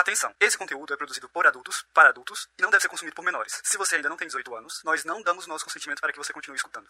Atenção! 0.00 0.32
Esse 0.40 0.56
conteúdo 0.56 0.94
é 0.94 0.96
produzido 0.96 1.28
por 1.28 1.46
adultos, 1.46 1.84
para 1.92 2.08
adultos, 2.08 2.48
e 2.58 2.62
não 2.62 2.70
deve 2.70 2.80
ser 2.80 2.88
consumido 2.88 3.14
por 3.14 3.22
menores. 3.22 3.60
Se 3.62 3.76
você 3.76 3.96
ainda 3.96 4.08
não 4.08 4.16
tem 4.16 4.26
18 4.26 4.54
anos, 4.54 4.80
nós 4.82 5.04
não 5.04 5.20
damos 5.20 5.46
nosso 5.46 5.62
consentimento 5.62 6.00
para 6.00 6.10
que 6.10 6.16
você 6.16 6.32
continue 6.32 6.56
escutando. 6.56 6.86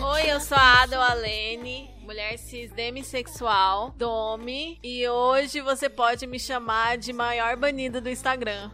Oi, 0.00 0.30
eu 0.30 0.40
sou 0.40 0.56
a 0.56 0.82
Ada 0.82 1.04
Alene, 1.10 1.90
mulher 2.02 2.38
cis 2.38 2.70
demissexual, 2.70 3.90
Domi, 3.96 4.78
e 4.80 5.08
hoje 5.08 5.60
você 5.60 5.90
pode 5.90 6.28
me 6.28 6.38
chamar 6.38 6.98
de 6.98 7.12
maior 7.12 7.56
banida 7.56 8.00
do 8.00 8.08
Instagram. 8.08 8.70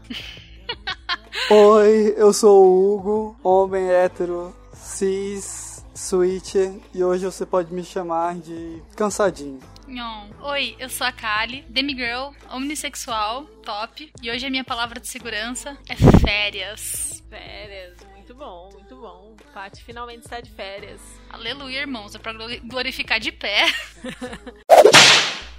Oi, 1.50 2.14
eu 2.14 2.30
sou 2.34 2.62
o 2.62 2.94
Hugo, 2.94 3.40
homem 3.42 3.90
hétero, 3.90 4.54
cis, 4.74 5.69
switcher, 6.00 6.72
e 6.94 7.04
hoje 7.04 7.24
você 7.24 7.44
pode 7.44 7.72
me 7.72 7.84
chamar 7.84 8.36
de 8.36 8.82
cansadinho. 8.96 9.60
Oi, 10.42 10.74
eu 10.78 10.88
sou 10.88 11.06
a 11.06 11.12
Kali, 11.12 11.62
demigirl, 11.68 12.32
omnissexual, 12.50 13.44
top, 13.62 14.10
e 14.22 14.30
hoje 14.30 14.46
a 14.46 14.50
minha 14.50 14.64
palavra 14.64 14.98
de 14.98 15.06
segurança 15.06 15.76
é 15.88 15.94
férias. 15.94 17.22
Férias, 17.28 17.98
muito 18.14 18.34
bom, 18.34 18.70
muito 18.72 18.96
bom. 18.96 19.36
Paty 19.52 19.84
finalmente 19.84 20.24
está 20.24 20.40
de 20.40 20.50
férias. 20.50 21.00
Aleluia, 21.28 21.80
irmãos, 21.80 22.14
é 22.14 22.18
pra 22.18 22.32
glorificar 22.64 23.20
de 23.20 23.32
pé. 23.32 23.66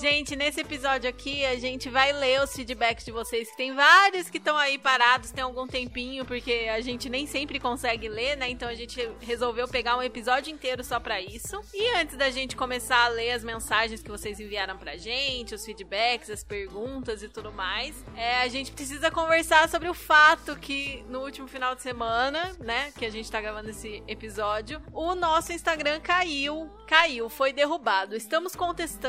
Gente, 0.00 0.36
nesse 0.36 0.60
episódio 0.60 1.10
aqui 1.10 1.44
a 1.44 1.56
gente 1.56 1.88
vai 1.88 2.12
ler 2.12 2.40
os 2.40 2.52
feedbacks 2.52 3.04
de 3.04 3.10
vocês, 3.10 3.50
que 3.50 3.56
tem 3.56 3.74
vários 3.74 4.30
que 4.30 4.38
estão 4.38 4.56
aí 4.56 4.78
parados, 4.78 5.32
tem 5.32 5.42
algum 5.42 5.66
tempinho, 5.66 6.24
porque 6.24 6.68
a 6.72 6.80
gente 6.80 7.08
nem 7.08 7.26
sempre 7.26 7.58
consegue 7.58 8.08
ler, 8.08 8.36
né? 8.36 8.48
Então 8.48 8.68
a 8.68 8.74
gente 8.74 9.10
resolveu 9.20 9.66
pegar 9.66 9.96
um 9.96 10.02
episódio 10.02 10.52
inteiro 10.52 10.84
só 10.84 11.00
para 11.00 11.20
isso. 11.20 11.60
E 11.74 11.96
antes 11.96 12.16
da 12.16 12.30
gente 12.30 12.54
começar 12.54 13.06
a 13.06 13.08
ler 13.08 13.32
as 13.32 13.42
mensagens 13.42 14.02
que 14.02 14.10
vocês 14.10 14.38
enviaram 14.38 14.76
pra 14.76 14.96
gente, 14.96 15.54
os 15.54 15.64
feedbacks, 15.64 16.30
as 16.30 16.44
perguntas 16.44 17.22
e 17.22 17.28
tudo 17.28 17.52
mais, 17.52 17.96
é, 18.16 18.42
a 18.42 18.48
gente 18.48 18.70
precisa 18.70 19.10
conversar 19.10 19.68
sobre 19.68 19.88
o 19.88 19.94
fato 19.94 20.54
que 20.56 21.04
no 21.08 21.20
último 21.20 21.48
final 21.48 21.74
de 21.74 21.82
semana, 21.82 22.56
né, 22.60 22.92
que 22.96 23.04
a 23.04 23.10
gente 23.10 23.30
tá 23.30 23.40
gravando 23.40 23.70
esse 23.70 24.02
episódio, 24.06 24.80
o 24.92 25.14
nosso 25.16 25.52
Instagram 25.52 25.98
caiu, 26.00 26.70
caiu, 26.86 27.28
foi 27.28 27.52
derrubado. 27.52 28.14
Estamos 28.14 28.54
contestando. 28.54 29.07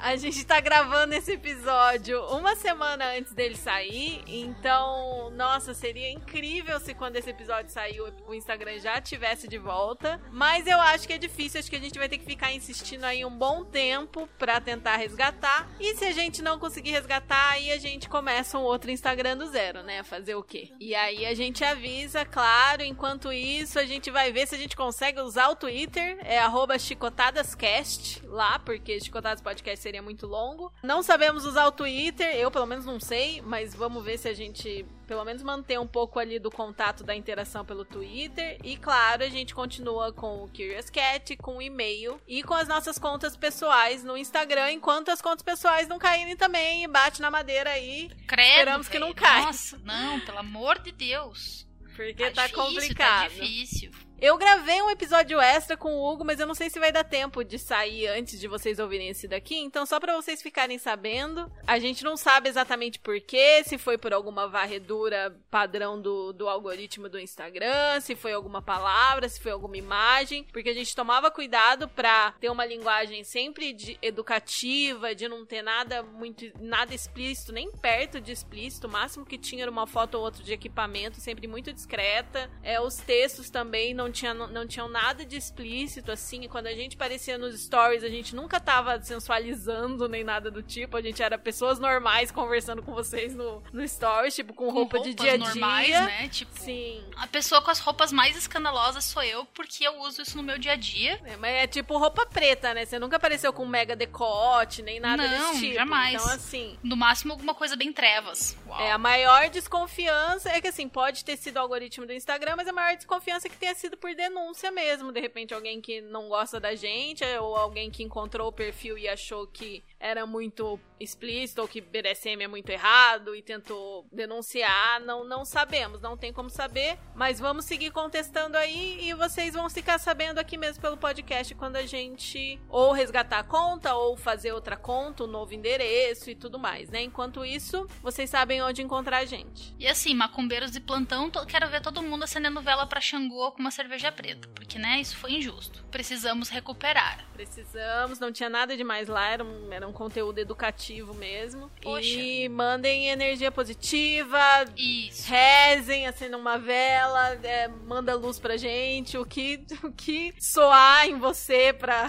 A 0.00 0.16
gente 0.16 0.44
tá 0.44 0.60
gravando 0.60 1.14
esse 1.14 1.32
episódio 1.32 2.20
uma 2.26 2.56
semana 2.56 3.16
antes 3.16 3.32
dele 3.32 3.56
sair, 3.56 4.22
então, 4.26 5.30
nossa, 5.30 5.74
seria 5.74 6.10
incrível 6.10 6.78
se 6.80 6.94
quando 6.94 7.16
esse 7.16 7.30
episódio 7.30 7.70
sair 7.70 8.00
o 8.00 8.34
Instagram 8.34 8.78
já 8.78 9.00
tivesse 9.00 9.46
de 9.46 9.58
volta, 9.58 10.20
mas 10.32 10.66
eu 10.66 10.80
acho 10.80 11.06
que 11.06 11.12
é 11.12 11.18
difícil, 11.18 11.60
acho 11.60 11.70
que 11.70 11.76
a 11.76 11.80
gente 11.80 11.98
vai 11.98 12.08
ter 12.08 12.18
que 12.18 12.24
ficar 12.24 12.52
insistindo 12.52 13.04
aí 13.04 13.24
um 13.24 13.30
bom 13.30 13.64
tempo 13.64 14.28
para 14.38 14.60
tentar 14.60 14.96
resgatar. 14.96 15.68
E 15.78 15.94
se 15.94 16.04
a 16.04 16.12
gente 16.12 16.42
não 16.42 16.58
conseguir 16.58 16.90
resgatar, 16.90 17.52
aí 17.52 17.70
a 17.70 17.78
gente 17.78 18.08
começa 18.08 18.58
um 18.58 18.62
outro 18.62 18.90
Instagram 18.90 19.36
do 19.36 19.46
zero, 19.46 19.82
né? 19.82 20.02
Fazer 20.02 20.34
o 20.34 20.42
quê? 20.42 20.72
E 20.80 20.94
aí 20.94 21.26
a 21.26 21.34
gente 21.34 21.64
avisa, 21.64 22.24
claro, 22.24 22.82
enquanto 22.82 23.32
isso 23.32 23.78
a 23.78 23.84
gente 23.84 24.10
vai 24.10 24.32
ver 24.32 24.46
se 24.46 24.54
a 24.54 24.58
gente 24.58 24.76
consegue 24.76 25.20
usar 25.20 25.48
o 25.48 25.56
Twitter, 25.56 26.18
é 26.22 26.38
chicotadascast 26.78 28.26
lá, 28.26 28.58
porque 28.58 28.98
Chicotadas 29.28 29.40
Podcast 29.40 29.82
seria 29.82 30.02
muito 30.02 30.26
longo. 30.26 30.72
Não 30.82 31.02
sabemos 31.02 31.44
usar 31.44 31.66
o 31.66 31.72
Twitter, 31.72 32.34
eu 32.36 32.50
pelo 32.50 32.66
menos 32.66 32.84
não 32.84 32.98
sei, 32.98 33.42
mas 33.42 33.74
vamos 33.74 34.04
ver 34.04 34.18
se 34.18 34.28
a 34.28 34.34
gente 34.34 34.86
pelo 35.06 35.24
menos 35.24 35.42
manter 35.42 35.78
um 35.78 35.86
pouco 35.86 36.18
ali 36.18 36.38
do 36.38 36.50
contato 36.50 37.02
da 37.02 37.14
interação 37.14 37.64
pelo 37.64 37.84
Twitter. 37.84 38.58
E 38.62 38.76
claro, 38.76 39.22
a 39.22 39.28
gente 39.28 39.54
continua 39.54 40.12
com 40.12 40.44
o 40.44 40.48
Curious 40.48 40.90
Cat, 40.90 41.36
com 41.36 41.58
o 41.58 41.62
e-mail 41.62 42.20
e 42.26 42.42
com 42.42 42.54
as 42.54 42.68
nossas 42.68 42.98
contas 42.98 43.36
pessoais 43.36 44.04
no 44.04 44.16
Instagram, 44.16 44.72
enquanto 44.72 45.10
as 45.10 45.20
contas 45.20 45.42
pessoais 45.42 45.88
não 45.88 45.98
caírem 45.98 46.36
também. 46.36 46.88
Bate 46.88 47.20
na 47.20 47.30
madeira 47.30 47.70
aí. 47.70 48.10
Credo, 48.26 48.50
Esperamos 48.50 48.88
que 48.88 48.98
não 48.98 49.12
caia. 49.12 49.46
Nossa, 49.46 49.78
não, 49.84 50.20
pelo 50.20 50.38
amor 50.38 50.78
de 50.78 50.92
Deus. 50.92 51.66
Porque 51.96 52.30
tá, 52.30 52.30
tá 52.30 52.46
difícil, 52.46 52.64
complicado. 52.64 53.22
Tá 53.22 53.28
difícil. 53.28 54.07
Eu 54.20 54.36
gravei 54.36 54.82
um 54.82 54.90
episódio 54.90 55.40
extra 55.40 55.76
com 55.76 55.94
o 55.94 56.10
Hugo, 56.10 56.24
mas 56.24 56.40
eu 56.40 56.46
não 56.46 56.54
sei 56.54 56.68
se 56.68 56.80
vai 56.80 56.90
dar 56.90 57.04
tempo 57.04 57.44
de 57.44 57.56
sair 57.56 58.08
antes 58.08 58.40
de 58.40 58.48
vocês 58.48 58.80
ouvirem 58.80 59.10
esse 59.10 59.28
daqui. 59.28 59.56
Então, 59.56 59.86
só 59.86 60.00
para 60.00 60.16
vocês 60.16 60.42
ficarem 60.42 60.76
sabendo, 60.76 61.48
a 61.64 61.78
gente 61.78 62.02
não 62.02 62.16
sabe 62.16 62.48
exatamente 62.48 62.98
porquê, 62.98 63.62
se 63.62 63.78
foi 63.78 63.96
por 63.96 64.12
alguma 64.12 64.48
varredura 64.48 65.36
padrão 65.48 66.02
do, 66.02 66.32
do 66.32 66.48
algoritmo 66.48 67.08
do 67.08 67.16
Instagram, 67.16 68.00
se 68.00 68.16
foi 68.16 68.32
alguma 68.32 68.60
palavra, 68.60 69.28
se 69.28 69.40
foi 69.40 69.52
alguma 69.52 69.76
imagem, 69.76 70.42
porque 70.52 70.70
a 70.70 70.74
gente 70.74 70.96
tomava 70.96 71.30
cuidado 71.30 71.88
pra 71.88 72.32
ter 72.40 72.50
uma 72.50 72.66
linguagem 72.66 73.22
sempre 73.22 73.72
de, 73.72 73.96
educativa, 74.02 75.14
de 75.14 75.28
não 75.28 75.46
ter 75.46 75.62
nada 75.62 76.02
muito, 76.02 76.44
nada 76.58 76.92
explícito, 76.92 77.52
nem 77.52 77.70
perto 77.70 78.20
de 78.20 78.32
explícito. 78.32 78.88
O 78.88 78.90
máximo 78.90 79.24
que 79.24 79.38
tinha 79.38 79.62
era 79.62 79.70
uma 79.70 79.86
foto 79.86 80.16
ou 80.16 80.24
outra 80.24 80.42
de 80.42 80.52
equipamento, 80.52 81.20
sempre 81.20 81.46
muito 81.46 81.72
discreta. 81.72 82.50
É, 82.64 82.80
os 82.80 82.96
textos 82.96 83.48
também 83.48 83.94
não 83.94 84.07
não, 84.08 84.12
tinha, 84.12 84.34
não 84.34 84.66
tinham 84.66 84.88
nada 84.88 85.24
de 85.24 85.36
explícito, 85.36 86.10
assim. 86.10 86.42
E 86.44 86.48
quando 86.48 86.66
a 86.66 86.72
gente 86.74 86.96
aparecia 86.96 87.36
nos 87.38 87.60
stories, 87.60 88.02
a 88.02 88.08
gente 88.08 88.34
nunca 88.34 88.58
tava 88.58 89.00
sensualizando 89.02 90.08
nem 90.08 90.24
nada 90.24 90.50
do 90.50 90.62
tipo. 90.62 90.96
A 90.96 91.02
gente 91.02 91.22
era 91.22 91.38
pessoas 91.38 91.78
normais 91.78 92.30
conversando 92.30 92.82
com 92.82 92.92
vocês 92.94 93.34
no, 93.34 93.62
no 93.72 93.86
stories, 93.86 94.34
tipo, 94.34 94.54
com, 94.54 94.66
Com 94.66 94.72
roupa 94.72 95.00
de 95.00 95.14
dia 95.14 95.34
a 95.34 95.36
dia. 95.36 95.46
normais, 95.46 95.90
né? 95.90 96.28
Tipo, 96.28 96.58
Sim. 96.58 97.04
a 97.16 97.26
pessoa 97.26 97.60
com 97.62 97.70
as 97.70 97.78
roupas 97.78 98.10
mais 98.12 98.36
escandalosas 98.36 99.04
sou 99.04 99.22
eu, 99.22 99.44
porque 99.46 99.86
eu 99.86 100.00
uso 100.00 100.22
isso 100.22 100.36
no 100.36 100.42
meu 100.42 100.58
dia 100.58 100.72
a 100.72 100.76
dia. 100.76 101.20
É, 101.24 101.36
mas 101.36 101.52
é 101.54 101.66
tipo 101.66 101.96
roupa 101.98 102.24
preta, 102.26 102.72
né? 102.72 102.84
Você 102.86 102.98
nunca 102.98 103.16
apareceu 103.16 103.52
com 103.52 103.66
mega 103.66 103.94
decote, 103.94 104.82
nem 104.82 104.98
nada 105.00 105.26
Não, 105.28 105.50
desse 105.50 105.60
tipo. 105.60 105.74
jamais. 105.74 106.14
Então, 106.14 106.34
assim. 106.34 106.78
No 106.82 106.96
máximo, 106.96 107.32
alguma 107.32 107.54
coisa 107.54 107.76
bem 107.76 107.92
trevas. 107.92 108.56
Uau. 108.66 108.80
É, 108.80 108.90
a 108.92 108.98
maior 108.98 109.48
desconfiança 109.50 110.48
é 110.50 110.60
que, 110.60 110.68
assim, 110.68 110.88
pode 110.88 111.24
ter 111.24 111.36
sido 111.36 111.56
o 111.56 111.60
algoritmo 111.60 112.06
do 112.06 112.12
Instagram, 112.12 112.54
mas 112.56 112.68
a 112.68 112.72
maior 112.72 112.96
desconfiança 112.96 113.46
é 113.46 113.50
que 113.50 113.56
tenha 113.56 113.74
sido 113.74 113.96
por 113.98 114.14
denúncia 114.14 114.70
mesmo. 114.70 115.12
De 115.12 115.20
repente, 115.20 115.54
alguém 115.54 115.80
que 115.80 116.00
não 116.00 116.28
gosta 116.28 116.58
da 116.58 116.74
gente, 116.74 117.24
ou 117.40 117.56
alguém 117.56 117.90
que 117.90 118.02
encontrou 118.02 118.48
o 118.48 118.52
perfil 118.52 118.96
e 118.96 119.08
achou 119.08 119.46
que 119.46 119.84
era 120.00 120.24
muito 120.26 120.78
explícito 121.00 121.62
ou 121.62 121.68
que 121.68 121.80
BDSM 121.80 122.42
é 122.42 122.48
muito 122.48 122.70
errado 122.70 123.34
e 123.34 123.42
tentou 123.42 124.06
denunciar. 124.12 125.00
Não, 125.00 125.24
não 125.24 125.44
sabemos, 125.44 126.00
não 126.00 126.16
tem 126.16 126.32
como 126.32 126.50
saber, 126.50 126.98
mas 127.14 127.38
vamos 127.38 127.64
seguir 127.64 127.90
contestando 127.90 128.56
aí 128.56 128.98
e 129.08 129.14
vocês 129.14 129.54
vão 129.54 129.68
ficar 129.70 129.98
sabendo 129.98 130.38
aqui 130.38 130.56
mesmo 130.56 130.80
pelo 130.80 130.96
podcast 130.96 131.54
quando 131.54 131.76
a 131.76 131.86
gente 131.86 132.60
ou 132.68 132.92
resgatar 132.92 133.40
a 133.40 133.44
conta 133.44 133.94
ou 133.94 134.16
fazer 134.16 134.52
outra 134.52 134.76
conta, 134.76 135.24
um 135.24 135.26
novo 135.26 135.54
endereço 135.54 136.30
e 136.30 136.34
tudo 136.34 136.58
mais, 136.58 136.88
né? 136.90 137.02
Enquanto 137.02 137.44
isso, 137.44 137.86
vocês 138.02 138.30
sabem 138.30 138.62
onde 138.62 138.82
encontrar 138.82 139.18
a 139.18 139.24
gente. 139.24 139.74
E 139.78 139.86
assim, 139.86 140.14
macumbeiros 140.14 140.70
de 140.70 140.80
plantão, 140.80 141.30
quero 141.30 141.68
ver 141.68 141.80
todo 141.80 142.02
mundo 142.02 142.24
acendendo 142.24 142.60
vela 142.60 142.86
pra 142.86 143.00
Xangô 143.00 143.52
com 143.52 143.60
uma 143.60 143.70
cerveja 143.70 143.87
preta. 144.12 144.48
Porque, 144.54 144.78
né, 144.78 145.00
isso 145.00 145.16
foi 145.16 145.32
injusto. 145.32 145.84
Precisamos 145.90 146.48
recuperar. 146.48 147.24
Precisamos, 147.32 148.18
não 148.18 148.32
tinha 148.32 148.50
nada 148.50 148.76
demais 148.76 149.08
lá, 149.08 149.28
era 149.28 149.44
um, 149.44 149.72
era 149.72 149.86
um 149.86 149.92
conteúdo 149.92 150.38
educativo 150.38 151.14
mesmo. 151.14 151.70
Poxa. 151.80 152.06
E 152.06 152.48
mandem 152.48 153.08
energia 153.08 153.50
positiva, 153.50 154.38
Isso. 154.76 155.28
rezem, 155.28 156.06
acendam 156.06 156.40
uma 156.40 156.58
vela, 156.58 157.34
é, 157.42 157.68
manda 157.68 158.14
luz 158.14 158.38
pra 158.38 158.56
gente, 158.56 159.16
o 159.16 159.24
que, 159.24 159.64
o 159.82 159.92
que 159.92 160.34
soar 160.38 161.06
em 161.06 161.18
você 161.18 161.72
pra, 161.72 162.08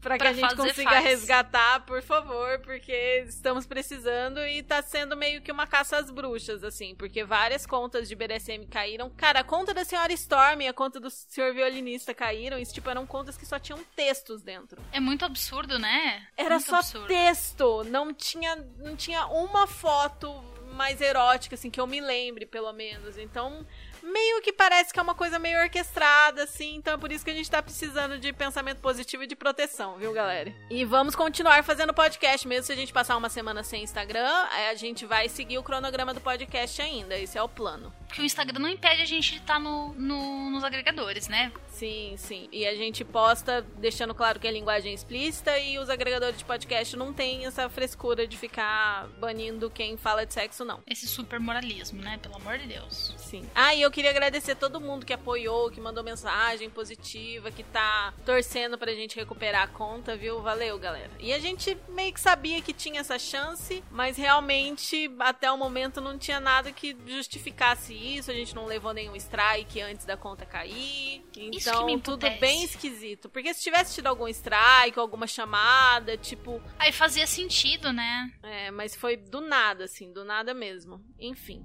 pra 0.00 0.18
que 0.18 0.26
a 0.26 0.32
gente 0.32 0.56
consiga 0.56 0.90
faz. 0.90 1.04
resgatar, 1.04 1.80
por 1.80 2.02
favor, 2.02 2.58
porque 2.60 3.24
estamos 3.26 3.66
precisando 3.66 4.40
e 4.46 4.62
tá 4.62 4.82
sendo 4.82 5.16
meio 5.16 5.42
que 5.42 5.52
uma 5.52 5.66
caça 5.66 5.98
às 5.98 6.10
bruxas, 6.10 6.64
assim, 6.64 6.94
porque 6.94 7.24
várias 7.24 7.66
contas 7.66 8.08
de 8.08 8.14
BDSM 8.14 8.66
caíram. 8.66 9.10
Cara, 9.10 9.40
a 9.40 9.44
conta 9.44 9.74
da 9.74 9.84
senhora 9.84 10.12
Storm 10.12 10.62
e 10.62 10.68
a 10.68 10.72
conta 10.72 10.98
do 10.98 11.10
senhor 11.10 11.52
violinista 11.54 12.14
caíram, 12.14 12.58
e, 12.58 12.64
tipo, 12.64 12.88
eram 12.88 13.06
contas 13.06 13.36
que 13.36 13.46
só 13.46 13.58
tinham 13.58 13.80
textos 13.94 14.42
dentro. 14.42 14.80
É 14.92 15.00
muito 15.00 15.24
absurdo, 15.24 15.78
né? 15.78 16.26
Era 16.36 16.56
muito 16.56 16.68
só 16.68 16.76
absurdo. 16.76 17.06
texto, 17.06 17.84
não 17.84 18.12
tinha, 18.12 18.56
não 18.78 18.96
tinha 18.96 19.26
uma 19.26 19.66
foto 19.66 20.32
mais 20.72 21.00
erótica, 21.00 21.54
assim, 21.54 21.70
que 21.70 21.80
eu 21.80 21.86
me 21.86 22.00
lembre, 22.00 22.46
pelo 22.46 22.72
menos. 22.72 23.18
Então, 23.18 23.66
meio 24.02 24.40
que 24.42 24.52
parece 24.52 24.92
que 24.92 24.98
é 24.98 25.02
uma 25.02 25.14
coisa 25.14 25.38
meio 25.38 25.60
orquestrada, 25.60 26.44
assim, 26.44 26.76
então 26.76 26.94
é 26.94 26.96
por 26.96 27.10
isso 27.12 27.24
que 27.24 27.30
a 27.30 27.34
gente 27.34 27.50
tá 27.50 27.62
precisando 27.62 28.18
de 28.18 28.32
pensamento 28.32 28.78
positivo 28.78 29.24
e 29.24 29.26
de 29.26 29.36
proteção, 29.36 29.96
viu, 29.96 30.12
galera? 30.12 30.52
E 30.70 30.84
vamos 30.84 31.14
continuar 31.14 31.62
fazendo 31.64 31.94
podcast, 31.94 32.46
mesmo 32.46 32.64
se 32.64 32.72
a 32.72 32.76
gente 32.76 32.92
passar 32.92 33.16
uma 33.16 33.28
semana 33.28 33.62
sem 33.62 33.82
Instagram, 33.82 34.30
a 34.70 34.74
gente 34.74 35.06
vai 35.06 35.28
seguir 35.28 35.58
o 35.58 35.62
cronograma 35.62 36.14
do 36.14 36.20
podcast 36.20 36.80
ainda, 36.80 37.18
esse 37.18 37.36
é 37.36 37.42
o 37.42 37.48
plano. 37.48 37.92
Porque 38.06 38.22
o 38.22 38.24
Instagram 38.24 38.58
não 38.58 38.68
impede 38.68 39.02
a 39.02 39.04
gente 39.04 39.30
de 39.32 39.38
estar 39.38 39.60
no, 39.60 39.94
no, 39.94 40.50
nos 40.50 40.64
agregadores, 40.64 41.28
né? 41.28 41.52
Sim, 41.68 42.14
sim. 42.16 42.48
E 42.50 42.66
a 42.66 42.74
gente 42.74 43.04
posta 43.04 43.64
deixando 43.78 44.14
claro 44.14 44.40
que 44.40 44.48
é 44.48 44.50
linguagem 44.50 44.92
explícita 44.92 45.56
e 45.58 45.78
os 45.78 45.88
agregadores 45.88 46.36
de 46.36 46.44
podcast 46.44 46.96
não 46.96 47.12
tem 47.12 47.46
essa 47.46 47.68
frescura 47.68 48.26
de 48.26 48.36
ficar 48.36 49.06
banindo 49.20 49.70
quem 49.70 49.96
fala 49.96 50.26
de 50.26 50.34
sexo, 50.34 50.64
não. 50.64 50.82
Esse 50.86 51.06
super 51.06 51.38
moralismo, 51.38 52.02
né? 52.02 52.18
Pelo 52.18 52.36
amor 52.36 52.58
de 52.58 52.66
Deus. 52.66 53.14
Sim. 53.16 53.48
Ah, 53.54 53.74
e 53.74 53.82
eu 53.82 53.89
queria 53.90 54.10
agradecer 54.10 54.54
todo 54.54 54.80
mundo 54.80 55.06
que 55.06 55.12
apoiou, 55.12 55.70
que 55.70 55.80
mandou 55.80 56.02
mensagem 56.02 56.68
positiva, 56.70 57.50
que 57.50 57.62
tá 57.62 58.12
torcendo 58.24 58.78
pra 58.78 58.92
gente 58.94 59.16
recuperar 59.16 59.62
a 59.62 59.68
conta, 59.68 60.16
viu? 60.16 60.40
Valeu, 60.42 60.78
galera. 60.78 61.10
E 61.18 61.32
a 61.32 61.38
gente 61.38 61.76
meio 61.88 62.12
que 62.12 62.20
sabia 62.20 62.60
que 62.62 62.72
tinha 62.72 63.00
essa 63.00 63.18
chance, 63.18 63.82
mas 63.90 64.16
realmente 64.16 65.10
até 65.18 65.50
o 65.50 65.56
momento 65.56 66.00
não 66.00 66.18
tinha 66.18 66.40
nada 66.40 66.72
que 66.72 66.96
justificasse 67.06 67.94
isso. 67.94 68.30
A 68.30 68.34
gente 68.34 68.54
não 68.54 68.66
levou 68.66 68.92
nenhum 68.92 69.16
strike 69.16 69.80
antes 69.80 70.04
da 70.06 70.16
conta 70.16 70.46
cair. 70.46 71.24
Então, 71.36 71.98
tudo 71.98 72.28
bem 72.38 72.64
esquisito. 72.64 73.28
Porque 73.28 73.52
se 73.54 73.62
tivesse 73.62 73.94
tido 73.94 74.06
algum 74.06 74.28
strike, 74.28 74.98
alguma 74.98 75.26
chamada, 75.26 76.16
tipo. 76.16 76.60
Aí 76.78 76.92
fazia 76.92 77.26
sentido, 77.26 77.92
né? 77.92 78.32
É, 78.42 78.70
mas 78.70 78.94
foi 78.94 79.16
do 79.16 79.40
nada, 79.40 79.84
assim, 79.84 80.12
do 80.12 80.24
nada 80.24 80.54
mesmo. 80.54 81.00
Enfim. 81.18 81.64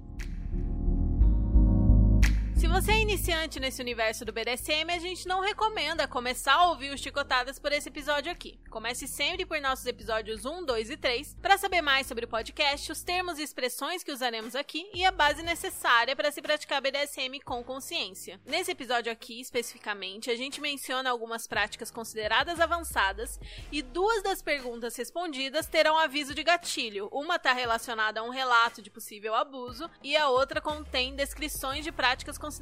Se 2.56 2.66
você 2.66 2.92
é 2.92 3.00
iniciante 3.00 3.60
nesse 3.60 3.82
universo 3.82 4.24
do 4.24 4.32
BDSM, 4.32 4.90
a 4.90 4.98
gente 4.98 5.28
não 5.28 5.42
recomenda 5.42 6.08
começar 6.08 6.54
a 6.54 6.70
ouvir 6.70 6.88
os 6.88 7.02
Chicotadas 7.02 7.58
por 7.58 7.70
esse 7.70 7.90
episódio 7.90 8.32
aqui. 8.32 8.58
Comece 8.70 9.06
sempre 9.06 9.44
por 9.44 9.60
nossos 9.60 9.84
episódios 9.84 10.46
1, 10.46 10.64
2 10.64 10.90
e 10.90 10.96
3 10.96 11.36
para 11.42 11.58
saber 11.58 11.82
mais 11.82 12.06
sobre 12.06 12.24
o 12.24 12.28
podcast, 12.28 12.90
os 12.90 13.02
termos 13.02 13.38
e 13.38 13.42
expressões 13.42 14.02
que 14.02 14.10
usaremos 14.10 14.56
aqui 14.56 14.88
e 14.94 15.04
a 15.04 15.12
base 15.12 15.42
necessária 15.42 16.16
para 16.16 16.32
se 16.32 16.40
praticar 16.40 16.80
BDSM 16.80 17.38
com 17.44 17.62
consciência. 17.62 18.40
Nesse 18.46 18.72
episódio 18.72 19.12
aqui, 19.12 19.38
especificamente, 19.38 20.30
a 20.30 20.34
gente 20.34 20.58
menciona 20.58 21.10
algumas 21.10 21.46
práticas 21.46 21.90
consideradas 21.90 22.58
avançadas 22.58 23.38
e 23.70 23.82
duas 23.82 24.22
das 24.22 24.40
perguntas 24.40 24.96
respondidas 24.96 25.66
terão 25.66 25.98
aviso 25.98 26.34
de 26.34 26.42
gatilho. 26.42 27.10
Uma 27.12 27.36
está 27.36 27.52
relacionada 27.52 28.20
a 28.20 28.22
um 28.22 28.30
relato 28.30 28.80
de 28.80 28.90
possível 28.90 29.34
abuso 29.34 29.90
e 30.02 30.16
a 30.16 30.30
outra 30.30 30.58
contém 30.58 31.14
descrições 31.14 31.84
de 31.84 31.92
práticas 31.92 32.38
consideradas 32.38 32.55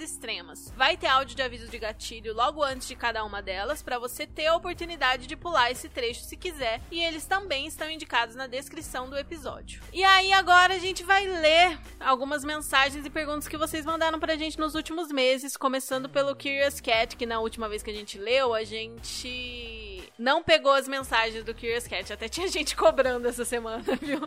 extremas. 0.00 0.72
Vai 0.76 0.96
ter 0.96 1.06
áudio 1.06 1.36
de 1.36 1.42
aviso 1.42 1.68
de 1.68 1.78
gatilho 1.78 2.34
logo 2.34 2.62
antes 2.62 2.88
de 2.88 2.94
cada 2.94 3.24
uma 3.24 3.40
delas 3.40 3.82
para 3.82 3.98
você 3.98 4.26
ter 4.26 4.46
a 4.46 4.56
oportunidade 4.56 5.26
de 5.26 5.36
pular 5.36 5.70
esse 5.70 5.88
trecho 5.88 6.22
se 6.22 6.36
quiser 6.36 6.80
e 6.90 7.00
eles 7.00 7.24
também 7.24 7.66
estão 7.66 7.90
indicados 7.90 8.34
na 8.34 8.46
descrição 8.46 9.08
do 9.08 9.16
episódio. 9.16 9.82
E 9.92 10.04
aí 10.04 10.32
agora 10.32 10.74
a 10.74 10.78
gente 10.78 11.02
vai 11.02 11.26
ler 11.26 11.78
algumas 12.00 12.44
mensagens 12.44 13.04
e 13.04 13.10
perguntas 13.10 13.48
que 13.48 13.56
vocês 13.56 13.84
mandaram 13.84 14.18
pra 14.18 14.36
gente 14.36 14.58
nos 14.58 14.74
últimos 14.74 15.10
meses, 15.10 15.56
começando 15.56 16.08
pelo 16.08 16.34
Curious 16.34 16.80
Cat, 16.80 17.16
que 17.16 17.26
na 17.26 17.40
última 17.40 17.68
vez 17.68 17.82
que 17.82 17.90
a 17.90 17.94
gente 17.94 18.18
leu, 18.18 18.54
a 18.54 18.64
gente 18.64 19.87
não 20.18 20.42
pegou 20.42 20.72
as 20.72 20.88
mensagens 20.88 21.44
do 21.44 21.54
Curious 21.54 21.86
Cat. 21.86 22.12
Até 22.12 22.28
tinha 22.28 22.48
gente 22.48 22.76
cobrando 22.76 23.28
essa 23.28 23.44
semana, 23.44 23.84
viu? 24.02 24.20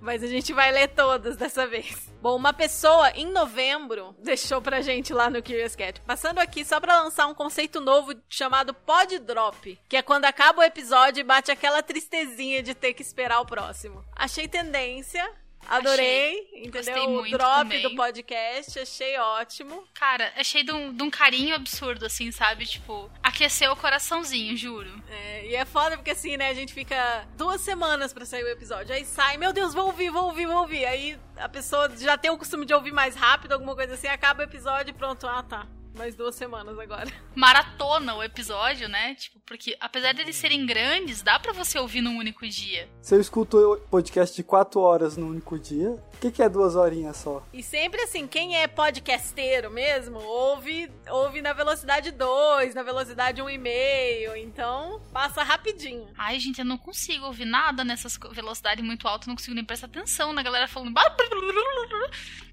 Mas 0.00 0.22
a 0.22 0.26
gente 0.26 0.52
vai 0.52 0.70
ler 0.70 0.88
todas 0.88 1.36
dessa 1.36 1.66
vez. 1.66 2.12
Bom, 2.20 2.36
uma 2.36 2.52
pessoa 2.52 3.10
em 3.12 3.26
novembro 3.26 4.14
deixou 4.18 4.60
pra 4.60 4.80
gente 4.80 5.12
lá 5.12 5.30
no 5.30 5.42
Curious 5.42 5.74
Cat. 5.74 6.00
Passando 6.02 6.38
aqui 6.38 6.64
só 6.64 6.78
pra 6.78 7.02
lançar 7.02 7.26
um 7.26 7.34
conceito 7.34 7.80
novo 7.80 8.12
chamado 8.28 8.74
pod 8.74 9.18
drop, 9.20 9.78
que 9.88 9.96
é 9.96 10.02
quando 10.02 10.26
acaba 10.26 10.60
o 10.60 10.64
episódio 10.64 11.20
e 11.20 11.24
bate 11.24 11.50
aquela 11.50 11.82
tristezinha 11.82 12.62
de 12.62 12.74
ter 12.74 12.92
que 12.92 13.02
esperar 13.02 13.40
o 13.40 13.46
próximo. 13.46 14.04
Achei 14.14 14.46
tendência. 14.46 15.28
Adorei, 15.66 16.48
entendeu? 16.54 16.72
Gostei 16.72 17.06
o 17.06 17.10
muito 17.10 17.36
drop 17.36 17.56
também. 17.58 17.82
do 17.82 17.94
podcast, 17.94 18.78
achei 18.78 19.18
ótimo. 19.18 19.84
Cara, 19.94 20.32
achei 20.36 20.62
de 20.62 20.72
um, 20.72 20.92
de 20.94 21.02
um 21.02 21.10
carinho 21.10 21.54
absurdo, 21.54 22.06
assim, 22.06 22.30
sabe? 22.32 22.64
Tipo, 22.64 23.10
aqueceu 23.22 23.72
o 23.72 23.76
coraçãozinho, 23.76 24.56
juro. 24.56 24.90
É, 25.10 25.46
e 25.46 25.54
é 25.54 25.64
foda 25.64 25.96
porque 25.96 26.12
assim, 26.12 26.36
né, 26.36 26.48
a 26.48 26.54
gente 26.54 26.72
fica 26.72 27.26
duas 27.36 27.60
semanas 27.60 28.12
pra 28.12 28.24
sair 28.24 28.44
o 28.44 28.48
episódio. 28.48 28.94
Aí 28.94 29.04
sai, 29.04 29.36
meu 29.36 29.52
Deus, 29.52 29.74
vou 29.74 29.86
ouvir, 29.86 30.10
vou 30.10 30.24
ouvir, 30.24 30.46
vou 30.46 30.58
ouvir. 30.58 30.86
Aí 30.86 31.18
a 31.36 31.48
pessoa 31.48 31.90
já 31.98 32.16
tem 32.16 32.30
o 32.30 32.38
costume 32.38 32.64
de 32.64 32.72
ouvir 32.72 32.92
mais 32.92 33.14
rápido, 33.14 33.52
alguma 33.52 33.74
coisa 33.74 33.94
assim, 33.94 34.06
acaba 34.08 34.40
o 34.40 34.44
episódio 34.44 34.90
e 34.90 34.94
pronto, 34.94 35.26
ah 35.26 35.42
tá. 35.42 35.66
Mais 35.98 36.14
duas 36.14 36.34
semanas 36.36 36.78
agora. 36.78 37.10
Maratona 37.34 38.14
o 38.14 38.22
episódio, 38.22 38.88
né? 38.88 39.14
Tipo, 39.16 39.40
porque 39.44 39.76
apesar 39.80 40.14
deles 40.14 40.36
serem 40.36 40.64
grandes, 40.64 41.22
dá 41.22 41.38
pra 41.40 41.52
você 41.52 41.78
ouvir 41.78 42.00
num 42.00 42.16
único 42.16 42.46
dia. 42.48 42.88
Se 43.02 43.14
eu 43.16 43.20
escuto 43.20 43.56
o 43.58 43.76
podcast 43.88 44.34
de 44.36 44.42
4 44.44 44.80
horas 44.80 45.16
no 45.16 45.26
único 45.28 45.58
dia, 45.58 45.90
o 45.90 46.18
que, 46.20 46.30
que 46.30 46.42
é 46.42 46.48
duas 46.48 46.76
horinhas 46.76 47.16
só? 47.16 47.42
E 47.52 47.62
sempre 47.62 48.00
assim, 48.02 48.26
quem 48.28 48.56
é 48.56 48.68
podcasteiro 48.68 49.70
mesmo, 49.70 50.18
ouve, 50.20 50.90
ouve 51.10 51.42
na 51.42 51.52
velocidade 51.52 52.10
2, 52.12 52.74
na 52.74 52.82
velocidade 52.82 53.42
1,5. 53.42 54.36
Então, 54.36 55.00
passa 55.12 55.42
rapidinho. 55.42 56.08
Ai, 56.16 56.38
gente, 56.38 56.60
eu 56.60 56.64
não 56.64 56.78
consigo 56.78 57.26
ouvir 57.26 57.44
nada 57.44 57.82
nessas 57.84 58.16
co- 58.16 58.30
velocidade 58.30 58.82
muito 58.82 59.08
alta, 59.08 59.26
não 59.26 59.34
consigo 59.34 59.54
nem 59.54 59.64
prestar 59.64 59.86
atenção 59.86 60.32
na 60.32 60.42
galera 60.42 60.68
falando. 60.68 60.92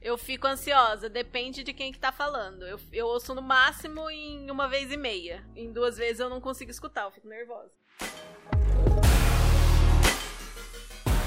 Eu 0.05 0.19
fico 0.19 0.45
ansiosa, 0.45 1.09
depende 1.09 1.63
de 1.63 1.73
quem 1.73 1.91
que 1.91 1.97
tá 1.97 2.11
falando. 2.11 2.61
Eu, 2.61 2.79
eu 2.93 3.07
ouço 3.07 3.33
no 3.33 3.41
máximo 3.41 4.07
em 4.11 4.51
uma 4.51 4.67
vez 4.67 4.91
e 4.91 4.97
meia. 4.97 5.43
Em 5.55 5.73
duas 5.73 5.97
vezes 5.97 6.19
eu 6.19 6.29
não 6.29 6.39
consigo 6.39 6.69
escutar, 6.69 7.05
eu 7.05 7.11
fico 7.11 7.27
nervosa. 7.27 7.71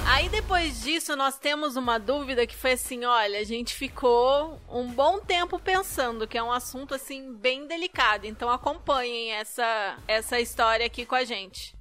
Aí 0.07 0.29
depois 0.29 0.81
disso 0.81 1.13
nós 1.17 1.37
temos 1.37 1.75
uma 1.75 1.99
dúvida 1.99 2.47
que 2.47 2.55
foi 2.55 2.71
assim, 2.71 3.03
olha, 3.03 3.39
a 3.39 3.43
gente 3.43 3.75
ficou 3.75 4.57
um 4.69 4.87
bom 4.87 5.19
tempo 5.19 5.59
pensando 5.59 6.25
que 6.25 6.37
é 6.37 6.41
um 6.41 6.51
assunto 6.51 6.95
assim 6.95 7.33
bem 7.33 7.67
delicado, 7.67 8.27
então 8.27 8.49
acompanhem 8.49 9.33
essa 9.33 9.97
essa 10.07 10.39
história 10.39 10.85
aqui 10.85 11.05
com 11.05 11.15
a 11.15 11.25
gente. 11.25 11.77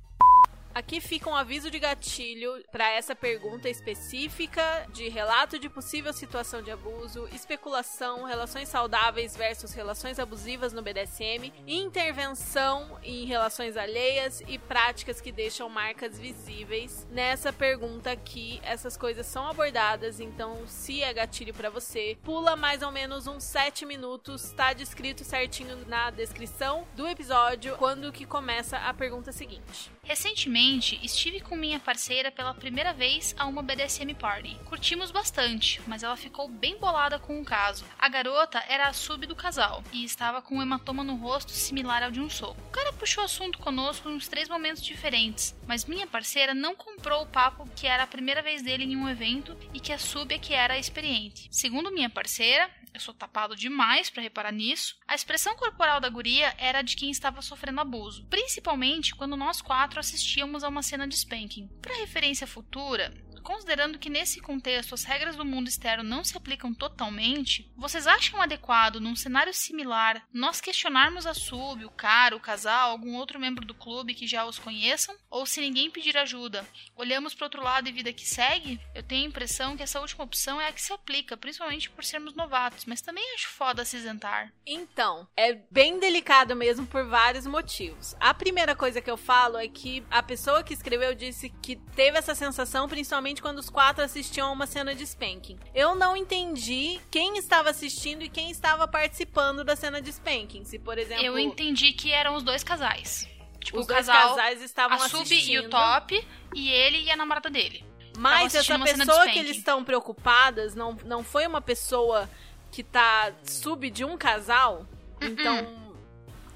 Aqui 0.79 1.01
fica 1.01 1.29
um 1.29 1.35
aviso 1.35 1.73
de 1.73 1.79
gatilho 1.81 2.63
para 2.71 2.89
essa 2.89 3.13
pergunta 3.13 3.69
específica 3.69 4.87
de 4.93 5.09
relato 5.09 5.59
de 5.59 5.69
possível 5.69 6.13
situação 6.13 6.63
de 6.63 6.71
abuso, 6.71 7.29
especulação, 7.33 8.23
relações 8.23 8.69
saudáveis 8.69 9.37
versus 9.37 9.73
relações 9.73 10.21
abusivas 10.21 10.73
no 10.73 10.81
BDSM, 10.81 11.53
intervenção 11.67 12.97
em 13.03 13.25
relações 13.25 13.77
alheias 13.77 14.41
e 14.47 14.57
práticas 14.57 15.21
que 15.21 15.33
deixam 15.33 15.69
marcas 15.69 16.17
visíveis. 16.17 17.09
Nessa 17.11 17.53
pergunta 17.53 18.13
aqui, 18.13 18.61
essas 18.63 18.97
coisas 18.97 19.27
são 19.27 19.49
abordadas, 19.49 20.21
então 20.21 20.65
se 20.69 21.03
é 21.03 21.13
gatilho 21.13 21.53
para 21.53 21.71
você, 21.71 22.17
pula 22.23 22.55
mais 22.55 22.83
ou 22.83 22.93
menos 22.93 23.27
uns 23.27 23.43
7 23.43 23.85
minutos, 23.85 24.53
tá 24.53 24.73
descrito 24.73 25.25
certinho 25.25 25.77
na 25.89 26.11
descrição 26.11 26.87
do 26.95 27.05
episódio 27.05 27.77
quando 27.79 28.13
que 28.13 28.25
começa 28.25 28.77
a 28.77 28.95
pergunta 28.95 29.33
seguinte. 29.33 29.91
Recentemente, 30.05 30.68
estive 30.77 31.41
com 31.41 31.57
minha 31.57 31.81
parceira 31.81 32.31
pela 32.31 32.53
primeira 32.53 32.93
vez 32.93 33.35
a 33.39 33.47
uma 33.47 33.63
BDSM 33.63 34.15
party. 34.15 34.57
Curtimos 34.65 35.11
bastante, 35.11 35.81
mas 35.87 36.03
ela 36.03 36.17
ficou 36.17 36.49
bem 36.49 36.77
bolada 36.79 37.19
com 37.19 37.41
o 37.41 37.45
caso. 37.45 37.85
A 37.99 38.09
garota 38.09 38.63
era 38.69 38.89
a 38.89 38.93
sub 38.93 39.27
do 39.27 39.35
casal 39.35 39.83
e 39.93 40.05
estava 40.05 40.43
com 40.43 40.57
um 40.57 40.63
hematoma 40.63 41.03
no 41.03 41.17
rosto 41.17 41.53
similar 41.53 42.03
ao 42.03 42.11
de 42.11 42.21
um 42.21 42.29
soco. 42.29 42.61
O 42.69 42.71
cara 42.71 42.93
puxou 42.93 43.25
assunto 43.25 43.59
conosco 43.59 44.09
uns 44.09 44.29
três 44.29 44.49
momentos 44.49 44.83
diferentes, 44.83 45.57
mas 45.67 45.85
minha 45.85 46.07
parceira 46.07 46.53
não 46.53 46.75
comprou 46.75 47.23
o 47.23 47.27
papo 47.27 47.69
que 47.75 47.87
era 47.87 48.03
a 48.03 48.07
primeira 48.07 48.43
vez 48.43 48.63
dele 48.63 48.85
em 48.85 48.97
um 48.97 49.09
evento 49.09 49.57
e 49.73 49.81
que 49.81 49.93
a 49.93 49.99
sub 49.99 50.35
é 50.35 50.39
que 50.39 50.53
era 50.53 50.79
experiente. 50.79 51.49
Segundo 51.51 51.93
minha 51.93 52.11
parceira, 52.11 52.69
eu 52.93 53.01
sou 53.01 53.15
tapado 53.15 53.55
demais 53.55 54.11
pra 54.11 54.23
reparar 54.23 54.53
nisso. 54.53 54.97
A 55.07 55.15
expressão 55.15 55.57
corporal 55.57 56.01
da 56.01 56.09
guria 56.09 56.55
era 56.59 56.83
de 56.83 56.97
quem 56.97 57.11
estava 57.11 57.43
sofrendo 57.43 57.81
abuso, 57.81 58.27
principalmente 58.27 59.15
quando 59.15 59.37
nós 59.37 59.61
quatro 59.61 60.01
assistíamos 60.01 60.65
a 60.65 60.69
uma 60.69 60.83
cena 60.83 61.07
de 61.07 61.15
spanking. 61.15 61.69
Para 61.81 61.97
referência 61.97 62.47
futura, 62.47 63.13
considerando 63.43 63.99
que 63.99 64.11
nesse 64.11 64.41
contexto 64.41 64.95
as 64.95 65.05
regras 65.05 65.37
do 65.37 65.45
mundo 65.45 65.69
externo 65.69 66.03
não 66.03 66.25
se 66.25 66.37
aplicam 66.37 66.73
totalmente, 66.73 67.71
vocês 67.77 68.07
acham 68.07 68.41
adequado, 68.41 69.01
num 69.01 69.17
cenário 69.17 69.53
similar, 69.53 70.23
nós 70.33 70.61
questionarmos 70.61 71.27
a 71.27 71.35
sub, 71.35 71.85
o 71.85 71.91
cara, 71.91 72.37
o 72.37 72.41
casal, 72.41 72.91
algum 72.91 73.17
outro 73.17 73.39
membro 73.39 73.65
do 73.65 73.75
clube 73.75 74.15
que 74.15 74.27
já 74.27 74.45
os 74.45 74.59
conheçam? 74.59 75.15
Ou 75.31 75.47
se 75.47 75.61
ninguém 75.61 75.91
pedir 75.91 76.17
ajuda, 76.17 76.67
olhamos 76.97 77.35
para 77.35 77.47
outro 77.47 77.63
lado 77.63 77.89
e 77.89 77.93
vida 77.93 78.13
que 78.13 78.27
segue? 78.27 78.81
Eu 78.95 79.03
tenho 79.03 79.25
a 79.25 79.29
impressão 79.29 79.77
que 79.77 79.83
essa 79.83 80.01
última 80.01 80.25
opção 80.25 80.61
é 80.61 80.69
a 80.69 80.73
que 80.73 80.83
se 80.83 80.93
aplica, 80.93 81.37
principalmente 81.37 81.91
por 81.91 82.05
sermos 82.05 82.35
novatos, 82.35 82.85
mas 82.85 83.01
também 83.01 83.25
acho 83.35 83.49
foda 83.49 83.85
se 83.85 83.97
isentar. 83.97 84.53
Então, 84.67 85.27
é 85.37 85.55
bem 85.71 85.99
delicado 85.99 86.57
mesmo 86.57 86.87
por 86.87 87.05
vários 87.05 87.47
motivos. 87.47 88.15
A 88.21 88.33
primeira 88.35 88.75
coisa 88.75 89.01
que 89.01 89.11
eu 89.11 89.17
falo 89.17 89.59
é 89.59 89.69
que 89.69 90.05
a 90.11 90.23
pessoa 90.23 90.63
que 90.63 90.75
escreveu 90.75 91.15
disse 91.15 91.51
que 91.63 91.77
teve 91.95 92.19
essa 92.19 92.35
sensação 92.35 92.89
principalmente 92.89 93.28
especificamente 93.29 93.43
quando 93.43 93.59
os 93.59 93.69
quatro 93.69 94.03
assistiam 94.03 94.49
a 94.49 94.53
uma 94.53 94.67
cena 94.67 94.95
de 94.95 95.03
spanking. 95.05 95.59
Eu 95.75 95.95
não 95.95 96.17
entendi 96.17 97.01
quem 97.11 97.37
estava 97.37 97.71
assistindo 97.71 98.23
e 98.23 98.29
quem 98.29 98.51
estava 98.51 98.89
participando 98.89 99.65
da 99.65 99.77
cena 99.77 100.01
de 100.01 100.11
spanking. 100.11 100.65
Se, 100.65 100.79
por 100.79 100.99
exemplo. 100.99 101.25
Eu 101.25 101.39
entendi 101.39 101.93
que 101.93 102.13
eram 102.13 102.35
os 102.37 102.43
dois 102.43 102.63
casais. 102.63 103.29
Tipo, 103.61 103.79
Os 103.79 103.85
o 103.85 103.89
dois 103.89 104.07
casais 104.07 104.63
estavam 104.63 104.97
a 104.97 105.09
Sub 105.09 105.23
assistindo. 105.23 105.65
e 105.65 105.67
o 105.67 105.71
Top, 105.71 106.27
e 106.55 106.71
ele 106.71 107.03
e 107.03 107.11
a 107.11 107.17
namorada 107.17 107.51
dele. 107.51 107.85
Mas 108.17 108.55
essa 108.55 108.79
pessoa 108.79 109.29
que 109.29 109.39
eles 109.39 109.59
estão 109.59 109.85
preocupadas 109.85 110.75
não, 110.75 110.97
não 111.05 111.23
foi 111.23 111.47
uma 111.47 111.61
pessoa 111.61 112.29
que 112.71 112.83
tá 112.83 113.33
sub 113.45 113.89
de 113.91 114.05
um 114.05 114.17
casal. 114.17 114.87
Então, 115.21 115.88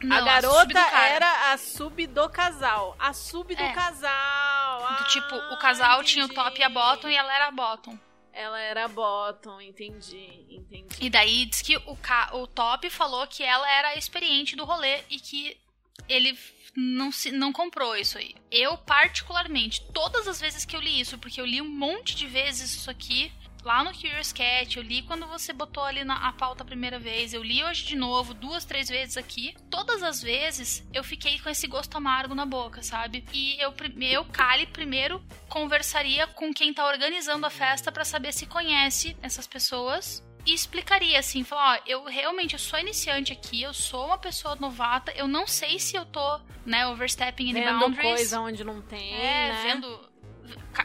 Não, 0.06 0.16
a 0.16 0.20
garota 0.20 0.74
cara. 0.74 1.08
era 1.08 1.52
a 1.52 1.58
sub 1.58 2.06
do 2.06 2.28
casal. 2.28 2.96
A 2.98 3.12
sub 3.12 3.54
do 3.54 3.62
É. 3.62 3.72
casal. 3.72 4.96
Do 4.98 5.04
tipo, 5.08 5.34
Ah, 5.34 5.54
o 5.54 5.58
casal 5.58 6.02
tinha 6.04 6.24
o 6.24 6.26
entendi. 6.26 6.40
top 6.42 6.60
e 6.60 6.62
a 6.64 6.68
bottom 6.68 7.08
e 7.08 7.14
ela 7.16 7.34
era 7.34 7.48
a 7.48 7.50
bottom. 7.50 7.98
Ela 8.32 8.58
era 8.60 8.88
bottom, 8.88 9.60
entendi, 9.60 10.46
entendi. 10.48 10.96
E 11.00 11.10
daí 11.10 11.44
diz 11.46 11.60
que 11.60 11.76
o, 11.76 11.96
ca... 11.96 12.30
o 12.32 12.46
top 12.46 12.88
falou 12.88 13.26
que 13.26 13.42
ela 13.42 13.70
era 13.70 13.88
a 13.88 13.96
experiente 13.96 14.56
do 14.56 14.64
rolê 14.64 15.00
e 15.10 15.18
que 15.20 15.56
ele 16.08 16.38
não, 16.74 17.12
se... 17.12 17.30
não 17.30 17.52
comprou 17.52 17.94
isso 17.94 18.16
aí. 18.16 18.34
Eu, 18.50 18.78
particularmente, 18.78 19.82
todas 19.92 20.26
as 20.26 20.40
vezes 20.40 20.64
que 20.64 20.74
eu 20.74 20.80
li 20.80 20.98
isso, 21.00 21.18
porque 21.18 21.40
eu 21.40 21.44
li 21.44 21.60
um 21.60 21.68
monte 21.68 22.16
de 22.16 22.26
vezes 22.26 22.74
isso 22.74 22.90
aqui. 22.90 23.30
Lá 23.64 23.84
no 23.84 23.92
Curious 23.92 24.32
Cat, 24.32 24.76
eu 24.76 24.82
li 24.82 25.02
quando 25.02 25.24
você 25.26 25.52
botou 25.52 25.84
ali 25.84 26.02
na 26.04 26.28
a 26.28 26.32
pauta 26.32 26.62
a 26.64 26.66
primeira 26.66 26.98
vez, 26.98 27.32
eu 27.32 27.42
li 27.42 27.62
hoje 27.62 27.84
de 27.84 27.94
novo, 27.96 28.34
duas, 28.34 28.64
três 28.64 28.88
vezes 28.88 29.16
aqui. 29.16 29.54
Todas 29.70 30.02
as 30.02 30.20
vezes 30.20 30.84
eu 30.92 31.04
fiquei 31.04 31.38
com 31.38 31.48
esse 31.48 31.66
gosto 31.68 31.96
amargo 31.96 32.34
na 32.34 32.44
boca, 32.44 32.82
sabe? 32.82 33.24
E 33.32 33.56
eu, 33.62 33.72
eu 34.00 34.24
Kali, 34.24 34.66
primeiro 34.66 35.22
conversaria 35.48 36.26
com 36.26 36.52
quem 36.52 36.74
tá 36.74 36.84
organizando 36.86 37.46
a 37.46 37.50
festa 37.50 37.92
pra 37.92 38.04
saber 38.04 38.32
se 38.32 38.46
conhece 38.46 39.16
essas 39.22 39.46
pessoas 39.46 40.26
e 40.44 40.52
explicaria 40.52 41.20
assim, 41.20 41.44
falar, 41.44 41.78
ó, 41.78 41.82
eu 41.86 42.04
realmente 42.04 42.54
eu 42.54 42.58
sou 42.58 42.78
iniciante 42.80 43.32
aqui, 43.32 43.62
eu 43.62 43.72
sou 43.72 44.06
uma 44.06 44.18
pessoa 44.18 44.56
novata, 44.56 45.12
eu 45.12 45.28
não 45.28 45.46
sei 45.46 45.78
se 45.78 45.94
eu 45.94 46.04
tô, 46.04 46.40
né, 46.66 46.84
overstepping 46.88 47.50
any 47.50 47.60
Vendo 47.60 47.78
boundaries. 47.78 48.16
coisa 48.16 48.40
onde 48.40 48.64
não 48.64 48.82
tem, 48.82 49.14
É, 49.14 49.52
né? 49.52 49.62
vendo 49.62 50.11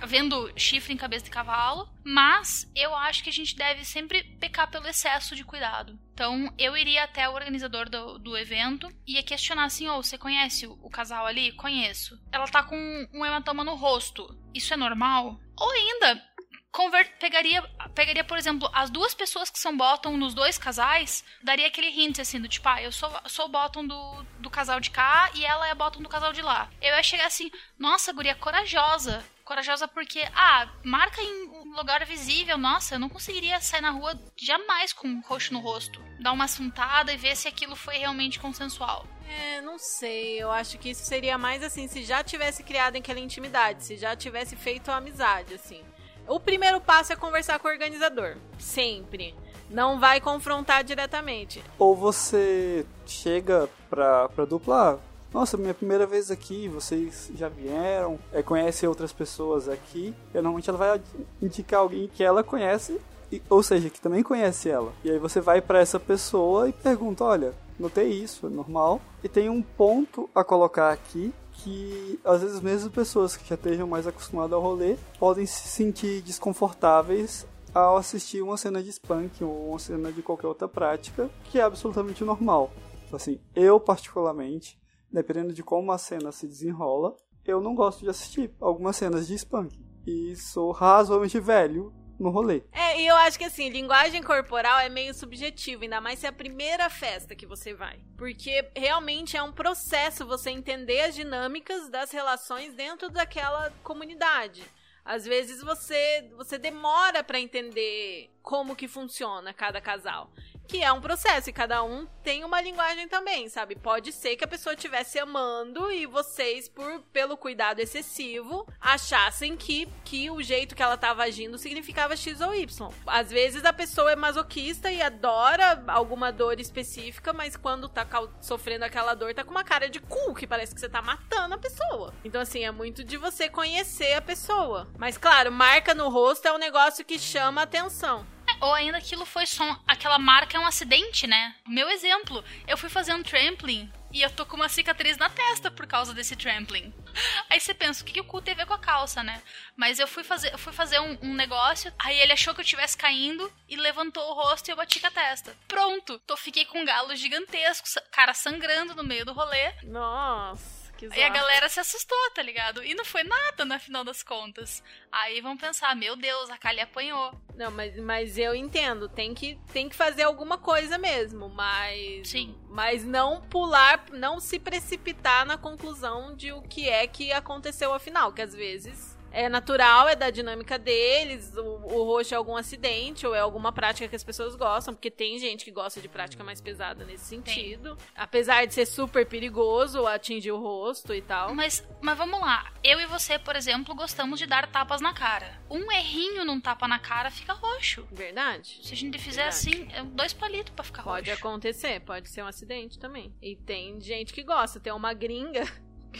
vendo 0.05 0.51
chifre 0.55 0.93
em 0.93 0.97
cabeça 0.97 1.25
de 1.25 1.31
cavalo, 1.31 1.89
mas 2.03 2.69
eu 2.75 2.95
acho 2.95 3.23
que 3.23 3.29
a 3.29 3.33
gente 3.33 3.55
deve 3.55 3.83
sempre 3.85 4.23
pecar 4.39 4.69
pelo 4.69 4.87
excesso 4.87 5.35
de 5.35 5.43
cuidado. 5.43 5.97
Então, 6.13 6.51
eu 6.57 6.75
iria 6.75 7.03
até 7.03 7.27
o 7.29 7.33
organizador 7.33 7.89
do, 7.89 8.17
do 8.19 8.37
evento 8.37 8.89
e 9.05 9.15
ia 9.15 9.23
questionar 9.23 9.65
assim: 9.65 9.87
ô, 9.87 10.01
você 10.01 10.17
conhece 10.17 10.65
o, 10.65 10.73
o 10.81 10.89
casal 10.89 11.25
ali? 11.25 11.51
Conheço. 11.51 12.19
Ela 12.31 12.47
tá 12.47 12.63
com 12.63 13.07
um 13.13 13.25
hematoma 13.25 13.63
no 13.63 13.75
rosto. 13.75 14.27
Isso 14.53 14.73
é 14.73 14.77
normal? 14.77 15.39
Ou 15.55 15.71
ainda, 15.71 16.23
conver- 16.71 17.17
pegaria, 17.19 17.61
pegaria, 17.93 18.23
por 18.23 18.37
exemplo, 18.37 18.69
as 18.73 18.89
duas 18.89 19.13
pessoas 19.13 19.49
que 19.49 19.59
são 19.59 19.75
bottom 19.77 20.17
nos 20.17 20.33
dois 20.33 20.57
casais, 20.57 21.23
daria 21.43 21.67
aquele 21.67 21.89
hint 21.89 22.19
assim, 22.19 22.39
do 22.39 22.47
tipo, 22.47 22.67
ah, 22.67 22.81
eu 22.81 22.91
sou, 22.91 23.11
sou 23.27 23.47
bottom 23.47 23.85
do, 23.85 24.23
do 24.39 24.49
casal 24.49 24.79
de 24.79 24.89
cá 24.89 25.29
e 25.35 25.45
ela 25.45 25.67
é 25.67 25.75
bottom 25.75 26.01
do 26.01 26.09
casal 26.09 26.33
de 26.33 26.41
lá. 26.41 26.69
Eu 26.81 26.95
ia 26.95 27.03
chegar 27.03 27.27
assim, 27.27 27.51
nossa, 27.77 28.11
guria, 28.13 28.35
corajosa. 28.35 29.23
Corajosa 29.47 29.87
porque, 29.87 30.27
ah, 30.35 30.67
marca 30.83 31.21
em 31.21 31.47
um 31.47 31.73
lugar 31.73 32.05
visível, 32.05 32.57
nossa, 32.57 32.95
eu 32.95 32.99
não 32.99 33.07
conseguiria 33.07 33.61
sair 33.61 33.79
na 33.79 33.91
rua 33.91 34.19
jamais 34.35 34.91
com 34.91 35.07
um 35.07 35.21
roxo 35.21 35.53
no 35.53 35.61
rosto. 35.61 36.01
Dar 36.19 36.33
uma 36.33 36.43
assuntada 36.43 37.13
e 37.13 37.17
ver 37.17 37.33
se 37.37 37.47
aquilo 37.47 37.73
foi 37.73 37.95
realmente 37.95 38.41
consensual. 38.41 39.07
É, 39.25 39.61
não 39.61 39.79
sei. 39.79 40.43
Eu 40.43 40.51
acho 40.51 40.77
que 40.77 40.89
isso 40.89 41.05
seria 41.05 41.37
mais 41.37 41.63
assim, 41.63 41.87
se 41.87 42.03
já 42.03 42.21
tivesse 42.25 42.61
criado 42.61 42.97
aquela 42.97 43.21
intimidade, 43.21 43.85
se 43.85 43.95
já 43.95 44.17
tivesse 44.17 44.57
feito 44.57 44.91
a 44.91 44.97
amizade, 44.97 45.53
assim. 45.53 45.81
O 46.27 46.41
primeiro 46.41 46.81
passo 46.81 47.13
é 47.13 47.15
conversar 47.15 47.57
com 47.57 47.69
o 47.69 47.71
organizador. 47.71 48.35
Sempre. 48.59 49.33
Não 49.69 49.97
vai 49.97 50.19
confrontar 50.19 50.83
diretamente. 50.83 51.63
Ou 51.79 51.95
você 51.95 52.85
chega 53.05 53.69
pra, 53.89 54.27
pra 54.27 54.43
dupla, 54.43 54.95
ah, 54.95 55.06
nossa, 55.33 55.57
minha 55.57 55.73
primeira 55.73 56.05
vez 56.05 56.31
aqui, 56.31 56.67
vocês 56.67 57.29
já 57.35 57.49
vieram, 57.49 58.17
é, 58.31 58.41
conhecem 58.41 58.87
outras 58.87 59.11
pessoas 59.11 59.67
aqui. 59.69 60.13
E 60.33 60.35
normalmente 60.35 60.69
ela 60.69 60.77
vai 60.77 61.01
indicar 61.41 61.81
alguém 61.81 62.07
que 62.07 62.23
ela 62.23 62.43
conhece, 62.43 62.99
e- 63.31 63.41
ou 63.49 63.61
seja, 63.61 63.89
que 63.89 63.99
também 64.01 64.23
conhece 64.23 64.69
ela. 64.69 64.91
E 65.03 65.11
aí 65.11 65.19
você 65.19 65.39
vai 65.41 65.61
pra 65.61 65.79
essa 65.79 65.99
pessoa 65.99 66.69
e 66.69 66.73
pergunta, 66.73 67.23
olha, 67.23 67.53
notei 67.77 68.09
isso, 68.09 68.47
é 68.47 68.49
normal. 68.49 69.01
E 69.23 69.27
tem 69.29 69.49
um 69.49 69.61
ponto 69.61 70.29
a 70.33 70.43
colocar 70.43 70.91
aqui 70.91 71.33
que 71.53 72.19
às 72.23 72.41
vezes 72.41 72.61
mesmo 72.61 72.89
pessoas 72.91 73.35
que 73.35 73.47
já 73.49 73.55
estejam 73.55 73.87
mais 73.87 74.05
acostumadas 74.05 74.53
ao 74.53 74.61
rolê 74.61 74.95
podem 75.19 75.45
se 75.45 75.67
sentir 75.67 76.21
desconfortáveis 76.21 77.47
ao 77.73 77.97
assistir 77.97 78.41
uma 78.41 78.57
cena 78.57 78.81
de 78.81 78.91
spank 78.91 79.43
ou 79.43 79.69
uma 79.69 79.79
cena 79.79 80.11
de 80.11 80.21
qualquer 80.21 80.47
outra 80.47 80.67
prática, 80.67 81.29
que 81.45 81.59
é 81.59 81.63
absolutamente 81.63 82.23
normal. 82.23 82.71
Assim, 83.11 83.39
eu 83.55 83.79
particularmente, 83.79 84.77
dependendo 85.11 85.53
de 85.53 85.63
como 85.63 85.91
a 85.91 85.97
cena 85.97 86.31
se 86.31 86.47
desenrola, 86.47 87.15
eu 87.45 87.61
não 87.61 87.73
gosto 87.73 88.01
de 88.01 88.09
assistir 88.09 88.51
algumas 88.59 88.95
cenas 88.95 89.27
de 89.27 89.37
spank. 89.37 89.77
E 90.05 90.35
sou 90.35 90.71
razoavelmente 90.71 91.39
velho 91.39 91.93
no 92.19 92.29
rolê. 92.29 92.63
É, 92.71 92.99
e 92.99 93.07
eu 93.07 93.15
acho 93.15 93.37
que 93.37 93.45
assim, 93.45 93.69
linguagem 93.69 94.23
corporal 94.23 94.79
é 94.79 94.89
meio 94.89 95.13
subjetivo, 95.13 95.83
ainda 95.83 96.01
mais 96.01 96.19
se 96.19 96.25
é 96.25 96.29
a 96.29 96.33
primeira 96.33 96.89
festa 96.89 97.35
que 97.35 97.45
você 97.45 97.73
vai. 97.73 97.99
Porque 98.17 98.69
realmente 98.75 99.37
é 99.37 99.43
um 99.43 99.51
processo 99.51 100.25
você 100.25 100.49
entender 100.49 101.01
as 101.01 101.15
dinâmicas 101.15 101.89
das 101.89 102.11
relações 102.11 102.73
dentro 102.73 103.09
daquela 103.09 103.71
comunidade. 103.83 104.63
Às 105.05 105.25
vezes 105.25 105.61
você 105.63 106.29
você 106.35 106.57
demora 106.57 107.23
pra 107.23 107.39
entender 107.39 108.29
como 108.41 108.75
que 108.75 108.87
funciona 108.87 109.53
cada 109.53 109.79
casal. 109.79 110.29
Que 110.67 110.83
é 110.83 110.91
um 110.91 110.99
processo 110.99 111.49
e 111.49 111.53
cada 111.53 111.83
um 111.83 112.05
tem 112.23 112.43
uma 112.43 112.59
linguagem 112.59 113.07
também, 113.07 113.47
sabe? 113.47 113.75
Pode 113.75 114.11
ser 114.11 114.35
que 114.35 114.43
a 114.43 114.47
pessoa 114.47 114.73
estivesse 114.73 115.17
amando 115.17 115.89
e 115.91 116.05
vocês, 116.05 116.67
por 116.67 117.01
pelo 117.13 117.37
cuidado 117.37 117.79
excessivo, 117.79 118.67
achassem 118.81 119.55
que, 119.55 119.87
que 120.03 120.29
o 120.29 120.43
jeito 120.43 120.75
que 120.75 120.83
ela 120.83 120.97
tava 120.97 121.23
agindo 121.23 121.57
significava 121.57 122.17
X 122.17 122.41
ou 122.41 122.53
Y. 122.53 122.89
Às 123.05 123.29
vezes 123.29 123.63
a 123.63 123.71
pessoa 123.71 124.11
é 124.11 124.15
masoquista 124.15 124.91
e 124.91 125.01
adora 125.01 125.83
alguma 125.87 126.31
dor 126.31 126.59
específica, 126.59 127.31
mas 127.31 127.55
quando 127.55 127.87
tá 127.87 128.05
sofrendo 128.41 128.83
aquela 128.83 129.13
dor, 129.13 129.33
tá 129.33 129.43
com 129.43 129.51
uma 129.51 129.63
cara 129.63 129.89
de 129.89 130.01
cu, 130.01 130.35
que 130.35 130.45
parece 130.45 130.75
que 130.75 130.81
você 130.81 130.89
tá 130.89 131.01
matando 131.01 131.55
a 131.55 131.57
pessoa. 131.57 132.13
Então, 132.25 132.41
assim, 132.41 132.65
é 132.65 132.71
muito 132.71 133.03
de 133.03 133.15
você 133.15 133.47
conhecer 133.47 134.13
a 134.13 134.21
pessoa. 134.21 134.87
Mas, 134.97 135.17
claro, 135.17 135.51
marca 135.51 135.93
no 135.93 136.09
rosto 136.09 136.45
é 136.45 136.53
um 136.53 136.57
negócio 136.57 137.05
que 137.05 137.17
chama 137.17 137.61
atenção. 137.61 138.25
Ou 138.59 138.73
ainda 138.73 138.97
aquilo 138.97 139.25
foi 139.25 139.45
só. 139.45 139.79
Aquela 139.87 140.17
marca 140.17 140.57
é 140.57 140.59
um 140.59 140.65
acidente, 140.65 141.27
né? 141.27 141.55
Meu 141.67 141.89
exemplo, 141.89 142.43
eu 142.67 142.77
fui 142.77 142.89
fazer 142.89 143.13
um 143.13 143.23
trampling 143.23 143.91
e 144.11 144.21
eu 144.21 144.29
tô 144.31 144.45
com 144.45 144.55
uma 144.55 144.69
cicatriz 144.69 145.17
na 145.17 145.29
testa 145.29 145.69
por 145.69 145.85
causa 145.85 146.13
desse 146.13 146.35
trampling. 146.35 146.93
Aí 147.49 147.59
você 147.59 147.73
pensa, 147.73 148.01
o 148.01 148.05
que, 148.05 148.13
que 148.13 148.21
o 148.21 148.23
cu 148.23 148.41
tem 148.41 148.53
a 148.53 148.57
ver 148.57 148.65
com 148.65 148.73
a 148.73 148.79
calça, 148.79 149.21
né? 149.23 149.41
Mas 149.75 149.99
eu 149.99 150.07
fui 150.07 150.23
fazer, 150.23 150.51
eu 150.53 150.57
fui 150.57 150.73
fazer 150.73 150.99
um, 150.99 151.17
um 151.21 151.33
negócio, 151.33 151.93
aí 151.99 152.17
ele 152.19 152.33
achou 152.33 152.53
que 152.53 152.61
eu 152.61 152.63
estivesse 152.63 152.97
caindo 152.97 153.51
e 153.67 153.75
levantou 153.75 154.23
o 154.29 154.33
rosto 154.33 154.67
e 154.67 154.71
eu 154.71 154.75
bati 154.75 154.99
com 154.99 155.07
a 155.07 155.11
testa. 155.11 155.55
Pronto! 155.67 156.19
Tô, 156.19 156.37
fiquei 156.37 156.65
com 156.65 156.79
um 156.79 156.85
galo 156.85 157.15
gigantesco, 157.15 157.87
cara 158.11 158.33
sangrando 158.33 158.95
no 158.95 159.03
meio 159.03 159.25
do 159.25 159.33
rolê. 159.33 159.73
Nossa, 159.83 160.76
E 161.05 161.23
a 161.23 161.29
galera 161.29 161.69
se 161.69 161.79
assustou, 161.79 162.17
tá 162.33 162.41
ligado? 162.41 162.83
E 162.83 162.93
não 162.93 163.05
foi 163.05 163.23
nada 163.23 163.65
no 163.65 163.79
final 163.79 164.03
das 164.03 164.23
contas. 164.23 164.83
Aí 165.11 165.41
vão 165.41 165.57
pensar, 165.57 165.95
meu 165.95 166.15
Deus, 166.15 166.49
a 166.49 166.57
Kali 166.57 166.79
apanhou. 166.79 167.31
Não, 167.55 167.71
mas, 167.71 167.97
mas 167.97 168.37
eu 168.37 168.55
entendo, 168.55 169.09
tem 169.09 169.33
que, 169.33 169.59
tem 169.73 169.89
que 169.89 169.95
fazer 169.95 170.23
alguma 170.23 170.57
coisa 170.57 170.97
mesmo, 170.97 171.49
mas. 171.49 172.29
Sim. 172.29 172.57
Mas 172.69 173.03
não 173.03 173.41
pular, 173.41 174.05
não 174.11 174.39
se 174.39 174.59
precipitar 174.59 175.45
na 175.45 175.57
conclusão 175.57 176.35
de 176.35 176.51
o 176.51 176.61
que 176.61 176.87
é 176.87 177.07
que 177.07 177.31
aconteceu 177.31 177.93
afinal, 177.93 178.31
que 178.31 178.41
às 178.41 178.53
vezes 178.53 179.16
é 179.31 179.49
natural, 179.49 180.07
é 180.07 180.15
da 180.15 180.29
dinâmica 180.29 180.77
deles, 180.77 181.53
o, 181.55 181.61
o 181.61 182.03
roxo 182.03 182.33
é 182.33 182.37
algum 182.37 182.55
acidente 182.55 183.25
ou 183.25 183.35
é 183.35 183.39
alguma 183.39 183.71
prática 183.71 184.07
que 184.07 184.15
as 184.15 184.23
pessoas 184.23 184.55
gostam, 184.55 184.93
porque 184.93 185.11
tem 185.11 185.37
gente 185.39 185.65
que 185.65 185.71
gosta 185.71 186.01
de 186.01 186.07
prática 186.07 186.43
mais 186.43 186.61
pesada 186.61 187.05
nesse 187.05 187.25
sentido. 187.25 187.97
Apesar 188.15 188.65
de 188.65 188.73
ser 188.73 188.85
super 188.85 189.25
perigoso 189.25 190.05
atingir 190.07 190.51
o 190.51 190.59
rosto 190.59 191.13
e 191.13 191.21
tal. 191.21 191.53
Mas, 191.53 191.87
mas 192.01 192.17
vamos 192.17 192.39
lá. 192.39 192.71
Eu 192.83 192.99
e 192.99 193.05
você, 193.05 193.37
por 193.37 193.55
exemplo, 193.55 193.93
gostamos 193.95 194.39
de 194.39 194.45
dar 194.45 194.67
tapas 194.67 195.01
na 195.01 195.13
cara. 195.13 195.59
Um 195.69 195.91
errinho 195.91 196.45
num 196.45 196.59
tapa 196.59 196.87
na 196.87 196.99
cara 196.99 197.29
fica 197.29 197.53
roxo. 197.53 198.07
Verdade? 198.11 198.79
Se 198.83 198.93
a 198.93 198.97
gente 198.97 199.17
fizer 199.19 199.49
Verdade. 199.51 199.57
assim, 199.57 199.87
é 199.93 200.03
dois 200.03 200.33
palitos 200.33 200.73
pra 200.73 200.83
ficar 200.83 201.03
Pode 201.03 201.29
roxo. 201.29 201.45
acontecer, 201.45 201.99
pode 202.01 202.29
ser 202.29 202.43
um 202.43 202.47
acidente 202.47 202.97
também. 202.97 203.33
E 203.41 203.55
tem 203.55 203.99
gente 204.01 204.33
que 204.33 204.43
gosta. 204.43 204.79
Tem 204.79 204.93
uma 204.93 205.13
gringa 205.13 205.63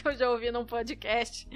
que 0.02 0.08
eu 0.08 0.16
já 0.16 0.30
ouvi 0.30 0.52
num 0.52 0.66
podcast. 0.66 1.48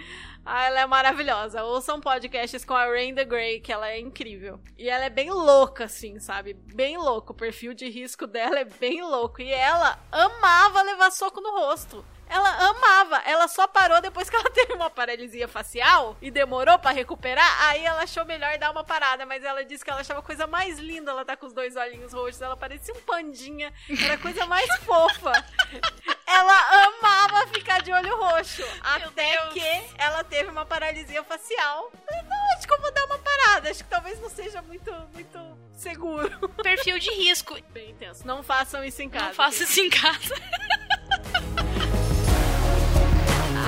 Ah, 0.45 0.65
ela 0.65 0.81
é 0.81 0.85
maravilhosa. 0.85 1.63
Ouçam 1.63 2.01
podcasts 2.01 2.65
com 2.65 2.73
a 2.73 2.85
Rain 2.85 3.13
the 3.13 3.23
Grey, 3.25 3.59
que 3.59 3.71
ela 3.71 3.89
é 3.89 3.99
incrível. 3.99 4.59
E 4.77 4.89
ela 4.89 5.05
é 5.05 5.09
bem 5.09 5.29
louca, 5.29 5.85
assim, 5.85 6.19
sabe? 6.19 6.53
Bem 6.53 6.97
louco. 6.97 7.33
O 7.33 7.35
perfil 7.35 7.73
de 7.73 7.89
risco 7.89 8.25
dela 8.25 8.59
é 8.59 8.65
bem 8.65 9.01
louco. 9.03 9.41
E 9.41 9.51
ela 9.51 9.99
amava 10.11 10.81
levar 10.81 11.11
soco 11.11 11.39
no 11.41 11.51
rosto. 11.51 12.03
ela 12.27 12.49
amava. 12.69 13.17
Ela 13.25 13.47
só 13.47 13.67
parou 13.67 14.01
depois 14.01 14.29
que 14.29 14.35
ela 14.35 14.49
teve 14.51 14.73
uma 14.73 14.89
paralisia 14.89 15.47
facial 15.47 16.15
e 16.21 16.31
demorou 16.31 16.79
para 16.79 16.91
recuperar. 16.91 17.67
Aí 17.67 17.83
ela 17.85 18.03
achou 18.03 18.25
melhor 18.25 18.57
dar 18.57 18.71
uma 18.71 18.83
parada, 18.83 19.25
mas 19.25 19.43
ela 19.43 19.63
disse 19.65 19.83
que 19.83 19.91
ela 19.91 19.99
achava 19.99 20.21
a 20.21 20.23
coisa 20.23 20.47
mais 20.47 20.79
linda. 20.79 21.11
Ela 21.11 21.25
tá 21.25 21.35
com 21.35 21.45
os 21.45 21.53
dois 21.53 21.75
olhinhos 21.75 22.13
roxos, 22.13 22.41
ela 22.41 22.55
parecia 22.55 22.93
um 22.93 23.01
pandinha. 23.01 23.71
Era 24.03 24.13
a 24.13 24.17
coisa 24.17 24.45
mais 24.45 24.67
fofa. 24.79 25.31
Ela 26.33 26.87
amava 26.87 27.47
ficar 27.47 27.81
de 27.81 27.91
olho 27.91 28.15
roxo. 28.17 28.63
até 28.81 29.47
que 29.47 29.83
ela 29.97 30.23
teve 30.23 30.49
uma 30.49 30.65
paralisia 30.65 31.23
facial. 31.23 31.91
Não, 32.09 32.57
acho 32.57 32.67
que 32.67 32.73
eu 32.73 32.81
vou 32.81 32.91
dar 32.91 33.05
uma 33.05 33.19
parada. 33.19 33.69
Acho 33.69 33.83
que 33.83 33.89
talvez 33.89 34.19
não 34.19 34.29
seja 34.29 34.61
muito, 34.61 34.91
muito 35.13 35.39
seguro. 35.75 36.49
Perfil 36.63 36.99
de 36.99 37.11
risco. 37.11 37.57
Bem 37.71 37.91
intenso. 37.91 38.25
Não 38.25 38.41
façam 38.43 38.83
isso 38.83 39.01
em 39.01 39.09
casa. 39.09 39.27
Não 39.27 39.33
faça 39.33 39.63
isso 39.63 39.79
em 39.79 39.89
casa. 39.89 40.35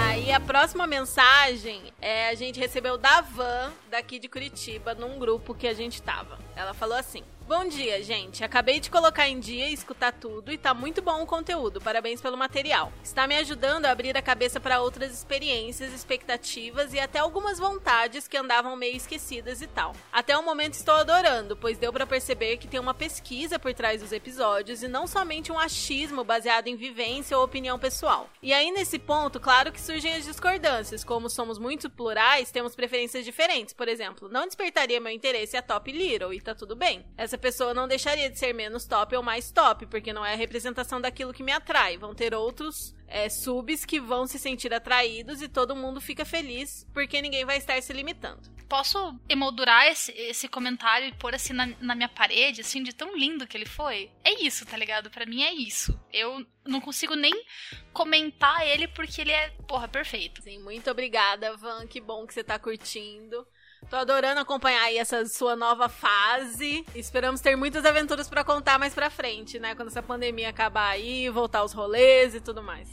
Aí 0.09 0.31
a 0.31 0.39
próxima 0.39 0.87
mensagem 0.87 1.91
é 1.99 2.29
a 2.29 2.35
gente 2.35 2.59
recebeu 2.59 2.97
da 2.97 3.19
Van, 3.21 3.73
daqui 3.89 4.19
de 4.19 4.29
Curitiba, 4.29 4.93
num 4.93 5.19
grupo 5.19 5.53
que 5.53 5.67
a 5.67 5.73
gente 5.73 6.01
tava. 6.01 6.39
Ela 6.55 6.73
falou 6.73 6.97
assim: 6.97 7.23
Bom 7.45 7.67
dia, 7.67 8.01
gente. 8.01 8.41
Acabei 8.41 8.79
de 8.79 8.89
colocar 8.89 9.27
em 9.27 9.37
dia 9.37 9.67
e 9.67 9.73
escutar 9.73 10.13
tudo 10.13 10.49
e 10.49 10.57
tá 10.57 10.73
muito 10.73 11.01
bom 11.01 11.21
o 11.21 11.25
conteúdo. 11.25 11.81
Parabéns 11.81 12.21
pelo 12.21 12.37
material. 12.37 12.91
Está 13.03 13.27
me 13.27 13.35
ajudando 13.35 13.85
a 13.85 13.91
abrir 13.91 14.15
a 14.15 14.21
cabeça 14.21 14.61
para 14.61 14.79
outras 14.79 15.11
experiências, 15.11 15.91
expectativas 15.91 16.93
e 16.93 17.01
até 17.01 17.19
algumas 17.19 17.59
vontades 17.59 18.29
que 18.29 18.37
andavam 18.37 18.77
meio 18.77 18.95
esquecidas 18.95 19.61
e 19.61 19.67
tal. 19.67 19.93
Até 20.09 20.37
o 20.37 20.43
momento 20.43 20.75
estou 20.75 20.95
adorando, 20.95 21.57
pois 21.57 21.77
deu 21.77 21.91
para 21.91 22.07
perceber 22.07 22.55
que 22.55 22.67
tem 22.67 22.79
uma 22.79 22.93
pesquisa 22.93 23.59
por 23.59 23.73
trás 23.73 24.01
dos 24.01 24.13
episódios 24.13 24.81
e 24.81 24.87
não 24.87 25.05
somente 25.05 25.51
um 25.51 25.59
achismo 25.59 26.23
baseado 26.23 26.67
em 26.67 26.77
vivência 26.77 27.37
ou 27.37 27.43
opinião 27.43 27.77
pessoal. 27.77 28.29
E 28.41 28.53
aí 28.53 28.71
nesse 28.71 28.97
ponto, 28.97 29.37
claro 29.37 29.69
que 29.69 29.81
surgem 29.81 30.15
as 30.15 30.23
discordâncias, 30.23 31.03
como 31.03 31.29
somos 31.29 31.59
muito 31.59 31.89
plurais, 31.89 32.51
temos 32.51 32.73
preferências 32.73 33.25
diferentes. 33.25 33.73
Por 33.73 33.89
exemplo, 33.89 34.29
não 34.29 34.45
despertaria 34.45 35.01
meu 35.01 35.11
interesse 35.11 35.57
a 35.57 35.61
Top 35.61 35.91
Little 35.91 36.33
e 36.33 36.39
tá 36.43 36.55
tudo 36.55 36.75
bem. 36.75 37.05
Essa 37.17 37.37
pessoa 37.37 37.73
não 37.73 37.87
deixaria 37.87 38.29
de 38.29 38.37
ser 38.37 38.53
menos 38.53 38.85
top 38.85 39.15
ou 39.15 39.23
mais 39.23 39.51
top, 39.51 39.85
porque 39.87 40.13
não 40.13 40.25
é 40.25 40.33
a 40.33 40.37
representação 40.37 40.99
daquilo 40.99 41.33
que 41.33 41.43
me 41.43 41.51
atrai. 41.51 41.97
Vão 41.97 42.13
ter 42.13 42.33
outros 42.35 42.95
é, 43.07 43.29
subs 43.29 43.85
que 43.85 43.99
vão 43.99 44.25
se 44.25 44.39
sentir 44.39 44.73
atraídos 44.73 45.41
e 45.41 45.47
todo 45.47 45.75
mundo 45.75 46.01
fica 46.01 46.25
feliz 46.25 46.87
porque 46.93 47.21
ninguém 47.21 47.45
vai 47.45 47.57
estar 47.57 47.79
se 47.81 47.93
limitando. 47.93 48.51
Posso 48.67 49.19
emoldurar 49.29 49.85
esse, 49.87 50.11
esse 50.13 50.47
comentário 50.47 51.07
e 51.07 51.13
pôr 51.13 51.35
assim 51.35 51.53
na, 51.53 51.67
na 51.79 51.93
minha 51.93 52.09
parede, 52.09 52.61
assim, 52.61 52.81
de 52.81 52.91
tão 52.91 53.15
lindo 53.15 53.45
que 53.45 53.55
ele 53.55 53.67
foi? 53.67 54.09
É 54.23 54.43
isso, 54.43 54.65
tá 54.65 54.75
ligado? 54.75 55.11
Pra 55.11 55.27
mim 55.27 55.43
é 55.43 55.53
isso. 55.53 55.99
Eu 56.11 56.43
não 56.65 56.81
consigo 56.81 57.13
nem 57.13 57.45
comentar 57.91 58.65
ele 58.65 58.87
porque 58.87 59.21
ele 59.21 59.31
é, 59.31 59.49
porra, 59.67 59.87
perfeito. 59.87 60.41
Sim, 60.41 60.59
muito 60.59 60.89
obrigada, 60.89 61.55
Van. 61.55 61.85
Que 61.85 62.01
bom 62.01 62.25
que 62.25 62.33
você 62.33 62.43
tá 62.43 62.57
curtindo. 62.57 63.45
Tô 63.89 63.95
adorando 63.95 64.39
acompanhar 64.39 64.83
aí 64.83 64.97
essa 64.97 65.25
sua 65.25 65.55
nova 65.55 65.87
fase. 65.89 66.85
Esperamos 66.95 67.41
ter 67.41 67.55
muitas 67.55 67.85
aventuras 67.85 68.27
pra 68.29 68.43
contar 68.43 68.79
mais 68.79 68.93
pra 68.93 69.09
frente, 69.09 69.59
né? 69.59 69.75
Quando 69.75 69.89
essa 69.89 70.01
pandemia 70.01 70.49
acabar 70.49 70.89
aí, 70.89 71.29
voltar 71.29 71.59
aos 71.59 71.73
rolês 71.73 72.33
e 72.35 72.39
tudo 72.41 72.61
mais. 72.63 72.87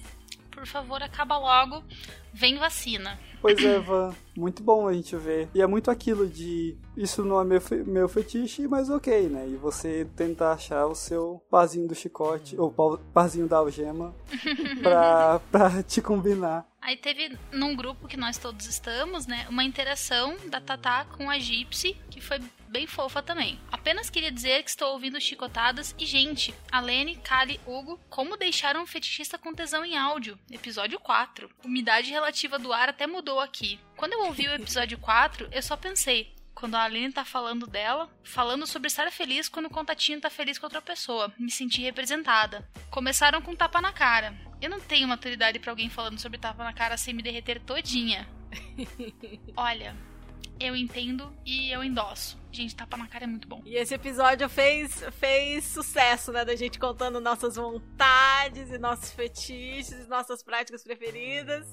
Por 0.50 0.66
favor, 0.66 1.02
acaba 1.02 1.38
logo. 1.38 1.82
Vem 2.34 2.58
vacina. 2.58 3.18
Pois 3.40 3.58
é, 3.64 3.78
Van, 3.80 4.14
muito 4.36 4.62
bom 4.62 4.86
a 4.86 4.92
gente 4.92 5.16
ver. 5.16 5.48
E 5.54 5.62
é 5.62 5.66
muito 5.66 5.90
aquilo 5.90 6.28
de 6.28 6.76
isso 6.96 7.24
não 7.24 7.40
é 7.40 7.44
meu, 7.44 7.60
fe- 7.60 7.82
meu 7.82 8.08
fetiche, 8.08 8.68
mas 8.68 8.90
ok, 8.90 9.28
né? 9.28 9.48
E 9.48 9.56
você 9.56 10.06
tentar 10.14 10.52
achar 10.52 10.86
o 10.86 10.94
seu 10.94 11.42
parzinho 11.50 11.88
do 11.88 11.94
chicote, 11.94 12.56
ou 12.60 12.70
parzinho 13.14 13.48
da 13.48 13.56
algema, 13.56 14.14
pra, 14.82 15.40
pra 15.50 15.82
te 15.82 16.02
combinar. 16.02 16.66
Aí 16.80 16.96
teve 16.96 17.36
num 17.52 17.76
grupo 17.76 18.08
que 18.08 18.16
nós 18.16 18.38
todos 18.38 18.66
estamos, 18.66 19.26
né, 19.26 19.46
uma 19.48 19.64
interação 19.64 20.36
da 20.48 20.60
Tatá 20.60 21.04
com 21.04 21.30
a 21.30 21.38
Gypsy, 21.38 21.94
que 22.10 22.20
foi 22.20 22.40
bem 22.68 22.86
fofa 22.86 23.22
também. 23.22 23.58
Apenas 23.70 24.08
queria 24.08 24.30
dizer 24.30 24.62
que 24.62 24.70
estou 24.70 24.92
ouvindo 24.92 25.20
chicotadas 25.20 25.94
e, 25.98 26.06
gente, 26.06 26.54
Alene, 26.70 27.16
Kali, 27.16 27.60
Hugo, 27.66 28.00
como 28.08 28.36
deixar 28.36 28.76
um 28.76 28.86
fetichista 28.86 29.36
com 29.36 29.52
tesão 29.52 29.84
em 29.84 29.98
áudio? 29.98 30.38
Episódio 30.50 30.98
4. 31.00 31.50
Umidade 31.64 32.10
relativa 32.10 32.58
do 32.58 32.72
ar 32.72 32.88
até 32.88 33.06
mudou 33.06 33.40
aqui. 33.40 33.78
Quando 33.96 34.14
eu 34.14 34.24
ouvi 34.24 34.48
o 34.48 34.54
episódio 34.54 34.96
4, 34.98 35.48
eu 35.52 35.62
só 35.62 35.76
pensei, 35.76 36.32
quando 36.54 36.76
a 36.76 36.82
Aline 36.84 37.12
tá 37.12 37.24
falando 37.24 37.66
dela, 37.66 38.08
falando 38.22 38.66
sobre 38.66 38.86
estar 38.86 39.10
feliz 39.10 39.48
quando 39.48 39.66
o 39.66 39.70
contatinho 39.70 40.20
tá 40.20 40.30
feliz 40.30 40.58
com 40.58 40.66
outra 40.66 40.82
pessoa. 40.82 41.32
Me 41.38 41.50
senti 41.50 41.80
representada. 41.82 42.68
Começaram 42.90 43.42
com 43.42 43.56
tapa 43.56 43.80
na 43.80 43.92
cara. 43.92 44.49
Eu 44.60 44.68
não 44.68 44.80
tenho 44.80 45.08
maturidade 45.08 45.58
pra 45.58 45.72
alguém 45.72 45.88
falando 45.88 46.18
sobre 46.18 46.38
tapa 46.38 46.62
na 46.62 46.72
cara 46.72 46.96
sem 46.96 47.14
me 47.14 47.22
derreter 47.22 47.60
todinha. 47.60 48.28
Olha, 49.56 49.96
eu 50.60 50.76
entendo 50.76 51.34
e 51.44 51.70
eu 51.72 51.82
endosso. 51.82 52.38
Gente, 52.52 52.76
tapa 52.76 52.96
na 52.96 53.06
cara 53.06 53.24
é 53.24 53.26
muito 53.26 53.48
bom. 53.48 53.62
E 53.64 53.76
esse 53.76 53.94
episódio 53.94 54.46
fez, 54.48 55.02
fez 55.12 55.64
sucesso, 55.64 56.32
né? 56.32 56.44
Da 56.44 56.54
gente 56.54 56.78
contando 56.78 57.18
nossas 57.20 57.56
vontades 57.56 58.70
e 58.70 58.76
nossos 58.76 59.12
fetiches, 59.12 60.04
e 60.04 60.08
nossas 60.08 60.42
práticas 60.42 60.82
preferidas. 60.82 61.66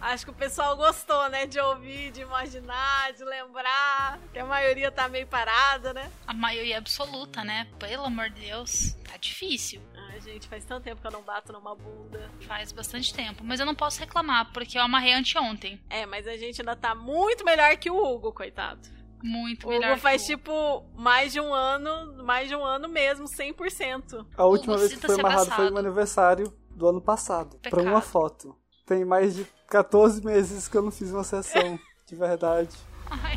Acho 0.00 0.26
que 0.26 0.30
o 0.30 0.34
pessoal 0.34 0.76
gostou, 0.76 1.30
né? 1.30 1.46
De 1.46 1.58
ouvir, 1.58 2.10
de 2.10 2.20
imaginar, 2.20 3.12
de 3.14 3.24
lembrar. 3.24 4.20
Que 4.32 4.40
a 4.40 4.44
maioria 4.44 4.90
tá 4.90 5.08
meio 5.08 5.26
parada, 5.26 5.94
né? 5.94 6.10
A 6.26 6.34
maioria 6.34 6.76
absoluta, 6.76 7.42
né? 7.42 7.66
Pelo 7.78 8.04
amor 8.04 8.28
de 8.28 8.42
Deus, 8.42 8.92
tá 9.04 9.16
difícil. 9.16 9.80
Ai, 10.14 10.20
gente, 10.20 10.46
faz 10.48 10.64
tanto 10.64 10.84
tempo 10.84 11.00
que 11.00 11.06
eu 11.06 11.10
não 11.10 11.22
bato 11.22 11.52
numa 11.52 11.74
bunda. 11.74 12.30
Faz 12.46 12.70
bastante 12.70 13.12
tempo. 13.12 13.42
Mas 13.44 13.58
eu 13.58 13.66
não 13.66 13.74
posso 13.74 13.98
reclamar, 13.98 14.52
porque 14.52 14.78
eu 14.78 14.82
amarrei 14.82 15.12
anteontem. 15.12 15.80
É, 15.90 16.06
mas 16.06 16.26
a 16.28 16.36
gente 16.36 16.60
ainda 16.60 16.76
tá 16.76 16.94
muito 16.94 17.44
melhor 17.44 17.76
que 17.76 17.90
o 17.90 17.96
Hugo, 17.96 18.32
coitado. 18.32 18.80
Muito 19.22 19.66
O 19.66 19.70
melhor. 19.70 19.92
Hugo 19.92 20.00
faz, 20.00 20.24
que 20.26 20.34
o- 20.34 20.36
tipo, 20.36 20.84
mais 20.94 21.32
de 21.32 21.40
um 21.40 21.52
ano, 21.52 22.22
mais 22.24 22.48
de 22.48 22.54
um 22.54 22.64
ano 22.64 22.88
mesmo, 22.88 23.26
100%. 23.26 24.24
A 24.36 24.44
última 24.44 24.74
Hugo, 24.74 24.80
vez 24.86 24.94
que 25.00 25.04
foi 25.06 25.14
amarrado 25.18 25.44
foi 25.46 25.52
abraçado. 25.54 25.70
no 25.72 25.78
aniversário 25.78 26.52
do 26.70 26.86
ano 26.88 27.00
passado, 27.00 27.58
pra 27.58 27.80
uma 27.82 27.94
Pecado. 28.00 28.02
foto. 28.02 28.56
Tem 28.86 29.04
mais 29.04 29.34
de 29.34 29.46
14 29.68 30.24
meses 30.24 30.68
que 30.68 30.76
eu 30.76 30.82
não 30.82 30.90
fiz 30.92 31.10
uma 31.10 31.24
sessão, 31.24 31.78
de 32.06 32.14
verdade. 32.14 32.76
Ai, 33.10 33.36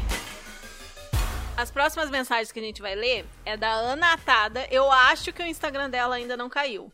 As 1.58 1.72
próximas 1.72 2.12
mensagens 2.12 2.52
que 2.52 2.60
a 2.60 2.64
gente 2.64 2.84
vai 2.84 2.94
ler 2.94 3.26
é 3.44 3.58
da 3.58 3.74
Ana 3.74 4.14
Atada. 4.14 4.68
Eu 4.70 4.92
acho 4.92 5.34
que 5.34 5.42
o 5.42 5.46
Instagram 5.46 5.90
dela 5.90 6.16
ainda 6.16 6.38
não 6.38 6.48
caiu. 6.48 6.94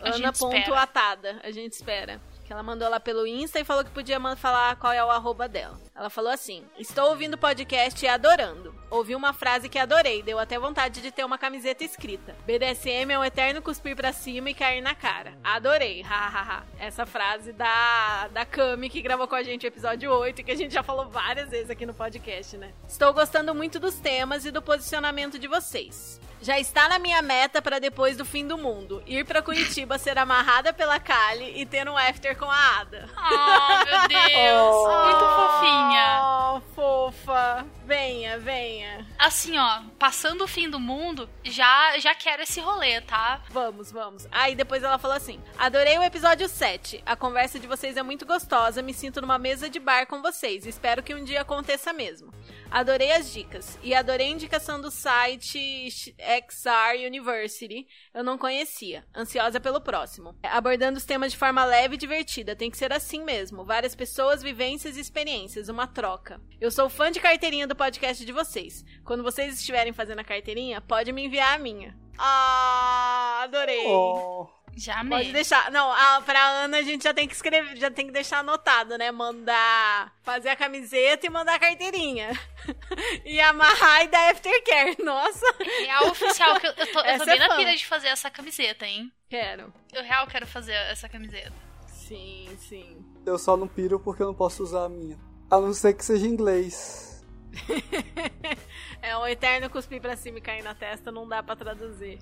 Ana.atada. 0.00 1.40
A 1.42 1.50
gente 1.50 1.72
espera. 1.72 2.20
Que 2.52 2.54
ela 2.54 2.62
mandou 2.62 2.86
lá 2.90 3.00
pelo 3.00 3.26
Insta 3.26 3.58
e 3.60 3.64
falou 3.64 3.82
que 3.82 3.90
podia 3.90 4.20
falar 4.36 4.76
qual 4.76 4.92
é 4.92 5.02
o 5.02 5.10
arroba 5.10 5.48
dela. 5.48 5.80
Ela 5.96 6.10
falou 6.10 6.30
assim: 6.30 6.62
Estou 6.78 7.08
ouvindo 7.08 7.32
o 7.32 7.38
podcast 7.38 8.04
e 8.04 8.06
adorando. 8.06 8.74
Ouvi 8.90 9.16
uma 9.16 9.32
frase 9.32 9.70
que 9.70 9.78
adorei, 9.78 10.22
deu 10.22 10.38
até 10.38 10.58
vontade 10.58 11.00
de 11.00 11.10
ter 11.10 11.24
uma 11.24 11.38
camiseta 11.38 11.82
escrita. 11.82 12.36
BDSM 12.44 13.10
é 13.10 13.18
um 13.18 13.24
eterno 13.24 13.62
cuspir 13.62 13.96
pra 13.96 14.12
cima 14.12 14.50
e 14.50 14.54
cair 14.54 14.82
na 14.82 14.94
cara. 14.94 15.32
Adorei, 15.42 16.02
hahaha. 16.02 16.66
Essa 16.78 17.06
frase 17.06 17.54
da, 17.54 18.28
da 18.28 18.44
Cami 18.44 18.90
que 18.90 19.00
gravou 19.00 19.26
com 19.26 19.34
a 19.34 19.42
gente 19.42 19.64
o 19.64 19.68
episódio 19.68 20.12
8 20.12 20.42
e 20.42 20.44
que 20.44 20.52
a 20.52 20.56
gente 20.56 20.74
já 20.74 20.82
falou 20.82 21.08
várias 21.08 21.48
vezes 21.48 21.70
aqui 21.70 21.86
no 21.86 21.94
podcast, 21.94 22.58
né? 22.58 22.74
Estou 22.86 23.14
gostando 23.14 23.54
muito 23.54 23.80
dos 23.80 23.94
temas 23.94 24.44
e 24.44 24.50
do 24.50 24.60
posicionamento 24.60 25.38
de 25.38 25.48
vocês. 25.48 26.20
Já 26.42 26.58
está 26.58 26.88
na 26.88 26.98
minha 26.98 27.22
meta 27.22 27.62
para 27.62 27.78
depois 27.78 28.16
do 28.16 28.24
fim 28.24 28.44
do 28.44 28.58
mundo. 28.58 29.00
Ir 29.06 29.24
pra 29.24 29.40
Curitiba 29.40 29.96
ser 29.96 30.18
amarrada 30.18 30.72
pela 30.72 30.98
Kali 30.98 31.60
e 31.60 31.64
ter 31.64 31.88
um 31.88 31.96
after 31.96 32.36
com 32.36 32.50
a 32.50 32.80
Ada. 32.80 33.08
Oh, 33.16 33.84
meu 33.84 34.08
Deus. 34.08 34.72
Oh. 34.82 35.04
Muito 35.04 35.24
fofinha. 35.24 36.20
Oh, 36.24 36.60
fofa. 36.74 37.66
Venha, 37.84 38.38
venha. 38.38 39.06
Assim, 39.18 39.56
ó, 39.58 39.82
passando 39.98 40.44
o 40.44 40.48
fim 40.48 40.68
do 40.68 40.80
mundo, 40.80 41.28
já 41.44 41.98
já 41.98 42.14
quero 42.14 42.42
esse 42.42 42.60
rolê, 42.60 43.00
tá? 43.00 43.40
Vamos, 43.50 43.92
vamos. 43.92 44.26
Aí 44.30 44.54
depois 44.54 44.82
ela 44.82 44.98
falou 44.98 45.16
assim: 45.16 45.40
Adorei 45.58 45.98
o 45.98 46.02
episódio 46.02 46.48
7. 46.48 47.02
A 47.04 47.14
conversa 47.14 47.58
de 47.58 47.66
vocês 47.66 47.96
é 47.96 48.02
muito 48.02 48.26
gostosa. 48.26 48.82
Me 48.82 48.94
sinto 48.94 49.20
numa 49.20 49.38
mesa 49.38 49.68
de 49.68 49.78
bar 49.78 50.06
com 50.06 50.20
vocês. 50.22 50.66
Espero 50.66 51.02
que 51.02 51.14
um 51.14 51.24
dia 51.24 51.42
aconteça 51.42 51.92
mesmo. 51.92 52.32
Adorei 52.72 53.12
as 53.12 53.30
dicas. 53.30 53.78
E 53.82 53.94
adorei 53.94 54.28
a 54.28 54.30
indicação 54.30 54.80
do 54.80 54.90
site 54.90 55.90
XR 55.90 57.06
University. 57.06 57.86
Eu 58.14 58.24
não 58.24 58.38
conhecia. 58.38 59.04
Ansiosa 59.14 59.60
pelo 59.60 59.78
próximo. 59.78 60.34
Abordando 60.42 60.96
os 60.96 61.04
temas 61.04 61.32
de 61.32 61.38
forma 61.38 61.66
leve 61.66 61.96
e 61.96 61.98
divertida. 61.98 62.56
Tem 62.56 62.70
que 62.70 62.78
ser 62.78 62.90
assim 62.90 63.22
mesmo. 63.22 63.62
Várias 63.62 63.94
pessoas, 63.94 64.42
vivências 64.42 64.96
e 64.96 65.00
experiências. 65.00 65.68
Uma 65.68 65.86
troca. 65.86 66.40
Eu 66.58 66.70
sou 66.70 66.88
fã 66.88 67.12
de 67.12 67.20
carteirinha 67.20 67.66
do 67.66 67.76
podcast 67.76 68.24
de 68.24 68.32
vocês. 68.32 68.82
Quando 69.04 69.22
vocês 69.22 69.58
estiverem 69.58 69.92
fazendo 69.92 70.20
a 70.20 70.24
carteirinha, 70.24 70.80
pode 70.80 71.12
me 71.12 71.26
enviar 71.26 71.54
a 71.54 71.58
minha. 71.58 71.94
Ah, 72.18 73.40
adorei. 73.42 73.84
Oh, 73.86 74.48
Já 74.76 75.04
Pode 75.04 75.32
deixar. 75.32 75.70
Não, 75.70 75.92
a, 75.92 76.22
pra 76.22 76.42
Ana 76.64 76.78
a 76.78 76.82
gente 76.82 77.04
já 77.04 77.12
tem 77.12 77.28
que 77.28 77.34
escrever, 77.34 77.76
já 77.76 77.90
tem 77.90 78.06
que 78.06 78.12
deixar 78.12 78.38
anotado, 78.38 78.96
né? 78.96 79.10
Mandar 79.10 80.12
fazer 80.22 80.48
a 80.48 80.56
camiseta 80.56 81.26
e 81.26 81.30
mandar 81.30 81.54
a 81.54 81.58
carteirinha. 81.58 82.30
e 83.24 83.40
amarrar 83.40 84.04
e 84.04 84.08
dar 84.08 84.30
aftercare. 84.30 84.96
Nossa, 85.02 85.46
É 85.86 85.90
a 85.90 86.02
oficial 86.02 86.58
que 86.58 86.66
eu, 86.66 86.72
eu 86.72 86.92
tô, 86.92 87.00
eu 87.00 87.18
tô 87.18 87.24
bem 87.26 87.36
é 87.36 87.48
na 87.48 87.56
pilha 87.56 87.76
de 87.76 87.86
fazer 87.86 88.08
essa 88.08 88.30
camiseta, 88.30 88.86
hein? 88.86 89.12
quero. 89.28 89.72
Eu 89.92 90.02
real 90.02 90.26
quero 90.26 90.46
fazer 90.46 90.72
essa 90.72 91.08
camiseta. 91.08 91.52
Sim. 91.86 92.46
Sim, 92.48 92.56
sim. 92.58 93.04
Eu 93.24 93.38
só 93.38 93.56
não 93.56 93.66
piro 93.66 93.98
porque 93.98 94.22
eu 94.22 94.26
não 94.26 94.34
posso 94.34 94.62
usar 94.62 94.84
a 94.84 94.88
minha. 94.88 95.18
A 95.50 95.58
não 95.58 95.72
ser 95.72 95.94
que 95.94 96.04
seja 96.04 96.26
em 96.26 96.30
inglês. 96.30 97.11
é 99.02 99.16
um 99.16 99.26
eterno 99.26 99.68
cuspir 99.68 100.00
pra 100.00 100.16
cima 100.16 100.38
e 100.38 100.40
cair 100.40 100.62
na 100.62 100.74
testa, 100.74 101.12
não 101.12 101.28
dá 101.28 101.42
pra 101.42 101.54
traduzir. 101.56 102.18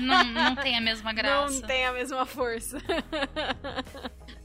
Não, 0.00 0.24
não 0.24 0.56
tem 0.56 0.76
a 0.76 0.80
mesma 0.80 1.12
graça. 1.14 1.54
Não 1.54 1.62
tem 1.62 1.86
a 1.86 1.92
mesma 1.92 2.26
força. 2.26 2.78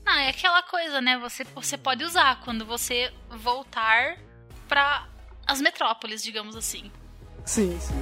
Não, 0.05 0.13
é 0.19 0.27
aquela 0.29 0.61
coisa, 0.63 0.99
né? 0.99 1.17
Você, 1.19 1.45
você 1.45 1.77
pode 1.77 2.03
usar 2.03 2.41
quando 2.41 2.65
você 2.65 3.09
voltar 3.29 4.17
pra 4.67 5.07
as 5.47 5.61
metrópoles, 5.61 6.21
digamos 6.21 6.57
assim. 6.57 6.91
Sim, 7.45 7.79
sim. 7.79 7.93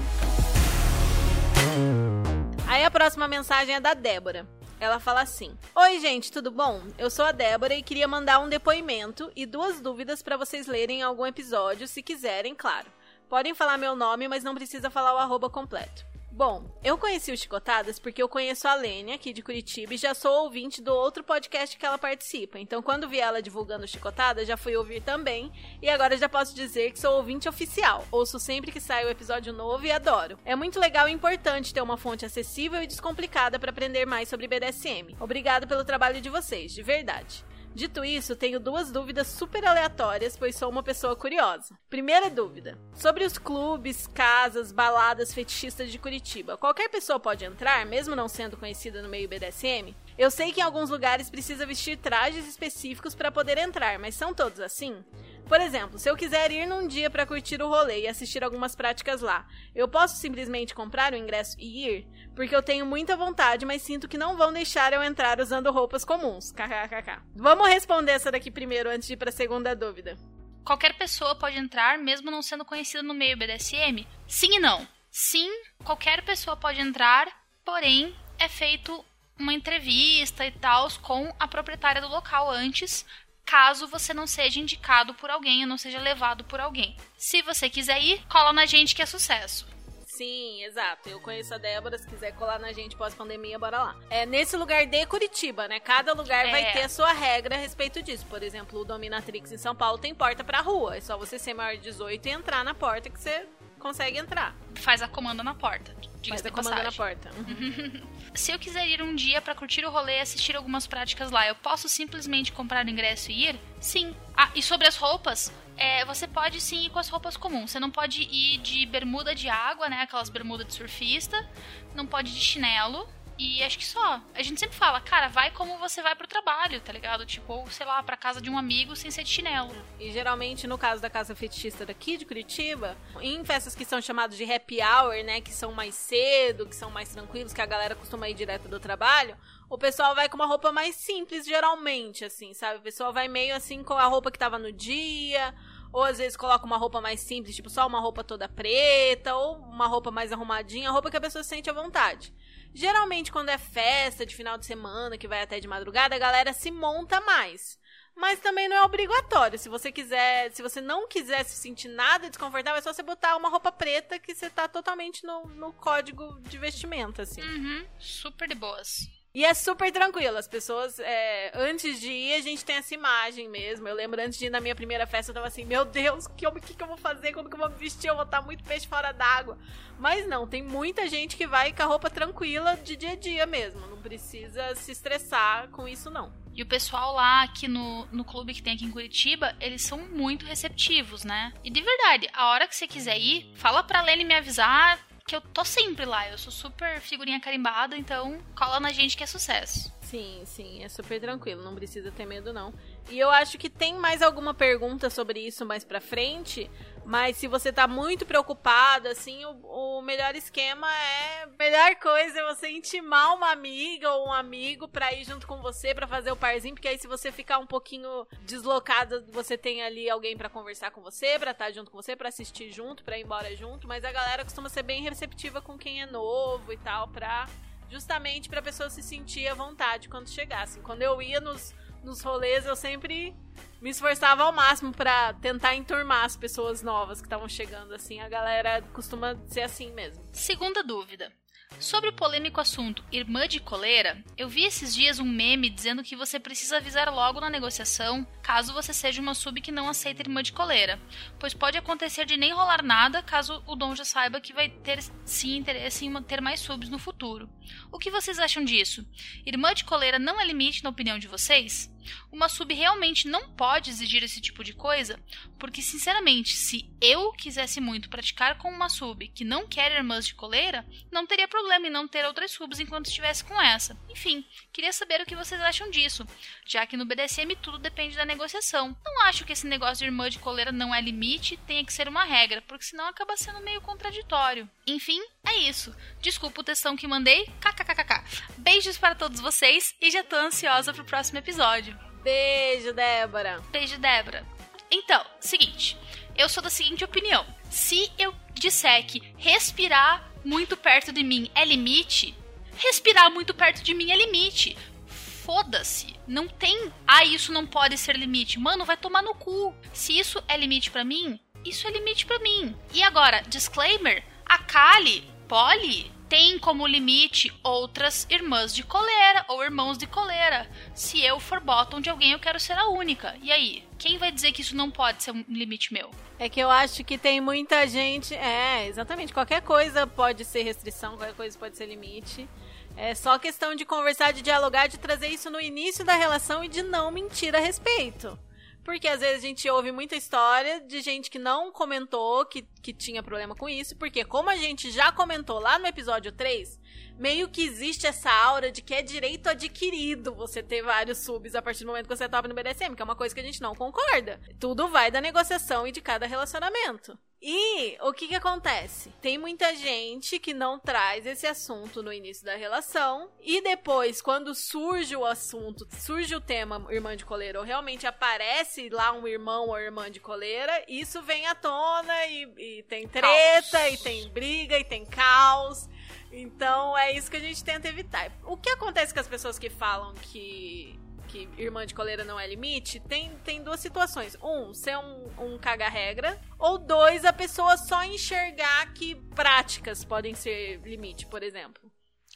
Aí 2.68 2.84
a 2.84 2.90
próxima 2.90 3.28
mensagem 3.28 3.76
é 3.76 3.80
da 3.80 3.94
Débora. 3.94 4.48
Ela 4.82 5.00
fala 5.00 5.22
assim: 5.22 5.56
Oi, 5.76 6.00
gente, 6.00 6.32
tudo 6.32 6.50
bom? 6.50 6.82
Eu 6.98 7.12
sou 7.12 7.24
a 7.24 7.32
Débora 7.32 7.76
e 7.76 7.84
queria 7.84 8.08
mandar 8.08 8.40
um 8.40 8.50
depoimento 8.50 9.32
e 9.36 9.46
duas 9.46 9.80
dúvidas 9.80 10.24
para 10.24 10.36
vocês 10.36 10.66
lerem 10.66 11.02
em 11.02 11.04
algum 11.04 11.24
episódio, 11.24 11.88
se 11.88 12.02
quiserem, 12.02 12.56
claro. 12.56 12.88
Podem 13.30 13.54
falar 13.54 13.78
meu 13.78 13.96
nome, 13.96 14.28
mas 14.28 14.44
não 14.44 14.56
precisa 14.56 14.90
falar 14.90 15.14
o 15.14 15.20
arroba 15.20 15.52
completo. 15.52 16.11
Bom, 16.34 16.64
eu 16.82 16.98
conheci 16.98 17.30
o 17.30 17.38
Chicotadas 17.38 18.00
porque 18.00 18.24
eu 18.24 18.30
conheço 18.30 18.66
a 18.66 18.74
Lênia, 18.74 19.16
aqui 19.16 19.34
de 19.34 19.42
Curitiba, 19.42 19.94
e 19.94 19.98
já 19.98 20.14
sou 20.14 20.46
ouvinte 20.46 20.82
do 20.82 20.94
outro 20.94 21.26
podcast 21.26 21.78
que 21.78 21.86
ela 21.86 21.98
participa. 21.98 22.58
Então, 22.58 22.82
quando 22.82 23.10
vi 23.10 23.20
ela 23.20 23.42
divulgando 23.42 23.84
o 23.84 23.88
Chicotadas, 23.88 24.48
já 24.48 24.56
fui 24.56 24.76
ouvir 24.76 25.02
também. 25.02 25.52
E 25.82 25.90
agora 25.90 26.18
já 26.18 26.30
posso 26.30 26.56
dizer 26.56 26.94
que 26.94 27.00
sou 27.00 27.18
ouvinte 27.18 27.50
oficial. 27.50 28.08
Ouço 28.10 28.40
sempre 28.40 28.72
que 28.72 28.80
sai 28.80 29.06
o 29.06 29.10
episódio 29.10 29.52
novo 29.52 29.86
e 29.86 29.92
adoro. 29.92 30.40
É 30.46 30.56
muito 30.56 30.80
legal 30.80 31.10
e 31.10 31.12
importante 31.12 31.74
ter 31.74 31.82
uma 31.82 31.98
fonte 31.98 32.26
acessível 32.26 32.82
e 32.82 32.88
descomplicada 32.88 33.60
para 33.60 33.72
aprender 33.72 34.06
mais 34.06 34.30
sobre 34.30 34.48
BDSM. 34.48 35.18
Obrigado 35.20 35.68
pelo 35.68 35.84
trabalho 35.84 36.22
de 36.22 36.30
vocês, 36.30 36.72
de 36.72 36.82
verdade. 36.82 37.51
Dito 37.74 38.04
isso, 38.04 38.36
tenho 38.36 38.60
duas 38.60 38.92
dúvidas 38.92 39.28
super 39.28 39.66
aleatórias, 39.66 40.36
pois 40.36 40.56
sou 40.56 40.70
uma 40.70 40.84
pessoa 40.84 41.16
curiosa. 41.16 41.74
Primeira 41.90 42.30
dúvida: 42.30 42.78
sobre 42.94 43.24
os 43.24 43.38
clubes, 43.38 44.08
casas, 44.08 44.72
baladas 44.72 45.34
fetichistas 45.34 45.90
de 45.90 45.98
Curitiba. 45.98 46.58
Qualquer 46.58 46.90
pessoa 46.90 47.20
pode 47.20 47.46
entrar, 47.46 47.86
mesmo 47.86 48.16
não 48.16 48.28
sendo 48.28 48.58
conhecida 48.58 49.02
no 49.02 49.08
meio 49.10 49.30
BDSM? 49.30 49.96
Eu 50.18 50.30
sei 50.30 50.52
que 50.52 50.60
em 50.60 50.64
alguns 50.64 50.90
lugares 50.90 51.30
precisa 51.30 51.66
vestir 51.66 51.98
trajes 51.98 52.48
específicos 52.48 53.16
para 53.16 53.32
poder 53.32 53.58
entrar, 53.58 53.98
mas 53.98 54.16
são 54.16 54.34
todos 54.34 54.60
assim? 54.60 55.04
Por 55.52 55.60
exemplo, 55.60 56.00
se 56.00 56.10
eu 56.10 56.16
quiser 56.16 56.50
ir 56.50 56.66
num 56.66 56.88
dia 56.88 57.10
para 57.10 57.26
curtir 57.26 57.62
o 57.62 57.68
rolê 57.68 58.04
e 58.04 58.08
assistir 58.08 58.42
algumas 58.42 58.74
práticas 58.74 59.20
lá, 59.20 59.46
eu 59.76 59.86
posso 59.86 60.16
simplesmente 60.16 60.74
comprar 60.74 61.12
o 61.12 61.18
ingresso 61.18 61.58
e 61.60 61.86
ir? 61.86 62.08
Porque 62.34 62.56
eu 62.56 62.64
tenho 62.64 62.86
muita 62.86 63.18
vontade, 63.18 63.66
mas 63.66 63.82
sinto 63.82 64.08
que 64.08 64.18
não 64.18 64.38
vão 64.38 64.54
deixar 64.54 64.94
eu 64.94 65.04
entrar 65.04 65.42
usando 65.42 65.70
roupas 65.70 66.06
comuns. 66.06 66.54
KKKK. 66.54 67.22
Vamos 67.36 67.68
responder 67.68 68.14
essa 68.14 68.32
daqui 68.32 68.50
primeiro 68.50 68.90
antes 68.90 69.06
de 69.06 69.16
ir 69.16 69.18
para 69.18 69.30
segunda 69.30 69.76
dúvida. 69.76 70.18
Qualquer 70.64 70.98
pessoa 70.98 71.36
pode 71.36 71.58
entrar, 71.58 71.98
mesmo 71.98 72.32
não 72.32 72.42
sendo 72.42 72.64
conhecida 72.64 73.04
no 73.04 73.14
meio 73.14 73.36
BDSM? 73.36 74.08
Sim 74.26 74.56
e 74.56 74.60
não. 74.60 74.88
Sim, 75.10 75.50
qualquer 75.84 76.24
pessoa 76.24 76.56
pode 76.56 76.80
entrar, 76.80 77.28
porém 77.66 78.16
é 78.40 78.48
feito 78.48 79.04
uma 79.38 79.54
entrevista 79.54 80.46
e 80.46 80.52
tal 80.52 80.88
com 81.02 81.30
a 81.38 81.46
proprietária 81.46 82.00
do 82.00 82.08
local 82.08 82.50
antes 82.50 83.06
caso 83.52 83.86
você 83.86 84.14
não 84.14 84.26
seja 84.26 84.62
indicado 84.62 85.14
por 85.14 85.30
alguém 85.30 85.64
ou 85.64 85.68
não 85.68 85.78
seja 85.78 86.00
levado 86.00 86.42
por 86.46 86.62
alguém. 86.62 86.96
Se 87.18 87.42
você 87.42 87.70
quiser 87.70 88.02
ir, 88.02 88.26
cola 88.30 88.54
na 88.54 88.66
gente 88.66 88.96
que 88.96 89.02
é 89.02 89.06
sucesso. 89.06 89.68
Sim, 90.08 90.64
exato. 90.64 91.10
Eu 91.10 91.20
conheço 91.20 91.54
a 91.54 91.58
Débora, 91.58 91.98
se 91.98 92.08
quiser 92.08 92.32
colar 92.34 92.60
na 92.60 92.72
gente 92.72 92.96
pós-pandemia, 92.96 93.60
bora 93.60 93.84
lá. 93.84 93.96
É 94.10 94.26
nesse 94.26 94.56
lugar 94.56 94.86
de 94.86 95.06
Curitiba, 95.06 95.68
né? 95.68 95.82
Cada 95.82 96.14
lugar 96.14 96.46
é. 96.46 96.52
vai 96.52 96.72
ter 96.72 96.84
a 96.84 96.90
sua 96.90 97.12
regra 97.12 97.56
a 97.56 97.58
respeito 97.58 98.02
disso. 98.02 98.26
Por 98.28 98.42
exemplo, 98.42 98.80
o 98.80 98.86
Dominatrix 98.86 99.52
em 99.52 99.58
São 99.58 99.76
Paulo 99.76 99.98
tem 99.98 100.16
porta 100.16 100.46
pra 100.46 100.62
rua. 100.62 100.96
É 100.96 101.02
só 101.02 101.18
você 101.18 101.38
ser 101.38 101.54
maior 101.54 101.76
de 101.76 101.82
18 101.82 102.26
e 102.26 102.32
entrar 102.32 102.64
na 102.64 102.74
porta 102.74 103.10
que 103.10 103.20
você 103.20 103.46
consegue 103.82 104.18
entrar. 104.18 104.56
Faz 104.76 105.02
a 105.02 105.08
comanda 105.08 105.44
na 105.44 105.54
porta. 105.54 105.94
Faz 106.28 106.46
a 106.46 106.52
comanda 106.52 106.84
na 106.84 106.92
porta. 106.92 107.32
Uhum. 107.36 108.02
Se 108.34 108.52
eu 108.52 108.60
quiser 108.60 108.88
ir 108.88 109.02
um 109.02 109.14
dia 109.16 109.42
para 109.42 109.54
curtir 109.56 109.84
o 109.84 109.90
rolê 109.90 110.20
e 110.20 110.22
assistir 110.22 110.56
algumas 110.56 110.88
práticas 110.88 111.32
lá, 111.32 111.46
eu 111.48 111.56
posso 111.56 111.90
simplesmente 111.90 112.52
comprar 112.52 112.86
o 112.86 112.90
ingresso 112.90 113.32
e 113.32 113.50
ir? 113.50 113.60
Sim. 113.80 114.16
Ah, 114.38 114.50
e 114.56 114.62
sobre 114.62 114.88
as 114.88 114.96
roupas, 114.96 115.52
é, 115.76 116.06
você 116.06 116.28
pode 116.28 116.62
sim 116.62 116.86
ir 116.86 116.90
com 116.92 117.00
as 117.00 117.10
roupas 117.10 117.36
comuns. 117.36 117.72
Você 117.72 117.80
não 117.80 117.92
pode 117.92 118.22
ir 118.22 118.60
de 118.60 118.86
bermuda 118.86 119.34
de 119.34 119.50
água, 119.50 119.90
né? 119.90 120.02
Aquelas 120.02 120.30
bermudas 120.30 120.68
de 120.68 120.74
surfista. 120.74 121.46
Não 121.94 122.06
pode 122.06 122.30
ir 122.30 122.34
de 122.34 122.40
chinelo. 122.40 123.10
E 123.44 123.64
acho 123.64 123.80
que 123.80 123.86
só. 123.86 124.22
A 124.36 124.44
gente 124.44 124.60
sempre 124.60 124.78
fala, 124.78 125.02
cara, 125.02 125.28
vai 125.28 125.50
como 125.50 125.80
você 125.80 126.00
vai 126.04 126.16
pro 126.16 126.28
trabalho, 126.28 126.80
tá 126.80 126.94
ligado? 126.94 127.26
Tipo, 127.26 127.54
ou 127.54 127.72
sei 127.72 127.88
lá, 127.88 128.04
pra 128.04 128.16
casa 128.16 128.40
de 128.40 128.52
um 128.52 128.58
amigo 128.58 128.96
sem 128.96 129.10
ser 129.10 129.24
de 129.24 129.32
chinelo. 129.32 129.74
E 130.00 130.12
geralmente, 130.12 130.68
no 130.68 130.78
caso 130.78 131.02
da 131.02 131.10
casa 131.10 131.34
fetichista 131.34 131.84
daqui 131.84 132.18
de 132.18 132.26
Curitiba, 132.26 132.96
em 133.20 133.44
festas 133.44 133.74
que 133.74 133.84
são 133.84 134.00
chamadas 134.00 134.38
de 134.38 134.44
happy 134.44 134.78
hour, 134.84 135.24
né? 135.24 135.42
Que 135.42 135.52
são 135.52 135.72
mais 135.72 135.96
cedo, 135.96 136.68
que 136.68 136.76
são 136.76 136.92
mais 136.92 137.10
tranquilos, 137.10 137.52
que 137.52 137.62
a 137.62 137.66
galera 137.66 137.96
costuma 137.96 138.30
ir 138.30 138.36
direto 138.36 138.68
do 138.68 138.80
trabalho, 138.80 139.36
o 139.68 139.76
pessoal 139.76 140.14
vai 140.14 140.30
com 140.30 140.36
uma 140.36 140.46
roupa 140.46 140.72
mais 140.72 140.96
simples, 140.96 141.44
geralmente, 141.44 142.24
assim, 142.24 142.54
sabe? 142.54 142.78
O 142.78 142.84
pessoal 142.84 143.12
vai 143.12 143.28
meio 143.28 143.56
assim 143.56 143.84
com 143.84 143.96
a 143.96 144.06
roupa 144.06 144.30
que 144.30 144.38
tava 144.38 144.60
no 144.60 144.72
dia 144.72 145.52
ou 145.92 146.04
às 146.04 146.20
vezes 146.20 146.38
coloca 146.38 146.66
uma 146.66 146.78
roupa 146.78 147.02
mais 147.02 147.20
simples, 147.20 147.56
tipo 147.56 147.70
só 147.70 147.86
uma 147.86 148.00
roupa 148.00 148.24
toda 148.24 148.48
preta, 148.48 149.36
ou 149.36 149.58
uma 149.58 149.88
roupa 149.88 150.10
mais 150.10 150.32
arrumadinha, 150.32 150.92
roupa 150.92 151.12
que 151.12 151.18
a 151.18 151.22
pessoa 151.22 151.44
se 151.44 151.50
sente 151.50 151.70
à 151.70 151.74
vontade. 151.74 152.34
Geralmente, 152.74 153.32
quando 153.32 153.50
é 153.50 153.58
festa 153.58 154.26
de 154.26 154.36
final 154.36 154.58
de 154.58 154.66
semana, 154.66 155.18
que 155.18 155.28
vai 155.28 155.42
até 155.42 155.60
de 155.60 155.68
madrugada, 155.68 156.16
a 156.16 156.20
galera 156.20 156.54
se 156.54 156.72
monta 156.72 157.20
mais. 157.22 157.80
Mas 158.16 158.40
também 158.40 158.68
não 158.68 158.76
é 158.76 158.82
obrigatório. 158.84 159.58
Se 159.58 159.70
você 159.70 159.92
quiser, 159.92 160.52
se 160.52 160.62
você 160.62 160.82
não 160.82 161.08
quiser 161.08 161.44
se 161.44 161.56
sentir 161.56 161.88
nada 161.88 162.30
desconfortável, 162.30 162.78
é 162.78 162.82
só 162.82 162.94
você 162.94 163.04
botar 163.04 163.38
uma 163.38 163.50
roupa 163.50 163.72
preta 163.72 164.20
que 164.20 164.36
você 164.36 164.50
tá 164.50 164.68
totalmente 164.68 165.26
no, 165.26 165.48
no 165.48 165.74
código 165.74 166.40
de 166.42 166.58
vestimenta, 166.58 167.24
assim. 167.24 167.42
Uhum, 167.42 167.86
super 167.98 168.48
de 168.48 168.56
boas. 168.56 169.21
E 169.34 169.46
é 169.46 169.54
super 169.54 169.92
tranquilo. 169.92 170.38
As 170.38 170.48
pessoas, 170.48 171.00
é, 171.00 171.52
antes 171.56 172.02
de 172.02 172.12
ir, 172.12 172.34
a 172.34 172.42
gente 172.42 172.66
tem 172.66 172.76
essa 172.76 172.94
imagem 172.94 173.48
mesmo. 173.48 173.88
Eu 173.88 173.96
lembro 173.96 174.22
antes 174.22 174.38
de 174.38 174.48
ir 174.48 174.50
na 174.50 174.60
minha 174.60 174.76
primeira 174.76 175.08
festa, 175.08 175.32
eu 175.32 175.36
tava 175.36 175.48
assim: 175.48 175.64
Meu 175.64 175.86
Deus, 175.86 176.26
o 176.26 176.30
que, 176.32 176.46
que, 176.60 176.74
que 176.74 176.84
eu 176.84 176.88
vou 176.88 176.98
fazer? 176.98 177.32
Como 177.32 177.50
que 177.50 177.56
eu 177.56 177.60
vou 177.60 177.70
me 177.70 177.76
vestir? 177.76 178.10
Eu 178.10 178.16
vou 178.16 178.26
estar 178.26 178.42
muito 178.42 178.64
peixe 178.64 178.88
fora 178.88 179.14
d'água. 179.14 179.58
Mas 179.98 180.28
não, 180.28 180.46
tem 180.46 180.62
muita 180.62 181.08
gente 181.08 181.38
que 181.38 181.48
vai 181.48 181.72
com 181.72 181.84
a 181.84 181.86
roupa 181.86 182.10
tranquila 182.10 182.76
de 182.76 182.98
dia 182.98 183.12
a 183.12 183.16
dia 183.16 183.46
mesmo. 183.46 183.80
Não 183.88 184.02
precisa 184.02 184.76
se 184.76 184.92
estressar 184.92 185.70
com 185.70 185.88
isso, 185.88 186.10
não. 186.10 186.34
E 186.54 186.62
o 186.62 186.66
pessoal 186.66 187.14
lá 187.14 187.44
aqui 187.44 187.68
no, 187.68 188.06
no 188.08 188.26
clube 188.26 188.54
que 188.54 188.62
tem 188.62 188.74
aqui 188.74 188.84
em 188.84 188.92
Curitiba, 188.92 189.56
eles 189.62 189.84
são 189.84 189.98
muito 189.98 190.46
receptivos, 190.46 191.24
né? 191.24 191.54
E 191.64 191.70
de 191.70 191.82
verdade, 191.82 192.30
a 192.34 192.50
hora 192.50 192.68
que 192.68 192.76
você 192.76 192.88
quiser 192.88 193.18
ir, 193.18 193.50
fala 193.56 193.82
pra 193.82 194.02
Lene 194.02 194.26
me 194.26 194.34
avisar, 194.34 195.00
que 195.32 195.36
eu 195.38 195.42
tô 195.42 195.64
sempre 195.64 196.04
lá. 196.04 196.30
Eu 196.30 196.38
sou 196.38 196.52
super 196.52 197.00
figurinha 197.00 197.40
carimbada, 197.40 197.96
então 197.96 198.38
cola 198.54 198.82
na 198.82 198.92
gente 198.92 199.16
que 199.16 199.24
é 199.24 199.26
sucesso. 199.26 199.90
Sim, 200.02 200.42
sim, 200.44 200.84
é 200.84 200.90
super 200.90 201.22
tranquilo, 201.22 201.64
não 201.64 201.74
precisa 201.74 202.12
ter 202.12 202.26
medo 202.26 202.52
não. 202.52 202.74
E 203.10 203.18
eu 203.18 203.30
acho 203.30 203.58
que 203.58 203.70
tem 203.70 203.94
mais 203.94 204.22
alguma 204.22 204.54
pergunta 204.54 205.10
sobre 205.10 205.40
isso 205.40 205.66
mais 205.66 205.86
pra 205.86 206.02
frente, 206.02 206.70
mas 207.06 207.38
se 207.38 207.48
você 207.48 207.72
tá 207.74 207.88
muito 207.88 208.26
preocupado, 208.26 209.08
assim, 209.08 209.44
o, 209.46 209.98
o 209.98 210.02
melhor 210.02 210.36
esquema 210.36 210.88
é. 210.94 211.46
Melhor 211.58 211.96
coisa 211.96 212.40
é 212.40 212.54
você 212.54 212.70
intimar 212.70 213.36
uma 213.36 213.52
amiga 213.52 214.12
ou 214.12 214.28
um 214.28 214.34
amigo 214.34 214.88
pra 214.88 215.14
ir 215.14 215.24
junto 215.24 215.46
com 215.46 215.62
você 215.62 215.94
pra 215.94 216.08
fazer 216.08 216.32
o 216.32 216.36
parzinho, 216.36 216.76
porque 216.76 216.88
aí 216.88 216.98
se 216.98 217.08
você 217.08 217.32
ficar 217.32 217.60
um 217.60 217.68
pouquinho 217.68 218.26
deslocado, 218.42 219.24
você 219.32 219.58
tem 219.58 219.84
ali 219.84 220.10
alguém 220.10 220.36
para 220.36 220.50
conversar 220.50 220.92
com 220.92 221.02
você, 221.02 221.38
pra 221.38 221.52
estar 221.52 221.66
tá 221.66 221.72
junto 221.72 221.92
com 221.92 222.02
você, 222.02 222.16
pra 222.16 222.30
assistir 222.30 222.72
junto, 222.72 223.04
pra 223.04 223.18
ir 223.18 223.24
embora 223.24 223.56
junto. 223.56 223.88
Mas 223.88 224.04
a 224.04 224.12
galera 224.12 224.44
costuma 224.44 224.70
ser 224.70 224.84
bem 224.84 225.02
receptiva 225.02 225.62
com 225.62 225.78
quem 225.78 226.02
é 226.02 226.06
novo 226.06 226.72
e 226.72 226.78
tal, 226.78 227.08
pra 227.08 227.48
justamente 227.92 228.48
para 228.48 228.60
a 228.60 228.64
pessoa 228.64 228.90
se 228.90 229.04
sentir 229.04 229.48
à 229.50 229.54
vontade 229.54 230.08
quando 230.08 230.30
chegasse. 230.30 230.80
Quando 230.80 231.02
eu 231.02 231.22
ia 231.22 231.42
nos, 231.42 231.76
nos 232.04 232.22
rolês, 232.22 232.66
eu 232.66 232.76
sempre 232.76 233.36
me 233.82 233.90
esforçava 233.90 234.44
ao 234.44 234.52
máximo 234.52 234.92
para 234.92 235.34
tentar 235.34 235.76
enturmar 235.76 236.26
as 236.26 236.36
pessoas 236.36 236.82
novas 236.82 237.20
que 237.20 237.28
estavam 237.28 237.50
chegando 237.50 237.94
assim. 237.94 238.20
A 238.20 238.30
galera 238.30 238.82
costuma 238.94 239.36
ser 239.48 239.62
assim 239.62 239.92
mesmo. 239.92 240.24
Segunda 240.32 240.84
dúvida. 240.84 241.32
Sobre 241.80 242.10
o 242.10 242.14
polêmico 242.14 242.62
assunto 242.62 243.04
irmã 243.12 243.48
de 243.48 243.60
coleira, 243.60 244.24
eu 244.38 244.48
vi 244.48 244.66
esses 244.66 244.94
dias 244.94 245.20
um 245.20 245.26
meme 245.26 245.70
dizendo 245.70 246.04
que 246.04 246.16
você 246.16 246.40
precisa 246.40 246.78
avisar 246.78 247.12
logo 247.12 247.40
na 247.40 247.50
negociação 247.50 248.28
caso 248.44 248.74
você 248.74 248.94
seja 248.94 249.22
uma 249.22 249.34
sub 249.34 249.60
que 249.62 249.72
não 249.72 249.90
aceita 249.90 250.22
irmã 250.22 250.44
de 250.44 250.52
coleira, 250.52 251.00
pois 251.40 251.54
pode 251.54 251.78
acontecer 251.78 252.26
de 252.26 252.38
nem 252.38 252.54
rolar 252.54 252.84
nada 252.84 253.24
caso 253.24 253.64
o 253.66 253.76
dom 253.76 253.96
já 253.96 254.06
saiba 254.06 254.42
que 254.42 254.54
vai 254.54 254.70
ter 254.70 255.00
sim 255.26 255.58
interesse 255.58 256.06
em 256.06 256.24
ter 256.24 256.42
mais 256.42 256.60
subs 256.60 256.90
no 256.90 257.00
futuro. 257.00 257.50
O 257.92 257.98
que 257.98 258.12
vocês 258.12 258.38
acham 258.38 258.64
disso? 258.64 259.08
Irmã 259.46 259.74
de 259.74 259.84
coleira 259.84 260.20
não 260.20 260.40
é 260.40 260.46
limite 260.46 260.84
na 260.84 260.90
opinião 260.90 261.18
de 261.18 261.28
vocês? 261.28 261.91
Uma 262.32 262.50
sub 262.50 262.74
realmente 262.74 263.28
não 263.28 263.50
pode 263.50 263.90
exigir 263.90 264.24
esse 264.24 264.42
tipo 264.42 264.64
de 264.64 264.74
coisa, 264.74 265.20
porque 265.60 265.82
sinceramente, 265.82 266.56
se 266.56 266.90
eu 267.02 267.32
quisesse 267.34 267.80
muito 267.82 268.10
praticar 268.10 268.58
com 268.58 268.70
uma 268.70 268.90
sub 268.90 269.28
que 269.30 269.44
não 269.44 269.68
quer 269.68 269.92
irmãs 269.92 270.26
de 270.26 270.36
coleira, 270.36 270.86
não 271.12 271.26
teria 271.26 271.48
problema 271.48 271.88
em 271.88 271.92
não 271.92 272.08
ter 272.08 272.26
outras 272.26 272.52
subs 272.52 272.80
enquanto 272.80 273.08
estivesse 273.08 273.44
com 273.44 273.60
essa. 273.62 273.98
Enfim, 274.10 274.46
queria 274.72 274.94
saber 274.94 275.22
o 275.22 275.26
que 275.26 275.36
vocês 275.36 275.62
acham 275.62 275.90
disso, 275.90 276.26
já 276.66 276.86
que 276.86 276.98
no 276.98 277.06
BDSM 277.06 277.56
tudo 277.62 277.78
depende 277.78 278.16
da 278.16 278.26
negociação. 278.26 278.96
Não 279.04 279.22
acho 279.26 279.46
que 279.46 279.54
esse 279.54 279.68
negócio 279.68 279.98
de 279.98 280.06
irmã 280.06 280.30
de 280.30 280.40
coleira 280.40 280.72
não 280.72 280.94
é 280.94 281.02
limite, 281.02 281.58
tenha 281.68 281.86
que 281.86 281.94
ser 281.94 282.08
uma 282.08 282.24
regra, 282.24 282.62
porque 282.62 282.86
senão 282.86 283.08
acaba 283.08 283.38
sendo 283.38 283.62
meio 283.62 283.82
contraditório. 283.82 284.70
Enfim, 284.88 285.22
é 285.44 285.58
isso. 285.60 285.96
Desculpa 286.22 286.62
o 286.62 286.64
textão 286.64 286.96
que 286.96 287.08
mandei, 287.08 287.46
kkkk. 287.60 288.24
Beijos 288.58 288.98
para 288.98 289.16
todos 289.16 289.40
vocês 289.40 289.96
e 290.02 290.12
já 290.12 290.24
tô 290.24 290.36
ansiosa 290.36 290.94
pro 290.94 291.06
próximo 291.06 291.40
episódio. 291.40 291.91
Beijo, 292.24 292.94
Débora. 292.94 293.62
Beijo, 293.72 293.98
Débora. 293.98 294.46
Então, 294.90 295.26
seguinte, 295.40 295.98
eu 296.36 296.48
sou 296.50 296.62
da 296.62 296.70
seguinte 296.70 297.04
opinião: 297.04 297.46
se 297.70 298.12
eu 298.18 298.34
disser 298.54 299.06
que 299.06 299.34
respirar 299.38 300.30
muito 300.44 300.76
perto 300.78 301.12
de 301.12 301.24
mim 301.24 301.50
é 301.56 301.66
limite, 301.66 302.36
respirar 302.78 303.32
muito 303.32 303.54
perto 303.54 303.84
de 303.84 303.94
mim 303.94 304.12
é 304.12 304.18
limite. 304.18 304.78
Foda-se. 305.08 306.16
Não 306.28 306.48
tem. 306.48 306.92
Ah, 307.08 307.26
isso 307.26 307.52
não 307.52 307.66
pode 307.66 307.98
ser 307.98 308.16
limite. 308.16 308.60
Mano, 308.60 308.86
vai 308.86 308.96
tomar 308.96 309.24
no 309.24 309.34
cu. 309.34 309.76
Se 309.92 310.18
isso 310.18 310.42
é 310.48 310.56
limite 310.56 310.92
para 310.92 311.04
mim, 311.04 311.40
isso 311.66 311.88
é 311.88 311.92
limite 311.92 312.26
para 312.26 312.40
mim. 312.40 312.76
E 312.94 313.02
agora, 313.02 313.42
disclaimer: 313.48 314.24
a 314.46 314.60
Kali, 314.60 315.28
Polly, 315.48 316.12
tem 316.32 316.58
como 316.58 316.88
limite 316.88 317.54
outras 317.62 318.26
irmãs 318.30 318.74
de 318.74 318.84
coleira 318.84 319.44
ou 319.50 319.62
irmãos 319.62 319.98
de 319.98 320.08
coleira. 320.08 320.66
Se 320.96 321.22
eu 321.22 321.42
for 321.42 321.60
bottom 321.60 322.00
de 322.00 322.10
alguém, 322.10 322.32
eu 322.32 322.40
quero 322.40 322.58
ser 322.58 322.72
a 322.72 322.88
única. 322.88 323.36
E 323.42 323.52
aí? 323.52 323.84
Quem 324.00 324.18
vai 324.18 324.32
dizer 324.32 324.54
que 324.54 324.62
isso 324.62 324.74
não 324.74 324.90
pode 324.90 325.24
ser 325.24 325.32
um 325.32 325.44
limite 325.50 325.92
meu? 325.92 326.10
É 326.40 326.48
que 326.48 326.62
eu 326.62 326.72
acho 326.72 327.04
que 327.04 327.18
tem 327.18 327.42
muita 327.42 327.86
gente. 327.86 328.34
É, 328.34 328.88
exatamente. 328.88 329.34
Qualquer 329.34 329.62
coisa 329.62 330.08
pode 330.08 330.46
ser 330.46 330.64
restrição, 330.64 331.18
qualquer 331.18 331.36
coisa 331.36 331.60
pode 331.60 331.76
ser 331.76 331.88
limite. 331.88 332.48
É 332.96 333.14
só 333.14 333.38
questão 333.38 333.76
de 333.76 333.84
conversar, 333.84 334.32
de 334.32 334.42
dialogar, 334.42 334.88
de 334.88 334.98
trazer 334.98 335.28
isso 335.28 335.50
no 335.50 335.60
início 335.60 336.06
da 336.06 336.16
relação 336.16 336.64
e 336.64 336.70
de 336.70 336.82
não 336.82 337.12
mentir 337.12 337.54
a 337.54 337.60
respeito. 337.60 338.40
Porque 338.84 339.08
às 339.08 339.20
vezes 339.20 339.44
a 339.44 339.48
gente 339.48 339.70
ouve 339.70 339.92
muita 339.92 340.16
história 340.16 340.82
de 340.82 341.02
gente 341.02 341.30
que 341.30 341.38
não 341.38 341.72
comentou 341.72 342.46
que, 342.46 342.64
que 342.82 342.92
tinha 342.94 343.22
problema 343.22 343.56
com 343.56 343.70
isso, 343.70 343.96
porque 343.96 344.26
como 344.26 344.50
a 344.50 344.56
gente 344.56 344.90
já 344.92 345.12
comentou 345.12 345.60
lá 345.60 345.78
no 345.78 345.86
episódio 345.86 346.32
3, 346.32 346.80
meio 347.18 347.48
que 347.48 347.62
existe 347.62 348.08
essa 348.08 348.32
aura 348.32 348.72
de 348.72 348.82
que 348.82 348.94
é 348.94 349.02
direito 349.04 349.48
adquirido 349.48 350.34
você 350.34 350.64
ter 350.64 350.82
vários 350.82 351.20
subs 351.20 351.54
a 351.54 351.62
partir 351.62 351.84
do 351.84 351.88
momento 351.88 352.08
que 352.08 352.16
você 352.16 352.28
topa 352.28 352.48
no 352.48 352.56
BDSM, 352.56 352.96
que 352.96 353.02
é 353.02 353.06
uma 353.06 353.16
coisa 353.16 353.36
que 353.36 353.42
a 353.42 353.44
gente 353.44 353.62
não 353.62 353.76
concorda. 353.76 354.42
Tudo 354.60 354.88
vai 354.88 355.12
da 355.12 355.22
negociação 355.22 355.86
e 355.86 355.92
de 355.92 356.02
cada 356.02 356.26
relacionamento. 356.26 357.18
E 357.42 357.98
o 358.02 358.14
que 358.14 358.28
que 358.28 358.36
acontece? 358.36 359.12
Tem 359.20 359.36
muita 359.36 359.76
gente 359.76 360.38
que 360.38 360.54
não 360.54 360.78
traz 360.78 361.26
esse 361.26 361.48
assunto 361.48 362.04
no 362.04 362.14
início 362.14 362.46
da 362.46 362.56
relação 362.56 363.32
e 363.42 363.62
depois, 363.62 364.22
quando 364.22 364.54
surge 364.54 365.16
o 365.16 365.26
assunto, 365.26 365.88
surge 365.98 366.36
o 366.36 366.42
tema 366.42 366.86
irmã 366.92 367.18
de 367.18 367.26
coleira 367.26 367.58
ou 367.58 367.66
realmente 367.66 368.06
aparece 368.06 368.90
lá 368.90 369.12
um 369.12 369.28
irmão 369.28 369.70
ou 369.70 369.80
irmã 369.80 370.12
de 370.12 370.20
coleira, 370.20 370.86
isso 370.88 371.24
vem 371.24 371.48
à 371.48 371.56
tona 371.56 372.28
e, 372.28 372.44
e 372.58 372.84
tem 372.84 373.08
treta, 373.08 373.72
caos. 373.72 373.94
e 373.94 374.04
tem 374.04 374.30
briga, 374.30 374.78
e 374.78 374.84
tem 374.84 375.04
caos. 375.04 375.90
Então 376.32 376.96
é 376.96 377.12
isso 377.12 377.30
que 377.30 377.38
a 377.38 377.42
gente 377.42 377.64
tenta 377.64 377.88
evitar. 377.88 378.32
O 378.46 378.56
que 378.56 378.70
acontece 378.70 379.14
com 379.14 379.20
as 379.20 379.28
pessoas 379.28 379.58
que 379.58 379.70
falam 379.70 380.14
que 380.14 381.01
que 381.32 381.48
irmã 381.58 381.86
de 381.86 381.96
coleira 381.96 382.26
não 382.26 382.38
é 382.40 382.46
limite, 382.46 383.00
tem, 383.00 383.32
tem 383.44 383.64
duas 383.64 383.80
situações. 383.80 384.38
Um, 384.44 384.74
ser 384.74 384.98
um, 384.98 385.30
um 385.40 385.58
caga-regra. 385.58 386.38
Ou 386.60 386.78
dois, 386.78 387.24
a 387.24 387.32
pessoa 387.32 387.78
só 387.78 388.04
enxergar 388.04 388.94
que 388.94 389.16
práticas 389.34 390.04
podem 390.04 390.36
ser 390.36 390.82
limite, 390.84 391.26
por 391.26 391.42
exemplo. 391.42 391.82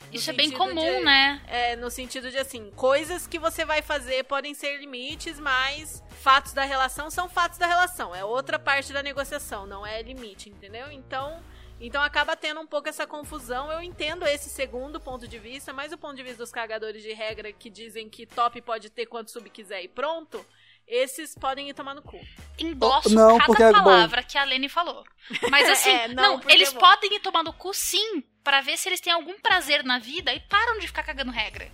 No 0.02 0.16
Isso 0.16 0.30
é 0.30 0.34
bem 0.34 0.52
comum, 0.52 1.00
de, 1.00 1.00
né? 1.06 1.42
É, 1.48 1.76
no 1.76 1.90
sentido 1.90 2.30
de 2.30 2.38
assim, 2.38 2.70
coisas 2.72 3.28
que 3.28 3.40
você 3.40 3.64
vai 3.64 3.82
fazer 3.82 4.24
podem 4.26 4.54
ser 4.54 4.78
limites, 4.78 5.40
mas 5.40 6.04
fatos 6.22 6.54
da 6.54 6.64
relação 6.64 7.10
são 7.10 7.30
fatos 7.30 7.58
da 7.58 7.66
relação. 7.66 8.14
É 8.14 8.24
outra 8.24 8.60
parte 8.60 8.92
da 8.92 9.02
negociação, 9.02 9.66
não 9.66 9.86
é 9.86 10.02
limite, 10.02 10.50
entendeu? 10.50 10.92
Então, 10.92 11.42
então 11.80 12.02
acaba 12.02 12.36
tendo 12.36 12.60
um 12.62 12.68
pouco 12.68 12.88
essa 12.88 13.06
confusão. 13.06 13.72
Eu 13.72 13.82
entendo 13.82 14.26
esse 14.26 14.50
segundo 14.50 15.00
ponto 15.00 15.28
de 15.28 15.38
vista, 15.38 15.74
mas 15.74 15.92
o 15.92 15.98
ponto 15.98 16.16
de 16.16 16.24
vista 16.24 16.38
dos 16.38 16.52
cagadores 16.52 17.04
de 17.04 17.14
regra 17.14 17.52
que 17.52 17.70
dizem 17.70 18.10
que 18.10 18.26
top 18.26 18.62
pode 18.62 18.90
ter 18.90 19.06
quanto 19.06 19.32
sub 19.32 19.50
quiser 19.50 19.84
e 19.84 19.88
pronto, 19.88 20.46
esses 20.88 21.36
podem 21.36 21.70
ir 21.70 21.74
tomar 21.74 21.94
no 21.94 22.02
cu. 22.02 22.20
Endosso 22.58 23.14
não, 23.14 23.38
cada 23.38 23.70
é 23.70 23.72
palavra 23.72 24.24
que 24.24 24.38
a 24.38 24.44
Lene 24.44 24.70
falou. 24.70 25.04
Mas 25.50 25.68
assim, 25.70 25.90
é, 25.90 26.08
não, 26.08 26.38
não 26.38 26.50
eles 26.50 26.74
é 26.74 26.80
podem 26.80 27.16
ir 27.16 27.20
tomar 27.20 27.44
no 27.44 27.54
cu 27.54 27.74
sim, 27.74 28.24
para 28.44 28.62
ver 28.62 28.78
se 28.78 28.88
eles 28.88 29.02
têm 29.02 29.12
algum 29.12 29.40
prazer 29.40 29.84
na 29.84 30.00
vida 30.00 30.34
e 30.34 30.40
param 30.40 30.80
de 30.80 30.88
ficar 30.88 31.04
cagando 31.04 31.32
regra. 31.32 31.72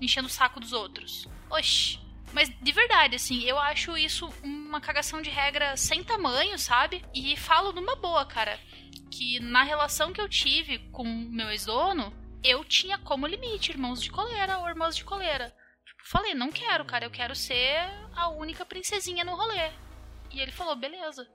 Enchendo 0.00 0.28
o 0.28 0.30
saco 0.30 0.60
dos 0.60 0.72
outros. 0.72 1.28
Oxi. 1.50 2.03
Mas 2.34 2.50
de 2.60 2.72
verdade, 2.72 3.16
assim, 3.16 3.42
eu 3.44 3.58
acho 3.58 3.96
isso 3.96 4.28
uma 4.42 4.80
cagação 4.80 5.22
de 5.22 5.30
regra 5.30 5.76
sem 5.76 6.04
tamanho, 6.04 6.58
sabe? 6.58 7.02
E 7.14 7.36
falo 7.36 7.72
numa 7.72 7.96
boa, 7.96 8.26
cara 8.26 8.58
que 9.16 9.38
na 9.38 9.62
relação 9.62 10.12
que 10.12 10.20
eu 10.20 10.28
tive 10.28 10.78
com 10.90 11.04
meu 11.04 11.48
ex-dono, 11.50 12.12
eu 12.42 12.64
tinha 12.64 12.98
como 12.98 13.26
limite 13.26 13.70
irmãos 13.70 14.02
de 14.02 14.10
coleira 14.10 14.58
ou 14.58 14.68
irmãs 14.68 14.96
de 14.96 15.04
coleira. 15.04 15.54
Tipo, 15.86 16.02
falei, 16.04 16.34
não 16.34 16.50
quero, 16.50 16.84
cara, 16.84 17.04
eu 17.04 17.10
quero 17.10 17.34
ser 17.34 17.78
a 18.14 18.28
única 18.28 18.66
princesinha 18.66 19.24
no 19.24 19.36
rolê. 19.36 19.70
E 20.32 20.40
ele 20.40 20.50
falou, 20.50 20.74
beleza. 20.74 21.26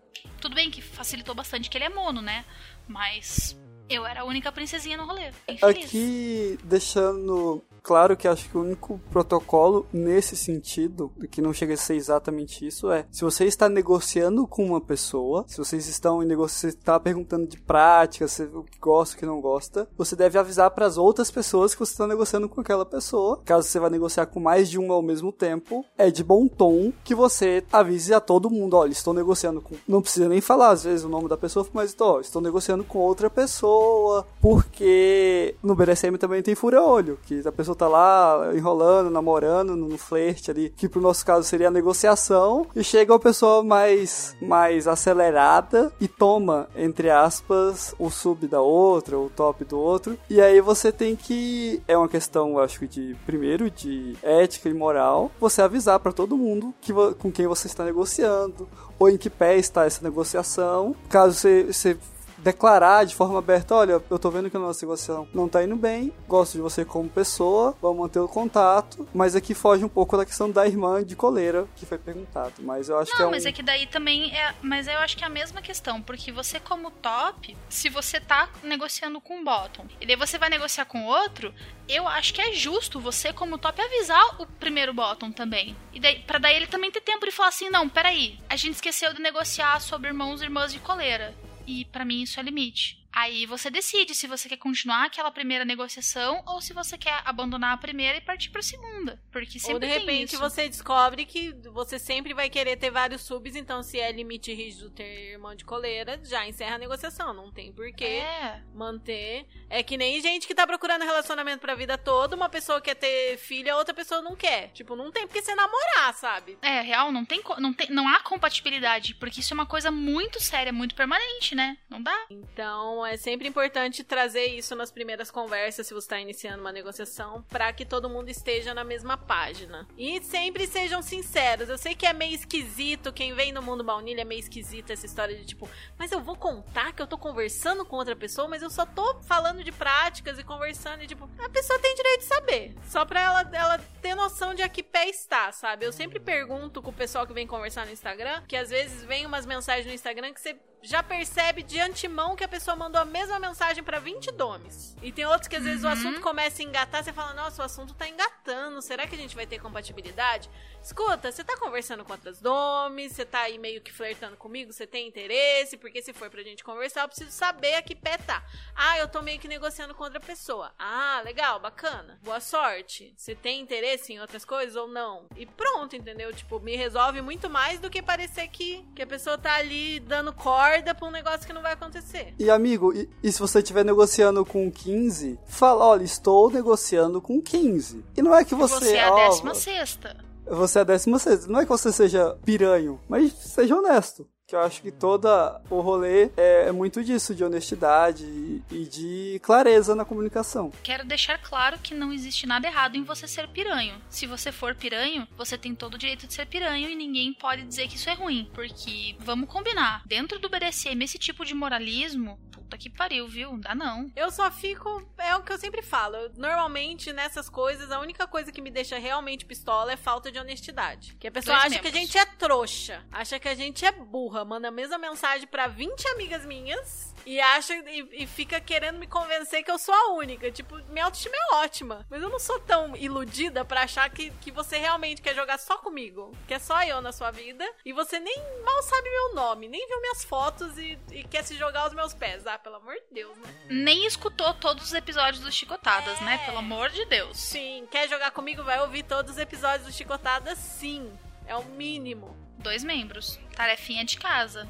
Tudo 0.42 0.56
bem 0.56 0.70
que 0.70 0.82
facilitou 0.82 1.34
bastante 1.34 1.70
que 1.70 1.78
ele 1.78 1.86
é 1.86 1.90
mono, 1.90 2.22
né? 2.22 2.44
Mas 2.86 3.58
eu 3.90 4.06
era 4.06 4.22
a 4.22 4.26
única 4.26 4.52
princesinha 4.52 4.98
no 4.98 5.06
rolê. 5.06 5.32
Aqui, 5.62 6.60
deixando 6.64 7.64
Claro 7.90 8.16
que 8.16 8.28
acho 8.28 8.48
que 8.48 8.56
o 8.56 8.62
único 8.62 9.02
protocolo 9.10 9.84
nesse 9.92 10.38
sentido, 10.38 11.12
que 11.32 11.42
não 11.42 11.52
chega 11.52 11.74
a 11.74 11.78
ser 11.78 11.96
exatamente 11.96 12.64
isso, 12.64 12.92
é 12.92 13.08
se 13.10 13.24
você 13.24 13.46
está 13.46 13.68
negociando 13.68 14.46
com 14.46 14.64
uma 14.64 14.80
pessoa, 14.80 15.44
se 15.48 15.58
vocês 15.58 15.88
estão 15.88 16.22
em 16.22 16.26
negócio, 16.28 16.56
você 16.56 16.68
está 16.68 17.00
perguntando 17.00 17.48
de 17.48 17.60
prática, 17.60 18.28
se 18.28 18.44
o 18.44 18.62
que 18.62 18.78
gosta, 18.78 19.16
o 19.16 19.18
que 19.18 19.26
não 19.26 19.42
gosta, 19.42 19.90
você 19.98 20.16
deve 20.16 20.38
avisar 20.38 20.70
para 20.70 20.86
as 20.86 21.00
outras 21.00 21.32
pessoas 21.32 21.74
que 21.74 21.80
você 21.80 21.94
está 21.94 22.06
negociando 22.06 22.48
com 22.48 22.62
aquela 22.62 22.86
pessoa. 22.86 23.42
Caso 23.44 23.68
você 23.68 23.80
vá 23.80 23.90
negociar 23.90 24.28
com 24.28 24.40
mais 24.40 24.70
de 24.70 24.78
uma 24.78 24.94
ao 24.94 25.02
mesmo 25.02 25.32
tempo, 25.32 25.84
é 25.98 26.12
de 26.12 26.24
bom 26.24 26.48
tom 26.48 26.94
que 27.04 27.16
você 27.16 27.64
avise 27.74 28.14
a 28.14 28.20
todo 28.20 28.52
mundo, 28.52 28.78
olha, 28.78 28.92
estou 28.92 29.16
negociando 29.16 29.62
com, 29.62 29.74
não 29.88 30.04
precisa 30.04 30.30
nem 30.30 30.42
falar 30.42 30.70
às 30.70 30.84
vezes 30.84 31.04
o 31.04 31.10
nome 31.10 31.28
da 31.28 31.38
pessoa, 31.38 31.66
mas 31.74 31.90
estou, 31.90 32.22
estou 32.22 32.40
negociando 32.40 32.84
com 32.84 33.00
outra 33.00 33.32
pessoa, 33.32 34.28
porque 34.40 35.56
no 35.64 35.74
BDSM 35.74 36.16
também 36.20 36.44
tem 36.44 36.54
fura-olho, 36.54 37.18
que 37.26 37.42
a 37.44 37.52
pessoa 37.52 37.79
tá 37.80 37.88
lá 37.88 38.52
enrolando, 38.54 39.10
namorando, 39.10 39.76
no 39.76 39.98
flerte 39.98 40.52
ali, 40.52 40.70
que 40.76 40.90
pro 40.90 41.02
nosso 41.02 41.26
caso 41.26 41.48
seria 41.48 41.70
a 41.70 41.72
negociação, 41.72 42.68
e 42.76 42.84
chega 42.84 43.14
uma 43.14 43.20
pessoa 43.20 43.64
mais, 43.64 44.36
mais 44.42 44.88
acelerada 44.88 45.92
e 46.00 46.08
toma, 46.08 46.68
entre 46.76 47.10
aspas, 47.10 47.96
o 47.98 48.10
sub 48.10 48.48
da 48.48 48.62
outra, 48.62 49.18
o 49.18 49.30
top 49.30 49.64
do 49.64 49.80
outro, 49.80 50.18
e 50.30 50.42
aí 50.42 50.60
você 50.60 50.92
tem 50.92 51.16
que, 51.16 51.82
é 51.88 51.98
uma 51.98 52.10
questão, 52.10 52.60
acho 52.60 52.80
que 52.80 52.88
de, 52.88 53.16
primeiro, 53.26 53.72
de 53.72 54.16
ética 54.22 54.68
e 54.68 54.74
moral, 54.74 55.32
você 55.40 55.62
avisar 55.62 56.00
para 56.00 56.12
todo 56.12 56.38
mundo 56.38 56.74
que, 56.82 56.92
com 57.18 57.32
quem 57.32 57.48
você 57.48 57.68
está 57.68 57.86
negociando, 57.86 58.68
ou 58.98 59.10
em 59.10 59.18
que 59.18 59.30
pé 59.30 59.58
está 59.58 59.86
essa 59.86 60.04
negociação, 60.04 60.94
caso 61.08 61.36
você, 61.36 61.64
você 61.64 61.98
declarar 62.44 63.06
de 63.06 63.16
forma 63.16 63.40
aberta, 63.40 63.76
olha, 63.76 64.02
eu 64.10 64.20
tô 64.20 64.30
vendo 64.30 64.50
que 64.50 64.58
a 64.58 64.60
nossa 64.60 64.86
negociação 64.86 65.28
não 65.34 65.48
tá 65.48 65.64
indo 65.64 65.76
bem, 65.76 66.14
gosto 66.28 66.54
de 66.54 66.62
você 66.62 66.84
como 66.86 67.10
pessoa, 67.10 67.76
vamos 67.82 68.00
manter 68.00 68.20
o 68.20 68.28
contato, 68.28 69.08
mas 69.14 69.36
aqui 69.36 69.54
foge 69.54 69.84
um 69.84 69.90
pouco 69.90 70.18
da 70.18 70.26
questão 70.26 70.50
da 70.50 70.66
irmã 70.66 71.04
de 71.04 71.16
coleira 71.16 71.68
que 71.76 71.86
foi 71.86 71.98
perguntado, 71.98 72.54
mas 72.60 72.90
eu 72.90 72.98
acho 72.98 73.12
não, 73.12 73.18
que 73.18 73.24
é 73.24 73.28
um... 73.28 73.32
mas 73.32 73.46
é 73.46 73.52
que 73.52 73.64
daí 73.64 73.88
também 73.88 74.36
é, 74.36 74.54
mas 74.62 74.88
eu 74.88 74.98
acho 75.00 75.18
que 75.18 75.24
é 75.24 75.28
a 75.28 75.30
mesma 75.30 75.62
questão, 75.62 76.02
porque 76.02 76.32
você 76.32 76.60
como 76.60 76.92
top, 76.92 77.56
se 77.70 77.90
você 77.90 78.20
tá 78.20 78.50
negociando 78.64 79.20
com 79.22 79.38
um 79.38 79.44
bottom, 79.44 79.86
e 80.00 80.06
daí 80.06 80.16
você 80.16 80.38
vai 80.38 80.50
negociar 80.50 80.86
com 80.86 81.06
outro, 81.06 81.54
eu 81.88 82.08
acho 82.08 82.34
que 82.34 82.42
é 82.42 82.54
justo 82.54 83.00
você 83.00 83.34
como 83.34 83.58
top 83.58 83.82
avisar 83.82 84.42
o 84.42 84.46
primeiro 84.46 84.94
bottom 84.94 85.32
também. 85.32 85.76
E 85.92 86.00
daí, 86.00 86.20
para 86.20 86.38
daí 86.38 86.56
ele 86.56 86.68
também 86.68 86.92
ter 86.92 87.02
tempo 87.02 87.26
de 87.26 87.32
falar 87.32 87.50
assim, 87.50 87.70
não, 87.70 87.90
peraí, 87.90 88.40
a 88.48 88.56
gente 88.56 88.76
esqueceu 88.76 89.14
de 89.14 89.22
negociar 89.22 89.80
sobre 89.82 90.10
irmãos 90.10 90.42
e 90.42 90.46
irmãs 90.46 90.72
de 90.72 90.80
coleira. 90.80 91.34
E 91.70 91.86
para 91.86 92.04
mim 92.04 92.24
isso 92.24 92.40
é 92.40 92.44
limite. 92.44 92.99
Aí 93.12 93.46
você 93.46 93.70
decide 93.70 94.14
se 94.14 94.28
você 94.28 94.48
quer 94.48 94.58
continuar 94.58 95.06
aquela 95.06 95.32
primeira 95.32 95.66
negociação 95.66 96.44
ou 96.46 96.62
se 96.62 96.74
você 96.74 96.98
quer 96.98 97.22
abandonar 97.26 97.74
a 97.74 97.78
primeira 97.78 98.18
e 98.18 98.22
partir 98.22 98.50
pra 98.50 98.62
segunda. 98.62 99.22
Porque 99.32 99.60
sempre 99.60 99.74
Ou 99.74 99.80
de 99.80 99.88
repente 99.88 100.36
você 100.38 100.70
descobre 100.70 101.26
que 101.26 101.52
você 101.74 101.98
sempre 101.98 102.34
vai 102.34 102.50
querer 102.50 102.78
ter 102.78 102.92
vários 102.92 103.22
subs, 103.22 103.56
então 103.56 103.82
se 103.82 104.00
é 104.00 104.12
limite 104.12 104.54
rígido 104.54 104.90
ter 104.90 105.32
irmão 105.32 105.56
de 105.56 105.66
coleira, 105.66 106.20
já 106.24 106.48
encerra 106.48 106.76
a 106.76 106.80
negociação. 106.80 107.34
Não 107.34 107.52
tem 107.52 107.72
porquê 107.74 108.06
É. 108.06 108.62
manter. 108.74 109.48
É 109.70 109.84
que 109.84 109.98
nem 109.98 110.22
gente 110.22 110.48
que 110.48 110.56
tá 110.56 110.66
procurando 110.66 111.04
relacionamento 111.04 111.60
pra 111.60 111.76
vida 111.76 111.98
toda, 111.98 112.36
uma 112.36 112.50
pessoa 112.50 112.82
quer 112.82 112.96
ter 112.96 113.38
filha, 113.38 113.74
a 113.74 113.78
outra 113.78 113.94
pessoa 113.94 114.22
não 114.22 114.36
quer. 114.36 114.70
Tipo, 114.72 114.96
não 114.96 115.12
tem 115.12 115.28
porque 115.28 115.42
você 115.42 115.54
namorar, 115.56 116.14
sabe? 116.14 116.58
É, 116.62 116.82
real, 116.82 117.12
não 117.12 117.26
tem, 117.26 117.42
não 117.58 117.74
tem. 117.74 117.90
Não 117.90 118.08
há 118.08 118.20
compatibilidade, 118.22 119.16
porque 119.16 119.40
isso 119.40 119.54
é 119.54 119.56
uma 119.56 119.66
coisa 119.66 119.92
muito 119.92 120.40
séria, 120.40 120.72
muito 120.72 120.96
permanente, 120.96 121.56
né? 121.56 121.78
Não 121.90 122.02
dá. 122.02 122.18
Então 122.30 122.99
é 123.06 123.18
sempre 123.18 123.48
importante 123.48 124.04
trazer 124.04 124.46
isso 124.46 124.76
nas 124.76 124.92
primeiras 124.92 125.32
conversas, 125.32 125.88
se 125.88 125.94
você 125.94 126.06
está 126.06 126.20
iniciando 126.20 126.62
uma 126.62 126.72
negociação, 126.72 127.44
para 127.50 127.72
que 127.74 127.86
todo 127.86 128.10
mundo 128.10 128.30
esteja 128.30 128.74
na 128.74 128.84
mesma 128.84 129.18
página. 129.18 129.88
E 129.98 130.22
sempre 130.24 130.68
sejam 130.68 131.02
sinceros. 131.02 131.70
Eu 131.70 131.78
sei 131.78 131.96
que 131.96 132.06
é 132.06 132.14
meio 132.14 132.36
esquisito, 132.36 133.14
quem 133.14 133.34
vem 133.34 133.52
no 133.52 133.62
mundo 133.62 133.84
baunilha 133.84 134.22
é 134.22 134.26
meio 134.26 134.40
esquisito 134.40 134.92
essa 134.92 135.06
história 135.06 135.36
de 135.36 135.46
tipo, 135.46 135.70
mas 135.98 136.12
eu 136.12 136.20
vou 136.20 136.36
contar 136.36 136.94
que 136.94 137.02
eu 137.02 137.08
tô 137.08 137.18
conversando 137.18 137.86
com 137.86 137.96
outra 137.96 138.16
pessoa, 138.16 138.48
mas 138.48 138.62
eu 138.62 138.70
só 138.70 138.86
tô 138.86 139.20
falando 139.22 139.64
de 139.64 139.72
práticas 139.72 140.40
e 140.40 140.44
conversando 140.44 141.04
e 141.04 141.08
tipo, 141.08 141.30
a 141.40 141.50
pessoa 141.50 141.80
tem 141.80 141.96
direito 141.96 142.20
de 142.20 142.26
saber. 142.26 142.76
Só 142.88 143.06
pra 143.06 143.22
ela, 143.22 143.50
ela 143.54 143.78
ter 144.02 144.16
noção 144.16 144.54
de 144.54 144.62
a 144.62 144.70
que 144.70 144.84
pé 144.84 145.08
está, 145.10 145.52
sabe? 145.52 145.86
Eu 145.86 145.92
sempre 145.92 146.20
pergunto 146.20 146.82
com 146.82 146.90
o 146.90 146.94
pessoal 146.94 147.26
que 147.26 147.34
vem 147.34 147.48
conversar 147.48 147.86
no 147.86 147.92
Instagram, 147.92 148.42
que 148.48 148.56
às 148.56 148.70
vezes 148.70 149.04
vem 149.04 149.26
umas 149.26 149.46
mensagens 149.46 149.86
no 149.86 149.94
Instagram 149.94 150.34
que 150.34 150.42
você 150.42 150.58
já 150.82 151.04
percebe 151.04 151.62
de 151.62 151.80
antemão 151.80 152.36
que 152.36 152.44
a 152.44 152.48
pessoa 152.48 152.76
mandou 152.76 153.02
a 153.02 153.06
mesma 153.06 153.40
mensagem 153.40 153.84
pra 153.84 154.00
20 154.00 154.32
domes. 154.32 154.96
E 155.02 155.12
tem 155.12 155.26
outros 155.26 155.48
que 155.48 155.56
às 155.56 155.64
vezes 155.64 155.84
o 155.84 155.88
assunto 155.88 156.22
começa 156.22 156.62
a 156.62 156.66
engatar, 156.66 157.04
você 157.04 157.12
fala, 157.12 157.34
nossa, 157.34 157.62
o 157.62 157.66
assunto 157.66 157.94
tá 157.94 158.08
engatando, 158.08 158.82
será 158.82 159.06
que 159.06 159.16
a 159.16 159.18
gente 159.18 159.36
vai 159.36 159.46
ter 159.46 159.60
compatibilidade? 159.60 160.50
Escuta, 160.82 161.32
você 161.32 161.44
tá 161.44 161.58
conversando 161.58 162.06
com 162.06 162.14
outras 162.14 162.40
domes, 162.40 163.12
você 163.12 163.26
tá 163.26 163.42
aí 163.42 163.58
meio 163.58 163.82
que 163.82 163.92
flertando 163.92 164.38
comigo, 164.38 164.72
você 164.72 164.88
tem 164.88 165.08
interesse, 165.08 165.78
porque 165.78 166.02
se 166.02 166.14
for 166.14 166.30
pra 166.30 166.42
gente 166.42 166.64
conversar, 166.64 167.02
eu 167.02 167.10
preciso 167.10 167.32
saber 167.32 167.76
a 167.76 167.82
que 167.82 167.96
pé 167.96 168.18
tá. 168.18 168.44
Ah, 168.74 168.98
eu 168.98 169.08
tô 169.08 169.22
meio 169.22 169.40
que 169.40 169.48
negociando 169.48 169.94
com 169.94 170.04
outra 170.04 170.20
pessoa. 170.20 170.72
Ah, 170.80 171.22
legal, 171.24 171.60
bacana. 171.60 172.18
Boa 172.24 172.40
sorte. 172.40 173.14
Você 173.18 173.36
tem 173.36 173.60
interesse 173.60 174.14
em 174.14 174.22
outras 174.22 174.46
coisas 174.46 174.76
ou 174.76 174.88
não? 174.88 175.28
E 175.36 175.46
pronto, 175.46 175.96
entendeu? 175.96 176.34
Tipo, 176.34 176.60
me 176.60 176.76
resolve 176.76 177.22
muito 177.22 177.50
mais 177.50 177.80
do 177.80 177.90
que 177.90 178.02
parecer 178.02 178.48
que, 178.48 178.86
que 178.96 179.02
a 179.02 179.08
pessoa 179.08 179.38
tá 179.38 179.56
ali 179.56 180.00
dando 180.00 180.32
corda 180.34 180.69
pra 180.96 181.08
um 181.08 181.12
negócio 181.12 181.46
que 181.46 181.54
não 181.54 181.62
vai 181.62 181.74
acontecer. 181.74 182.34
E 182.38 182.50
amigo, 182.50 182.94
e, 182.94 183.10
e 183.24 183.32
se 183.32 183.40
você 183.40 183.60
estiver 183.60 183.84
negociando 183.84 184.46
com 184.46 184.72
15, 184.72 185.40
fala, 185.46 185.86
olha, 185.86 186.04
estou 186.04 186.50
negociando 186.50 187.22
com 187.22 187.42
15. 187.42 188.04
E 188.18 188.22
não 188.22 188.34
é 188.36 188.44
que 188.44 188.56
você, 188.56 188.76
Você, 188.76 188.96
é 188.96 189.04
a 189.06 189.12
ó, 189.12 189.30
décima 189.30 189.56
sexta. 189.56 190.18
Você 190.46 190.80
é 190.80 190.82
a 190.82 190.86
décima 190.86 191.20
sexta. 191.20 191.52
Não 191.52 191.60
é 191.60 191.64
que 191.64 191.70
você 191.70 191.92
seja 191.92 192.38
piranho, 192.44 193.00
mas 193.08 193.32
seja 193.34 193.76
honesto. 193.76 194.28
Que 194.50 194.56
eu 194.56 194.62
acho 194.62 194.82
que 194.82 194.92
toda 194.92 195.62
o 195.70 195.80
rolê 195.80 196.32
é, 196.36 196.70
é 196.70 196.72
muito 196.72 197.04
disso, 197.04 197.36
de 197.36 197.44
honestidade 197.44 198.26
e, 198.72 198.86
de 198.86 199.40
clareza 199.44 199.94
na 199.94 200.04
comunicação. 200.04 200.72
Quero 200.82 201.06
deixar 201.06 201.38
claro 201.38 201.78
que 201.78 201.94
não 201.94 202.12
existe 202.12 202.48
nada 202.48 202.66
errado 202.68 202.96
em 202.96 203.04
você 203.04 203.28
ser 203.28 203.48
piranho. 203.50 204.02
Se 204.10 204.26
você 204.26 204.52
for 204.52 204.74
piranho, 204.74 205.28
você 205.38 205.56
tem 205.56 205.76
todo 205.76 205.94
o 205.94 205.98
direito 206.00 206.26
de 206.26 206.34
ser 206.34 206.48
piranho 206.48 206.90
e 206.90 206.96
ninguém 206.96 207.32
pode 207.32 207.62
dizer 207.64 207.88
que 207.88 207.96
isso 207.96 208.10
é 208.10 208.14
ruim. 208.16 208.50
Porque, 208.52 209.16
vamos 209.20 209.48
combinar, 209.50 210.02
dentro 210.08 210.40
do 210.40 210.50
BDSM, 210.50 211.04
esse 211.04 211.20
tipo 211.20 211.46
de 211.46 211.54
moralismo, 211.54 212.40
puta 212.52 212.76
que 212.78 212.90
pariu, 212.90 213.28
viu? 213.28 213.56
Dá 213.60 213.76
não. 213.76 214.10
Eu 214.16 214.32
só 214.32 214.50
fico. 214.50 215.08
É 215.20 215.36
o 215.36 215.44
que 215.44 215.54
eu 215.54 215.60
sempre 215.60 215.84
falo. 215.84 216.16
eu- 216.16 216.32
normalmente, 216.38 217.14
nessas 217.14 217.50
coisas, 217.50 217.92
a 217.92 218.00
única 218.00 218.26
coisa 218.28 218.52
que 218.52 218.62
me 218.62 218.72
deixa 218.72 218.98
realmente 218.98 219.46
pistola 219.46 219.92
é 219.92 219.98
falta 219.98 220.32
de 220.32 220.40
honestidade. 220.40 221.16
Que 221.20 221.28
a 221.28 221.32
pessoa 221.32 221.56
Dois 221.60 221.74
acha 221.74 221.82
que 221.82 221.88
a 221.88 221.92
membros. 221.92 222.12
gente 222.12 222.18
é 222.18 222.26
trouxa, 222.26 223.04
acha 223.12 223.40
que 223.40 223.48
a 223.48 223.56
gente 223.56 223.86
é 223.86 223.92
burra, 223.92 224.39
manda 224.46 224.68
a 224.68 224.72
mesma 224.72 224.98
mensagem 224.98 225.48
pra 225.48 225.68
20 225.68 226.08
amigas 226.10 226.46
minhas 226.46 227.10
e 227.26 227.40
acha 227.40 227.74
e, 227.76 228.24
e 228.24 228.28
fica 228.28 228.60
querendo 228.60 228.98
me 228.98 229.08
convencer 229.08 229.64
que 229.64 229.72
eu 229.72 229.78
sou 229.78 229.94
a 229.94 230.14
única. 230.14 230.52
Tipo, 230.52 230.76
minha 230.90 231.06
autoestima 231.06 231.36
é 231.36 231.56
ótima. 231.56 232.06
Mas 232.10 232.22
eu 232.22 232.30
não 232.30 232.40
sou 232.40 232.60
tão 232.60 232.96
iludida 232.96 233.64
pra 233.64 233.84
achar 233.84 234.10
que, 234.10 234.32
que 234.42 234.52
você 234.52 234.78
realmente 234.78 235.22
quer 235.22 235.36
jogar 235.36 235.58
só 235.60 235.78
comigo. 235.78 236.32
Que 236.48 236.56
é 236.56 236.60
só 236.60 236.82
eu 236.84 237.02
na 237.02 237.12
sua 237.12 237.32
vida. 237.32 237.64
E 237.86 237.94
você 237.94 238.20
nem 238.20 238.36
mal 238.64 238.82
sabe 238.84 239.10
meu 239.10 239.36
nome, 239.36 239.68
nem 239.68 239.88
viu 239.88 240.02
minhas 240.02 240.24
fotos 240.24 240.78
e, 240.78 240.98
e 241.12 241.24
quer 241.24 241.44
se 241.44 241.56
jogar 241.56 241.82
aos 241.82 241.94
meus 241.94 242.14
pés. 242.14 242.48
Ah, 242.48 242.58
pelo 242.58 242.78
amor 242.78 242.96
de 242.96 243.14
Deus, 243.14 243.38
né? 243.38 243.54
Nem 243.70 244.06
escutou 244.06 244.54
todos 244.56 244.86
os 244.86 244.94
episódios 244.94 245.44
do 245.44 245.52
Chicotadas, 245.52 246.20
né? 246.22 246.40
Pelo 246.46 246.58
amor 246.58 246.90
de 246.90 247.06
Deus. 247.06 247.38
Sim, 247.38 247.88
quer 247.92 248.10
jogar 248.10 248.32
comigo? 248.32 248.64
Vai 248.64 248.80
ouvir 248.82 249.04
todos 249.04 249.34
os 249.34 249.38
episódios 249.38 249.86
do 249.86 249.94
Chicotada, 249.94 250.56
sim. 250.56 251.12
É 251.46 251.56
o 251.56 251.64
mínimo. 251.64 252.49
Dois 252.60 252.84
membros. 252.84 253.40
Tarefinha 253.56 254.04
de 254.06 254.18
casa. 254.18 254.68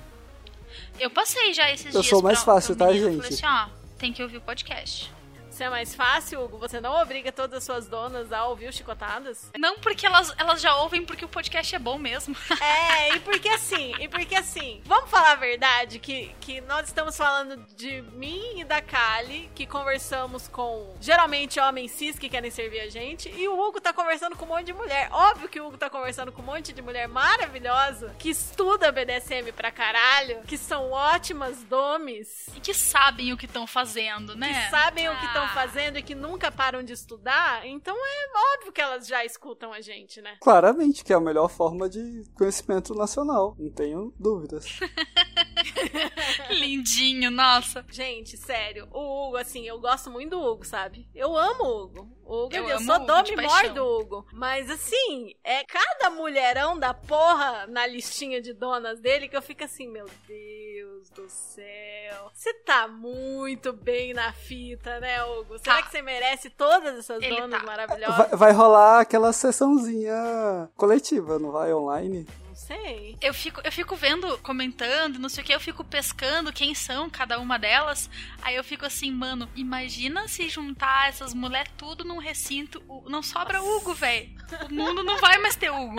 Eu 0.99 1.09
passei 1.09 1.53
já 1.53 1.71
esses 1.71 1.87
Eu 1.93 2.01
dias. 2.01 2.07
sou 2.07 2.21
mais 2.21 2.43
pra- 2.43 2.53
fácil, 2.55 2.75
pra 2.75 2.87
tá, 2.87 2.93
menina, 2.93 3.11
gente? 3.11 3.21
Falei 3.23 3.33
assim, 3.37 3.45
ó, 3.45 3.69
tem 3.97 4.13
que 4.13 4.21
ouvir 4.23 4.37
o 4.37 4.41
podcast. 4.41 5.11
Se 5.59 5.65
é 5.65 5.69
mais 5.69 5.93
fácil, 5.93 6.41
Hugo, 6.41 6.57
você 6.57 6.79
não 6.79 7.01
obriga 7.01 7.33
todas 7.33 7.57
as 7.57 7.65
suas 7.65 7.85
donas 7.85 8.31
a 8.31 8.45
ouvir 8.45 8.69
os 8.69 8.75
Chicotadas? 8.75 9.51
Não 9.57 9.77
porque 9.79 10.05
elas, 10.05 10.33
elas 10.37 10.61
já 10.61 10.73
ouvem, 10.77 11.05
porque 11.05 11.25
o 11.25 11.27
podcast 11.27 11.75
é 11.75 11.77
bom 11.77 11.97
mesmo. 11.97 12.33
É, 12.61 13.15
e 13.15 13.19
porque 13.21 13.49
assim, 13.49 13.93
e 13.99 14.07
porque 14.07 14.35
assim, 14.35 14.81
vamos 14.85 15.09
falar 15.09 15.31
a 15.31 15.35
verdade 15.35 15.97
que, 15.99 16.33
que 16.39 16.61
nós 16.61 16.87
estamos 16.87 17.17
falando 17.17 17.57
de 17.75 18.01
mim 18.13 18.59
e 18.59 18.63
da 18.63 18.81
Kali, 18.81 19.49
que 19.55 19.65
conversamos 19.65 20.47
com 20.47 20.95
geralmente 21.01 21.59
homens 21.59 21.91
cis 21.91 22.19
que 22.19 22.29
querem 22.29 22.51
servir 22.51 22.81
a 22.81 22.89
gente, 22.89 23.29
e 23.29 23.47
o 23.47 23.59
Hugo 23.59 23.81
tá 23.81 23.91
conversando 23.91 24.35
com 24.35 24.45
um 24.45 24.49
monte 24.49 24.67
de 24.67 24.73
mulher. 24.73 25.09
Óbvio 25.11 25.49
que 25.49 25.59
o 25.59 25.67
Hugo 25.67 25.77
tá 25.77 25.89
conversando 25.89 26.31
com 26.31 26.41
um 26.41 26.45
monte 26.45 26.71
de 26.71 26.81
mulher 26.81 27.07
maravilhosa, 27.07 28.15
que 28.19 28.29
estuda 28.29 28.91
BDSM 28.91 29.51
pra 29.53 29.71
caralho, 29.71 30.41
que 30.41 30.57
são 30.57 30.91
ótimas 30.91 31.63
domes. 31.63 32.47
E 32.55 32.59
que 32.59 32.73
sabem 32.73 33.33
o 33.33 33.37
que 33.37 33.45
estão 33.45 33.65
fazendo, 33.65 34.35
né? 34.35 34.65
que 34.65 34.69
sabem 34.69 35.09
o 35.09 35.17
que 35.17 35.25
estão 35.25 35.48
Ah. 35.48 35.48
Fazendo 35.53 35.97
e 35.97 36.03
que 36.03 36.15
nunca 36.15 36.51
param 36.51 36.83
de 36.83 36.93
estudar, 36.93 37.65
então 37.65 37.95
é 37.95 38.55
óbvio 38.57 38.71
que 38.71 38.81
elas 38.81 39.07
já 39.07 39.23
escutam 39.25 39.73
a 39.73 39.81
gente, 39.81 40.21
né? 40.21 40.37
Claramente 40.41 41.03
que 41.03 41.13
é 41.13 41.15
a 41.15 41.19
melhor 41.19 41.49
forma 41.49 41.89
de 41.89 42.23
conhecimento 42.35 42.93
nacional, 42.93 43.55
não 43.57 43.71
tenho 43.71 44.13
dúvidas. 44.19 44.79
Lindinho, 46.49 47.31
nossa. 47.31 47.85
Gente, 47.89 48.37
sério, 48.37 48.87
o 48.91 49.27
Hugo, 49.27 49.37
assim, 49.37 49.67
eu 49.67 49.79
gosto 49.79 50.09
muito 50.09 50.31
do 50.31 50.41
Hugo, 50.41 50.65
sabe? 50.65 51.07
Eu 51.13 51.35
amo 51.37 51.63
o 51.63 51.83
Hugo. 51.83 52.17
O 52.25 52.45
Hugo, 52.45 52.55
Eu 52.55 52.69
eu, 52.69 52.77
amo 52.77 52.85
sou 52.85 52.99
dome 53.05 53.35
mor 53.35 53.69
do 53.73 53.83
Hugo. 53.85 54.25
Mas, 54.33 54.69
assim, 54.69 55.33
é 55.43 55.63
cada 55.63 56.09
mulherão 56.11 56.77
da 56.77 56.93
porra 56.93 57.65
na 57.67 57.87
listinha 57.87 58.41
de 58.41 58.53
donas 58.53 58.99
dele 58.99 59.27
que 59.27 59.35
eu 59.35 59.41
fico 59.41 59.63
assim, 59.63 59.87
meu 59.87 60.05
Deus 60.27 61.09
do 61.09 61.27
céu. 61.29 62.29
Você 62.33 62.53
tá 62.53 62.87
muito 62.87 63.73
bem 63.73 64.13
na 64.13 64.31
fita, 64.33 64.99
né, 64.99 65.23
Hugo? 65.23 65.57
Será 65.59 65.77
Tá. 65.77 65.81
que 65.83 65.91
você 65.91 66.01
merece 66.01 66.49
todas 66.49 66.97
essas 66.99 67.21
Ele 67.21 67.35
donas 67.35 67.59
tá. 67.59 67.65
maravilhosas? 67.65 68.17
Vai, 68.17 68.29
vai 68.37 68.51
rolar 68.53 68.99
aquela 69.01 69.33
sessãozinha 69.33 70.69
coletiva, 70.75 71.39
não 71.39 71.51
vai 71.51 71.73
online? 71.73 72.27
Sei. 72.69 73.17
Eu 73.19 73.33
fico, 73.33 73.59
eu 73.63 73.71
fico 73.71 73.95
vendo, 73.95 74.37
comentando, 74.37 75.17
não 75.17 75.27
sei 75.27 75.43
o 75.43 75.47
que, 75.47 75.51
eu 75.55 75.59
fico 75.59 75.83
pescando 75.83 76.53
quem 76.53 76.75
são 76.75 77.09
cada 77.09 77.39
uma 77.39 77.57
delas. 77.57 78.07
Aí 78.43 78.55
eu 78.55 78.63
fico 78.63 78.85
assim, 78.85 79.11
mano, 79.11 79.49
imagina 79.55 80.27
se 80.27 80.47
juntar 80.47 81.09
essas 81.09 81.33
mulheres 81.33 81.71
tudo 81.75 82.03
num 82.03 82.19
recinto. 82.19 82.79
Não 83.07 83.23
sobra 83.23 83.59
Hugo, 83.59 83.95
velho. 83.95 84.29
O 84.69 84.73
mundo 84.73 85.01
não 85.03 85.17
vai 85.17 85.39
mais 85.39 85.55
ter 85.55 85.71
Hugo. 85.71 85.95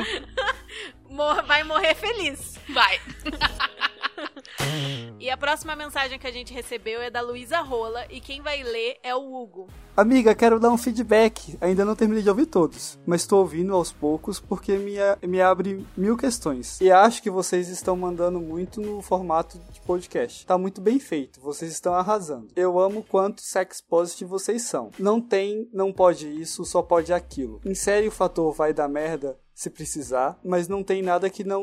Mor- 1.11 1.43
vai 1.45 1.65
morrer 1.65 1.97
feliz. 1.97 2.57
Vai. 2.69 3.01
E 5.21 5.29
a 5.29 5.37
próxima 5.37 5.77
mensagem 5.77 6.19
que 6.19 6.27
a 6.27 6.33
gente 6.33 6.51
recebeu 6.55 7.03
é 7.03 7.11
da 7.11 7.21
Luísa 7.21 7.61
Rola 7.61 8.07
e 8.09 8.23
quem 8.23 8.41
vai 8.41 8.63
ler 8.63 8.97
é 9.03 9.15
o 9.15 9.35
Hugo. 9.35 9.69
Amiga, 9.95 10.35
quero 10.35 10.59
dar 10.59 10.71
um 10.71 10.79
feedback. 10.79 11.59
Ainda 11.61 11.85
não 11.85 11.95
terminei 11.95 12.23
de 12.23 12.31
ouvir 12.31 12.47
todos, 12.47 12.99
mas 13.05 13.21
estou 13.21 13.41
ouvindo 13.41 13.75
aos 13.75 13.93
poucos 13.93 14.41
porque 14.41 14.79
me, 14.79 14.95
me 15.29 15.43
abre 15.43 15.87
mil 15.95 16.17
questões. 16.17 16.81
E 16.81 16.91
acho 16.91 17.23
que 17.23 17.29
vocês 17.29 17.69
estão 17.69 17.95
mandando 17.95 18.41
muito 18.41 18.81
no 18.81 19.03
formato 19.03 19.59
de 19.71 19.79
podcast. 19.83 20.47
Tá 20.47 20.57
muito 20.57 20.81
bem 20.81 20.99
feito, 20.99 21.39
vocês 21.39 21.71
estão 21.71 21.93
arrasando. 21.93 22.49
Eu 22.57 22.81
amo 22.81 23.05
quanto 23.07 23.43
sex 23.43 23.83
positive 23.83 24.31
vocês 24.31 24.63
são. 24.63 24.91
Não 24.99 25.21
tem, 25.21 25.69
não 25.71 25.93
pode 25.93 26.29
isso, 26.29 26.65
só 26.65 26.81
pode 26.81 27.13
aquilo. 27.13 27.61
Insere 27.67 28.09
o 28.09 28.13
fator 28.13 28.55
vai 28.55 28.73
dar 28.73 28.89
merda 28.89 29.39
se 29.61 29.69
precisar, 29.69 30.41
mas 30.43 30.69
não 30.69 30.83
tem 30.83 31.03
nada 31.03 31.29
que 31.29 31.45
não, 31.45 31.63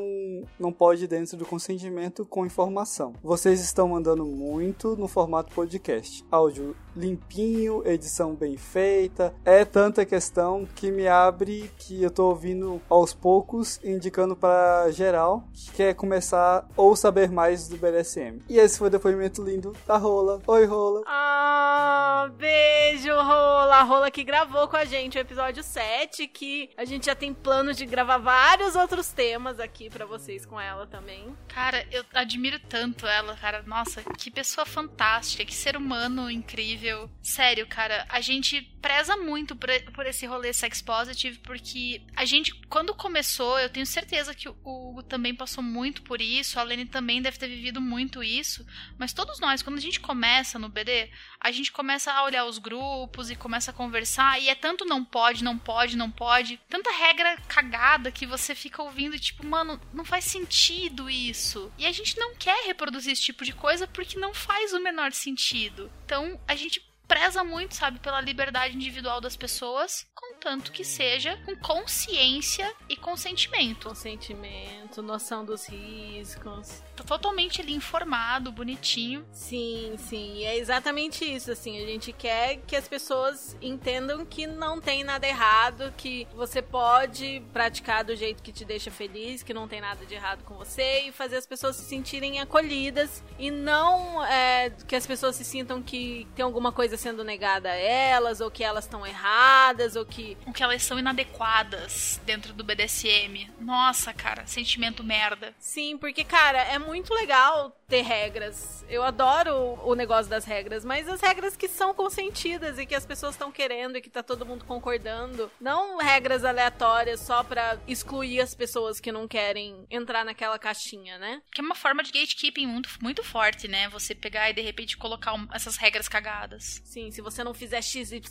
não 0.60 0.72
pode 0.72 1.08
dentro 1.08 1.36
do 1.36 1.48
consentimento 1.48 2.28
com 2.28 2.46
informação. 2.46 3.14
Vocês 3.24 3.60
estão 3.60 3.88
mandando 3.88 4.24
muito 4.24 4.96
no 4.96 5.08
formato 5.08 5.52
podcast. 5.52 6.24
Áudio 6.30 6.76
limpinho, 6.98 7.82
edição 7.86 8.34
bem 8.34 8.58
feita. 8.58 9.34
É 9.46 9.64
tanta 9.64 10.06
questão 10.06 10.68
que 10.76 10.92
me 10.92 11.08
abre 11.08 11.72
que 11.78 12.02
eu 12.02 12.10
tô 12.10 12.30
ouvindo 12.30 12.82
aos 12.90 13.14
poucos, 13.14 13.80
indicando 13.84 14.36
para 14.36 14.92
geral 14.92 15.44
que 15.54 15.72
quer 15.72 15.94
começar 15.94 16.68
ou 16.76 16.96
saber 16.96 17.30
mais 17.32 17.68
do 17.68 17.78
BDSM. 17.78 18.42
E 18.50 18.58
esse 18.58 18.78
foi 18.78 18.88
o 18.88 18.92
depoimento 18.92 19.44
lindo 19.44 19.74
da 19.86 19.98
Rola. 19.98 20.42
Oi, 20.48 20.66
Rola. 20.66 21.04
Ah, 21.06 22.30
beijo, 22.38 23.14
Rola. 23.14 23.76
A 23.76 23.84
Rola 23.84 24.10
que 24.10 24.24
gravou 24.24 24.68
com 24.68 24.76
a 24.76 24.86
gente 24.86 25.18
o 25.18 25.22
episódio 25.22 25.64
7, 25.64 26.28
que 26.28 26.70
a 26.76 26.86
gente 26.86 27.06
já 27.06 27.16
tem 27.16 27.34
planos 27.34 27.78
de 27.78 27.86
gravar 27.86 28.18
vários 28.18 28.76
outros 28.76 29.12
temas 29.12 29.60
aqui 29.60 29.90
para 29.90 30.06
vocês 30.06 30.46
com 30.46 30.60
ela 30.60 30.88
também. 30.88 31.36
Cara, 31.48 31.86
eu 31.92 32.04
admiro 32.14 32.60
tanto 32.68 33.06
ela, 33.06 33.36
cara. 33.36 33.64
Nossa, 33.66 34.04
que 34.18 34.32
pessoa 34.32 34.66
fantástica, 34.66 35.46
que 35.46 35.54
ser 35.54 35.78
humano 35.78 36.30
incrível. 36.30 36.87
Sério, 37.22 37.68
cara, 37.68 38.06
a 38.10 38.22
gente 38.22 38.62
preza 38.82 39.18
muito 39.18 39.56
por, 39.56 39.70
por 39.94 40.06
esse 40.06 40.26
rolê 40.26 40.54
sex 40.54 40.82
positive, 40.82 41.40
porque 41.40 42.02
a 42.16 42.24
gente, 42.24 42.54
quando 42.70 42.96
começou, 42.96 43.60
eu 43.60 43.70
tenho 43.70 43.86
certeza 43.86 44.34
que 44.34 44.48
o 44.48 44.56
Hugo 44.64 45.04
também 45.04 45.36
passou 45.36 45.64
muito 45.64 46.02
por 46.04 46.22
isso, 46.22 46.60
a 46.60 46.64
Lene 46.64 46.86
também 46.86 47.22
deve 47.22 47.38
ter 47.38 47.48
vivido 47.48 47.82
muito 47.82 48.24
isso, 48.24 48.66
mas 48.98 49.14
todos 49.14 49.40
nós, 49.40 49.62
quando 49.62 49.78
a 49.78 49.82
gente 49.82 50.00
começa 50.00 50.58
no 50.58 50.70
BD, 50.70 51.10
a 51.40 51.52
gente 51.52 51.72
começa 51.72 52.12
a 52.12 52.24
olhar 52.24 52.46
os 52.46 52.58
grupos 52.58 53.30
e 53.30 53.36
começa 53.36 53.72
a 53.72 53.74
conversar, 53.74 54.42
e 54.42 54.48
é 54.48 54.56
tanto 54.56 54.86
não 54.86 55.04
pode, 55.04 55.44
não 55.44 55.58
pode, 55.58 55.98
não 55.98 56.10
pode, 56.10 56.60
tanta 56.70 56.92
regra 56.92 57.38
cagada 57.48 58.12
que 58.12 58.26
você 58.26 58.56
fica 58.56 58.82
ouvindo 58.82 59.16
e 59.16 59.20
tipo, 59.20 59.46
mano, 59.46 59.82
não 59.94 60.06
faz 60.06 60.26
sentido 60.26 61.10
isso. 61.10 61.72
E 61.78 61.86
a 61.86 61.92
gente 61.92 62.18
não 62.18 62.36
quer 62.36 62.66
reproduzir 62.66 63.12
esse 63.12 63.22
tipo 63.22 63.44
de 63.44 63.54
coisa 63.54 63.88
porque 63.88 64.20
não 64.20 64.34
faz 64.34 64.74
o 64.74 64.80
menor 64.80 65.12
sentido. 65.12 65.92
Então, 66.06 66.40
a 66.48 66.56
gente 66.56 66.77
preza 67.08 67.44
muito, 67.44 67.76
sabe, 67.76 68.00
pela 68.00 68.20
liberdade 68.20 68.76
individual 68.76 69.22
das 69.22 69.36
pessoas, 69.36 70.06
contanto 70.14 70.72
que 70.72 70.84
seja 70.84 71.38
com 71.46 71.56
consciência 71.56 72.72
e 72.90 72.98
consentimento. 72.98 73.88
Consentimento, 73.88 75.02
noção 75.02 75.46
dos 75.46 75.68
riscos. 75.68 76.84
Tô 76.96 77.04
totalmente 77.04 77.62
ali 77.62 77.74
informado, 77.74 78.52
bonitinho. 78.52 79.26
Sim, 79.32 79.96
sim. 79.98 80.38
E 80.38 80.44
é 80.44 80.58
exatamente 80.58 81.24
isso, 81.24 81.52
assim. 81.52 81.82
A 81.82 81.86
gente 81.86 82.12
quer 82.12 82.58
que 82.68 82.76
as 82.76 82.88
pessoas 82.88 83.56
entendam 83.62 84.26
que 84.26 84.46
não 84.46 84.82
tem 84.82 85.04
nada 85.04 85.26
errado, 85.26 85.94
que 85.96 86.28
você 86.36 86.62
pode 86.62 87.42
praticar 87.54 88.04
do 88.04 88.16
jeito 88.16 88.44
que 88.44 88.52
te 88.52 88.66
deixa 88.66 88.92
feliz, 88.92 89.44
que 89.44 89.54
não 89.54 89.68
tem 89.68 89.80
nada 89.80 90.06
de 90.06 90.14
errado 90.14 90.44
com 90.44 90.56
você 90.56 91.02
e 91.08 91.12
fazer 91.12 91.38
as 91.38 91.46
pessoas 91.46 91.76
se 91.76 91.86
sentirem 91.86 92.40
acolhidas 92.40 93.24
e 93.38 93.50
não 93.50 94.26
é, 94.26 94.72
que 94.88 94.96
as 94.96 95.06
pessoas 95.06 95.36
se 95.36 95.46
sintam 95.46 95.82
que 95.82 96.28
tem 96.36 96.44
alguma 96.44 96.72
coisa 96.72 96.97
sendo 96.98 97.24
negada 97.24 97.70
a 97.70 97.76
elas, 97.76 98.42
ou 98.42 98.52
que 98.52 98.64
elas 98.64 98.86
estão 98.86 99.06
erradas, 99.06 99.96
ou 99.96 100.06
que. 100.06 100.38
Ou 100.46 100.54
que 100.54 100.64
elas 100.64 100.84
são 100.84 101.00
inadequadas 101.00 102.20
dentro 102.26 102.54
do 102.54 102.64
BDSM. 102.64 103.50
Nossa, 103.60 104.14
cara, 104.14 104.46
sentimento 104.46 105.04
merda. 105.04 105.54
Sim, 105.60 105.98
porque, 105.98 106.24
cara, 106.24 106.60
é 106.60 106.80
muito 106.80 107.14
legal 107.14 107.76
ter 107.88 108.02
regras. 108.02 108.86
Eu 108.90 109.04
adoro 109.04 109.80
o 109.84 109.96
negócio 109.96 110.30
das 110.30 110.46
regras, 110.46 110.84
mas 110.84 111.08
as 111.08 111.22
regras 111.22 111.56
que 111.56 111.68
são 111.68 111.94
consentidas 111.94 112.78
e 112.78 112.86
que 112.86 112.96
as 112.96 113.06
pessoas 113.06 113.34
estão 113.34 113.52
querendo 113.52 113.98
e 113.98 114.02
que 114.02 114.10
tá 114.10 114.22
todo 114.22 114.46
mundo 114.46 114.66
concordando. 114.66 115.50
Não 115.60 115.98
regras 115.98 116.44
aleatórias 116.44 117.20
só 117.20 117.44
pra 117.44 117.78
excluir 117.88 118.42
as 118.42 118.54
pessoas 118.54 119.00
que 119.00 119.12
não 119.12 119.28
querem 119.28 119.86
entrar 119.90 120.26
naquela 120.26 120.60
caixinha, 120.60 121.18
né? 121.18 121.42
Que 121.52 121.62
é 121.62 121.64
uma 121.64 121.76
forma 121.76 122.04
de 122.04 122.12
gatekeeping 122.12 122.68
muito, 122.68 122.90
muito 123.02 123.24
forte, 123.24 123.68
né? 123.68 123.88
Você 123.90 124.14
pegar 124.14 124.50
e 124.50 124.54
de 124.54 124.62
repente 124.62 124.98
colocar 124.98 125.34
um, 125.34 125.48
essas 125.54 125.78
regras 125.78 126.08
cagadas. 126.08 126.82
Sim, 126.88 127.12
se 127.12 127.22
você 127.22 127.44
não 127.44 127.54
fizer 127.54 127.82
XYZ, 127.82 128.22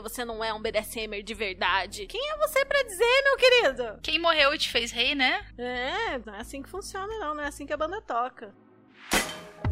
você 0.00 0.24
não 0.24 0.42
é 0.42 0.54
um 0.54 0.62
BDSMer 0.62 1.20
de 1.24 1.34
verdade. 1.34 2.06
Quem 2.06 2.30
é 2.30 2.38
você 2.38 2.64
para 2.64 2.80
dizer, 2.84 3.22
meu 3.24 3.36
querido? 3.36 3.98
Quem 4.00 4.20
morreu 4.20 4.54
e 4.54 4.58
te 4.58 4.70
fez 4.70 4.92
rei, 4.92 5.16
né? 5.16 5.44
É, 5.58 6.16
não 6.24 6.32
é 6.32 6.38
assim 6.38 6.62
que 6.62 6.68
funciona, 6.68 7.12
não. 7.18 7.34
Não 7.34 7.42
é 7.42 7.48
assim 7.48 7.66
que 7.66 7.72
a 7.72 7.76
banda 7.76 8.00
toca. 8.00 8.54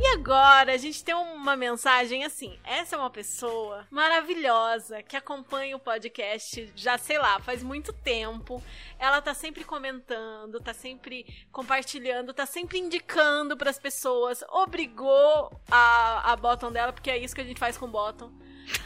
E 0.05 0.07
agora 0.09 0.73
a 0.75 0.77
gente 0.77 1.05
tem 1.05 1.15
uma 1.15 1.55
mensagem 1.55 2.25
assim. 2.25 2.59
Essa 2.65 2.97
é 2.97 2.99
uma 2.99 3.09
pessoa 3.09 3.87
maravilhosa 3.89 5.01
que 5.01 5.17
acompanha 5.17 5.77
o 5.77 5.79
podcast 5.79 6.73
já, 6.75 6.99
sei 6.99 7.19
lá, 7.19 7.39
faz 7.39 7.63
muito 7.63 7.93
tempo. 7.93 8.61
Ela 8.99 9.23
tá 9.23 9.33
sempre 9.33 9.63
comentando, 9.63 10.59
tá 10.59 10.75
sempre 10.75 11.25
compartilhando, 11.53 12.35
tá 12.35 12.45
sempre 12.45 12.81
indicando 12.81 13.57
para 13.57 13.71
as 13.71 13.79
pessoas. 13.79 14.43
Obrigou 14.49 15.57
a, 15.71 16.33
a 16.33 16.35
bottom 16.35 16.73
dela, 16.73 16.93
porque 16.93 17.09
é 17.09 17.19
isso 17.19 17.33
que 17.33 17.41
a 17.41 17.45
gente 17.45 17.61
faz 17.61 17.79
com 17.79 17.89
bottom 17.89 18.33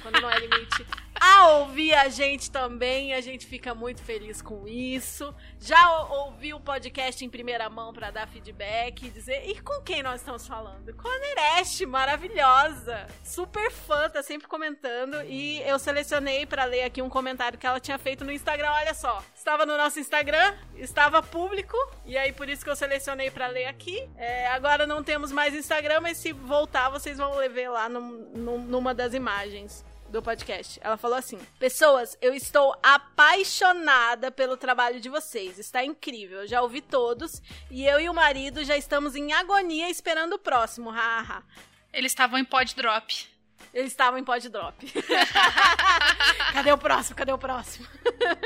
quando 0.02 0.20
não 0.20 0.30
é 0.30 0.38
limite, 0.38 0.86
a 1.20 1.48
ouvir 1.58 1.94
a 1.94 2.08
gente 2.08 2.50
também. 2.50 3.12
A 3.14 3.20
gente 3.20 3.46
fica 3.46 3.74
muito 3.74 4.02
feliz 4.02 4.40
com 4.40 4.66
isso. 4.68 5.34
Já 5.58 6.04
ouvi 6.04 6.54
o 6.54 6.60
podcast 6.60 7.24
em 7.24 7.28
primeira 7.28 7.68
mão 7.68 7.92
para 7.92 8.10
dar 8.10 8.28
feedback 8.28 9.06
e 9.06 9.10
dizer. 9.10 9.48
E 9.48 9.60
com 9.60 9.82
quem 9.82 10.02
nós 10.02 10.20
estamos 10.20 10.46
falando? 10.46 10.94
Com 10.94 11.08
a 11.08 11.18
Nereste, 11.18 11.84
maravilhosa. 11.84 13.06
Super 13.24 13.70
fã, 13.70 14.08
tá 14.08 14.22
sempre 14.22 14.46
comentando. 14.46 15.22
E 15.24 15.60
eu 15.62 15.78
selecionei 15.78 16.46
para 16.46 16.64
ler 16.64 16.84
aqui 16.84 17.02
um 17.02 17.08
comentário 17.08 17.58
que 17.58 17.66
ela 17.66 17.80
tinha 17.80 17.98
feito 17.98 18.24
no 18.24 18.32
Instagram. 18.32 18.70
Olha 18.70 18.94
só. 18.94 19.22
Estava 19.34 19.66
no 19.66 19.76
nosso 19.76 19.98
Instagram, 19.98 20.54
estava 20.76 21.22
público. 21.22 21.76
E 22.04 22.16
aí 22.16 22.32
por 22.32 22.48
isso 22.48 22.64
que 22.64 22.70
eu 22.70 22.76
selecionei 22.76 23.30
para 23.30 23.46
ler 23.48 23.66
aqui. 23.66 24.08
É, 24.16 24.46
agora 24.48 24.86
não 24.86 25.02
temos 25.02 25.32
mais 25.32 25.54
Instagram, 25.54 26.00
mas 26.00 26.18
se 26.18 26.32
voltar, 26.32 26.88
vocês 26.88 27.18
vão 27.18 27.36
ver 27.48 27.68
lá 27.68 27.88
numa 27.88 28.94
das 28.94 29.14
imagens 29.14 29.75
do 30.16 30.22
podcast. 30.22 30.80
Ela 30.82 30.96
falou 30.96 31.16
assim: 31.16 31.38
Pessoas, 31.58 32.16
eu 32.20 32.34
estou 32.34 32.74
apaixonada 32.82 34.30
pelo 34.30 34.56
trabalho 34.56 35.00
de 35.00 35.08
vocês. 35.08 35.58
Está 35.58 35.84
incrível. 35.84 36.40
Eu 36.40 36.46
já 36.46 36.62
ouvi 36.62 36.80
todos 36.80 37.42
e 37.70 37.86
eu 37.86 38.00
e 38.00 38.08
o 38.08 38.14
marido 38.14 38.64
já 38.64 38.76
estamos 38.76 39.14
em 39.14 39.32
agonia 39.32 39.90
esperando 39.90 40.34
o 40.34 40.38
próximo. 40.38 40.90
Haha. 40.90 41.42
Eles 41.92 42.12
estavam 42.12 42.38
em 42.38 42.44
pod 42.44 42.74
drop. 42.74 43.28
Eles 43.72 43.92
estavam 43.92 44.18
em 44.18 44.24
pod 44.24 44.48
drop. 44.48 44.92
Cadê 46.52 46.72
o 46.72 46.78
próximo? 46.78 47.16
Cadê 47.16 47.32
o 47.32 47.38
próximo? 47.38 47.86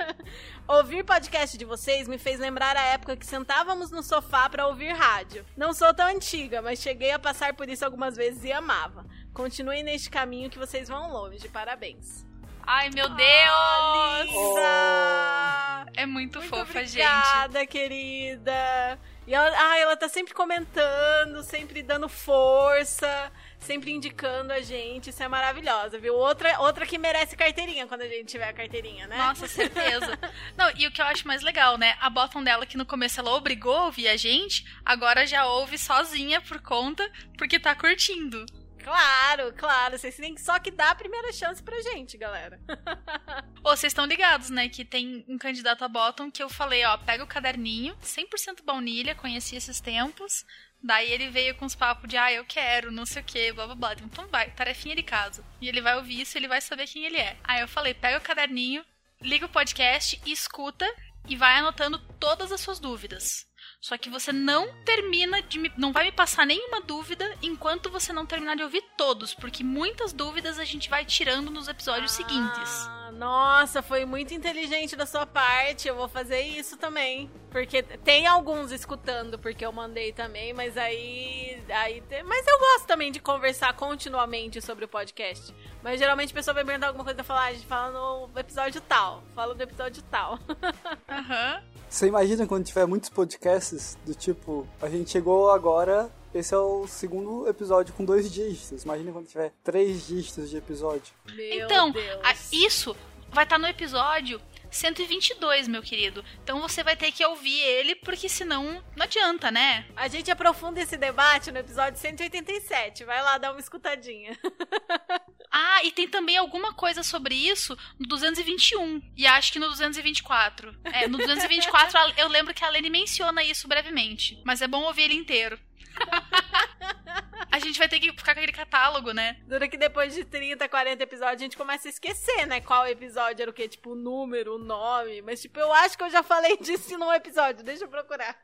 ouvir 0.66 1.04
podcast 1.04 1.56
de 1.56 1.64
vocês 1.64 2.06
me 2.08 2.18
fez 2.18 2.38
lembrar 2.38 2.76
a 2.76 2.82
época 2.82 3.16
que 3.16 3.26
sentávamos 3.26 3.90
no 3.90 4.02
sofá 4.02 4.48
para 4.48 4.66
ouvir 4.66 4.92
rádio. 4.92 5.44
Não 5.56 5.72
sou 5.72 5.92
tão 5.94 6.06
antiga, 6.08 6.60
mas 6.62 6.80
cheguei 6.80 7.12
a 7.12 7.18
passar 7.18 7.54
por 7.54 7.68
isso 7.68 7.84
algumas 7.84 8.16
vezes 8.16 8.44
e 8.44 8.52
amava. 8.52 9.04
Continuem 9.32 9.82
neste 9.82 10.10
caminho 10.10 10.50
que 10.50 10.58
vocês 10.58 10.88
vão 10.88 11.10
longe. 11.12 11.48
Parabéns. 11.48 12.24
Ai, 12.66 12.90
meu 12.90 13.08
Deus! 13.08 14.30
Oh, 14.32 15.90
é 15.96 16.06
muito, 16.06 16.38
muito 16.38 16.48
fofa, 16.48 16.62
obrigada, 16.62 16.86
gente. 16.86 17.04
Obrigada, 17.04 17.66
querida. 17.66 18.98
E 19.26 19.34
ela, 19.34 19.50
ah, 19.56 19.78
ela 19.78 19.96
tá 19.96 20.08
sempre 20.08 20.34
comentando, 20.34 21.42
sempre 21.42 21.82
dando 21.82 22.08
força, 22.08 23.32
sempre 23.58 23.92
indicando 23.92 24.52
a 24.52 24.60
gente. 24.60 25.10
Isso 25.10 25.22
é 25.22 25.28
maravilhosa, 25.28 25.98
viu? 25.98 26.14
Outra, 26.14 26.60
outra 26.60 26.86
que 26.86 26.98
merece 26.98 27.36
carteirinha 27.36 27.86
quando 27.86 28.02
a 28.02 28.08
gente 28.08 28.26
tiver 28.26 28.48
a 28.48 28.52
carteirinha, 28.52 29.06
né? 29.06 29.16
Nossa, 29.16 29.46
certeza. 29.48 30.18
Não, 30.56 30.70
e 30.76 30.86
o 30.86 30.92
que 30.92 31.00
eu 31.00 31.06
acho 31.06 31.26
mais 31.26 31.42
legal, 31.42 31.76
né? 31.76 31.96
A 32.00 32.08
bottom 32.08 32.42
dela, 32.42 32.66
que 32.66 32.76
no 32.76 32.86
começo 32.86 33.20
ela 33.20 33.32
obrigou 33.32 33.76
a 33.76 33.84
ouvir 33.86 34.08
a 34.08 34.16
gente, 34.16 34.64
agora 34.84 35.26
já 35.26 35.44
ouve 35.46 35.76
sozinha 35.76 36.40
por 36.40 36.60
conta, 36.60 37.08
porque 37.36 37.58
tá 37.58 37.74
curtindo. 37.74 38.44
Claro, 38.82 39.52
claro. 39.56 39.98
Vocês 39.98 40.16
têm 40.16 40.36
só 40.36 40.58
que 40.58 40.70
dar 40.70 40.90
a 40.90 40.94
primeira 40.94 41.32
chance 41.32 41.62
pra 41.62 41.80
gente, 41.80 42.16
galera. 42.16 42.60
Ô, 43.64 43.70
vocês 43.70 43.90
estão 43.92 44.06
ligados, 44.06 44.50
né? 44.50 44.68
Que 44.68 44.84
tem 44.84 45.24
um 45.28 45.38
candidato 45.38 45.84
a 45.84 45.88
bottom 45.88 46.30
que 46.30 46.42
eu 46.42 46.48
falei, 46.48 46.84
ó, 46.84 46.96
pega 46.98 47.22
o 47.22 47.26
caderninho, 47.26 47.96
100% 48.02 48.64
baunilha, 48.64 49.14
conheci 49.14 49.56
esses 49.56 49.80
tempos. 49.80 50.44
Daí 50.82 51.12
ele 51.12 51.28
veio 51.28 51.54
com 51.56 51.66
os 51.66 51.74
papos 51.74 52.08
de, 52.08 52.16
ah, 52.16 52.32
eu 52.32 52.44
quero, 52.44 52.90
não 52.90 53.04
sei 53.04 53.20
o 53.20 53.24
que, 53.24 53.52
blá 53.52 53.66
blá 53.66 53.74
blá. 53.74 53.94
Então 54.02 54.26
vai, 54.28 54.50
tarefinha 54.50 54.96
de 54.96 55.02
casa. 55.02 55.44
E 55.60 55.68
ele 55.68 55.82
vai 55.82 55.96
ouvir 55.96 56.22
isso 56.22 56.38
ele 56.38 56.48
vai 56.48 56.60
saber 56.60 56.86
quem 56.86 57.04
ele 57.04 57.18
é. 57.18 57.36
Aí 57.44 57.60
eu 57.60 57.68
falei, 57.68 57.92
pega 57.92 58.18
o 58.18 58.22
caderninho, 58.22 58.84
liga 59.20 59.44
o 59.44 59.50
podcast, 59.50 60.20
escuta 60.24 60.86
e 61.28 61.36
vai 61.36 61.58
anotando 61.58 61.98
todas 62.18 62.50
as 62.50 62.60
suas 62.60 62.80
dúvidas. 62.80 63.46
Só 63.80 63.96
que 63.96 64.10
você 64.10 64.30
não 64.30 64.68
termina 64.84 65.40
de 65.40 65.58
me, 65.58 65.72
não 65.78 65.90
vai 65.90 66.04
me 66.04 66.12
passar 66.12 66.46
nenhuma 66.46 66.82
dúvida 66.82 67.34
enquanto 67.40 67.90
você 67.90 68.12
não 68.12 68.26
terminar 68.26 68.54
de 68.54 68.62
ouvir 68.62 68.84
todos, 68.96 69.32
porque 69.32 69.64
muitas 69.64 70.12
dúvidas 70.12 70.58
a 70.58 70.64
gente 70.64 70.90
vai 70.90 71.02
tirando 71.02 71.50
nos 71.50 71.66
episódios 71.66 72.12
ah, 72.12 72.16
seguintes. 72.16 72.88
Nossa, 73.14 73.82
foi 73.82 74.04
muito 74.04 74.34
inteligente 74.34 74.94
da 74.94 75.06
sua 75.06 75.24
parte. 75.24 75.88
Eu 75.88 75.96
vou 75.96 76.08
fazer 76.08 76.42
isso 76.42 76.76
também, 76.76 77.30
porque 77.50 77.82
tem 77.82 78.26
alguns 78.26 78.70
escutando 78.70 79.38
porque 79.38 79.64
eu 79.64 79.72
mandei 79.72 80.12
também, 80.12 80.52
mas 80.52 80.76
aí 80.76 81.49
aí 81.72 82.02
mas 82.24 82.46
eu 82.46 82.58
gosto 82.58 82.86
também 82.86 83.10
de 83.12 83.20
conversar 83.20 83.74
continuamente 83.74 84.60
sobre 84.60 84.84
o 84.84 84.88
podcast. 84.88 85.54
Mas 85.82 85.98
geralmente 85.98 86.30
a 86.30 86.34
pessoa 86.34 86.54
vai 86.54 86.64
perguntar 86.64 86.88
alguma 86.88 87.04
coisa 87.04 87.20
e 87.20 87.24
falar, 87.24 87.42
ah, 87.44 87.46
a 87.48 87.52
gente 87.52 87.66
fala 87.66 87.90
no 87.92 88.38
episódio 88.38 88.80
tal. 88.82 89.22
Fala 89.34 89.54
do 89.54 89.62
episódio 89.62 90.02
tal. 90.10 90.38
Aham. 91.08 91.62
Você 91.88 92.06
imagina 92.06 92.46
quando 92.46 92.64
tiver 92.66 92.86
muitos 92.86 93.10
podcasts 93.10 93.98
do 94.06 94.14
tipo, 94.14 94.66
a 94.80 94.88
gente 94.88 95.10
chegou 95.10 95.50
agora, 95.50 96.08
esse 96.32 96.54
é 96.54 96.58
o 96.58 96.86
segundo 96.86 97.48
episódio 97.48 97.92
com 97.94 98.04
dois 98.04 98.30
dígitos. 98.32 98.84
Imagina 98.84 99.10
quando 99.12 99.26
tiver 99.26 99.52
três 99.64 100.06
dígitos 100.06 100.48
de 100.50 100.56
episódio. 100.56 101.12
Meu 101.34 101.64
Então, 101.66 101.90
Deus. 101.90 102.20
a- 102.22 102.34
isso 102.52 102.94
vai 103.32 103.42
estar 103.44 103.58
no 103.58 103.66
episódio 103.66 104.40
122, 104.70 105.68
meu 105.68 105.82
querido. 105.82 106.24
Então 106.42 106.60
você 106.60 106.82
vai 106.82 106.96
ter 106.96 107.10
que 107.12 107.24
ouvir 107.24 107.58
ele, 107.60 107.94
porque 107.96 108.28
senão 108.28 108.82
não 108.96 109.04
adianta, 109.04 109.50
né? 109.50 109.86
A 109.96 110.08
gente 110.08 110.30
aprofunda 110.30 110.80
esse 110.80 110.96
debate 110.96 111.50
no 111.50 111.58
episódio 111.58 111.98
187. 111.98 113.04
Vai 113.04 113.20
lá 113.22 113.38
dar 113.38 113.50
uma 113.52 113.60
escutadinha. 113.60 114.38
Ah, 115.52 115.82
e 115.82 115.90
tem 115.90 116.06
também 116.06 116.36
alguma 116.36 116.72
coisa 116.72 117.02
sobre 117.02 117.34
isso 117.34 117.76
no 117.98 118.06
221. 118.06 119.02
E 119.16 119.26
acho 119.26 119.52
que 119.52 119.58
no 119.58 119.68
224. 119.68 120.72
É, 120.84 121.08
no 121.08 121.18
224 121.18 121.98
a- 121.98 122.12
eu 122.18 122.28
lembro 122.28 122.54
que 122.54 122.64
a 122.64 122.68
Lene 122.70 122.88
menciona 122.88 123.42
isso 123.42 123.66
brevemente. 123.66 124.40
Mas 124.46 124.62
é 124.62 124.68
bom 124.68 124.82
ouvir 124.84 125.02
ele 125.02 125.14
inteiro. 125.14 125.58
a 127.50 127.58
gente 127.58 127.78
vai 127.78 127.88
ter 127.88 128.00
que 128.00 128.10
ficar 128.12 128.34
com 128.34 128.40
aquele 128.40 128.52
catálogo, 128.52 129.12
né? 129.12 129.36
Dura 129.46 129.68
que 129.68 129.76
depois 129.76 130.14
de 130.14 130.24
30, 130.24 130.68
40 130.68 131.02
episódios 131.02 131.40
a 131.40 131.44
gente 131.44 131.56
começa 131.56 131.88
a 131.88 131.90
esquecer, 131.90 132.46
né? 132.46 132.60
Qual 132.60 132.86
episódio 132.86 133.42
era 133.42 133.50
o 133.50 133.54
quê? 133.54 133.68
Tipo, 133.68 133.90
o 133.90 133.94
número, 133.94 134.56
o 134.56 134.58
nome. 134.58 135.22
Mas, 135.22 135.40
tipo, 135.40 135.58
eu 135.58 135.72
acho 135.72 135.96
que 135.96 136.04
eu 136.04 136.10
já 136.10 136.22
falei 136.22 136.56
disso 136.58 136.98
num 136.98 137.12
episódio. 137.12 137.64
Deixa 137.64 137.84
eu 137.84 137.88
procurar. 137.88 138.38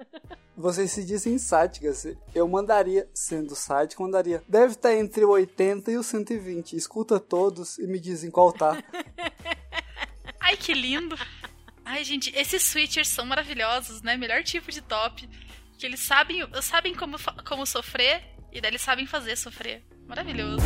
Vocês 0.57 0.90
se 0.90 1.05
dizem 1.05 1.38
sáticas. 1.38 2.07
Eu 2.34 2.49
mandaria, 2.49 3.09
sendo 3.12 3.55
sático, 3.55 4.03
mandaria. 4.03 4.42
Deve 4.49 4.72
estar 4.72 4.94
entre 4.94 5.24
o 5.24 5.30
80 5.30 5.90
e 5.90 5.99
o 5.99 6.03
120. 6.03 6.76
Escuta 6.76 7.18
todos 7.18 7.78
e 7.78 7.86
me 7.86 7.99
dizem 7.99 8.30
qual 8.30 8.53
tá. 8.53 8.82
Ai, 10.40 10.57
que 10.57 10.72
lindo. 10.72 11.16
Ai, 11.84 12.05
gente, 12.05 12.32
esses 12.36 12.62
switchers 12.62 13.09
são 13.09 13.26
maravilhosos, 13.26 14.03
né? 14.03 14.16
Melhor 14.16 14.42
tipo 14.42 14.70
de 14.70 14.80
top. 14.80 15.28
Que 15.78 15.84
eles 15.84 16.01
sabem, 16.01 16.40
sabem 16.62 16.94
como, 16.94 17.16
como 17.44 17.66
sofrer 17.66 18.36
e 18.57 18.61
daí 18.61 18.70
eles 18.70 18.82
sabem 18.82 19.07
fazer 19.07 19.36
sofrer. 19.36 19.82
Maravilhoso. 20.09 20.64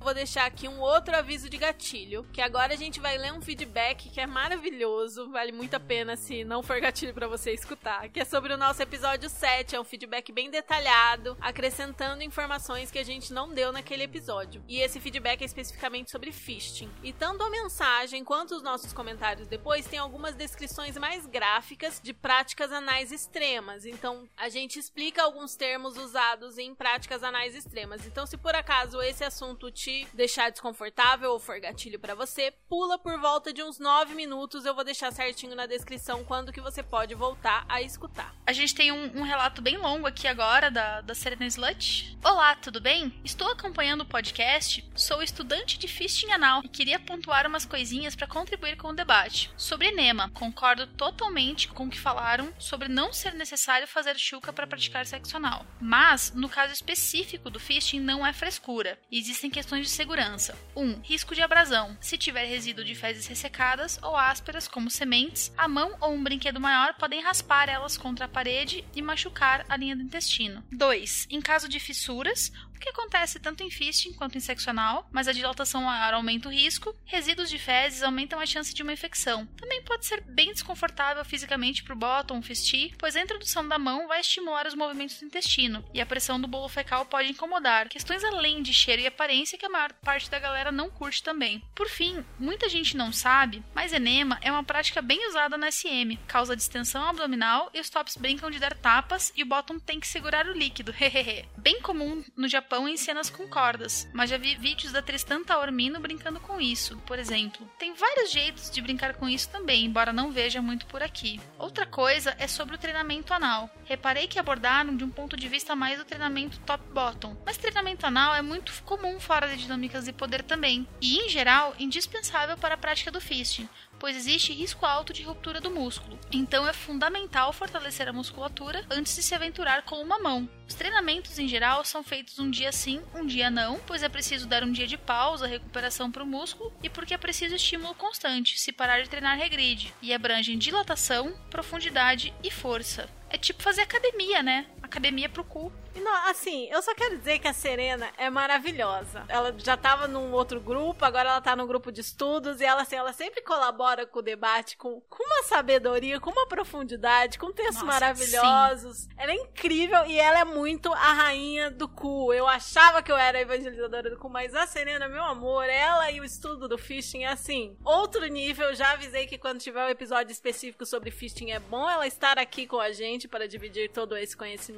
Vou 0.00 0.14
deixar 0.14 0.46
aqui 0.46 0.68
um 0.68 0.80
outro 0.80 1.16
aviso 1.16 1.50
de 1.50 1.56
gatilho, 1.56 2.24
que 2.32 2.40
agora 2.40 2.72
a 2.72 2.76
gente 2.76 3.00
vai 3.00 3.18
ler 3.18 3.32
um 3.32 3.40
feedback 3.40 4.08
que 4.08 4.20
é 4.20 4.26
maravilhoso, 4.26 5.28
vale 5.30 5.50
muito 5.50 5.74
a 5.74 5.80
pena 5.80 6.16
se 6.16 6.44
não 6.44 6.62
for 6.62 6.80
gatilho 6.80 7.12
pra 7.12 7.26
você 7.26 7.52
escutar, 7.52 8.08
que 8.08 8.20
é 8.20 8.24
sobre 8.24 8.52
o 8.52 8.56
nosso 8.56 8.80
episódio 8.80 9.28
7, 9.28 9.74
é 9.74 9.80
um 9.80 9.84
feedback 9.84 10.30
bem 10.30 10.50
detalhado, 10.50 11.36
acrescentando 11.40 12.22
informações 12.22 12.90
que 12.92 12.98
a 12.98 13.04
gente 13.04 13.32
não 13.32 13.52
deu 13.52 13.72
naquele 13.72 14.04
episódio. 14.04 14.62
E 14.68 14.80
esse 14.80 15.00
feedback 15.00 15.42
é 15.42 15.44
especificamente 15.44 16.12
sobre 16.12 16.30
fisting. 16.30 16.90
E 17.02 17.12
tanto 17.12 17.42
a 17.42 17.50
mensagem 17.50 18.24
quanto 18.24 18.54
os 18.54 18.62
nossos 18.62 18.92
comentários 18.92 19.48
depois 19.48 19.86
tem 19.86 19.98
algumas 19.98 20.34
descrições 20.36 20.96
mais 20.96 21.26
gráficas 21.26 22.00
de 22.02 22.14
práticas 22.14 22.72
anais 22.72 23.10
extremas. 23.10 23.84
Então, 23.84 24.28
a 24.36 24.48
gente 24.48 24.78
explica 24.78 25.22
alguns 25.22 25.56
termos 25.56 25.96
usados 25.96 26.56
em 26.56 26.72
práticas 26.74 27.24
anais 27.24 27.54
extremas. 27.54 28.06
Então, 28.06 28.26
se 28.26 28.36
por 28.36 28.54
acaso 28.54 29.02
esse 29.02 29.24
assunto 29.24 29.70
te 29.70 29.87
deixar 30.12 30.50
desconfortável 30.50 31.32
ou 31.32 31.40
for 31.40 31.58
gatilho 31.60 31.98
pra 31.98 32.14
você, 32.14 32.52
pula 32.68 32.98
por 32.98 33.18
volta 33.18 33.52
de 33.52 33.62
uns 33.62 33.78
9 33.78 34.14
minutos. 34.14 34.64
Eu 34.64 34.74
vou 34.74 34.84
deixar 34.84 35.12
certinho 35.12 35.54
na 35.54 35.66
descrição 35.66 36.24
quando 36.24 36.52
que 36.52 36.60
você 36.60 36.82
pode 36.82 37.14
voltar 37.14 37.64
a 37.68 37.80
escutar. 37.80 38.34
A 38.46 38.52
gente 38.52 38.74
tem 38.74 38.92
um, 38.92 39.18
um 39.18 39.22
relato 39.22 39.62
bem 39.62 39.76
longo 39.76 40.06
aqui 40.06 40.26
agora 40.26 40.70
da, 40.70 41.00
da 41.00 41.14
Serena 41.14 41.46
Slut. 41.46 42.16
Olá, 42.24 42.54
tudo 42.56 42.80
bem? 42.80 43.12
Estou 43.24 43.48
acompanhando 43.50 44.02
o 44.02 44.06
podcast, 44.06 44.84
sou 44.94 45.22
estudante 45.22 45.78
de 45.78 45.88
fisting 45.88 46.30
anal 46.30 46.62
e 46.64 46.68
queria 46.68 46.98
pontuar 46.98 47.46
umas 47.46 47.64
coisinhas 47.64 48.14
para 48.14 48.26
contribuir 48.26 48.76
com 48.76 48.88
o 48.88 48.94
debate. 48.94 49.50
Sobre 49.56 49.88
enema, 49.88 50.30
concordo 50.30 50.86
totalmente 50.86 51.68
com 51.68 51.86
o 51.86 51.90
que 51.90 51.98
falaram 51.98 52.52
sobre 52.58 52.88
não 52.88 53.12
ser 53.12 53.34
necessário 53.34 53.86
fazer 53.86 54.18
chuca 54.18 54.52
para 54.52 54.66
praticar 54.66 55.06
sexo 55.06 55.36
anal. 55.36 55.64
Mas, 55.80 56.32
no 56.34 56.48
caso 56.48 56.72
específico 56.72 57.50
do 57.50 57.60
fisting, 57.60 58.00
não 58.00 58.26
é 58.26 58.32
frescura. 58.32 58.98
Existem 59.10 59.50
questões 59.50 59.77
de 59.80 59.88
segurança. 59.88 60.56
1. 60.76 60.82
Um, 60.82 61.00
risco 61.02 61.34
de 61.34 61.42
abrasão. 61.42 61.96
Se 62.00 62.18
tiver 62.18 62.44
resíduo 62.44 62.84
de 62.84 62.94
fezes 62.94 63.26
ressecadas 63.26 63.98
ou 64.02 64.16
ásperas, 64.16 64.68
como 64.68 64.90
sementes, 64.90 65.52
a 65.56 65.68
mão 65.68 65.96
ou 66.00 66.12
um 66.12 66.22
brinquedo 66.22 66.60
maior 66.60 66.94
podem 66.94 67.22
raspar 67.22 67.68
elas 67.68 67.96
contra 67.96 68.26
a 68.26 68.28
parede 68.28 68.84
e 68.94 69.02
machucar 69.02 69.64
a 69.68 69.76
linha 69.76 69.96
do 69.96 70.02
intestino. 70.02 70.64
2. 70.72 71.26
Em 71.30 71.40
caso 71.40 71.68
de 71.68 71.80
fissuras, 71.80 72.52
que 72.78 72.88
acontece 72.88 73.38
tanto 73.38 73.62
em 73.62 73.70
fisting 73.70 74.12
quanto 74.12 74.36
em 74.36 74.40
sexo 74.40 74.70
anal, 74.70 75.08
mas 75.10 75.28
a 75.28 75.32
dilatação 75.32 75.82
maior 75.82 76.14
aumenta 76.14 76.48
o 76.48 76.52
risco, 76.52 76.94
resíduos 77.04 77.50
de 77.50 77.58
fezes 77.58 78.02
aumentam 78.02 78.40
a 78.40 78.46
chance 78.46 78.74
de 78.74 78.82
uma 78.82 78.92
infecção. 78.92 79.46
Também 79.56 79.82
pode 79.82 80.06
ser 80.06 80.20
bem 80.22 80.52
desconfortável 80.52 81.24
fisicamente 81.24 81.82
para 81.82 81.94
o 81.94 81.98
bottom 81.98 82.36
ou 82.36 82.42
fisty, 82.42 82.94
pois 82.98 83.16
a 83.16 83.20
introdução 83.20 83.66
da 83.66 83.78
mão 83.78 84.06
vai 84.06 84.20
estimular 84.20 84.66
os 84.66 84.74
movimentos 84.74 85.18
do 85.18 85.26
intestino, 85.26 85.84
e 85.92 86.00
a 86.00 86.06
pressão 86.06 86.40
do 86.40 86.48
bolo 86.48 86.68
fecal 86.68 87.06
pode 87.06 87.30
incomodar, 87.30 87.88
questões 87.88 88.22
além 88.24 88.62
de 88.62 88.72
cheiro 88.72 89.02
e 89.02 89.06
aparência 89.06 89.58
que 89.58 89.66
a 89.66 89.70
maior 89.70 89.92
parte 89.92 90.30
da 90.30 90.38
galera 90.38 90.70
não 90.70 90.90
curte 90.90 91.22
também. 91.22 91.62
Por 91.74 91.88
fim, 91.88 92.24
muita 92.38 92.68
gente 92.68 92.96
não 92.96 93.12
sabe, 93.12 93.62
mas 93.74 93.92
enema 93.92 94.38
é 94.42 94.50
uma 94.50 94.64
prática 94.64 95.02
bem 95.02 95.28
usada 95.28 95.56
na 95.56 95.70
SM, 95.70 96.16
causa 96.26 96.56
distensão 96.56 97.04
abdominal 97.04 97.70
e 97.74 97.80
os 97.80 97.90
tops 97.90 98.16
brincam 98.16 98.50
de 98.50 98.58
dar 98.58 98.76
tapas 98.76 99.32
e 99.36 99.42
o 99.42 99.46
bottom 99.46 99.78
tem 99.78 99.98
que 99.98 100.06
segurar 100.06 100.46
o 100.46 100.52
líquido, 100.52 100.94
hehehe. 100.98 101.48
Bem 101.56 101.80
comum 101.80 102.24
no 102.36 102.48
Japão 102.48 102.67
em 102.88 102.96
cenas 102.96 103.30
com 103.30 103.48
cordas, 103.48 104.08
mas 104.12 104.30
já 104.30 104.36
vi 104.36 104.54
vídeos 104.54 104.92
da 104.92 105.00
Tristan 105.00 105.42
Taormino 105.42 106.00
brincando 106.00 106.38
com 106.38 106.60
isso, 106.60 106.96
por 107.06 107.18
exemplo. 107.18 107.68
Tem 107.78 107.94
vários 107.94 108.30
jeitos 108.30 108.70
de 108.70 108.82
brincar 108.82 109.14
com 109.14 109.28
isso 109.28 109.48
também, 109.48 109.86
embora 109.86 110.12
não 110.12 110.30
veja 110.30 110.60
muito 110.60 110.86
por 110.86 111.02
aqui. 111.02 111.40
Outra 111.58 111.86
coisa 111.86 112.36
é 112.38 112.46
sobre 112.46 112.74
o 112.74 112.78
treinamento 112.78 113.32
anal. 113.32 113.70
Reparei 113.84 114.28
que 114.28 114.38
abordaram 114.38 114.96
de 114.96 115.04
um 115.04 115.10
ponto 115.10 115.36
de 115.36 115.48
vista 115.48 115.74
mais 115.74 116.00
o 116.00 116.04
treinamento 116.04 116.60
top-bottom, 116.60 117.36
mas 117.44 117.56
treinamento 117.56 118.06
anal 118.06 118.34
é 118.34 118.42
muito 118.42 118.72
comum 118.82 119.18
fora 119.18 119.48
de 119.48 119.56
dinâmicas 119.56 120.04
de 120.04 120.12
poder 120.12 120.42
também, 120.42 120.86
e 121.00 121.18
em 121.18 121.28
geral 121.28 121.74
indispensável 121.78 122.56
para 122.56 122.74
a 122.74 122.78
prática 122.78 123.10
do 123.10 123.20
fisting, 123.20 123.68
pois 123.98 124.16
existe 124.16 124.52
risco 124.52 124.86
alto 124.86 125.12
de 125.12 125.22
ruptura 125.22 125.60
do 125.60 125.70
músculo. 125.70 126.18
Então 126.32 126.66
é 126.66 126.72
fundamental 126.72 127.52
fortalecer 127.52 128.08
a 128.08 128.12
musculatura 128.12 128.84
antes 128.90 129.14
de 129.14 129.22
se 129.22 129.34
aventurar 129.34 129.82
com 129.82 129.96
uma 129.96 130.18
mão. 130.18 130.48
Os 130.68 130.74
treinamentos 130.74 131.38
em 131.38 131.48
geral 131.48 131.84
são 131.84 132.02
feitos 132.02 132.38
um 132.38 132.50
dia 132.50 132.70
sim, 132.70 133.00
um 133.14 133.24
dia 133.24 133.50
não, 133.50 133.80
pois 133.86 134.02
é 134.02 134.08
preciso 134.08 134.46
dar 134.46 134.62
um 134.62 134.70
dia 134.70 134.86
de 134.86 134.98
pausa, 134.98 135.46
recuperação 135.46 136.10
para 136.10 136.22
o 136.22 136.26
músculo 136.26 136.72
e 136.82 136.90
porque 136.90 137.14
é 137.14 137.18
preciso 137.18 137.54
estímulo 137.54 137.94
constante. 137.94 138.60
Se 138.60 138.70
parar 138.70 139.02
de 139.02 139.08
treinar 139.08 139.38
regride 139.38 139.94
e 140.02 140.12
abrangem 140.12 140.58
dilatação, 140.58 141.32
profundidade 141.50 142.34
e 142.42 142.50
força. 142.50 143.08
É 143.30 143.36
tipo 143.36 143.62
fazer 143.62 143.82
academia, 143.82 144.42
né? 144.42 144.66
Academia 144.88 145.28
pro 145.28 145.44
cu. 145.44 145.70
E 145.94 146.00
não, 146.00 146.28
assim, 146.28 146.68
eu 146.70 146.80
só 146.80 146.94
quero 146.94 147.18
dizer 147.18 147.38
que 147.40 147.48
a 147.48 147.52
Serena 147.52 148.08
é 148.16 148.30
maravilhosa. 148.30 149.24
Ela 149.28 149.54
já 149.58 149.76
tava 149.76 150.06
num 150.06 150.32
outro 150.32 150.60
grupo, 150.60 151.04
agora 151.04 151.28
ela 151.28 151.40
tá 151.40 151.54
num 151.56 151.66
grupo 151.66 151.90
de 151.90 152.00
estudos 152.00 152.60
e 152.60 152.64
ela, 152.64 152.82
assim, 152.82 152.96
ela 152.96 153.12
sempre 153.12 153.42
colabora 153.42 154.06
com 154.06 154.20
o 154.20 154.22
debate 154.22 154.76
com, 154.76 155.00
com 155.08 155.24
uma 155.24 155.42
sabedoria, 155.42 156.20
com 156.20 156.30
uma 156.30 156.46
profundidade, 156.46 157.38
com 157.38 157.52
textos 157.52 157.82
Nossa, 157.82 157.86
maravilhosos. 157.86 159.08
Ela 159.16 159.32
é 159.32 159.34
incrível 159.34 160.06
e 160.06 160.18
ela 160.18 160.40
é 160.40 160.44
muito 160.44 160.92
a 160.92 161.12
rainha 161.12 161.70
do 161.70 161.88
cu. 161.88 162.32
Eu 162.32 162.46
achava 162.46 163.02
que 163.02 163.10
eu 163.10 163.16
era 163.16 163.38
a 163.38 163.42
evangelizadora 163.42 164.08
do 164.08 164.18
cu, 164.18 164.30
mas 164.30 164.54
a 164.54 164.66
Serena, 164.66 165.08
meu 165.08 165.24
amor, 165.24 165.64
ela 165.64 166.10
e 166.10 166.20
o 166.20 166.24
estudo 166.24 166.68
do 166.68 166.78
fisting 166.78 167.24
é 167.24 167.28
assim, 167.28 167.76
outro 167.84 168.24
nível. 168.26 168.74
Já 168.74 168.92
avisei 168.92 169.26
que 169.26 169.36
quando 169.36 169.60
tiver 169.60 169.84
um 169.84 169.90
episódio 169.90 170.32
específico 170.32 170.86
sobre 170.86 171.10
fisting 171.10 171.50
é 171.50 171.58
bom 171.58 171.90
ela 171.90 172.06
estar 172.06 172.38
aqui 172.38 172.66
com 172.66 172.78
a 172.78 172.92
gente 172.92 173.26
para 173.26 173.48
dividir 173.48 173.90
todo 173.90 174.16
esse 174.16 174.36
conhecimento. 174.36 174.77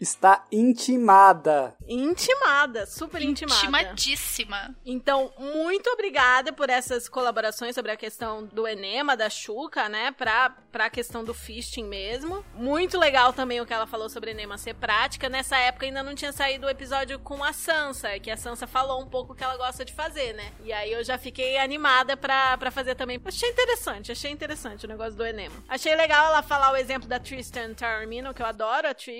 Está 0.00 0.44
intimada. 0.52 1.74
Intimada, 1.88 2.84
super 2.86 3.22
intimada. 3.22 3.62
Intimadíssima. 3.62 4.76
Então, 4.84 5.32
muito 5.38 5.88
obrigada 5.90 6.52
por 6.52 6.68
essas 6.68 7.08
colaborações 7.08 7.74
sobre 7.74 7.90
a 7.90 7.96
questão 7.96 8.44
do 8.44 8.68
enema, 8.68 9.16
da 9.16 9.30
chuca, 9.30 9.88
né? 9.88 10.12
Pra, 10.12 10.50
pra 10.70 10.90
questão 10.90 11.24
do 11.24 11.32
fisting 11.32 11.84
mesmo. 11.84 12.44
Muito 12.54 12.98
legal 12.98 13.32
também 13.32 13.60
o 13.60 13.66
que 13.66 13.72
ela 13.72 13.86
falou 13.86 14.10
sobre 14.10 14.32
enema 14.32 14.58
ser 14.58 14.74
prática. 14.74 15.30
Nessa 15.30 15.56
época 15.56 15.86
ainda 15.86 16.02
não 16.02 16.14
tinha 16.14 16.32
saído 16.32 16.66
o 16.66 16.70
episódio 16.70 17.18
com 17.18 17.42
a 17.42 17.54
Sansa, 17.54 18.18
que 18.18 18.30
a 18.30 18.36
Sansa 18.36 18.66
falou 18.66 19.02
um 19.02 19.08
pouco 19.08 19.32
o 19.32 19.36
que 19.36 19.42
ela 19.42 19.56
gosta 19.56 19.84
de 19.84 19.94
fazer, 19.94 20.34
né? 20.34 20.52
E 20.62 20.72
aí 20.72 20.92
eu 20.92 21.02
já 21.02 21.16
fiquei 21.16 21.56
animada 21.56 22.16
pra, 22.16 22.58
pra 22.58 22.70
fazer 22.70 22.94
também. 22.94 23.20
Achei 23.24 23.48
interessante, 23.48 24.12
achei 24.12 24.30
interessante 24.30 24.84
o 24.84 24.88
negócio 24.88 25.14
do 25.14 25.24
enema. 25.24 25.56
Achei 25.68 25.96
legal 25.96 26.26
ela 26.26 26.42
falar 26.42 26.72
o 26.72 26.76
exemplo 26.76 27.08
da 27.08 27.18
Tristan 27.18 27.72
Taormino, 27.72 28.34
que 28.34 28.42
eu 28.42 28.46
adoro 28.46 28.88
a 28.88 28.94
Tristan. 28.94 29.15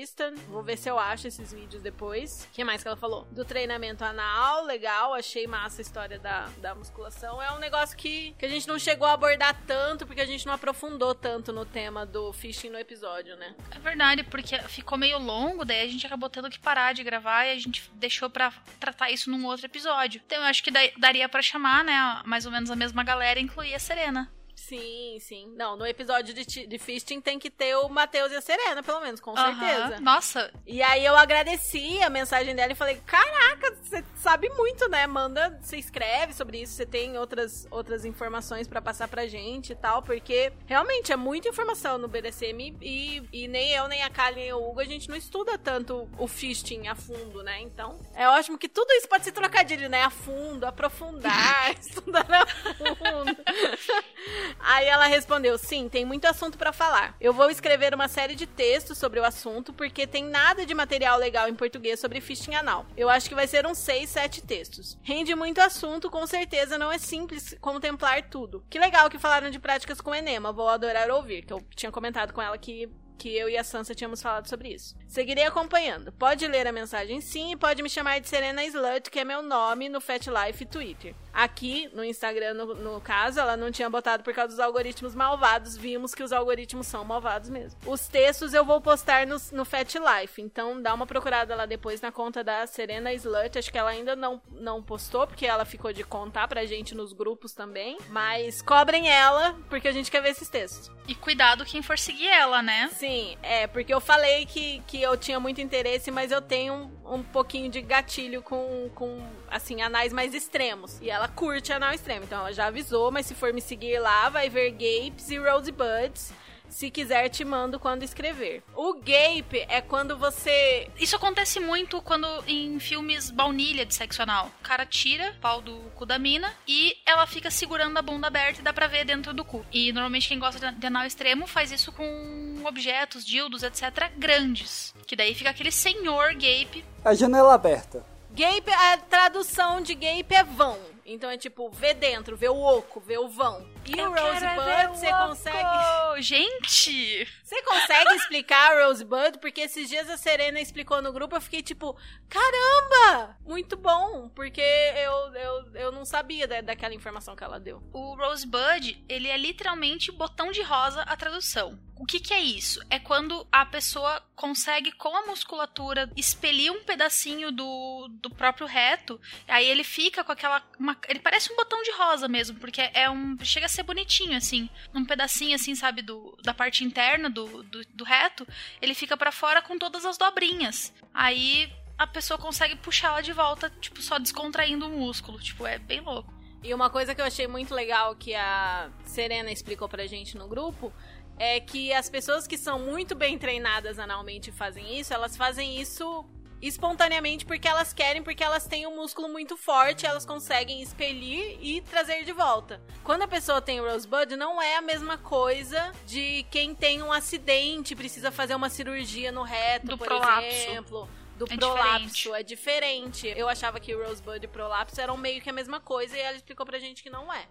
Vou 0.49 0.63
ver 0.63 0.77
se 0.77 0.89
eu 0.89 0.99
acho 0.99 1.27
esses 1.27 1.53
vídeos 1.53 1.83
depois. 1.83 2.49
que 2.53 2.63
mais 2.65 2.83
que 2.83 2.89
ela 2.89 2.97
falou? 2.97 3.27
Do 3.31 3.45
treinamento 3.45 4.05
anal, 4.05 4.65
legal, 4.65 5.15
achei 5.15 5.47
massa 5.47 5.81
a 5.81 5.83
história 5.83 6.19
da, 6.19 6.49
da 6.59 6.75
musculação. 6.75 7.43
É 7.43 7.53
um 7.53 7.59
negócio 7.59 7.97
que, 7.97 8.35
que 8.39 8.45
a 8.45 8.49
gente 8.49 8.69
não 8.69 8.79
chegou 8.79 9.07
a 9.07 9.13
abordar 9.13 9.59
tanto, 9.67 10.07
porque 10.07 10.21
a 10.21 10.27
gente 10.27 10.47
não 10.47 10.53
aprofundou 10.53 11.15
tanto 11.15 11.53
no 11.53 11.65
tema 11.65 12.05
do 12.05 12.33
fishing 12.33 12.71
no 12.71 12.79
episódio, 12.79 13.37
né? 13.37 13.55
É 13.71 13.79
verdade, 13.79 14.23
porque 14.25 14.59
ficou 14.65 14.99
meio 14.99 15.19
longo, 15.19 15.65
daí 15.65 15.83
a 15.83 15.91
gente 15.91 16.07
acabou 16.07 16.29
tendo 16.29 16.51
que 16.51 16.59
parar 16.59 16.93
de 16.93 17.03
gravar 17.03 17.47
e 17.47 17.53
a 17.53 17.59
gente 17.59 17.91
deixou 17.95 18.29
pra 18.29 18.53
tratar 18.79 19.11
isso 19.11 19.31
num 19.31 19.47
outro 19.47 19.67
episódio. 19.67 20.21
Então 20.25 20.39
eu 20.39 20.45
acho 20.45 20.63
que 20.63 20.71
daria 20.99 21.29
para 21.29 21.43
chamar, 21.43 21.85
né, 21.85 22.23
mais 22.25 22.47
ou 22.47 22.53
menos 22.53 22.71
a 22.71 22.77
mesma 22.77 23.03
galera 23.03 23.41
e 23.41 23.43
incluir 23.43 23.75
a 23.75 23.79
Serena. 23.79 24.31
Sim, 24.67 25.19
sim. 25.21 25.55
Não, 25.57 25.77
no 25.77 25.87
episódio 25.87 26.35
de, 26.35 26.67
de 26.67 26.79
Fisting 26.79 27.21
tem 27.21 27.39
que 27.39 27.49
ter 27.49 27.77
o 27.77 27.89
Matheus 27.89 28.33
e 28.33 28.35
a 28.35 28.41
Serena, 28.41 28.83
pelo 28.83 29.01
menos, 29.01 29.21
com 29.21 29.33
certeza. 29.37 30.01
Nossa. 30.01 30.53
E 30.67 30.83
aí 30.83 31.05
eu 31.05 31.17
agradeci 31.17 32.03
a 32.03 32.11
mensagem 32.11 32.53
dela 32.53 32.73
e 32.73 32.75
falei: 32.75 33.01
Caraca, 33.07 33.77
você 33.81 34.03
sabe 34.17 34.49
muito, 34.49 34.89
né? 34.89 35.07
Manda, 35.07 35.57
você 35.63 35.77
escreve 35.77 36.33
sobre 36.33 36.63
isso, 36.63 36.73
você 36.73 36.85
tem 36.85 37.17
outras, 37.17 37.69
outras 37.71 38.05
informações 38.05 38.67
para 38.67 38.83
passar 38.83 39.07
pra 39.07 39.29
gente 39.29 39.71
e 39.73 39.77
tal, 39.77 40.03
porque 40.03 40.53
realmente 40.67 41.13
é 41.13 41.17
muita 41.17 41.49
informação 41.49 41.97
no 41.97 42.09
BDSM 42.09 42.77
e, 42.83 43.23
e 43.33 43.47
nem 43.47 43.71
eu, 43.71 43.87
nem 43.87 44.03
a 44.03 44.11
Kali, 44.11 44.35
nem 44.35 44.53
o 44.53 44.69
Hugo, 44.69 44.81
a 44.81 44.85
gente 44.85 45.09
não 45.09 45.17
estuda 45.17 45.57
tanto 45.57 46.09
o 46.19 46.27
Fisting 46.27 46.89
a 46.89 46.97
fundo, 46.97 47.41
né? 47.45 47.61
Então 47.61 48.01
é 48.17 48.29
ótimo 48.29 48.59
que 48.59 48.69
tudo 48.69 48.91
isso 48.95 49.09
pode 49.09 49.23
ser 49.23 49.33
trocadilho, 49.33 49.89
né? 49.89 50.03
A 50.03 50.11
fundo, 50.11 50.67
aprofundar, 50.67 51.71
estudar 51.79 52.27
a 52.29 52.47
fundo. 52.47 53.37
Aí 54.59 54.87
ela 54.87 55.07
respondeu: 55.07 55.57
Sim, 55.59 55.89
tem 55.89 56.05
muito 56.05 56.27
assunto 56.27 56.59
para 56.59 56.73
falar. 56.73 57.15
Eu 57.21 57.33
vou 57.33 57.51
escrever 57.51 57.95
uma 57.95 58.09
série 58.09 58.35
de 58.35 58.47
textos 58.47 58.99
sobre 58.99 59.21
o 59.21 59.25
assunto, 59.25 59.73
porque 59.73 60.07
tem 60.07 60.25
nada 60.25 60.67
de 60.67 60.75
material 60.75 61.19
legal 61.19 61.49
em 61.49 61.55
português 61.55 62.01
sobre 62.01 62.21
fisting 62.21 62.55
anal. 62.55 62.87
Eu 62.97 63.09
acho 63.09 63.29
que 63.29 63.35
vai 63.35 63.47
ser 63.47 63.67
uns 63.67 63.79
6, 63.79 64.09
7 64.09 64.43
textos. 64.43 64.99
Rende 65.03 65.35
muito 65.35 65.61
assunto, 65.61 66.11
com 66.11 66.27
certeza 66.27 66.79
não 66.79 66.91
é 66.91 66.99
simples 66.99 67.57
contemplar 67.61 68.23
tudo. 68.29 68.65
Que 68.69 68.79
legal 68.79 69.09
que 69.09 69.19
falaram 69.19 69.51
de 69.51 69.59
práticas 69.59 70.01
com 70.01 70.15
enema, 70.15 70.53
vou 70.53 70.69
adorar 70.69 71.11
ouvir, 71.11 71.43
que 71.43 71.53
eu 71.53 71.63
tinha 71.75 71.93
comentado 71.93 72.33
com 72.33 72.43
ela 72.43 72.59
que 72.59 72.89
que 73.17 73.35
eu 73.37 73.49
e 73.49 73.57
a 73.57 73.65
Sansa 73.65 73.95
tínhamos 73.95 74.23
falado 74.23 74.49
sobre 74.49 74.69
isso. 74.69 74.97
Seguirei 75.07 75.45
acompanhando. 75.45 76.13
Pode 76.13 76.47
ler 76.47 76.67
a 76.67 76.73
mensagem 76.73 77.21
sim 77.21 77.53
e 77.53 77.57
pode 77.57 77.83
me 77.83 77.89
chamar 77.89 78.21
de 78.21 78.29
Serena 78.29 78.65
Slut, 78.65 79.11
que 79.11 79.19
é 79.19 79.25
meu 79.25 79.43
nome 79.43 79.89
no 79.89 80.01
Fat 80.01 80.27
Life 80.27 80.65
Twitter. 80.67 81.15
Aqui, 81.33 81.91
no 81.93 82.03
Instagram, 82.03 82.55
no, 82.55 82.75
no, 82.75 83.01
caso, 83.01 83.39
ela 83.39 83.57
não 83.57 83.71
tinha 83.71 83.91
botado 83.91 84.23
por 84.23 84.33
causa 84.33 84.49
dos 84.49 84.59
algoritmos 84.59 85.15
malvados. 85.15 85.77
Vimos 85.77 86.15
que 86.15 86.23
os 86.23 86.33
algoritmos 86.33 86.87
são 86.87 87.05
malvados 87.05 87.51
mesmo. 87.51 87.79
Os 87.87 88.09
textos 88.09 88.55
eu 88.55 88.65
vou 88.65 88.81
postar 88.81 89.27
no, 89.27 89.37
no 89.53 89.65
Fat 89.65 89.95
Life, 89.95 90.41
então 90.41 90.81
dá 90.81 90.95
uma 90.95 91.07
procurada 91.07 91.55
lá 91.55 91.67
depois 91.67 92.01
na 92.01 92.11
conta 92.11 92.43
da 92.43 92.67
Serena 92.67 93.13
Slut. 93.13 93.59
Acho 93.59 93.71
que 93.71 93.79
ela 93.79 93.91
ainda 93.91 94.17
não, 94.17 94.41
não 94.51 94.83
postou, 94.83 95.27
porque 95.27 95.47
ela 95.47 95.65
ficou 95.65 95.93
de 95.93 96.05
contar 96.05 96.49
pra 96.49 96.65
gente 96.65 96.95
nos 96.95 97.13
grupos 97.13 97.53
também. 97.53 97.99
Mas 98.09 98.63
cobrem 98.63 99.09
ela, 99.09 99.57
porque 99.69 99.89
a 99.89 99.93
gente 99.93 100.11
quer 100.11 100.23
ver 100.23 100.31
esses 100.31 100.49
textos. 100.49 100.91
E 101.07 101.15
cuidado 101.15 101.65
quem 101.65 101.83
for 101.83 101.99
seguir 101.99 102.29
ela, 102.29 102.63
né? 102.63 102.91
Sim, 102.95 103.06
é, 103.43 103.67
porque 103.67 103.93
eu 103.93 104.01
falei 104.01 104.47
que, 104.47 104.83
que 104.87 105.01
eu 105.01 105.17
tinha 105.17 105.39
muito 105.39 105.61
interesse, 105.61 106.11
mas 106.11 106.31
eu 106.31 106.41
tenho 106.41 106.91
um, 107.05 107.17
um 107.17 107.23
pouquinho 107.23 107.71
de 107.71 107.81
gatilho 107.81 108.43
com, 108.43 108.91
com, 108.95 109.21
assim, 109.51 109.83
anais 109.83 110.13
mais 110.13 110.35
extremos. 110.35 111.01
E 111.01 111.11
ela 111.11 111.29
curte 111.29 111.73
anal 111.73 111.93
extremo, 111.93 112.25
então 112.25 112.41
ela 112.41 112.53
já 112.53 112.67
avisou, 112.67 113.11
mas 113.11 113.27
se 113.27 113.35
for 113.35 113.53
me 113.53 113.61
seguir 113.61 113.99
lá, 113.99 114.29
vai 114.29 114.49
ver 114.49 114.71
Gapes 114.73 115.31
e 115.31 115.39
Rosebuds. 115.39 116.33
Se 116.69 116.91
quiser, 116.91 117.29
te 117.29 117.45
mando 117.45 117.79
quando 117.79 118.03
escrever. 118.03 118.63
O 118.75 118.95
gape 118.95 119.65
é 119.69 119.81
quando 119.81 120.17
você. 120.17 120.91
Isso 120.99 121.17
acontece 121.17 121.59
muito 121.61 122.03
quando 122.03 122.27
em 122.47 122.79
filmes 122.79 123.31
baunilha 123.31 123.87
de 123.87 123.95
sexo 123.95 124.23
anal. 124.23 124.51
O 124.61 124.63
cara 124.63 124.85
tira 124.85 125.31
o 125.31 125.41
pau 125.41 125.61
do 125.61 125.75
cu 125.95 126.05
da 126.05 126.19
mina 126.19 126.53
e 126.67 126.97
ela 127.07 127.27
fica 127.27 127.51
segurando 127.51 127.97
a 127.99 128.03
bunda 128.03 128.27
aberta 128.27 128.61
e 128.61 128.65
dá 128.65 128.73
pra 128.73 128.87
ver 128.87 129.05
dentro 129.05 129.33
do 129.33 129.45
cu. 129.45 129.65
E 129.73 129.93
normalmente 129.93 130.29
quem 130.29 130.39
gosta 130.39 130.73
de 130.73 130.87
anal 130.87 131.07
extremo 131.07 131.47
faz 131.47 131.73
isso 131.73 131.93
com 131.93 132.63
objetos, 132.65 133.25
dildos, 133.25 133.63
etc., 133.63 134.11
grandes. 134.17 134.95
Que 135.07 135.17
daí 135.17 135.35
fica 135.35 135.51
aquele 135.51 135.71
senhor 135.71 136.35
gape. 136.35 136.85
A 137.05 137.15
janela 137.15 137.55
aberta. 137.55 138.05
Gape, 138.31 138.71
a 138.71 138.99
tradução 138.99 139.81
de 139.81 139.95
gape 139.95 140.35
é 140.35 140.45
vão. 140.45 140.79
Então 141.07 141.31
é 141.31 141.39
tipo, 141.39 141.71
vê 141.71 141.95
dentro, 141.95 142.37
vê 142.37 142.49
o 142.49 142.61
oco, 142.61 143.01
vê 143.01 143.17
o 143.17 143.29
vão. 143.29 143.65
E 143.89 143.99
Eu 143.99 144.11
o 144.11 144.15
Rosebud, 144.15 144.87
o 144.87 144.95
você 144.95 145.13
consegue. 145.13 146.23
Gente! 146.23 147.29
Você 147.43 147.63
consegue 147.63 148.15
explicar 148.15 148.73
a 148.73 148.87
Rosebud? 148.87 149.39
Porque 149.41 149.61
esses 149.61 149.89
dias 149.89 150.11
a 150.11 150.17
Serena 150.17 150.61
explicou 150.61 151.01
no 151.01 151.13
grupo, 151.13 151.37
eu 151.37 151.41
fiquei 151.41 151.63
tipo, 151.63 151.97
caramba! 152.29 153.37
Muito 153.45 153.77
bom, 153.77 154.29
porque 154.31 154.61
eu, 154.61 155.35
eu, 155.35 155.75
eu 155.75 155.93
não 155.93 156.05
sabia 156.05 156.49
da, 156.49 156.61
daquela 156.61 156.95
informação 156.95 157.37
que 157.37 157.45
ela 157.45 157.61
deu. 157.61 157.83
O 157.93 158.17
Rosebud, 158.17 159.05
ele 159.09 159.29
é 159.29 159.37
literalmente 159.37 160.11
botão 160.11 160.51
de 160.51 160.63
rosa 160.63 161.03
a 161.03 161.17
tradução. 161.17 161.79
O 161.99 162.05
que, 162.05 162.21
que 162.21 162.35
é 162.35 162.41
isso? 162.41 162.81
É 162.91 162.99
quando 162.99 163.47
a 163.51 163.65
pessoa 163.65 164.23
consegue, 164.35 164.93
com 164.93 165.17
a 165.17 165.27
musculatura, 165.27 166.11
expelir 166.15 166.71
um 166.71 166.85
pedacinho 166.85 167.51
do, 167.51 168.07
do 168.21 168.29
próprio 168.29 168.67
reto. 168.67 169.19
Aí 169.49 169.67
ele 169.67 169.83
fica 169.83 170.23
com 170.23 170.31
aquela. 170.31 170.63
uma- 170.79 170.97
ele 171.09 171.21
parece 171.21 171.51
um 171.53 171.57
botão 171.57 171.83
de 171.83 171.91
rosa 171.93 172.29
mesmo, 172.29 172.59
porque 172.59 172.83
é 172.93 173.09
um. 173.09 173.37
chega 173.43 173.65
a 173.65 173.69
ser 173.69 173.83
bonitinho, 173.83 174.37
assim. 174.37 174.69
Um 174.95 175.05
pedacinho, 175.07 175.55
assim, 175.55 175.75
sabe, 175.75 176.03
do, 176.03 176.37
da 176.43 176.53
parte 176.53 176.85
interna 176.85 177.31
do, 177.31 177.63
do, 177.63 177.83
do 177.87 178.05
reto. 178.05 178.47
Ele 178.83 178.93
fica 178.95 179.17
pra 179.17 179.33
fora 179.33 179.63
com 179.63 179.79
todas 179.79 180.05
as 180.05 180.19
dobrinhas. 180.19 180.93
Aí 181.15 181.73
a 181.99 182.07
pessoa 182.07 182.37
consegue 182.39 182.77
puxá-la 182.77 183.23
de 183.23 183.33
volta, 183.33 183.71
tipo, 183.81 184.03
só 184.03 184.19
descontraindo 184.19 184.87
o 184.87 184.91
músculo. 184.91 185.41
Tipo, 185.41 185.67
é 185.67 185.79
bem 185.79 186.01
louco. 186.01 186.35
E 186.63 186.75
uma 186.75 186.91
coisa 186.91 187.15
que 187.15 187.21
eu 187.21 187.25
achei 187.25 187.47
muito 187.47 187.73
legal 187.75 188.17
que 188.17 188.35
a 188.35 188.91
Serena 189.05 189.53
explicou 189.53 189.89
pra 189.89 190.07
gente 190.07 190.37
no 190.37 190.49
grupo 190.49 190.93
é 191.39 191.61
que 191.61 191.93
as 191.93 192.09
pessoas 192.09 192.47
que 192.47 192.57
são 192.57 192.79
muito 192.79 193.15
bem 193.15 193.39
treinadas 193.39 193.99
analmente 193.99 194.51
e 194.51 194.53
fazem 194.53 194.99
isso, 194.99 195.13
elas 195.13 195.37
fazem 195.37 195.81
isso 195.81 196.25
espontaneamente 196.63 197.45
porque 197.45 197.69
elas 197.69 197.93
querem, 197.93 198.23
porque 198.23 198.43
elas 198.43 198.67
têm 198.67 198.87
um 198.87 198.97
músculo 198.97 199.29
muito 199.29 199.57
forte, 199.57 200.07
elas 200.07 200.25
conseguem 200.25 200.81
expelir 200.83 201.59
e 201.61 201.81
trazer 201.83 202.25
de 202.25 202.33
volta. 202.33 202.81
Quando 203.05 203.23
a 203.23 203.29
pessoa 203.29 203.61
tem 203.61 203.81
Rosebud, 203.81 204.35
não 204.37 204.61
é 204.61 204.77
a 204.77 204.83
mesma 204.83 205.19
coisa 205.19 205.93
de 206.07 206.45
quem 206.51 206.75
tem 206.75 207.03
um 207.03 207.13
acidente, 207.13 207.95
precisa 207.95 208.31
fazer 208.33 208.55
uma 208.55 208.71
cirurgia 208.71 209.31
no 209.31 209.43
reto, 209.43 209.87
Do 209.87 209.99
por 209.99 210.07
prolapso. 210.07 210.49
exemplo. 210.49 211.09
Do 211.37 211.45
É 211.51 211.55
prolapso, 211.57 212.07
diferente. 212.15 212.33
é 212.33 212.43
diferente. 212.43 213.27
Eu 213.37 213.47
achava 213.47 213.79
que 213.79 213.93
Rosebud 213.93 214.43
e 214.43 214.49
prolapso 214.49 214.99
eram 214.99 215.19
meio 215.19 215.43
que 215.43 215.51
a 215.51 215.53
mesma 215.53 215.79
coisa 215.79 216.17
e 216.17 216.21
ela 216.21 216.37
explicou 216.37 216.65
pra 216.65 216.79
gente 216.79 217.03
que 217.03 217.11
não 217.11 217.31
é. 217.31 217.47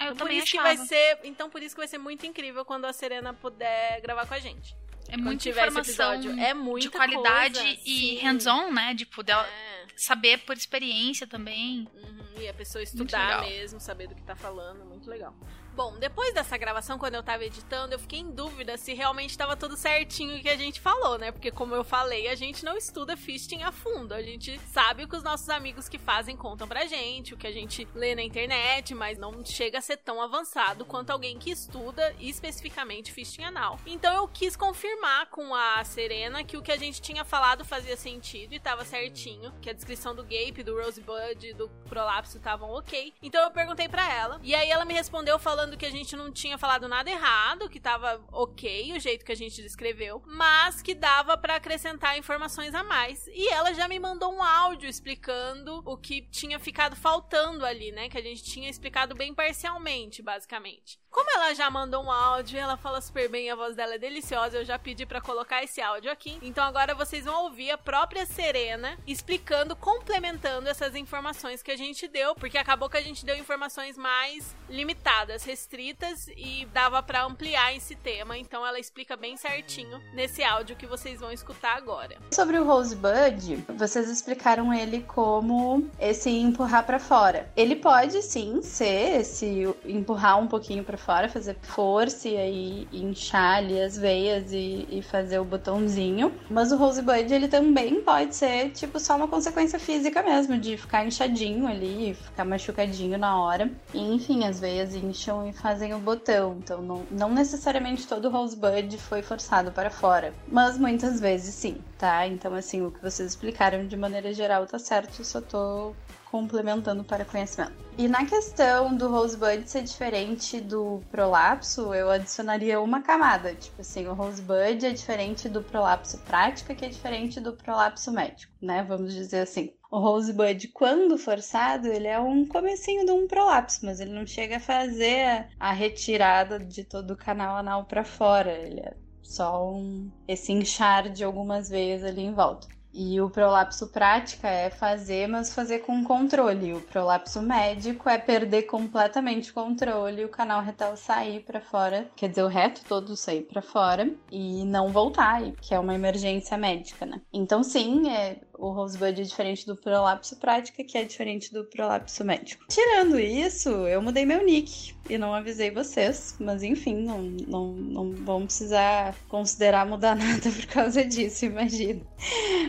Eu 0.00 0.12
Então, 0.12 0.16
por 0.26 0.30
isso 0.30 0.46
que 0.50 0.58
achava. 0.58 0.76
vai 0.76 0.86
ser, 0.86 1.18
então 1.24 1.50
por 1.50 1.62
isso 1.62 1.74
que 1.74 1.80
vai 1.80 1.88
ser 1.88 1.98
muito 1.98 2.24
incrível 2.26 2.64
quando 2.64 2.84
a 2.84 2.92
Serena 2.92 3.32
puder 3.34 4.00
gravar 4.00 4.26
com 4.26 4.34
a 4.34 4.38
gente. 4.38 4.76
É 5.10 5.16
muita 5.16 5.48
esse 5.48 5.58
informação 5.58 6.12
é 6.38 6.52
muita 6.52 6.82
de 6.88 6.90
qualidade 6.90 7.58
coisa, 7.60 7.80
e 7.86 8.16
hands-on, 8.16 8.70
né? 8.70 8.94
Tipo, 8.94 9.22
dela 9.22 9.46
É. 9.46 9.86
saber 9.96 10.38
por 10.40 10.54
experiência 10.56 11.26
também. 11.26 11.88
Uhum, 11.94 12.42
e 12.42 12.46
a 12.48 12.52
pessoa 12.52 12.82
Muito 12.82 12.94
estudar 13.04 13.40
mesmo, 13.40 13.80
saber 13.80 14.06
do 14.06 14.14
que 14.14 14.22
tá 14.22 14.36
falando, 14.36 14.84
muito 14.84 15.08
legal. 15.08 15.34
Bom, 15.78 15.96
depois 15.96 16.34
dessa 16.34 16.56
gravação, 16.56 16.98
quando 16.98 17.14
eu 17.14 17.22
tava 17.22 17.44
editando, 17.44 17.94
eu 17.94 18.00
fiquei 18.00 18.18
em 18.18 18.32
dúvida 18.32 18.76
se 18.76 18.94
realmente 18.94 19.38
tava 19.38 19.56
tudo 19.56 19.76
certinho 19.76 20.36
o 20.36 20.42
que 20.42 20.48
a 20.48 20.56
gente 20.56 20.80
falou, 20.80 21.16
né? 21.16 21.30
Porque, 21.30 21.52
como 21.52 21.72
eu 21.72 21.84
falei, 21.84 22.26
a 22.26 22.34
gente 22.34 22.64
não 22.64 22.76
estuda 22.76 23.16
fisting 23.16 23.62
a 23.62 23.70
fundo. 23.70 24.12
A 24.12 24.20
gente 24.20 24.58
sabe 24.72 25.04
o 25.04 25.08
que 25.08 25.14
os 25.14 25.22
nossos 25.22 25.48
amigos 25.48 25.88
que 25.88 25.96
fazem 25.96 26.36
contam 26.36 26.66
pra 26.66 26.86
gente, 26.86 27.32
o 27.32 27.36
que 27.36 27.46
a 27.46 27.52
gente 27.52 27.86
lê 27.94 28.16
na 28.16 28.24
internet, 28.24 28.92
mas 28.92 29.16
não 29.18 29.44
chega 29.44 29.78
a 29.78 29.80
ser 29.80 29.98
tão 29.98 30.20
avançado 30.20 30.84
quanto 30.84 31.10
alguém 31.10 31.38
que 31.38 31.52
estuda 31.52 32.12
especificamente 32.18 33.12
fisting 33.12 33.44
anal. 33.44 33.78
Então 33.86 34.12
eu 34.12 34.26
quis 34.26 34.56
confirmar 34.56 35.26
com 35.26 35.54
a 35.54 35.84
Serena 35.84 36.42
que 36.42 36.56
o 36.56 36.62
que 36.62 36.72
a 36.72 36.76
gente 36.76 37.00
tinha 37.00 37.24
falado 37.24 37.64
fazia 37.64 37.96
sentido 37.96 38.52
e 38.52 38.58
tava 38.58 38.84
certinho, 38.84 39.52
que 39.62 39.70
a 39.70 39.74
descrição 39.74 40.12
do 40.12 40.24
gape, 40.24 40.64
do 40.64 40.74
rosebud, 40.74 41.52
do 41.52 41.68
prolapso 41.88 42.36
estavam 42.36 42.68
ok. 42.70 43.14
Então 43.22 43.44
eu 43.44 43.52
perguntei 43.52 43.88
pra 43.88 44.12
ela, 44.12 44.40
e 44.42 44.56
aí 44.56 44.68
ela 44.68 44.84
me 44.84 44.92
respondeu 44.92 45.38
falando 45.38 45.67
que 45.76 45.86
a 45.86 45.90
gente 45.90 46.16
não 46.16 46.32
tinha 46.32 46.58
falado 46.58 46.88
nada 46.88 47.10
errado, 47.10 47.68
que 47.68 47.80
tava 47.80 48.24
ok 48.32 48.92
o 48.96 49.00
jeito 49.00 49.24
que 49.24 49.32
a 49.32 49.36
gente 49.36 49.62
descreveu, 49.62 50.22
mas 50.26 50.80
que 50.82 50.94
dava 50.94 51.36
pra 51.36 51.56
acrescentar 51.56 52.18
informações 52.18 52.74
a 52.74 52.82
mais. 52.82 53.26
E 53.28 53.48
ela 53.48 53.72
já 53.74 53.88
me 53.88 53.98
mandou 53.98 54.32
um 54.32 54.42
áudio 54.42 54.88
explicando 54.88 55.82
o 55.84 55.96
que 55.96 56.22
tinha 56.22 56.58
ficado 56.58 56.96
faltando 56.96 57.64
ali, 57.64 57.92
né? 57.92 58.08
Que 58.08 58.18
a 58.18 58.22
gente 58.22 58.42
tinha 58.42 58.68
explicado 58.68 59.14
bem 59.14 59.34
parcialmente, 59.34 60.22
basicamente. 60.22 60.98
Como 61.10 61.30
ela 61.30 61.54
já 61.54 61.70
mandou 61.70 62.04
um 62.04 62.12
áudio, 62.12 62.58
ela 62.58 62.76
fala 62.76 63.00
super 63.00 63.30
bem, 63.30 63.50
a 63.50 63.56
voz 63.56 63.74
dela 63.74 63.94
é 63.94 63.98
deliciosa, 63.98 64.58
eu 64.58 64.64
já 64.64 64.78
pedi 64.78 65.06
pra 65.06 65.20
colocar 65.20 65.64
esse 65.64 65.80
áudio 65.80 66.10
aqui. 66.10 66.38
Então 66.42 66.62
agora 66.62 66.94
vocês 66.94 67.24
vão 67.24 67.44
ouvir 67.44 67.70
a 67.70 67.78
própria 67.78 68.26
Serena 68.26 68.98
explicando, 69.06 69.74
complementando 69.74 70.68
essas 70.68 70.94
informações 70.94 71.62
que 71.62 71.70
a 71.70 71.76
gente 71.76 72.06
deu, 72.06 72.34
porque 72.34 72.58
acabou 72.58 72.90
que 72.90 72.98
a 72.98 73.02
gente 73.02 73.24
deu 73.24 73.36
informações 73.36 73.96
mais 73.96 74.54
limitadas, 74.68 75.44
restritas 75.58 76.28
e 76.36 76.66
dava 76.72 77.02
para 77.02 77.24
ampliar 77.24 77.74
esse 77.74 77.96
tema, 77.96 78.38
então 78.38 78.64
ela 78.64 78.78
explica 78.78 79.16
bem 79.16 79.36
certinho 79.36 80.00
nesse 80.14 80.40
áudio 80.44 80.76
que 80.76 80.86
vocês 80.86 81.18
vão 81.18 81.32
escutar 81.32 81.76
agora. 81.76 82.16
Sobre 82.30 82.58
o 82.58 82.64
Rosebud, 82.64 83.64
vocês 83.76 84.08
explicaram 84.08 84.72
ele 84.72 85.00
como 85.00 85.84
esse 85.98 86.30
empurrar 86.30 86.86
para 86.86 87.00
fora. 87.00 87.50
Ele 87.56 87.74
pode 87.74 88.22
sim 88.22 88.62
ser 88.62 89.20
esse 89.20 89.64
empurrar 89.84 90.38
um 90.38 90.46
pouquinho 90.46 90.84
para 90.84 90.96
fora, 90.96 91.28
fazer 91.28 91.56
força 91.62 92.28
e 92.28 92.36
aí 92.36 92.88
inchar 92.92 93.56
ali 93.56 93.80
as 93.80 93.98
veias 93.98 94.52
e, 94.52 94.86
e 94.88 95.02
fazer 95.02 95.40
o 95.40 95.44
botãozinho. 95.44 96.32
Mas 96.48 96.70
o 96.70 96.76
Rosebud 96.76 97.34
ele 97.34 97.48
também 97.48 98.00
pode 98.02 98.36
ser 98.36 98.70
tipo 98.70 99.00
só 99.00 99.16
uma 99.16 99.26
consequência 99.26 99.80
física 99.80 100.22
mesmo, 100.22 100.56
de 100.56 100.76
ficar 100.76 101.04
inchadinho 101.04 101.66
ali, 101.66 102.14
ficar 102.14 102.44
machucadinho 102.44 103.18
na 103.18 103.40
hora. 103.40 103.68
E, 103.92 103.98
enfim, 103.98 104.44
as 104.46 104.60
veias 104.60 104.94
incham 104.94 105.37
e 105.46 105.52
fazem 105.52 105.94
o 105.94 105.98
botão. 105.98 106.56
Então 106.58 106.80
não, 106.82 107.06
não 107.10 107.30
necessariamente 107.30 108.06
todo 108.06 108.30
Rosebud 108.30 108.96
foi 108.98 109.22
forçado 109.22 109.72
para 109.72 109.90
fora. 109.90 110.32
Mas 110.46 110.78
muitas 110.78 111.20
vezes 111.20 111.54
sim, 111.54 111.82
tá? 111.98 112.26
Então 112.26 112.54
assim, 112.54 112.82
o 112.82 112.90
que 112.90 113.02
vocês 113.02 113.30
explicaram 113.30 113.86
de 113.86 113.96
maneira 113.96 114.32
geral 114.32 114.66
tá 114.66 114.78
certo, 114.78 115.24
só 115.24 115.40
tô 115.40 115.94
complementando 116.30 117.04
para 117.04 117.24
conhecimento. 117.24 117.72
E 117.98 118.06
na 118.06 118.24
questão 118.24 118.96
do 118.96 119.08
Rosebud 119.08 119.68
ser 119.68 119.82
diferente 119.82 120.60
do 120.60 121.02
prolapso, 121.10 121.92
eu 121.92 122.08
adicionaria 122.08 122.80
uma 122.80 123.02
camada. 123.02 123.54
Tipo 123.56 123.80
assim, 123.80 124.06
o 124.06 124.14
Rosebud 124.14 124.86
é 124.86 124.92
diferente 124.92 125.48
do 125.48 125.64
prolapso 125.64 126.16
prática, 126.18 126.76
que 126.76 126.84
é 126.84 126.88
diferente 126.88 127.40
do 127.40 127.54
prolapso 127.54 128.12
médico, 128.12 128.52
né? 128.62 128.84
Vamos 128.84 129.12
dizer 129.12 129.40
assim. 129.40 129.72
O 129.90 129.98
Rosebud, 129.98 130.68
quando 130.68 131.18
forçado, 131.18 131.88
ele 131.88 132.06
é 132.06 132.20
um 132.20 132.46
comecinho 132.46 133.04
de 133.04 133.10
um 133.10 133.26
prolapso, 133.26 133.84
mas 133.84 133.98
ele 133.98 134.12
não 134.12 134.26
chega 134.26 134.58
a 134.58 134.60
fazer 134.60 135.48
a 135.58 135.72
retirada 135.72 136.60
de 136.60 136.84
todo 136.84 137.12
o 137.12 137.16
canal 137.16 137.56
anal 137.56 137.84
para 137.84 138.04
fora. 138.04 138.52
Ele 138.52 138.80
é 138.80 138.94
só 139.22 139.68
um, 139.68 140.08
esse 140.28 140.52
inchar 140.52 141.10
de 141.10 141.24
algumas 141.24 141.68
veias 141.68 142.04
ali 142.04 142.22
em 142.22 142.32
volta. 142.32 142.68
E 142.92 143.20
o 143.20 143.30
prolapso 143.30 143.88
prática 143.88 144.48
é 144.48 144.70
fazer, 144.70 145.26
mas 145.28 145.54
fazer 145.54 145.80
com 145.80 146.02
controle. 146.02 146.74
O 146.74 146.80
prolapso 146.80 147.40
médico 147.42 148.08
é 148.08 148.18
perder 148.18 148.62
completamente 148.62 149.50
o 149.50 149.54
controle, 149.54 150.24
o 150.24 150.28
canal 150.28 150.62
retal 150.62 150.96
sair 150.96 151.40
para 151.44 151.60
fora, 151.60 152.10
quer 152.16 152.28
dizer, 152.30 152.42
o 152.42 152.48
reto 152.48 152.84
todo 152.86 153.16
sair 153.16 153.42
para 153.42 153.62
fora 153.62 154.10
e 154.30 154.64
não 154.64 154.92
voltar, 154.92 155.42
que 155.60 155.74
é 155.74 155.78
uma 155.78 155.94
emergência 155.94 156.56
médica, 156.56 157.04
né? 157.06 157.20
Então, 157.32 157.62
sim, 157.62 158.10
é, 158.10 158.40
o 158.58 158.70
Rosebud 158.70 159.20
é 159.20 159.24
diferente 159.24 159.64
do 159.64 159.76
prolapso 159.76 160.36
prática, 160.36 160.82
que 160.82 160.98
é 160.98 161.04
diferente 161.04 161.52
do 161.52 161.64
prolapso 161.64 162.24
médico. 162.24 162.64
Tirando 162.68 163.18
isso, 163.18 163.68
eu 163.86 164.02
mudei 164.02 164.26
meu 164.26 164.44
nick 164.44 164.94
e 165.08 165.16
não 165.16 165.32
avisei 165.32 165.70
vocês, 165.70 166.36
mas 166.40 166.62
enfim, 166.62 166.96
não, 166.96 167.22
não, 167.22 167.72
não 167.72 168.12
vão 168.12 168.44
precisar 168.44 169.14
considerar 169.28 169.86
mudar 169.86 170.14
nada 170.18 170.50
por 170.50 170.66
causa 170.66 171.04
disso, 171.04 171.46
imagina. 171.46 172.02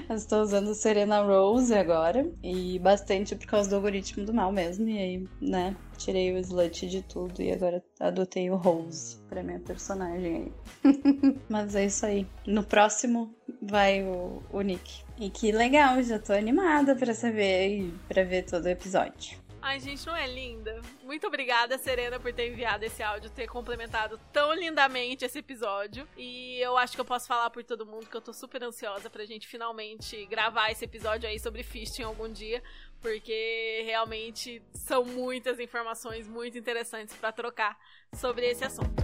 Eu 0.07 0.15
estou 0.15 0.41
usando 0.41 0.73
Serena 0.75 1.21
Rose 1.21 1.73
agora 1.73 2.29
e 2.43 2.77
bastante 2.79 3.35
por 3.35 3.47
causa 3.47 3.69
do 3.69 3.75
algoritmo 3.75 4.25
do 4.25 4.33
mal 4.33 4.51
mesmo, 4.51 4.87
e 4.87 4.97
aí, 4.97 5.27
né, 5.41 5.75
tirei 5.97 6.33
o 6.33 6.37
slut 6.37 6.87
de 6.87 7.01
tudo 7.01 7.41
e 7.41 7.51
agora 7.51 7.83
adotei 7.99 8.49
o 8.49 8.55
Rose 8.55 9.17
pra 9.27 9.43
minha 9.43 9.59
personagem 9.59 10.53
aí. 10.83 10.93
mas 11.49 11.75
é 11.75 11.85
isso 11.85 12.05
aí. 12.05 12.27
No 12.45 12.63
próximo 12.63 13.33
vai 13.61 14.03
o, 14.03 14.41
o 14.51 14.61
Nick. 14.61 15.03
E 15.17 15.29
que 15.29 15.51
legal, 15.51 16.01
já 16.01 16.19
tô 16.19 16.33
animada 16.33 16.95
para 16.95 17.13
saber 17.13 17.67
e 17.67 17.93
para 18.07 18.23
ver 18.23 18.43
todo 18.43 18.65
o 18.65 18.69
episódio. 18.69 19.37
Ai, 19.61 19.79
gente, 19.79 20.07
não 20.07 20.15
é 20.15 20.25
linda? 20.25 20.81
Muito 21.03 21.27
obrigada, 21.27 21.77
Serena, 21.77 22.17
por 22.17 22.31
ter 22.31 22.49
enviado 22.49 22.85
esse 22.85 23.03
áudio, 23.03 23.29
ter 23.29 23.45
complementado 23.45 24.17
tão 24.31 24.53
lindamente 24.53 25.25
esse 25.25 25.39
episódio. 25.39 26.07
E 26.17 26.57
eu 26.61 26.77
acho 26.77 26.95
que 26.95 27.01
eu 27.01 27.05
posso 27.05 27.27
falar 27.27 27.49
por 27.49 27.63
todo 27.63 27.85
mundo 27.85 28.07
que 28.07 28.15
eu 28.15 28.21
tô 28.21 28.31
super 28.31 28.63
ansiosa 28.63 29.09
pra 29.09 29.25
gente 29.25 29.47
finalmente 29.47 30.25
gravar 30.27 30.71
esse 30.71 30.85
episódio 30.85 31.27
aí 31.27 31.37
sobre 31.39 31.61
fisting 31.61 32.03
algum 32.03 32.31
dia, 32.31 32.63
porque 33.01 33.83
realmente 33.85 34.61
são 34.73 35.03
muitas 35.03 35.59
informações 35.59 36.25
muito 36.25 36.57
interessantes 36.57 37.15
para 37.15 37.31
trocar 37.33 37.77
sobre 38.13 38.45
esse 38.45 38.63
assunto. 38.63 39.03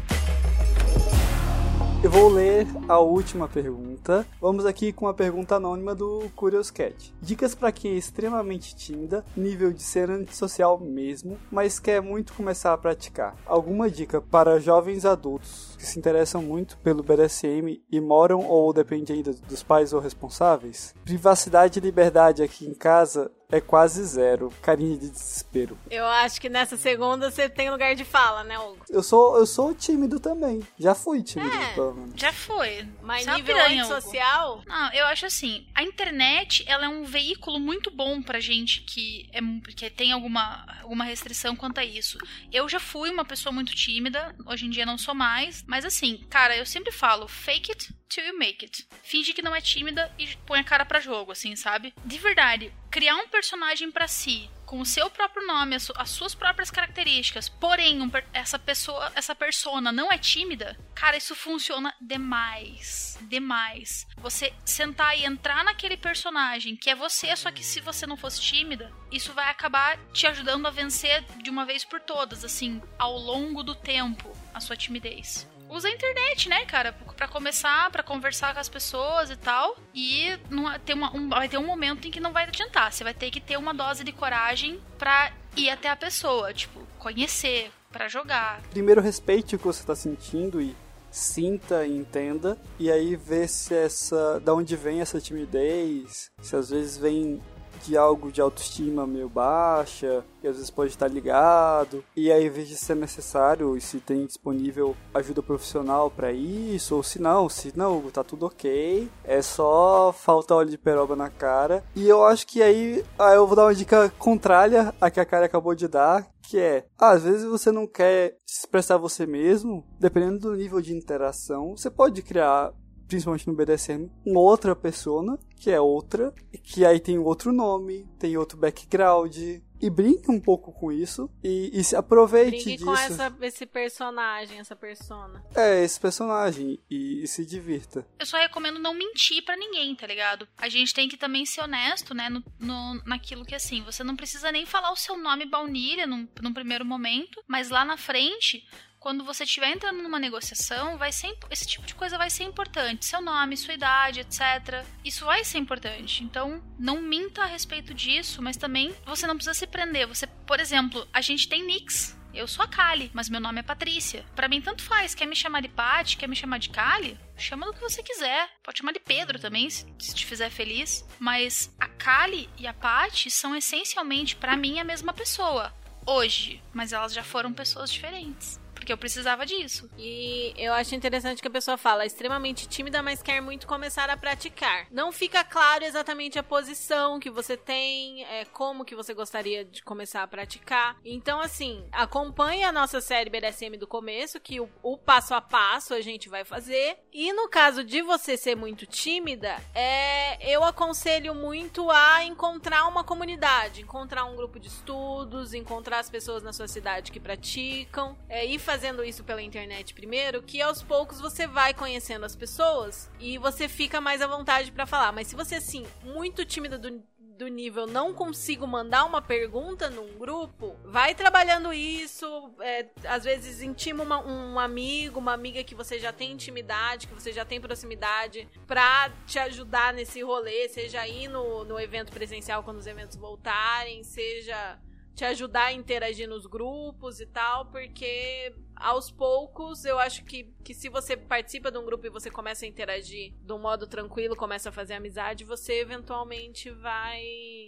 Eu 2.05 2.11
vou 2.11 2.29
ler 2.29 2.67
a 2.87 2.99
última 2.99 3.47
pergunta. 3.47 4.27
Vamos 4.39 4.63
aqui 4.63 4.93
com 4.93 5.07
a 5.07 5.13
pergunta 5.13 5.55
anônima 5.55 5.95
do 5.95 6.29
Curious 6.35 6.69
Cat. 6.69 7.11
Dicas 7.19 7.55
para 7.55 7.71
quem 7.71 7.93
é 7.93 7.95
extremamente 7.95 8.75
tímida, 8.75 9.25
nível 9.35 9.73
de 9.73 9.81
ser 9.81 10.11
antissocial 10.11 10.79
mesmo, 10.79 11.35
mas 11.51 11.79
quer 11.79 12.03
muito 12.03 12.33
começar 12.33 12.73
a 12.73 12.77
praticar. 12.77 13.35
Alguma 13.43 13.89
dica 13.89 14.21
para 14.21 14.59
jovens 14.59 15.03
adultos 15.03 15.74
que 15.75 15.85
se 15.85 15.99
interessam 15.99 16.41
muito 16.41 16.77
pelo 16.79 17.03
BDSM 17.03 17.81
e 17.91 17.99
moram 18.01 18.39
ou 18.45 18.71
dependem 18.73 19.17
ainda 19.17 19.33
dos 19.33 19.63
pais 19.63 19.93
ou 19.93 19.99
responsáveis? 19.99 20.93
Privacidade 21.03 21.79
e 21.79 21.81
liberdade 21.81 22.43
aqui 22.43 22.65
em 22.65 22.73
casa 22.73 23.31
é 23.51 23.61
quase 23.61 24.03
zero. 24.03 24.51
Carinha 24.61 24.97
de 24.97 25.09
desespero. 25.09 25.77
Eu 25.89 26.05
acho 26.05 26.41
que 26.41 26.49
nessa 26.49 26.75
segunda 26.77 27.29
você 27.29 27.47
tem 27.47 27.69
lugar 27.69 27.95
de 27.95 28.03
fala, 28.03 28.43
né, 28.43 28.57
Hugo? 28.57 28.83
Eu 28.89 29.03
sou, 29.03 29.37
eu 29.37 29.45
sou 29.45 29.73
tímido 29.73 30.19
também. 30.19 30.61
Já 30.77 30.95
fui 30.95 31.21
tímido, 31.21 31.55
É, 31.55 31.73
pelo 31.73 31.93
menos. 31.93 32.13
Já 32.19 32.33
foi. 32.33 32.87
Mas 33.01 33.25
uma 33.25 33.35
nível 33.35 33.55
piranha, 33.55 33.83
antissocial, 33.83 34.61
Não, 34.65 34.93
eu 34.93 35.05
acho 35.05 35.25
assim, 35.25 35.67
a 35.75 35.83
internet, 35.83 36.63
ela 36.67 36.85
é 36.85 36.89
um 36.89 37.03
veículo 37.03 37.59
muito 37.59 37.91
bom 37.91 38.21
pra 38.21 38.39
gente 38.39 38.81
que, 38.81 39.29
é, 39.31 39.39
que 39.73 39.89
tem 39.89 40.11
alguma, 40.11 40.65
alguma 40.81 41.03
restrição 41.03 41.55
quanto 41.55 41.79
a 41.79 41.85
isso. 41.85 42.17
Eu 42.51 42.67
já 42.67 42.79
fui 42.79 43.09
uma 43.09 43.25
pessoa 43.25 43.53
muito 43.53 43.73
tímida, 43.75 44.35
hoje 44.45 44.65
em 44.65 44.69
dia 44.69 44.85
não 44.85 44.97
sou 44.97 45.13
mais, 45.13 45.63
mas 45.67 45.85
assim, 45.85 46.17
cara, 46.29 46.55
eu 46.55 46.65
sempre 46.65 46.91
falo, 46.91 47.27
fake 47.27 47.71
it 47.71 47.93
till 48.07 48.25
you 48.25 48.37
make 48.37 48.63
it. 48.63 48.87
Finge 49.03 49.33
que 49.33 49.41
não 49.41 49.55
é 49.55 49.61
tímida 49.61 50.13
e 50.17 50.27
põe 50.45 50.59
a 50.59 50.63
cara 50.63 50.85
pra 50.85 50.99
jogo, 50.99 51.31
assim, 51.31 51.55
sabe? 51.55 51.93
De 52.05 52.17
verdade, 52.17 52.71
criar 52.91 53.15
um 53.17 53.27
personagem 53.27 53.91
pra 53.91 54.07
si, 54.07 54.49
com 54.65 54.79
o 54.79 54.85
seu 54.85 55.09
próprio 55.09 55.45
nome, 55.45 55.75
as, 55.75 55.83
su- 55.83 55.93
as 55.97 56.09
suas 56.09 56.33
próprias 56.35 56.71
características, 56.71 57.49
porém 57.49 58.01
um 58.01 58.09
essa 58.31 58.57
pessoa, 58.57 59.11
essa 59.15 59.35
persona 59.35 59.91
não 59.91 60.11
é 60.11 60.17
tímida, 60.17 60.77
cara, 60.93 61.17
isso 61.17 61.35
funciona 61.35 61.93
demais, 61.99 63.17
demais. 63.23 64.07
Você 64.17 64.53
sentar 64.63 65.17
e 65.17 65.25
entrar 65.25 65.63
naquele 65.63 65.97
personagem 65.97 66.75
que 66.75 66.89
é 66.89 66.95
você, 66.95 67.35
só 67.35 67.51
que 67.51 67.63
se 67.63 67.79
você 67.81 68.05
não 68.07 68.17
fosse 68.17 68.41
tímida, 68.41 68.91
isso 69.11 69.33
vai 69.33 69.49
acabar 69.49 69.97
te 70.13 70.25
ajudando 70.27 70.65
a 70.67 70.71
vencer 70.71 71.23
de 71.43 71.49
uma 71.49 71.65
vez 71.65 71.83
por 71.83 71.99
todas, 71.99 72.43
assim, 72.45 72.81
ao 72.97 73.17
longo 73.17 73.63
do 73.63 73.75
tempo, 73.75 74.31
a 74.55 74.59
sua 74.61 74.75
timidez 74.75 75.47
usa 75.67 75.87
a 75.87 75.91
internet, 75.91 76.47
né, 76.47 76.63
cara? 76.65 76.93
Pra 77.17 77.27
começar, 77.27 77.89
pra 77.89 78.03
conversar 78.03 78.53
com 78.53 78.59
as 78.59 78.69
pessoas 78.69 79.31
e 79.31 79.35
tal. 79.35 79.75
E 79.95 80.37
não, 80.49 80.77
tem 80.79 80.95
uma, 80.95 81.13
um- 81.13 81.27
vai 81.27 81.49
ter 81.49 81.57
um 81.57 81.65
momento 81.65 82.07
em 82.07 82.11
que 82.11 82.19
não 82.19 82.31
vai 82.31 82.43
adiantar. 82.43 82.93
Você 82.93 83.03
vai 83.03 83.15
ter 83.15 83.31
que 83.31 83.41
ter 83.41 83.57
uma 83.57 83.73
dose 83.73 84.03
de 84.03 84.11
coragem 84.11 84.79
pra 84.97 85.33
ir 85.57 85.69
até 85.71 85.89
a 85.89 85.95
pessoa. 85.95 86.53
Tipo, 86.53 86.79
conhecer, 86.99 87.71
pra 87.91 88.07
jogar. 88.07 88.61
Primeiro 88.69 89.01
respeite 89.01 89.55
o 89.55 89.59
que 89.59 89.65
você 89.65 89.81
está 89.81 89.95
sentindo 89.95 90.61
e 90.61 90.75
sinta 91.09 91.85
e 91.85 91.97
entenda. 91.97 92.57
E 92.77 92.91
aí 92.91 93.15
ver 93.15 93.49
se 93.49 93.73
essa. 93.73 94.39
da 94.41 94.53
onde 94.53 94.75
vem 94.75 95.01
essa 95.01 95.19
timidez. 95.19 96.29
Se 96.41 96.55
às 96.55 96.69
vezes 96.69 96.95
vem 96.95 97.41
de 97.85 97.97
algo 97.97 98.31
de 98.31 98.41
autoestima 98.41 99.05
meio 99.05 99.29
baixa, 99.29 100.23
que 100.41 100.47
às 100.47 100.55
vezes 100.55 100.69
pode 100.69 100.91
estar 100.91 101.07
ligado. 101.07 102.03
E 102.15 102.31
aí 102.31 102.49
veja 102.49 102.75
se 102.75 102.91
é 102.91 102.95
necessário 102.95 103.77
e 103.77 103.81
se 103.81 103.99
tem 103.99 104.25
disponível 104.25 104.95
ajuda 105.13 105.43
profissional 105.43 106.09
para 106.09 106.31
isso, 106.31 106.95
ou 106.95 107.03
se 107.03 107.21
não, 107.21 107.49
se 107.49 107.73
não, 107.75 108.01
tá 108.11 108.23
tudo 108.23 108.45
ok. 108.45 109.09
É 109.23 109.41
só 109.41 110.13
falta 110.13 110.55
óleo 110.55 110.69
de 110.69 110.77
peroba 110.77 111.15
na 111.15 111.29
cara. 111.29 111.83
E 111.95 112.07
eu 112.07 112.23
acho 112.23 112.47
que 112.47 112.61
aí, 112.61 113.03
aí 113.17 113.35
eu 113.35 113.47
vou 113.47 113.55
dar 113.55 113.65
uma 113.65 113.75
dica 113.75 114.11
contrária 114.17 114.93
à 114.99 115.09
que 115.09 115.19
a 115.19 115.25
cara 115.25 115.45
acabou 115.45 115.75
de 115.75 115.87
dar, 115.87 116.27
que 116.47 116.59
é, 116.59 116.85
às 116.97 117.23
vezes 117.23 117.45
você 117.45 117.71
não 117.71 117.87
quer 117.87 118.37
se 118.45 118.59
expressar 118.59 118.97
você 118.97 119.25
mesmo, 119.25 119.83
dependendo 119.99 120.39
do 120.39 120.55
nível 120.55 120.81
de 120.81 120.95
interação, 120.95 121.75
você 121.75 121.89
pode 121.89 122.21
criar, 122.21 122.71
principalmente 123.07 123.47
no 123.47 123.53
BDSM, 123.55 124.09
uma 124.25 124.39
outra 124.39 124.75
persona, 124.75 125.37
que 125.55 125.69
é 125.71 125.79
outra, 125.79 126.33
que 126.63 126.85
aí 126.85 126.99
tem 126.99 127.17
outro 127.17 127.51
nome, 127.53 128.07
tem 128.19 128.37
outro 128.37 128.57
background, 128.57 129.35
e 129.81 129.89
brinque 129.89 130.31
um 130.31 130.39
pouco 130.39 130.71
com 130.71 130.91
isso, 130.91 131.29
e, 131.43 131.69
e 131.73 131.83
se 131.83 131.95
aproveite 131.95 132.51
brinque 132.51 132.71
disso. 132.77 132.85
com 132.85 132.95
essa, 132.95 133.35
esse 133.41 133.65
personagem, 133.65 134.59
essa 134.59 134.75
persona. 134.75 135.43
É, 135.55 135.83
esse 135.83 135.99
personagem, 135.99 136.79
e, 136.89 137.23
e 137.23 137.27
se 137.27 137.45
divirta. 137.45 138.07
Eu 138.17 138.25
só 138.25 138.37
recomendo 138.37 138.79
não 138.79 138.93
mentir 138.93 139.43
pra 139.43 139.55
ninguém, 139.57 139.93
tá 139.95 140.07
ligado? 140.07 140.47
A 140.57 140.69
gente 140.69 140.93
tem 140.93 141.07
que 141.09 141.17
também 141.17 141.45
ser 141.45 141.61
honesto, 141.61 142.13
né? 142.13 142.29
No, 142.29 142.43
no- 142.59 143.01
naquilo 143.05 143.45
que 143.45 143.53
assim, 143.55 143.83
você 143.83 144.03
não 144.03 144.15
precisa 144.15 144.51
nem 144.51 144.65
falar 144.65 144.91
o 144.91 144.95
seu 144.95 145.17
nome 145.17 145.45
baunilha 145.45 146.07
num, 146.07 146.27
num 146.41 146.53
primeiro 146.53 146.85
momento, 146.85 147.41
mas 147.47 147.69
lá 147.69 147.83
na 147.85 147.97
frente. 147.97 148.63
Quando 149.05 149.23
você 149.23 149.43
estiver 149.43 149.69
entrando 149.69 150.01
numa 150.01 150.17
negociação, 150.17 150.97
vai 150.97 151.11
ser, 151.11 151.37
esse 151.51 151.67
tipo 151.67 151.85
de 151.85 151.93
coisa 151.93 152.17
vai 152.17 152.27
ser 152.27 152.43
importante. 152.43 153.05
Seu 153.05 153.21
nome, 153.21 153.55
sua 153.55 153.75
idade, 153.75 154.21
etc. 154.21 154.83
Isso 155.03 155.25
vai 155.25 155.43
ser 155.43 155.59
importante. 155.59 156.23
Então, 156.23 156.59
não 156.79 157.03
minta 157.03 157.43
a 157.43 157.45
respeito 157.45 157.93
disso, 157.93 158.41
mas 158.41 158.57
também 158.57 158.95
você 159.05 159.27
não 159.27 159.35
precisa 159.35 159.53
se 159.53 159.67
prender. 159.67 160.07
Você, 160.07 160.25
por 160.25 160.59
exemplo, 160.59 161.07
a 161.13 161.21
gente 161.21 161.47
tem 161.47 161.63
nicks 161.63 162.17
eu 162.33 162.47
sou 162.47 162.65
a 162.65 162.67
Kali, 162.67 163.11
mas 163.13 163.29
meu 163.29 163.39
nome 163.39 163.59
é 163.59 163.63
Patrícia. 163.63 164.25
Para 164.35 164.49
mim, 164.49 164.59
tanto 164.59 164.81
faz. 164.81 165.13
Quer 165.13 165.25
me 165.25 165.35
chamar 165.35 165.61
de 165.61 165.69
Pat, 165.69 166.17
quer 166.17 166.27
me 166.27 166.35
chamar 166.35 166.57
de 166.57 166.69
Kali? 166.69 167.17
Chama 167.37 167.67
do 167.67 167.73
que 167.73 167.79
você 167.79 168.01
quiser. 168.01 168.49
Pode 168.61 168.79
chamar 168.79 168.91
de 168.91 168.99
Pedro 168.99 169.39
também, 169.39 169.69
se, 169.69 169.85
se 169.99 170.15
te 170.15 170.25
fizer 170.25 170.49
feliz. 170.49 171.05
Mas 171.17 171.73
a 171.79 171.87
Kali 171.87 172.49
e 172.57 172.65
a 172.67 172.73
Pat 172.73 173.29
são 173.29 173.55
essencialmente, 173.55 174.35
para 174.35 174.57
mim, 174.57 174.79
a 174.79 174.83
mesma 174.83 175.13
pessoa. 175.13 175.71
Hoje. 176.05 176.61
Mas 176.73 176.91
elas 176.91 177.13
já 177.13 177.23
foram 177.23 177.53
pessoas 177.53 177.89
diferentes 177.89 178.64
porque 178.85 178.93
eu 178.93 178.97
precisava 178.99 179.47
disso. 179.47 179.89
E 179.97 180.53
eu 180.55 180.71
acho 180.71 180.93
interessante 180.93 181.41
que 181.41 181.47
a 181.47 181.51
pessoa 181.51 181.75
fala, 181.75 182.05
extremamente 182.05 182.67
tímida, 182.67 183.01
mas 183.01 183.19
quer 183.19 183.41
muito 183.41 183.65
começar 183.65 184.11
a 184.11 184.15
praticar. 184.15 184.85
Não 184.91 185.11
fica 185.11 185.43
claro 185.43 185.83
exatamente 185.83 186.37
a 186.37 186.43
posição 186.43 187.19
que 187.19 187.31
você 187.31 187.57
tem, 187.57 188.23
é, 188.25 188.45
como 188.45 188.85
que 188.85 188.95
você 188.95 189.11
gostaria 189.11 189.65
de 189.65 189.81
começar 189.81 190.21
a 190.21 190.27
praticar. 190.27 190.97
Então, 191.03 191.39
assim, 191.39 191.83
acompanhe 191.91 192.63
a 192.63 192.71
nossa 192.71 193.01
série 193.01 193.27
BDSM 193.27 193.75
do 193.75 193.87
começo, 193.87 194.39
que 194.39 194.61
o, 194.61 194.69
o 194.83 194.95
passo 194.99 195.33
a 195.33 195.41
passo 195.41 195.95
a 195.95 196.01
gente 196.01 196.29
vai 196.29 196.43
fazer. 196.43 196.99
E 197.11 197.33
no 197.33 197.49
caso 197.49 197.83
de 197.83 198.03
você 198.03 198.37
ser 198.37 198.55
muito 198.55 198.85
tímida, 198.85 199.55
é, 199.73 200.47
eu 200.47 200.63
aconselho 200.63 201.33
muito 201.33 201.89
a 201.89 202.23
encontrar 202.23 202.87
uma 202.87 203.03
comunidade, 203.03 203.81
encontrar 203.81 204.25
um 204.25 204.35
grupo 204.35 204.59
de 204.59 204.67
estudos, 204.67 205.55
encontrar 205.55 205.97
as 205.97 206.09
pessoas 206.09 206.43
na 206.43 206.53
sua 206.53 206.67
cidade 206.67 207.11
que 207.11 207.19
praticam, 207.19 208.15
é, 208.29 208.45
e 208.45 208.59
fazer 208.59 208.74
fazendo 208.75 209.05
isso 209.05 209.23
pela 209.23 209.41
internet 209.41 209.93
primeiro, 209.93 210.43
que 210.43 210.61
aos 210.61 210.83
poucos 210.83 211.21
você 211.21 211.47
vai 211.47 211.73
conhecendo 211.73 212.25
as 212.25 212.35
pessoas 212.35 213.09
e 213.21 213.37
você 213.37 213.69
fica 213.69 214.01
mais 214.01 214.21
à 214.21 214.27
vontade 214.27 214.69
para 214.69 214.85
falar. 214.85 215.13
Mas 215.13 215.27
se 215.27 215.35
você, 215.35 215.55
assim, 215.55 215.85
muito 216.03 216.43
tímida 216.43 216.77
do, 216.77 217.01
do 217.17 217.47
nível 217.47 217.87
não 217.87 218.13
consigo 218.13 218.67
mandar 218.67 219.05
uma 219.05 219.21
pergunta 219.21 219.89
num 219.89 220.17
grupo, 220.17 220.75
vai 220.83 221.15
trabalhando 221.15 221.71
isso. 221.71 222.51
É, 222.59 222.85
às 223.07 223.23
vezes 223.23 223.61
intima 223.61 224.03
uma, 224.03 224.19
um 224.19 224.59
amigo, 224.59 225.21
uma 225.21 225.31
amiga 225.31 225.63
que 225.63 225.73
você 225.73 225.97
já 225.97 226.11
tem 226.11 226.33
intimidade, 226.33 227.07
que 227.07 227.13
você 227.13 227.31
já 227.31 227.45
tem 227.45 227.61
proximidade, 227.61 228.45
pra 228.67 229.09
te 229.25 229.39
ajudar 229.39 229.93
nesse 229.93 230.21
rolê, 230.21 230.67
seja 230.67 230.99
aí 230.99 231.29
no, 231.29 231.63
no 231.63 231.79
evento 231.79 232.11
presencial 232.11 232.61
quando 232.61 232.79
os 232.79 232.87
eventos 232.87 233.15
voltarem, 233.15 234.03
seja 234.03 234.77
te 235.15 235.25
ajudar 235.25 235.67
a 235.67 235.73
interagir 235.73 236.27
nos 236.27 236.45
grupos 236.45 237.19
e 237.19 237.25
tal, 237.25 237.67
porque 237.71 238.53
aos 238.75 239.09
poucos, 239.09 239.85
eu 239.85 239.97
acho 239.99 240.23
que, 240.23 240.43
que 240.63 240.73
se 240.73 240.89
você 240.89 241.15
participa 241.15 241.71
de 241.71 241.77
um 241.77 241.85
grupo 241.85 242.05
e 242.05 242.09
você 242.09 242.29
começa 242.29 242.65
a 242.65 242.67
interagir 242.67 243.33
de 243.41 243.53
um 243.53 243.59
modo 243.59 243.87
tranquilo, 243.87 244.35
começa 244.35 244.69
a 244.69 244.71
fazer 244.71 244.93
amizade, 244.93 245.43
você 245.43 245.79
eventualmente 245.79 246.69
vai 246.69 247.23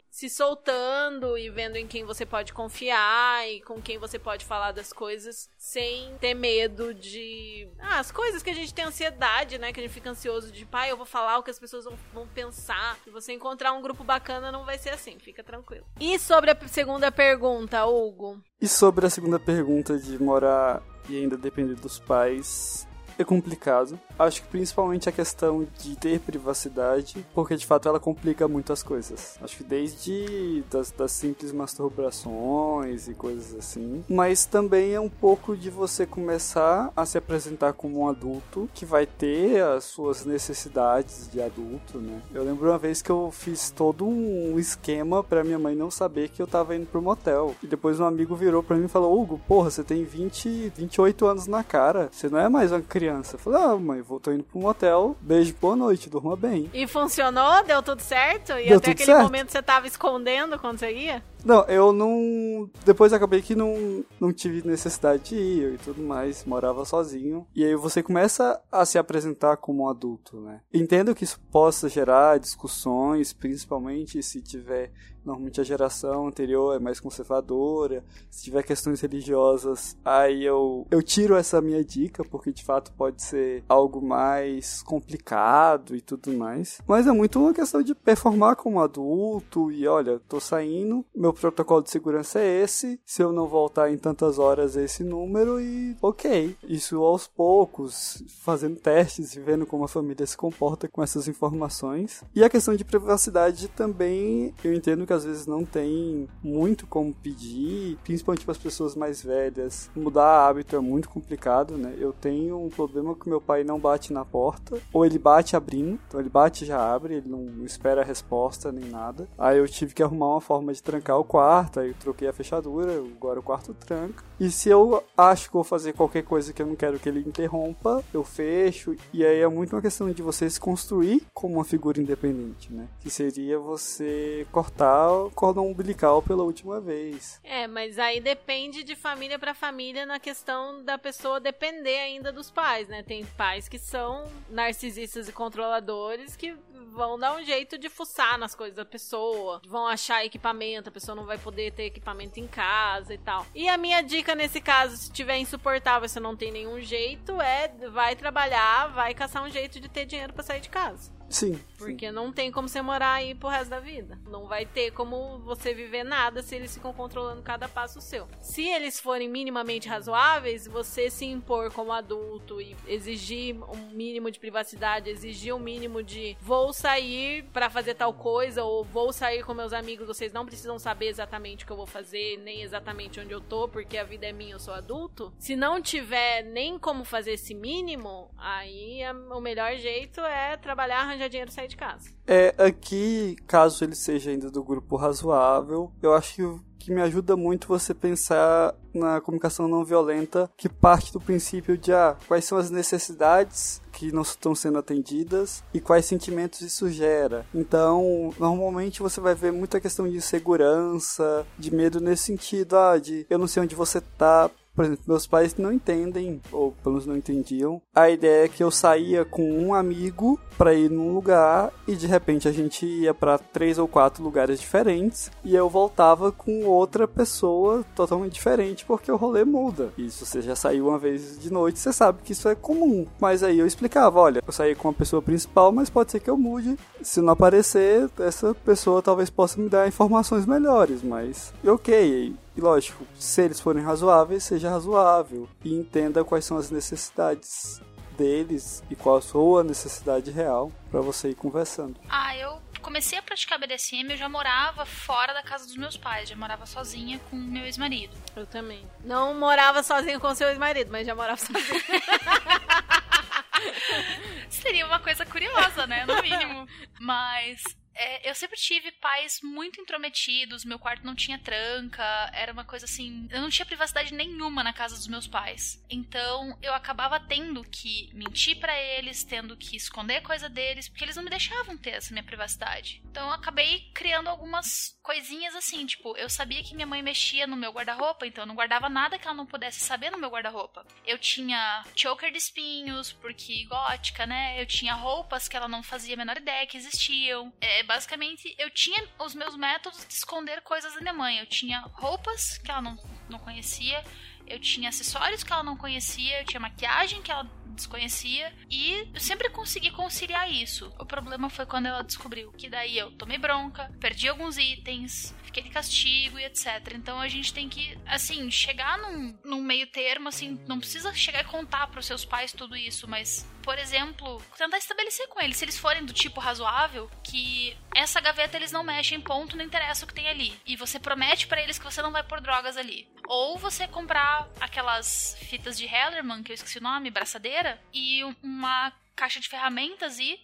se 0.09 0.29
soltando 0.29 1.37
e 1.37 1.49
vendo 1.49 1.75
em 1.75 1.87
quem 1.87 2.03
você 2.03 2.25
pode 2.25 2.53
confiar 2.53 3.47
e 3.47 3.61
com 3.61 3.81
quem 3.81 3.97
você 3.97 4.17
pode 4.17 4.45
falar 4.45 4.71
das 4.71 4.91
coisas 4.91 5.49
sem 5.57 6.17
ter 6.17 6.33
medo 6.33 6.93
de. 6.93 7.69
Ah, 7.79 7.99
as 7.99 8.11
coisas 8.11 8.41
que 8.41 8.49
a 8.49 8.55
gente 8.55 8.73
tem 8.73 8.85
ansiedade, 8.85 9.57
né? 9.57 9.71
Que 9.71 9.79
a 9.79 9.83
gente 9.83 9.93
fica 9.93 10.09
ansioso 10.09 10.51
de, 10.51 10.65
pai, 10.65 10.91
eu 10.91 10.97
vou 10.97 11.05
falar 11.05 11.37
o 11.37 11.43
que 11.43 11.51
as 11.51 11.59
pessoas 11.59 11.85
vão, 11.85 11.97
vão 12.13 12.27
pensar. 12.27 12.97
Se 13.03 13.09
você 13.09 13.33
encontrar 13.33 13.73
um 13.73 13.81
grupo 13.81 14.03
bacana, 14.03 14.51
não 14.51 14.65
vai 14.65 14.77
ser 14.77 14.89
assim, 14.89 15.17
fica 15.19 15.43
tranquilo. 15.43 15.85
E 15.99 16.17
sobre 16.19 16.51
a 16.51 16.67
segunda 16.67 17.11
pergunta, 17.11 17.85
Hugo? 17.85 18.41
E 18.59 18.67
sobre 18.67 19.05
a 19.05 19.09
segunda 19.09 19.37
pergunta 19.37 19.99
de 19.99 20.17
morar 20.21 20.81
e 21.07 21.15
ainda 21.15 21.37
depender 21.37 21.75
dos 21.75 21.99
pais, 21.99 22.87
é 23.17 23.23
complicado. 23.23 23.99
Acho 24.17 24.41
que 24.41 24.47
principalmente 24.47 25.09
a 25.09 25.11
questão 25.11 25.67
de 25.79 25.95
ter 25.95 26.19
privacidade, 26.19 27.25
porque 27.33 27.55
de 27.55 27.65
fato 27.65 27.87
ela 27.87 27.99
complica 27.99 28.47
muito 28.47 28.73
as 28.73 28.81
coisas. 28.81 29.37
Acho 29.41 29.57
que 29.57 29.63
desde 29.63 30.63
das, 30.69 30.91
das 30.91 31.11
simples 31.11 31.51
masturbações 31.51 33.07
e 33.07 33.13
coisas 33.13 33.55
assim, 33.55 34.03
mas 34.09 34.45
também 34.45 34.93
é 34.93 34.99
um 34.99 35.09
pouco 35.09 35.55
de 35.55 35.69
você 35.69 36.05
começar 36.05 36.91
a 36.95 37.05
se 37.05 37.17
apresentar 37.17 37.73
como 37.73 38.01
um 38.01 38.09
adulto 38.09 38.69
que 38.73 38.85
vai 38.85 39.05
ter 39.05 39.63
as 39.63 39.83
suas 39.83 40.25
necessidades 40.25 41.29
de 41.31 41.41
adulto, 41.41 41.99
né? 41.99 42.21
Eu 42.33 42.43
lembro 42.43 42.69
uma 42.69 42.77
vez 42.77 43.01
que 43.01 43.09
eu 43.09 43.31
fiz 43.31 43.69
todo 43.69 44.05
um 44.05 44.57
esquema 44.59 45.23
para 45.23 45.43
minha 45.43 45.59
mãe 45.59 45.75
não 45.75 45.91
saber 45.91 46.29
que 46.29 46.41
eu 46.41 46.47
tava 46.47 46.75
indo 46.75 46.85
pro 46.85 47.01
motel. 47.01 47.55
E 47.61 47.67
depois 47.67 47.99
um 47.99 48.05
amigo 48.05 48.35
virou 48.35 48.63
para 48.63 48.75
mim 48.75 48.85
e 48.85 48.89
falou: 48.89 49.19
"Hugo, 49.19 49.39
porra, 49.47 49.69
você 49.69 49.83
tem 49.83 50.03
20, 50.03 50.71
28 50.75 51.25
anos 51.25 51.47
na 51.47 51.63
cara. 51.63 52.09
Você 52.11 52.29
não 52.29 52.39
é 52.39 52.49
mais 52.49 52.71
uma 52.71 52.81
criança". 52.81 53.06
Eu 53.35 53.39
falei: 53.39 53.61
"Ah, 53.61 53.75
mãe, 53.75 54.01
vou 54.01 54.19
tô 54.19 54.31
indo 54.31 54.43
pro 54.43 54.59
motel. 54.59 55.15
Beijo, 55.21 55.55
boa 55.59 55.75
noite, 55.75 56.09
durma 56.09 56.35
bem. 56.35 56.69
E 56.73 56.85
funcionou? 56.87 57.63
Deu 57.63 57.81
tudo 57.81 58.01
certo? 58.01 58.53
E 58.53 58.67
Deu 58.67 58.77
até 58.77 58.91
aquele 58.91 59.05
certo. 59.11 59.23
momento 59.23 59.51
você 59.51 59.61
tava 59.61 59.87
escondendo 59.87 60.57
quando 60.59 60.79
você 60.79 60.91
ia? 60.91 61.23
Não, 61.47 61.63
eu 61.69 61.93
não. 61.93 62.69
Depois 62.85 63.13
acabei 63.13 63.41
que 63.41 63.55
não, 63.55 64.03
não 64.19 64.33
tive 64.33 64.67
necessidade 64.67 65.29
de 65.29 65.35
ir 65.35 65.73
e 65.75 65.77
tudo 65.77 66.03
mais, 66.03 66.43
morava 66.43 66.83
sozinho. 66.83 67.47
E 67.55 67.63
aí 67.63 67.73
você 67.73 68.03
começa 68.03 68.61
a 68.69 68.85
se 68.85 68.97
apresentar 68.97 69.55
como 69.55 69.85
um 69.85 69.89
adulto, 69.89 70.41
né? 70.41 70.59
Entendo 70.73 71.15
que 71.15 71.23
isso 71.23 71.39
possa 71.49 71.87
gerar 71.87 72.37
discussões, 72.37 73.31
principalmente 73.31 74.21
se 74.21 74.41
tiver. 74.41 74.91
Normalmente 75.23 75.59
a 75.59 75.63
geração 75.63 76.27
anterior 76.27 76.75
é 76.75 76.79
mais 76.79 77.01
conservadora. 77.01 78.03
Se 78.29 78.45
tiver 78.45 78.63
questões 78.63 79.01
religiosas, 79.01 79.97
aí 80.03 80.43
eu, 80.43 80.87
eu 80.89 81.03
tiro 81.03 81.35
essa 81.35 81.61
minha 81.61 81.83
dica, 81.83 82.23
porque 82.23 82.51
de 82.53 82.63
fato 82.63 82.93
pode 82.93 83.21
ser 83.21 83.61
algo 83.67 84.01
mais 84.01 84.81
complicado 84.83 85.97
e 85.97 86.01
tudo 86.01 86.31
mais. 86.31 86.79
Mas 86.87 87.07
é 87.07 87.11
muito 87.11 87.39
uma 87.39 87.53
questão 87.53 87.81
de 87.81 87.93
performar 87.93 88.55
como 88.55 88.79
adulto 88.79 89.69
e 89.69 89.85
olha, 89.85 90.17
tô 90.29 90.39
saindo, 90.39 91.05
meu 91.13 91.33
protocolo 91.37 91.81
de 91.81 91.89
segurança 91.89 92.39
é 92.39 92.61
esse, 92.61 92.99
se 93.05 93.21
eu 93.21 93.31
não 93.31 93.47
voltar 93.47 93.91
em 93.91 93.97
tantas 93.97 94.39
horas 94.39 94.75
é 94.75 94.83
esse 94.83 95.03
número 95.03 95.59
e 95.61 95.95
ok. 96.01 96.55
Isso 96.63 97.01
aos 97.03 97.27
poucos, 97.27 98.23
fazendo 98.41 98.77
testes 98.77 99.35
e 99.35 99.39
vendo 99.39 99.65
como 99.65 99.85
a 99.85 99.87
família 99.87 100.25
se 100.25 100.35
comporta 100.35 100.87
com 100.87 101.01
essas 101.01 101.27
informações. 101.27 102.23
E 102.35 102.43
a 102.43 102.49
questão 102.49 102.75
de 102.75 102.83
privacidade 102.83 103.67
também, 103.69 104.53
eu 104.63 104.73
entendo 104.73 105.05
que 105.05 105.13
às 105.13 105.23
vezes 105.23 105.45
não 105.45 105.63
tem 105.63 106.27
muito 106.43 106.87
como 106.87 107.13
pedir, 107.13 107.97
principalmente 108.03 108.45
para 108.45 108.53
as 108.53 108.57
pessoas 108.57 108.95
mais 108.95 109.21
velhas. 109.21 109.89
Mudar 109.95 110.47
hábito 110.47 110.75
é 110.75 110.79
muito 110.79 111.09
complicado, 111.09 111.77
né? 111.77 111.95
Eu 111.99 112.13
tenho 112.13 112.59
um 112.59 112.69
problema 112.69 113.15
que 113.15 113.29
meu 113.29 113.41
pai 113.41 113.63
não 113.63 113.79
bate 113.79 114.11
na 114.11 114.25
porta, 114.25 114.79
ou 114.91 115.05
ele 115.05 115.19
bate 115.19 115.55
abrindo, 115.55 115.99
então 116.07 116.19
ele 116.19 116.29
bate 116.29 116.63
e 116.63 116.67
já 116.67 116.93
abre, 116.93 117.15
ele 117.15 117.29
não, 117.29 117.65
espera 117.65 118.01
a 118.01 118.05
resposta 118.05 118.71
nem 118.71 118.89
nada. 118.89 119.27
Aí 119.37 119.57
eu 119.57 119.67
tive 119.67 119.93
que 119.93 120.03
arrumar 120.03 120.27
uma 120.27 120.41
forma 120.41 120.73
de 120.73 120.81
trancar 120.81 121.16
o 121.17 121.23
quarto, 121.23 121.79
aí 121.79 121.89
eu 121.89 121.95
troquei 121.95 122.27
a 122.27 122.33
fechadura, 122.33 122.93
agora 122.93 123.39
o 123.39 123.43
quarto 123.43 123.73
tranca. 123.73 124.23
E 124.39 124.51
se 124.51 124.69
eu 124.69 125.03
acho 125.17 125.47
que 125.47 125.53
vou 125.53 125.63
fazer 125.63 125.93
qualquer 125.93 126.23
coisa 126.23 126.53
que 126.53 126.61
eu 126.61 126.67
não 126.67 126.75
quero 126.75 126.99
que 126.99 127.09
ele 127.09 127.21
interrompa, 127.21 128.03
eu 128.13 128.23
fecho. 128.23 128.95
E 129.11 129.25
aí 129.25 129.39
é 129.39 129.47
muito 129.47 129.75
uma 129.75 129.81
questão 129.81 130.11
de 130.11 130.21
você 130.21 130.47
se 130.49 130.59
construir 130.59 131.23
como 131.33 131.55
uma 131.55 131.65
figura 131.65 131.99
independente, 131.99 132.71
né? 132.71 132.87
Que 133.01 133.09
seria 133.09 133.57
você 133.57 134.45
cortar 134.51 135.11
o 135.11 135.31
cordão 135.31 135.67
umbilical 135.67 136.21
pela 136.21 136.43
última 136.43 136.79
vez. 136.79 137.39
É, 137.43 137.65
mas 137.65 137.97
aí 137.97 138.19
depende 138.19 138.83
de 138.83 138.95
família 138.95 139.39
pra 139.39 139.55
família 139.55 140.05
na 140.05 140.19
questão 140.19 140.83
da 140.83 140.97
pessoa 140.97 141.39
depender 141.39 141.97
ainda 141.97 142.31
dos 142.31 142.51
pais, 142.51 142.87
né? 142.87 143.01
Tem 143.01 143.25
pais 143.37 143.67
que 143.67 143.79
são 143.79 144.25
narcisistas 144.49 145.27
e 145.27 145.31
controladores 145.31 146.35
que 146.35 146.55
vão 146.97 147.17
dar 147.17 147.35
um 147.35 147.43
jeito 147.43 147.77
de 147.77 147.89
fuçar 147.89 148.39
nas 148.39 148.55
coisas 148.55 148.75
da 148.75 148.83
pessoa, 148.83 149.61
vão 149.67 149.85
achar 149.85 150.25
equipamento, 150.25 150.89
a 150.89 150.91
pessoa 150.91 151.06
não 151.15 151.25
vai 151.25 151.37
poder 151.37 151.71
ter 151.71 151.83
equipamento 151.83 152.39
em 152.39 152.47
casa 152.47 153.13
e 153.13 153.17
tal. 153.17 153.45
E 153.53 153.67
a 153.67 153.77
minha 153.77 154.01
dica 154.01 154.35
nesse 154.35 154.61
caso, 154.61 154.97
se 154.97 155.11
tiver 155.11 155.37
insuportável, 155.37 156.07
você 156.07 156.19
não 156.19 156.35
tem 156.35 156.51
nenhum 156.51 156.79
jeito, 156.81 157.41
é 157.41 157.67
vai 157.91 158.15
trabalhar, 158.15 158.87
vai 158.87 159.13
caçar 159.13 159.43
um 159.43 159.49
jeito 159.49 159.79
de 159.79 159.89
ter 159.89 160.05
dinheiro 160.05 160.33
pra 160.33 160.43
sair 160.43 160.61
de 160.61 160.69
casa. 160.69 161.16
Sim. 161.29 161.59
Porque 161.77 162.11
não 162.11 162.31
tem 162.31 162.51
como 162.51 162.67
você 162.67 162.81
morar 162.81 163.13
aí 163.13 163.35
pro 163.35 163.49
resto 163.49 163.69
da 163.69 163.79
vida. 163.79 164.17
Não 164.27 164.47
vai 164.47 164.65
ter 164.65 164.91
como 164.91 165.37
você 165.39 165.73
viver 165.73 166.03
nada 166.03 166.41
se 166.41 166.55
eles 166.55 166.73
ficam 166.73 166.91
controlando 166.93 167.41
cada 167.43 167.67
passo 167.67 168.01
seu. 168.01 168.27
Se 168.41 168.63
eles 168.67 168.99
forem 168.99 169.29
minimamente 169.29 169.87
razoáveis, 169.87 170.65
você 170.67 171.09
se 171.09 171.25
impor 171.25 171.71
como 171.71 171.91
adulto 171.91 172.59
e 172.61 172.75
exigir 172.87 173.55
um 173.69 173.89
mínimo 173.91 174.31
de 174.31 174.39
privacidade, 174.39 175.09
exigir 175.09 175.53
um 175.53 175.59
mínimo 175.59 176.01
de 176.01 176.35
vou 176.41 176.73
sair 176.73 177.43
pra 177.53 177.69
fazer 177.69 177.93
tal 177.93 178.13
coisa 178.13 178.63
ou 178.63 178.83
vou 178.83 179.13
sair 179.13 179.43
com 179.43 179.53
meus 179.53 179.73
amigos, 179.73 180.07
vocês 180.07 180.33
não 180.33 180.45
precisam 180.45 180.79
saber 180.79 181.07
exatamente 181.07 181.63
o 181.63 181.67
que 181.67 181.73
eu 181.73 181.77
vou 181.77 181.87
fazer, 181.87 182.37
nem 182.37 182.61
exatamente 182.63 183.19
onde 183.19 183.31
eu 183.33 183.41
tô, 183.41 183.67
porque 183.67 183.97
a 183.97 184.03
vida 184.03 184.25
é 184.25 184.31
minha, 184.31 184.55
eu 184.55 184.59
sou 184.59 184.73
adulto. 184.73 185.31
Se 185.37 185.55
não 185.55 185.81
tiver 185.81 186.41
nem 186.43 186.79
como 186.79 187.03
fazer 187.03 187.33
esse 187.33 187.53
mínimo, 187.53 188.31
aí 188.37 189.03
a- 189.03 189.13
o 189.13 189.39
melhor 189.41 189.75
jeito 189.77 190.21
é 190.21 190.57
trabalhar 190.57 191.16
arranjar 191.17 191.29
dinheiro 191.29 191.51
e 191.51 191.53
sair 191.53 191.67
de 191.67 191.75
casa. 191.75 192.09
É, 192.25 192.53
aqui, 192.57 193.35
caso 193.47 193.83
ele 193.83 193.95
seja 193.95 194.31
ainda 194.31 194.49
do 194.49 194.63
grupo 194.63 194.95
razoável, 194.95 195.91
eu 196.01 196.13
acho 196.13 196.35
que 196.35 196.67
que 196.87 196.93
me 196.93 197.01
ajuda 197.01 197.35
muito 197.35 197.67
você 197.67 197.93
pensar 197.93 198.73
na 198.93 199.19
comunicação 199.19 199.67
não 199.67 199.83
violenta, 199.83 200.49
que 200.55 200.69
parte 200.69 201.11
do 201.11 201.19
princípio 201.19 201.77
de 201.77 201.91
ah, 201.91 202.15
quais 202.29 202.45
são 202.45 202.57
as 202.57 202.71
necessidades 202.71 203.81
que 203.91 204.09
não 204.13 204.21
estão 204.21 204.55
sendo 204.55 204.77
atendidas 204.77 205.61
e 205.73 205.81
quais 205.81 206.05
sentimentos 206.05 206.61
isso 206.61 206.89
gera. 206.89 207.45
Então, 207.53 208.33
normalmente 208.39 209.01
você 209.01 209.19
vai 209.19 209.35
ver 209.35 209.51
muita 209.51 209.81
questão 209.81 210.07
de 210.07 210.15
insegurança, 210.15 211.45
de 211.59 211.75
medo 211.75 211.99
nesse 211.99 212.23
sentido, 212.23 212.77
ah, 212.77 212.97
de 212.97 213.25
eu 213.29 213.37
não 213.37 213.47
sei 213.47 213.63
onde 213.63 213.75
você 213.75 213.99
tá, 213.99 214.49
por 214.77 214.85
exemplo, 214.85 215.03
meus 215.07 215.25
pais 215.25 215.55
não 215.57 215.73
entendem, 215.73 216.39
ou 216.51 216.71
pelo 216.83 216.93
menos 216.93 217.07
não 217.07 217.17
entendiam, 217.17 217.81
a 217.95 218.11
ideia 218.11 218.45
é 218.45 218.47
que 218.47 218.63
eu 218.63 218.69
saía 218.69 219.25
com 219.25 219.41
um 219.41 219.73
amigo 219.73 220.39
para 220.55 220.75
ir 220.75 220.87
num 220.87 221.15
lugar 221.15 221.73
e 221.87 221.95
de 221.95 222.05
repente 222.05 222.47
a 222.47 222.51
gente 222.51 222.85
ia 222.85 223.11
para 223.11 223.39
três 223.39 223.79
ou 223.79 223.87
quatro 223.87 224.23
lugares 224.23 224.59
diferentes 224.59 225.31
e 225.43 225.55
eu 225.55 225.67
voltava 225.67 226.31
com 226.31 226.65
outra 226.65 227.07
pessoa 227.07 227.83
totalmente 227.95 228.33
diferente 228.33 228.85
porque 228.85 229.11
o 229.11 229.15
rolê 229.15 229.43
muda. 229.43 229.91
Se 229.97 230.23
você 230.23 230.43
já 230.43 230.55
saiu 230.55 230.89
uma 230.89 230.99
vez 230.99 231.39
de 231.39 231.51
noite, 231.51 231.79
você 231.79 231.91
sabe 231.91 232.19
que 232.23 232.33
isso 232.33 232.47
é 232.47 232.53
comum. 232.53 233.07
Mas 233.19 233.41
aí 233.41 233.57
eu 233.57 233.65
explicava, 233.65 234.19
olha, 234.19 234.43
eu 234.45 234.53
saí 234.53 234.75
com 234.75 234.89
a 234.89 234.93
pessoa 234.93 235.23
principal, 235.23 235.71
mas 235.71 235.89
pode 235.89 236.11
ser 236.11 236.19
que 236.19 236.29
eu 236.29 236.37
mude. 236.37 236.77
Se 237.01 237.19
não 237.19 237.33
aparecer, 237.33 238.09
essa 238.19 238.53
pessoa 238.53 239.01
talvez 239.01 239.31
possa 239.31 239.59
me 239.59 239.69
dar 239.69 239.87
informações 239.87 240.45
melhores, 240.45 241.01
mas 241.01 241.51
ok. 241.65 242.35
E 242.57 242.61
lógico, 242.61 243.05
se 243.13 243.43
eles 243.43 243.59
forem 243.59 243.83
razoáveis, 243.83 244.43
seja 244.43 244.71
razoável 244.71 245.47
e 245.63 245.75
entenda 245.75 246.23
quais 246.23 246.43
são 246.43 246.57
as 246.57 246.71
necessidades 246.71 247.79
deles 248.17 248.83
e 248.89 248.95
qual 248.95 249.17
a 249.17 249.21
sua 249.21 249.63
necessidade 249.63 250.31
real 250.31 250.71
para 250.89 250.99
você 250.99 251.29
ir 251.29 251.35
conversando. 251.35 251.99
Ah, 252.09 252.35
eu 252.35 252.59
comecei 252.81 253.19
a 253.19 253.21
praticar 253.21 253.59
BDSM, 253.59 254.09
eu 254.09 254.17
já 254.17 254.27
morava 254.27 254.87
fora 254.87 255.35
da 255.35 255.43
casa 255.43 255.67
dos 255.67 255.77
meus 255.77 255.95
pais, 255.95 256.29
já 256.29 256.35
morava 256.35 256.65
sozinha 256.65 257.19
com 257.29 257.35
meu 257.35 257.63
ex-marido. 257.63 258.17
Eu 258.35 258.47
também. 258.47 258.83
Não 259.05 259.35
morava 259.35 259.83
sozinha 259.83 260.19
com 260.19 260.33
seu 260.33 260.49
ex-marido, 260.49 260.89
mas 260.91 261.05
já 261.05 261.13
morava 261.13 261.37
sozinha. 261.37 261.61
Seria 264.49 264.87
uma 264.87 264.99
coisa 264.99 265.23
curiosa, 265.27 265.85
né? 265.85 266.07
No 266.07 266.19
mínimo. 266.23 266.65
Mas 266.99 267.61
é, 267.97 268.29
eu 268.29 268.35
sempre 268.35 268.57
tive 268.57 268.91
pais 268.93 269.39
muito 269.41 269.81
intrometidos, 269.81 270.63
meu 270.63 270.79
quarto 270.79 271.05
não 271.05 271.15
tinha 271.15 271.39
tranca, 271.39 272.03
era 272.33 272.53
uma 272.53 272.63
coisa 272.63 272.85
assim. 272.85 273.27
Eu 273.31 273.41
não 273.41 273.49
tinha 273.49 273.65
privacidade 273.65 274.13
nenhuma 274.13 274.63
na 274.63 274.73
casa 274.73 274.95
dos 274.95 275.07
meus 275.07 275.27
pais. 275.27 275.83
Então 275.89 276.57
eu 276.61 276.73
acabava 276.73 277.19
tendo 277.19 277.63
que 277.63 278.09
mentir 278.13 278.59
para 278.59 278.79
eles, 278.79 279.23
tendo 279.23 279.57
que 279.57 279.75
esconder 279.75 280.21
coisa 280.21 280.47
deles, 280.47 280.87
porque 280.87 281.03
eles 281.03 281.15
não 281.15 281.23
me 281.23 281.29
deixavam 281.29 281.77
ter 281.77 281.91
essa 281.91 282.13
minha 282.13 282.23
privacidade. 282.23 283.01
Então 283.05 283.27
eu 283.27 283.33
acabei 283.33 283.89
criando 283.93 284.29
algumas 284.29 284.97
coisinhas 285.01 285.55
assim, 285.55 285.85
tipo, 285.85 286.15
eu 286.17 286.29
sabia 286.29 286.63
que 286.63 286.75
minha 286.75 286.85
mãe 286.85 287.01
mexia 287.01 287.47
no 287.47 287.55
meu 287.55 287.71
guarda-roupa, 287.71 288.27
então 288.27 288.43
eu 288.43 288.47
não 288.47 288.55
guardava 288.55 288.89
nada 288.89 289.17
que 289.17 289.25
ela 289.25 289.35
não 289.35 289.45
pudesse 289.45 289.79
saber 289.79 290.11
no 290.11 290.17
meu 290.17 290.29
guarda-roupa. 290.29 290.85
Eu 291.05 291.17
tinha 291.17 291.83
choker 291.95 292.31
de 292.31 292.37
espinhos, 292.37 293.11
porque 293.13 293.65
gótica, 293.65 294.25
né? 294.25 294.61
Eu 294.61 294.65
tinha 294.65 294.93
roupas 294.93 295.47
que 295.47 295.55
ela 295.55 295.67
não 295.67 295.81
fazia 295.81 296.13
a 296.13 296.17
menor 296.17 296.37
ideia 296.37 296.67
que 296.67 296.77
existiam. 296.77 297.53
É, 297.61 297.83
basicamente, 297.87 298.53
eu 298.59 298.69
tinha 298.69 299.07
os 299.19 299.33
meus 299.33 299.55
métodos 299.55 300.05
de 300.05 300.13
esconder 300.13 300.61
coisas 300.61 300.93
da 300.93 301.01
minha 301.01 301.13
mãe. 301.13 301.39
Eu 301.39 301.45
tinha 301.45 301.79
roupas 301.93 302.57
que 302.57 302.69
ela 302.69 302.81
não, 302.81 302.97
não 303.29 303.39
conhecia, 303.39 304.03
eu 304.45 304.59
tinha 304.59 304.89
acessórios 304.89 305.43
que 305.43 305.51
ela 305.51 305.63
não 305.63 305.75
conhecia, 305.77 306.41
eu 306.41 306.45
tinha 306.45 306.59
maquiagem 306.59 307.21
que 307.21 307.31
ela 307.31 307.49
desconhecia 307.77 308.51
e 308.69 309.07
eu 309.13 309.19
sempre 309.19 309.49
consegui 309.49 309.91
conciliar 309.91 310.51
isso. 310.51 310.91
O 310.99 311.05
problema 311.05 311.49
foi 311.49 311.65
quando 311.65 311.85
ela 311.85 312.03
descobriu 312.03 312.51
que 312.51 312.69
daí 312.69 312.97
eu 312.97 313.11
tomei 313.11 313.37
bronca, 313.37 313.89
perdi 313.99 314.27
alguns 314.27 314.57
itens, 314.57 315.33
fiquei 315.43 315.63
de 315.63 315.69
castigo 315.69 316.37
e 316.37 316.43
etc. 316.43 316.93
Então 316.95 317.19
a 317.19 317.27
gente 317.27 317.53
tem 317.53 317.69
que, 317.69 317.97
assim, 318.05 318.51
chegar 318.51 318.97
num, 318.97 319.37
num 319.45 319.61
meio 319.61 319.87
termo, 319.87 320.27
assim, 320.27 320.59
não 320.67 320.79
precisa 320.79 321.13
chegar 321.13 321.41
e 321.41 321.47
contar 321.47 321.87
para 321.87 321.99
os 321.99 322.05
seus 322.05 322.25
pais 322.25 322.51
tudo 322.51 322.75
isso, 322.75 323.07
mas, 323.07 323.47
por 323.67 323.77
exemplo, 323.77 324.41
tentar 324.57 324.77
estabelecer 324.77 325.27
com 325.27 325.41
eles, 325.41 325.57
se 325.57 325.65
eles 325.65 325.77
forem 325.77 326.05
do 326.05 326.13
tipo 326.13 326.39
razoável, 326.39 327.11
que 327.21 327.77
essa 327.93 328.21
gaveta 328.21 328.55
eles 328.55 328.71
não 328.71 328.81
mexem, 328.81 329.19
ponto, 329.19 329.57
não 329.57 329.65
interessa 329.65 330.05
o 330.05 330.07
que 330.07 330.13
tem 330.13 330.29
ali. 330.29 330.57
E 330.65 330.77
você 330.77 330.97
promete 330.97 331.47
para 331.47 331.61
eles 331.61 331.77
que 331.77 331.83
você 331.83 332.01
não 332.01 332.13
vai 332.13 332.23
pôr 332.23 332.39
drogas 332.39 332.77
ali. 332.77 333.09
Ou 333.27 333.57
você 333.57 333.85
comprar 333.85 334.47
aquelas 334.61 335.35
fitas 335.41 335.77
de 335.77 335.85
Hellerman, 335.85 336.43
que 336.43 336.53
eu 336.53 336.55
esqueci 336.55 336.77
o 336.77 336.81
nome, 336.81 337.11
braçadeira, 337.11 337.77
e 337.93 338.23
uma 338.41 338.93
caixa 339.13 339.41
de 339.41 339.49
ferramentas 339.49 340.17
e 340.17 340.39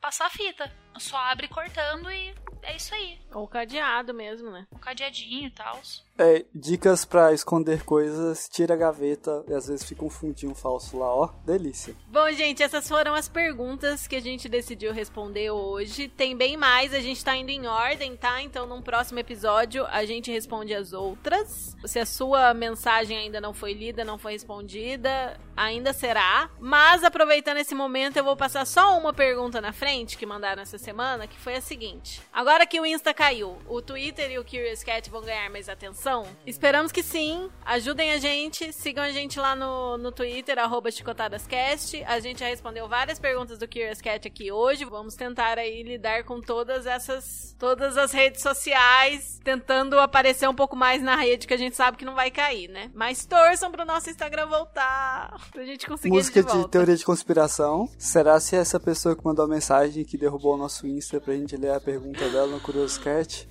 passar 0.00 0.28
a 0.28 0.30
fita. 0.30 0.74
Só 0.96 1.18
abre 1.18 1.48
cortando 1.48 2.10
e 2.10 2.34
é 2.62 2.76
isso 2.76 2.94
aí. 2.94 3.20
Ou 3.34 3.46
cadeado 3.46 4.14
mesmo, 4.14 4.50
né? 4.50 4.66
Um 4.72 4.78
cadeadinho 4.78 5.48
e 5.48 5.50
tal. 5.50 5.82
É, 6.16 6.44
dicas 6.54 7.04
para 7.04 7.32
esconder 7.32 7.82
coisas, 7.84 8.48
tira 8.48 8.74
a 8.74 8.76
gaveta 8.76 9.44
e 9.48 9.52
às 9.52 9.66
vezes 9.66 9.84
fica 9.84 10.04
um 10.04 10.10
fundinho 10.10 10.54
falso 10.54 10.96
lá, 10.96 11.12
ó, 11.12 11.30
delícia. 11.44 11.94
Bom, 12.06 12.30
gente, 12.30 12.62
essas 12.62 12.86
foram 12.86 13.14
as 13.14 13.28
perguntas 13.28 14.06
que 14.06 14.14
a 14.14 14.20
gente 14.20 14.48
decidiu 14.48 14.92
responder 14.92 15.50
hoje. 15.50 16.06
Tem 16.06 16.36
bem 16.36 16.56
mais, 16.56 16.94
a 16.94 17.00
gente 17.00 17.24
tá 17.24 17.36
indo 17.36 17.50
em 17.50 17.66
ordem, 17.66 18.16
tá? 18.16 18.40
Então, 18.40 18.64
num 18.64 18.80
próximo 18.80 19.18
episódio, 19.18 19.84
a 19.86 20.04
gente 20.04 20.30
responde 20.30 20.72
as 20.72 20.92
outras. 20.92 21.76
Se 21.84 21.98
a 21.98 22.06
sua 22.06 22.54
mensagem 22.54 23.16
ainda 23.18 23.40
não 23.40 23.52
foi 23.52 23.72
lida, 23.72 24.04
não 24.04 24.16
foi 24.16 24.34
respondida, 24.34 25.36
ainda 25.56 25.92
será. 25.92 26.48
Mas, 26.60 27.02
aproveitando 27.02 27.56
esse 27.56 27.74
momento, 27.74 28.16
eu 28.18 28.24
vou 28.24 28.36
passar 28.36 28.64
só 28.66 28.96
uma 28.96 29.12
pergunta 29.12 29.60
na 29.60 29.72
frente 29.72 30.16
que 30.16 30.24
mandaram 30.24 30.62
essa 30.62 30.78
semana, 30.78 31.26
que 31.26 31.38
foi 31.38 31.56
a 31.56 31.60
seguinte. 31.60 32.22
Agora 32.32 32.66
que 32.66 32.78
o 32.78 32.86
Insta 32.86 33.12
caiu, 33.12 33.58
o 33.68 33.82
Twitter 33.82 34.30
e 34.30 34.38
o 34.38 34.44
Curious 34.44 34.84
Cat 34.84 35.10
vão 35.10 35.22
ganhar 35.22 35.50
mais 35.50 35.68
atenção? 35.68 36.03
Esperamos 36.46 36.92
que 36.92 37.02
sim. 37.02 37.48
Ajudem 37.64 38.12
a 38.12 38.18
gente. 38.18 38.72
Sigam 38.72 39.02
a 39.02 39.10
gente 39.10 39.40
lá 39.40 39.56
no, 39.56 39.96
no 39.96 40.12
Twitter, 40.12 40.58
arroba 40.58 40.90
chicotadascast. 40.90 42.04
A 42.04 42.20
gente 42.20 42.40
já 42.40 42.46
respondeu 42.46 42.86
várias 42.86 43.18
perguntas 43.18 43.58
do 43.58 43.66
Curious 43.66 44.02
Cat 44.02 44.28
aqui 44.28 44.52
hoje. 44.52 44.84
Vamos 44.84 45.14
tentar 45.14 45.58
aí 45.58 45.82
lidar 45.82 46.24
com 46.24 46.42
todas 46.42 46.86
essas. 46.86 47.56
Todas 47.58 47.96
as 47.96 48.12
redes 48.12 48.42
sociais. 48.42 49.40
Tentando 49.42 49.98
aparecer 49.98 50.46
um 50.46 50.54
pouco 50.54 50.76
mais 50.76 51.02
na 51.02 51.16
rede 51.16 51.46
que 51.46 51.54
a 51.54 51.56
gente 51.58 51.74
sabe 51.74 51.96
que 51.96 52.04
não 52.04 52.14
vai 52.14 52.30
cair, 52.30 52.68
né? 52.68 52.90
Mas 52.94 53.24
torçam 53.24 53.72
pro 53.72 53.86
nosso 53.86 54.10
Instagram 54.10 54.46
voltar. 54.46 55.34
Pra 55.50 55.64
gente 55.64 55.86
conseguir 55.86 56.14
Música 56.14 56.42
de, 56.42 56.52
de, 56.52 56.68
teoria 56.68 56.96
de 56.96 57.04
conspiração. 57.04 57.88
Será 57.96 58.38
se 58.38 58.56
essa 58.56 58.78
pessoa 58.78 59.16
que 59.16 59.24
mandou 59.24 59.46
a 59.46 59.48
mensagem 59.48 60.04
que 60.04 60.18
derrubou 60.18 60.54
o 60.54 60.58
nosso 60.58 60.86
Insta 60.86 61.18
pra 61.18 61.34
gente 61.34 61.56
ler 61.56 61.72
a 61.72 61.80
pergunta 61.80 62.28
dela 62.28 62.48
no 62.48 62.60
Curious 62.60 62.98
Cat? 62.98 63.48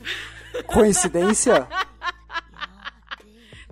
Coincidência? 0.68 1.68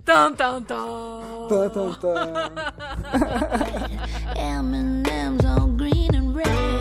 Dum 0.04 0.34
dum 0.34 0.64
dum. 0.64 1.48
Dum 1.48 1.68
dum 1.72 1.96
dum. 2.00 2.60
M&M's 4.36 5.44
all 5.44 5.66
green 5.68 6.14
and 6.14 6.34
red. 6.34 6.71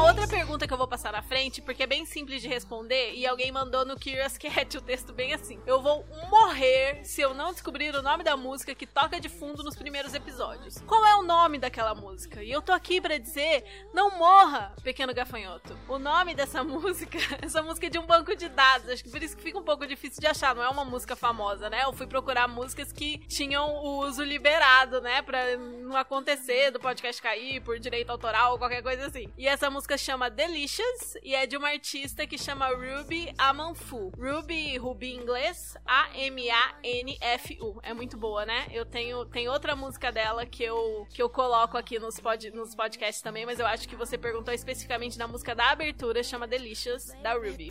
Outra 0.00 0.26
pergunta 0.28 0.66
que 0.66 0.72
eu 0.72 0.78
vou 0.78 0.88
passar 0.88 1.12
na 1.12 1.22
frente, 1.22 1.60
porque 1.60 1.82
é 1.82 1.86
bem 1.86 2.06
simples 2.06 2.40
de 2.40 2.48
responder, 2.48 3.12
e 3.14 3.26
alguém 3.26 3.50
mandou 3.50 3.84
no 3.84 3.94
Curious 3.94 4.38
Cat 4.38 4.78
o 4.78 4.80
texto 4.80 5.12
bem 5.12 5.34
assim. 5.34 5.60
Eu 5.66 5.82
vou 5.82 6.06
morrer 6.30 7.04
se 7.04 7.20
eu 7.20 7.34
não 7.34 7.52
descobrir 7.52 7.94
o 7.94 8.02
nome 8.02 8.22
da 8.22 8.36
música 8.36 8.74
que 8.74 8.86
toca 8.86 9.20
de 9.20 9.28
fundo 9.28 9.62
nos 9.62 9.76
primeiros 9.76 10.14
episódios. 10.14 10.78
Qual 10.86 11.04
é 11.04 11.16
o 11.16 11.22
nome 11.22 11.58
daquela 11.58 11.94
música? 11.94 12.42
E 12.42 12.50
eu 12.50 12.62
tô 12.62 12.72
aqui 12.72 13.00
pra 13.00 13.18
dizer, 13.18 13.64
não 13.92 14.16
morra, 14.16 14.72
pequeno 14.82 15.12
gafanhoto. 15.12 15.76
O 15.88 15.98
nome 15.98 16.34
dessa 16.34 16.62
música, 16.64 17.18
essa 17.42 17.62
música 17.62 17.86
é 17.86 17.90
de 17.90 17.98
um 17.98 18.06
banco 18.06 18.34
de 18.36 18.48
dados, 18.48 18.88
acho 18.88 19.04
que 19.04 19.10
por 19.10 19.22
isso 19.22 19.36
que 19.36 19.42
fica 19.42 19.58
um 19.58 19.64
pouco 19.64 19.86
difícil 19.86 20.20
de 20.20 20.26
achar, 20.26 20.54
não 20.54 20.62
é 20.62 20.68
uma 20.68 20.84
música 20.84 21.16
famosa, 21.16 21.68
né? 21.68 21.82
Eu 21.84 21.92
fui 21.92 22.06
procurar 22.06 22.46
músicas 22.46 22.92
que 22.92 23.18
tinham 23.26 23.68
o 23.68 24.06
uso 24.06 24.22
liberado, 24.22 25.00
né, 25.00 25.22
pra 25.22 25.56
não 25.56 25.96
acontecer 25.96 26.70
do 26.70 26.78
podcast 26.80 27.20
cair 27.20 27.60
por 27.60 27.78
direito 27.78 28.10
autoral 28.10 28.52
ou 28.52 28.58
qualquer 28.58 28.82
coisa 28.82 29.06
assim. 29.06 29.32
E 29.36 29.46
essa 29.46 29.68
música 29.68 29.87
chama 29.96 30.28
Delicious 30.28 31.16
e 31.22 31.34
é 31.34 31.46
de 31.46 31.56
uma 31.56 31.68
artista 31.68 32.26
que 32.26 32.36
chama 32.36 32.68
Ruby 32.68 33.32
Amanfu. 33.38 34.12
Ruby, 34.18 34.76
Ruby 34.76 35.14
em 35.14 35.20
inglês, 35.20 35.76
A-M-A-N-F-U. 35.86 37.80
É 37.82 37.94
muito 37.94 38.16
boa, 38.16 38.44
né? 38.44 38.66
Eu 38.70 38.84
tenho 38.84 39.24
tem 39.26 39.48
outra 39.48 39.76
música 39.76 40.10
dela 40.10 40.44
que 40.44 40.62
eu, 40.62 41.06
que 41.10 41.22
eu 41.22 41.30
coloco 41.30 41.78
aqui 41.78 41.98
nos, 41.98 42.18
pod, 42.18 42.50
nos 42.50 42.74
podcasts 42.74 43.22
também, 43.22 43.46
mas 43.46 43.58
eu 43.60 43.66
acho 43.66 43.88
que 43.88 43.96
você 43.96 44.18
perguntou 44.18 44.52
especificamente 44.52 45.18
na 45.18 45.28
música 45.28 45.54
da 45.54 45.70
abertura, 45.70 46.22
chama 46.22 46.46
Delicious, 46.46 47.12
da 47.22 47.34
Ruby. 47.34 47.70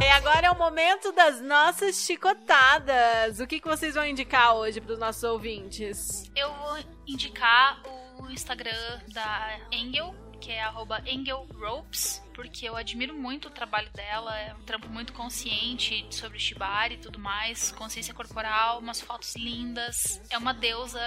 E 0.00 0.08
agora 0.08 0.48
é 0.48 0.50
o 0.50 0.58
momento 0.58 1.12
das 1.12 1.40
nossas 1.40 1.96
chicotadas. 1.96 3.38
O 3.38 3.46
que, 3.46 3.60
que 3.60 3.68
vocês 3.68 3.94
vão 3.94 4.04
indicar 4.04 4.56
hoje 4.56 4.80
para 4.80 4.92
os 4.92 4.98
nossos 4.98 5.22
ouvintes? 5.22 6.30
Eu 6.34 6.52
vou 6.54 6.78
indicar 7.06 7.80
o 7.86 8.01
Instagram 8.30 9.00
da 9.08 9.58
Engel, 9.70 10.14
que 10.40 10.50
é 10.50 10.62
arroba 10.62 11.02
angelropes, 11.08 12.22
porque 12.42 12.68
eu 12.68 12.74
admiro 12.76 13.14
muito 13.14 13.46
o 13.46 13.50
trabalho 13.52 13.88
dela, 13.92 14.36
é 14.36 14.52
um 14.52 14.62
trampo 14.62 14.88
muito 14.88 15.12
consciente 15.12 16.04
sobre 16.10 16.40
shibari 16.40 16.94
e 16.94 16.98
tudo 16.98 17.16
mais, 17.16 17.70
consciência 17.70 18.12
corporal, 18.12 18.80
umas 18.80 19.00
fotos 19.00 19.36
lindas, 19.36 20.20
é 20.28 20.36
uma 20.36 20.52
deusa, 20.52 20.98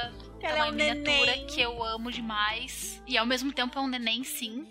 Ela 0.41 0.59
é 0.59 0.63
uma 0.63 0.69
um 0.69 0.71
miniatura 0.71 1.31
neném. 1.31 1.47
que 1.47 1.59
eu 1.59 1.83
amo 1.83 2.09
demais, 2.09 3.03
e 3.05 3.17
ao 3.17 3.25
mesmo 3.25 3.51
tempo 3.51 3.77
é 3.77 3.81
um 3.81 3.87
neném 3.87 4.23
sim. 4.23 4.65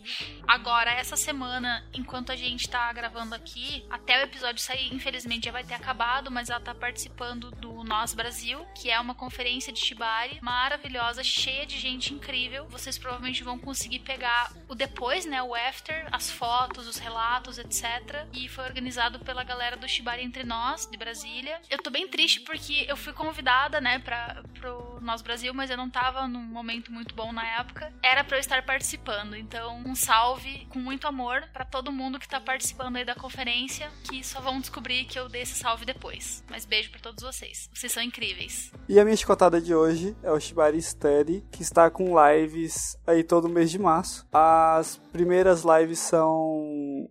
Agora, 0.49 0.91
essa 0.91 1.17
semana, 1.17 1.87
enquanto 1.93 2.33
a 2.33 2.37
gente 2.37 2.67
tá 2.67 2.91
gravando 2.95 3.35
aqui, 3.35 3.85
até 3.91 4.21
o 4.21 4.25
episódio 4.25 4.63
sair, 4.63 4.95
infelizmente 4.95 5.45
já 5.45 5.53
vai 5.53 5.65
ter 5.65 5.75
acabado, 5.75 6.31
mas 6.31 6.49
ela 6.49 6.61
tá 6.61 6.75
participando 6.75 7.51
do 7.51 7.85
Nós 7.85 8.15
Brasil, 8.15 8.65
que 8.75 8.91
é 8.91 8.99
uma 8.99 9.15
conferência 9.15 9.71
de 9.71 9.81
shibari 9.81 10.39
maravilhosa, 10.41 11.23
cheia 11.23 11.67
de 11.67 11.79
gente 11.79 12.15
incrível. 12.15 12.67
Vocês 12.69 12.97
provavelmente 12.97 13.45
vão 13.45 13.59
conseguir 13.59 13.99
pegar 13.99 14.51
o 14.67 14.75
depois, 14.75 15.27
né, 15.27 15.43
o 15.43 15.55
after, 15.55 16.07
as 16.11 16.31
fotos, 16.31 16.54
os 16.87 16.99
relatos, 16.99 17.59
etc. 17.59 18.27
E 18.33 18.49
foi 18.49 18.65
organizado 18.65 19.19
pela 19.19 19.43
galera 19.43 19.77
do 19.77 19.89
Shibari 19.89 20.23
Entre 20.23 20.45
Nós, 20.45 20.87
de 20.87 20.97
Brasília. 20.97 21.61
Eu 21.71 21.79
tô 21.79 21.91
bem 21.91 22.09
triste 22.09 22.41
porque 22.41 22.85
eu 22.89 22.97
fui 22.97 23.13
convidada, 23.13 23.81
né, 23.81 23.99
pra, 23.99 24.43
pro 24.61 24.99
Nós 25.01 25.23
Brasil, 25.23 25.53
mas 25.53 25.71
eu 25.71 25.77
não 25.77 25.91
tava 25.91 26.27
num 26.29 26.43
momento 26.43 26.93
muito 26.93 27.15
bom 27.15 27.33
na 27.33 27.47
época. 27.59 27.93
Era 28.03 28.23
pra 28.23 28.37
eu 28.37 28.41
estar 28.41 28.65
participando, 28.65 29.37
então 29.37 29.83
um 29.87 29.95
salve 29.95 30.67
com 30.71 30.79
muito 30.79 31.07
amor 31.07 31.43
pra 31.53 31.65
todo 31.65 31.93
mundo 31.93 32.19
que 32.19 32.29
tá 32.29 32.41
participando 32.41 32.97
aí 32.97 33.05
da 33.05 33.15
conferência, 33.15 33.91
que 34.05 34.25
só 34.25 34.41
vão 34.41 34.61
descobrir 34.61 35.05
que 35.05 35.19
eu 35.19 35.29
dei 35.29 35.43
esse 35.43 35.55
salve 35.55 35.85
depois. 35.85 36.45
Mas 36.49 36.65
beijo 36.65 36.91
pra 36.91 37.01
todos 37.01 37.23
vocês. 37.23 37.69
Vocês 37.73 37.93
são 37.93 38.03
incríveis. 38.03 38.73
E 38.89 39.01
a 39.01 39.05
minha 39.05 39.17
chicotada 39.17 39.61
de 39.61 39.75
hoje 39.75 40.17
é 40.23 40.31
o 40.31 40.39
Shibari 40.39 40.81
Steady, 40.81 41.45
que 41.51 41.63
está 41.63 41.91
com 41.91 42.15
lives 42.29 42.99
aí 43.07 43.23
todo 43.25 43.49
mês 43.49 43.71
de 43.71 43.79
março. 43.79 44.27
As 44.33 44.97
primeiras 45.13 45.65
lives 45.65 45.99
são 45.99 46.34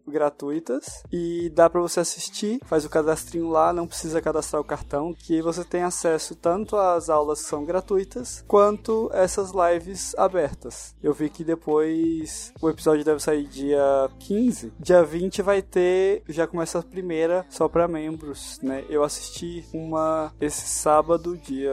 gratuitas 0.07 1.03
e 1.11 1.49
dá 1.49 1.69
pra 1.69 1.81
você 1.81 1.99
assistir, 1.99 2.59
faz 2.65 2.85
o 2.85 2.89
cadastrinho 2.89 3.49
lá, 3.49 3.73
não 3.73 3.87
precisa 3.87 4.21
cadastrar 4.21 4.61
o 4.61 4.65
cartão, 4.65 5.13
que 5.13 5.41
você 5.41 5.63
tem 5.63 5.83
acesso 5.83 6.35
tanto 6.35 6.75
às 6.75 7.09
aulas 7.09 7.41
que 7.41 7.49
são 7.49 7.65
gratuitas, 7.65 8.43
quanto 8.47 9.09
essas 9.13 9.51
lives 9.51 10.15
abertas. 10.17 10.95
Eu 11.01 11.13
vi 11.13 11.29
que 11.29 11.43
depois 11.43 12.53
o 12.61 12.69
episódio 12.69 13.03
deve 13.03 13.19
sair 13.19 13.47
dia 13.47 14.09
15, 14.19 14.73
dia 14.79 15.03
20 15.03 15.41
vai 15.41 15.61
ter, 15.61 16.23
já 16.27 16.47
começa 16.47 16.79
a 16.79 16.83
primeira 16.83 17.45
só 17.49 17.67
pra 17.67 17.87
membros, 17.87 18.59
né? 18.61 18.85
Eu 18.89 19.03
assisti 19.03 19.65
uma 19.73 20.33
esse 20.39 20.67
sábado, 20.67 21.37
dia 21.37 21.71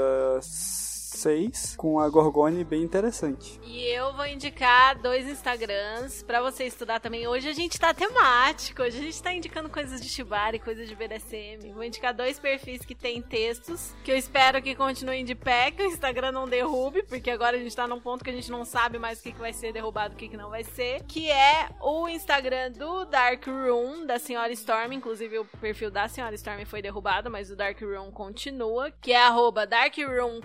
6, 1.20 1.76
com 1.76 2.00
a 2.00 2.08
Gorgone, 2.08 2.64
bem 2.64 2.82
interessante. 2.82 3.60
E 3.64 3.86
eu 3.86 4.14
vou 4.14 4.26
indicar 4.26 5.00
dois 5.00 5.28
Instagrams 5.28 6.22
pra 6.22 6.40
você 6.40 6.64
estudar 6.64 6.98
também. 7.00 7.26
Hoje 7.26 7.48
a 7.48 7.52
gente 7.52 7.78
tá 7.78 7.92
temático, 7.92 8.82
hoje 8.82 8.98
a 8.98 9.02
gente 9.02 9.22
tá 9.22 9.32
indicando 9.32 9.68
coisas 9.68 10.00
de 10.00 10.08
Shibari, 10.08 10.58
coisas 10.58 10.88
de 10.88 10.94
BDSM. 10.94 11.72
Vou 11.72 11.84
indicar 11.84 12.14
dois 12.14 12.38
perfis 12.38 12.84
que 12.84 12.94
tem 12.94 13.20
textos, 13.20 13.94
que 14.02 14.10
eu 14.10 14.16
espero 14.16 14.62
que 14.62 14.74
continuem 14.74 15.24
de 15.24 15.34
pé, 15.34 15.70
que 15.70 15.82
o 15.82 15.86
Instagram 15.86 16.32
não 16.32 16.48
derrube, 16.48 17.02
porque 17.02 17.30
agora 17.30 17.56
a 17.56 17.60
gente 17.60 17.76
tá 17.76 17.86
num 17.86 18.00
ponto 18.00 18.24
que 18.24 18.30
a 18.30 18.34
gente 18.34 18.50
não 18.50 18.64
sabe 18.64 18.98
mais 18.98 19.20
o 19.20 19.22
que, 19.22 19.32
que 19.32 19.38
vai 19.38 19.52
ser 19.52 19.72
derrubado 19.72 20.14
o 20.14 20.16
que, 20.16 20.28
que 20.28 20.36
não 20.36 20.50
vai 20.50 20.64
ser. 20.64 21.02
Que 21.04 21.30
é 21.30 21.68
o 21.80 22.08
Instagram 22.08 22.72
do 22.72 23.04
Dark 23.04 23.46
Room, 23.46 24.06
da 24.06 24.18
Senhora 24.18 24.52
Storm. 24.52 24.92
Inclusive 24.92 25.38
o 25.38 25.44
perfil 25.44 25.90
da 25.90 26.08
Senhora 26.08 26.34
Storm 26.34 26.64
foi 26.64 26.80
derrubado, 26.80 27.30
mas 27.30 27.50
o 27.50 27.56
Dark 27.56 27.80
Room 27.80 28.10
continua. 28.10 28.90
Que 29.00 29.12
é 29.12 29.22
arroba 29.22 29.66
Dark 29.66 29.96
Room. 29.98 30.40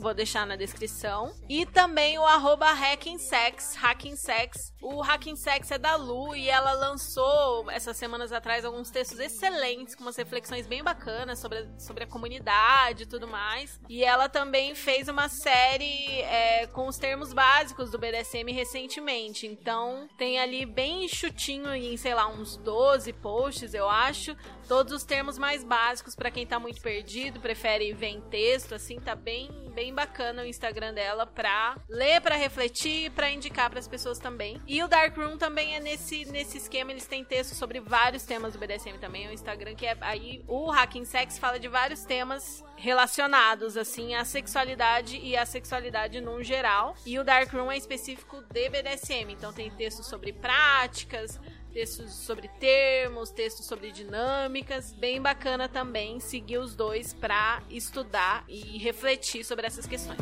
Vou 0.00 0.14
deixar 0.14 0.46
na 0.46 0.56
descrição. 0.56 1.32
E 1.48 1.66
também 1.66 2.18
o 2.18 2.24
arroba 2.24 2.66
Hacking 2.72 3.18
Sex, 3.18 3.74
Hacking 3.76 4.16
Sex. 4.16 4.72
O 4.82 5.02
Hacking 5.02 5.36
Sex 5.36 5.70
é 5.70 5.78
da 5.78 5.94
Lu 5.96 6.34
e 6.34 6.48
ela 6.48 6.72
lançou 6.72 7.70
essas 7.70 7.96
semanas 7.96 8.32
atrás 8.32 8.64
alguns 8.64 8.90
textos 8.90 9.18
excelentes, 9.18 9.94
com 9.94 10.02
umas 10.02 10.16
reflexões 10.16 10.66
bem 10.66 10.82
bacanas 10.82 11.38
sobre, 11.38 11.58
a- 11.58 11.78
sobre 11.78 12.04
a 12.04 12.06
comunidade 12.06 13.02
e 13.02 13.06
tudo 13.06 13.28
mais. 13.28 13.78
E 13.88 14.02
ela 14.04 14.28
também 14.28 14.74
fez 14.74 15.08
uma 15.08 15.28
série 15.28 16.20
é, 16.22 16.66
com 16.68 16.88
os 16.88 16.96
termos 16.96 17.32
básicos 17.32 17.90
do 17.90 17.98
BDSM 17.98 18.50
recentemente. 18.52 19.46
Então 19.46 20.08
tem 20.16 20.38
ali 20.40 20.64
bem 20.64 21.06
chutinho 21.08 21.74
em, 21.74 21.96
sei 21.96 22.14
lá, 22.14 22.26
uns 22.28 22.56
12 22.56 23.12
posts, 23.14 23.74
eu 23.74 23.88
acho. 23.88 24.34
Todos 24.70 24.92
os 24.92 25.02
termos 25.02 25.36
mais 25.36 25.64
básicos 25.64 26.14
pra 26.14 26.30
quem 26.30 26.46
tá 26.46 26.56
muito 26.56 26.80
perdido, 26.80 27.40
prefere 27.40 27.92
ver 27.92 28.06
em 28.06 28.20
texto, 28.20 28.72
assim, 28.72 29.00
tá 29.00 29.16
bem, 29.16 29.50
bem 29.74 29.92
bacana 29.92 30.42
o 30.42 30.46
Instagram 30.46 30.94
dela 30.94 31.26
pra 31.26 31.76
ler, 31.88 32.20
pra 32.20 32.36
refletir 32.36 33.10
pra 33.10 33.28
indicar 33.28 33.68
pras 33.68 33.88
pessoas 33.88 34.20
também. 34.20 34.60
E 34.68 34.80
o 34.80 34.86
Dark 34.86 35.16
Room 35.16 35.36
também 35.36 35.74
é 35.74 35.80
nesse, 35.80 36.24
nesse 36.26 36.58
esquema, 36.58 36.92
eles 36.92 37.04
têm 37.04 37.24
texto 37.24 37.52
sobre 37.56 37.80
vários 37.80 38.22
temas 38.22 38.52
do 38.52 38.60
BDSM 38.60 38.96
também. 39.00 39.26
É 39.26 39.30
um 39.30 39.32
Instagram 39.32 39.74
que 39.74 39.86
é 39.86 39.96
aí 40.02 40.44
o 40.46 40.70
Hacking 40.70 41.04
Sex 41.04 41.36
fala 41.36 41.58
de 41.58 41.66
vários 41.66 42.04
temas 42.04 42.62
relacionados 42.76 43.76
assim 43.76 44.14
à 44.14 44.24
sexualidade 44.24 45.16
e 45.16 45.36
à 45.36 45.44
sexualidade 45.44 46.20
num 46.20 46.44
geral. 46.44 46.94
E 47.04 47.18
o 47.18 47.24
Dark 47.24 47.52
Room 47.52 47.72
é 47.72 47.76
específico 47.76 48.40
de 48.42 48.68
BDSM, 48.68 49.32
então 49.32 49.52
tem 49.52 49.68
textos 49.68 50.06
sobre 50.06 50.32
práticas, 50.32 51.40
textos 51.72 52.12
sobre 52.12 52.48
termos, 52.60 53.30
textos 53.30 53.66
sobre 53.66 53.90
dinâmicas. 53.90 54.92
Bem 54.92 55.20
bacana 55.20 55.68
também 55.68 56.20
seguir 56.20 56.58
os 56.58 56.74
dois 56.74 57.14
pra 57.14 57.62
estudar 57.70 58.44
e 58.48 58.78
refletir 58.78 59.44
sobre 59.44 59.66
essas 59.66 59.86
questões. 59.86 60.18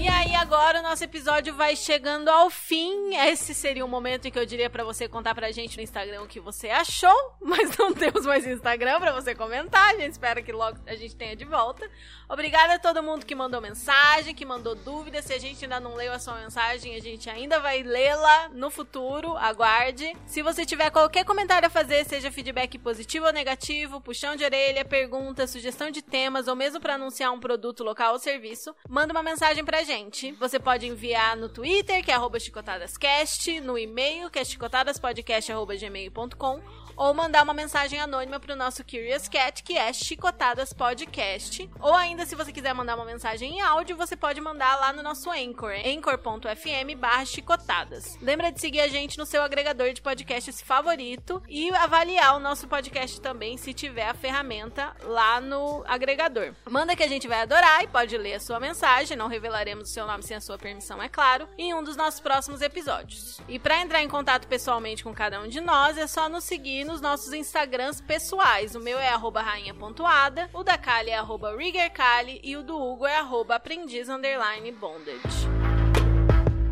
E 0.00 0.08
aí 0.08 0.34
agora 0.34 0.80
o 0.80 0.82
nosso 0.82 1.04
episódio 1.04 1.54
vai 1.54 1.76
chegando 1.76 2.30
ao 2.30 2.48
fim. 2.48 3.14
Esse 3.16 3.52
seria 3.52 3.84
o 3.84 3.88
momento 3.88 4.24
em 4.24 4.30
que 4.30 4.38
eu 4.38 4.46
diria 4.46 4.70
pra 4.70 4.82
você 4.82 5.06
contar 5.06 5.34
pra 5.34 5.52
gente 5.52 5.76
no 5.76 5.82
Instagram 5.82 6.22
o 6.22 6.26
que 6.26 6.40
você 6.40 6.70
achou, 6.70 7.14
mas 7.38 7.76
não 7.76 7.92
temos 7.92 8.24
mais 8.24 8.46
Instagram 8.46 8.98
pra 8.98 9.12
você 9.12 9.34
comentar. 9.34 9.90
A 9.90 9.98
gente 9.98 10.12
espera 10.12 10.40
que 10.40 10.52
logo 10.52 10.78
a 10.86 10.94
gente 10.94 11.14
tenha 11.14 11.36
de 11.36 11.44
volta. 11.44 11.86
Obrigada 12.30 12.76
a 12.76 12.78
todo 12.78 13.02
mundo 13.02 13.26
que 13.26 13.34
mandou 13.34 13.60
mensagem, 13.60 14.34
que 14.34 14.46
mandou 14.46 14.74
dúvidas. 14.74 15.26
Se 15.26 15.34
a 15.34 15.38
gente 15.38 15.66
ainda 15.66 15.78
não 15.78 15.94
leu 15.94 16.14
a 16.14 16.18
sua 16.18 16.40
mensagem, 16.40 16.94
a 16.94 17.00
gente 17.00 17.28
ainda 17.28 17.60
vai 17.60 17.82
lê-la 17.82 18.48
no 18.54 18.70
futuro. 18.70 19.36
Aguarde. 19.36 20.16
Se 20.24 20.40
você 20.40 20.64
tiver 20.64 20.88
qualquer 20.90 21.26
comentário 21.26 21.66
a 21.66 21.70
fazer, 21.70 22.06
seja 22.06 22.32
feedback 22.32 22.78
positivo 22.78 23.26
ou 23.26 23.34
negativo, 23.34 24.00
puxão 24.00 24.34
de 24.34 24.44
orelha, 24.44 24.82
pergunta, 24.82 25.46
sugestão 25.46 25.90
de 25.90 26.00
temas 26.00 26.48
ou 26.48 26.56
mesmo 26.56 26.80
pra 26.80 26.94
anunciar 26.94 27.30
um 27.32 27.38
produto 27.38 27.84
local 27.84 28.14
ou 28.14 28.18
serviço, 28.18 28.74
manda 28.88 29.12
uma 29.12 29.22
mensagem 29.22 29.62
pra 29.62 29.82
gente. 29.82 29.89
Você 30.38 30.60
pode 30.60 30.86
enviar 30.86 31.36
no 31.36 31.48
Twitter, 31.48 32.04
que 32.04 32.12
é 32.12 32.14
chicotadascast, 32.38 33.60
no 33.60 33.76
e-mail, 33.76 34.30
que 34.30 34.38
é 34.38 34.44
chicotadaspodcast.gmail.com 34.44 36.60
ou 37.00 37.14
mandar 37.14 37.42
uma 37.42 37.54
mensagem 37.54 37.98
anônima 37.98 38.38
pro 38.38 38.54
nosso 38.54 38.84
Curious 38.84 39.26
Cat, 39.26 39.62
que 39.62 39.78
é 39.78 39.90
Chicotadas 39.90 40.74
Podcast. 40.74 41.70
Ou 41.80 41.94
ainda, 41.94 42.26
se 42.26 42.34
você 42.34 42.52
quiser 42.52 42.74
mandar 42.74 42.94
uma 42.94 43.06
mensagem 43.06 43.56
em 43.56 43.60
áudio, 43.62 43.96
você 43.96 44.14
pode 44.14 44.38
mandar 44.38 44.76
lá 44.78 44.92
no 44.92 45.02
nosso 45.02 45.30
Anchor, 45.30 45.72
anchor.fm 45.82 46.94
barra 46.98 47.24
chicotadas. 47.24 48.18
Lembra 48.20 48.52
de 48.52 48.60
seguir 48.60 48.80
a 48.80 48.88
gente 48.88 49.16
no 49.16 49.24
seu 49.24 49.42
agregador 49.42 49.94
de 49.94 50.02
podcasts 50.02 50.60
favorito 50.60 51.42
e 51.48 51.70
avaliar 51.70 52.36
o 52.36 52.38
nosso 52.38 52.68
podcast 52.68 53.18
também, 53.18 53.56
se 53.56 53.72
tiver 53.72 54.06
a 54.06 54.12
ferramenta 54.12 54.94
lá 55.02 55.40
no 55.40 55.82
agregador. 55.86 56.52
Manda 56.68 56.94
que 56.94 57.02
a 57.02 57.08
gente 57.08 57.26
vai 57.26 57.40
adorar 57.40 57.82
e 57.82 57.88
pode 57.88 58.14
ler 58.18 58.34
a 58.34 58.40
sua 58.40 58.60
mensagem, 58.60 59.16
não 59.16 59.26
revelaremos 59.26 59.88
o 59.88 59.92
seu 59.92 60.06
nome 60.06 60.22
sem 60.22 60.36
a 60.36 60.40
sua 60.40 60.58
permissão, 60.58 61.02
é 61.02 61.08
claro, 61.08 61.48
em 61.56 61.72
um 61.72 61.82
dos 61.82 61.96
nossos 61.96 62.20
próximos 62.20 62.60
episódios. 62.60 63.40
E 63.48 63.58
para 63.58 63.80
entrar 63.80 64.02
em 64.02 64.08
contato 64.08 64.46
pessoalmente 64.46 65.02
com 65.02 65.14
cada 65.14 65.40
um 65.40 65.48
de 65.48 65.62
nós, 65.62 65.96
é 65.96 66.06
só 66.06 66.28
nos 66.28 66.44
seguir 66.44 66.89
nos 66.90 67.00
nossos 67.00 67.32
Instagrams 67.32 68.00
pessoais. 68.00 68.74
O 68.74 68.80
meu 68.80 68.98
é 68.98 69.08
arroba 69.08 69.40
rainha.ada, 69.40 70.50
o 70.52 70.64
da 70.64 70.76
Kali 70.76 71.10
é 71.10 71.16
arroba 71.16 71.56
riggerkali 71.56 72.40
e 72.42 72.56
o 72.56 72.64
do 72.64 72.76
Hugo 72.76 73.06
é 73.06 73.16
arroba 73.16 73.54
aprendiz 73.54 74.08
underline 74.08 74.72
bondage. 74.72 75.59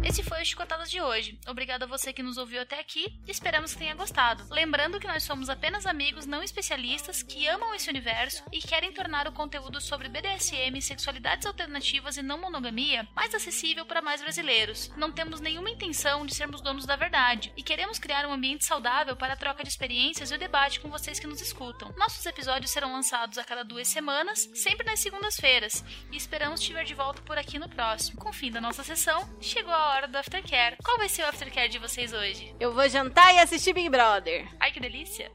Esse 0.08 0.22
foi 0.22 0.40
o 0.40 0.44
Chicotadas 0.44 0.90
de 0.90 1.02
hoje. 1.02 1.38
Obrigado 1.46 1.82
a 1.82 1.86
você 1.86 2.14
que 2.14 2.22
nos 2.22 2.38
ouviu 2.38 2.62
até 2.62 2.80
aqui 2.80 3.14
e 3.26 3.30
esperamos 3.30 3.74
que 3.74 3.80
tenha 3.80 3.94
gostado. 3.94 4.42
Lembrando 4.50 4.98
que 4.98 5.06
nós 5.06 5.22
somos 5.22 5.50
apenas 5.50 5.84
amigos 5.84 6.24
não 6.24 6.42
especialistas 6.42 7.22
que 7.22 7.46
amam 7.46 7.74
esse 7.74 7.90
universo 7.90 8.42
e 8.50 8.58
querem 8.58 8.90
tornar 8.90 9.28
o 9.28 9.32
conteúdo 9.32 9.82
sobre 9.82 10.08
BDSM, 10.08 10.80
sexualidades 10.80 11.46
alternativas 11.46 12.16
e 12.16 12.22
não 12.22 12.40
monogamia 12.40 13.06
mais 13.14 13.34
acessível 13.34 13.84
para 13.84 14.00
mais 14.00 14.22
brasileiros. 14.22 14.90
Não 14.96 15.12
temos 15.12 15.40
nenhuma 15.40 15.68
intenção 15.68 16.24
de 16.24 16.34
sermos 16.34 16.62
donos 16.62 16.86
da 16.86 16.96
verdade 16.96 17.52
e 17.54 17.62
queremos 17.62 17.98
criar 17.98 18.26
um 18.26 18.32
ambiente 18.32 18.64
saudável 18.64 19.14
para 19.14 19.34
a 19.34 19.36
troca 19.36 19.62
de 19.62 19.68
experiências 19.68 20.30
e 20.30 20.34
o 20.34 20.38
debate 20.38 20.80
com 20.80 20.88
vocês 20.88 21.20
que 21.20 21.26
nos 21.26 21.42
escutam. 21.42 21.92
Nossos 21.98 22.24
episódios 22.24 22.70
serão 22.70 22.94
lançados 22.94 23.36
a 23.36 23.44
cada 23.44 23.62
duas 23.62 23.88
semanas, 23.88 24.48
sempre 24.54 24.86
nas 24.86 25.00
segundas-feiras, 25.00 25.84
e 26.10 26.16
esperamos 26.16 26.62
te 26.62 26.72
ver 26.72 26.86
de 26.86 26.94
volta 26.94 27.20
por 27.20 27.36
aqui 27.36 27.58
no 27.58 27.68
próximo. 27.68 28.18
Com 28.18 28.30
o 28.30 28.32
fim 28.32 28.50
da 28.50 28.58
nossa 28.58 28.82
sessão, 28.82 29.28
chegou 29.38 29.74
a 29.74 29.88
hora 29.90 29.97
do 30.06 30.16
aftercare. 30.16 30.76
Qual 30.84 30.98
vai 30.98 31.08
ser 31.08 31.22
o 31.22 31.26
aftercare 31.26 31.68
de 31.68 31.78
vocês 31.78 32.12
hoje? 32.12 32.54
Eu 32.60 32.72
vou 32.72 32.88
jantar 32.88 33.34
e 33.34 33.38
assistir 33.38 33.72
Big 33.72 33.88
Brother. 33.88 34.46
Ai, 34.60 34.70
que 34.70 34.80
delícia! 34.80 35.30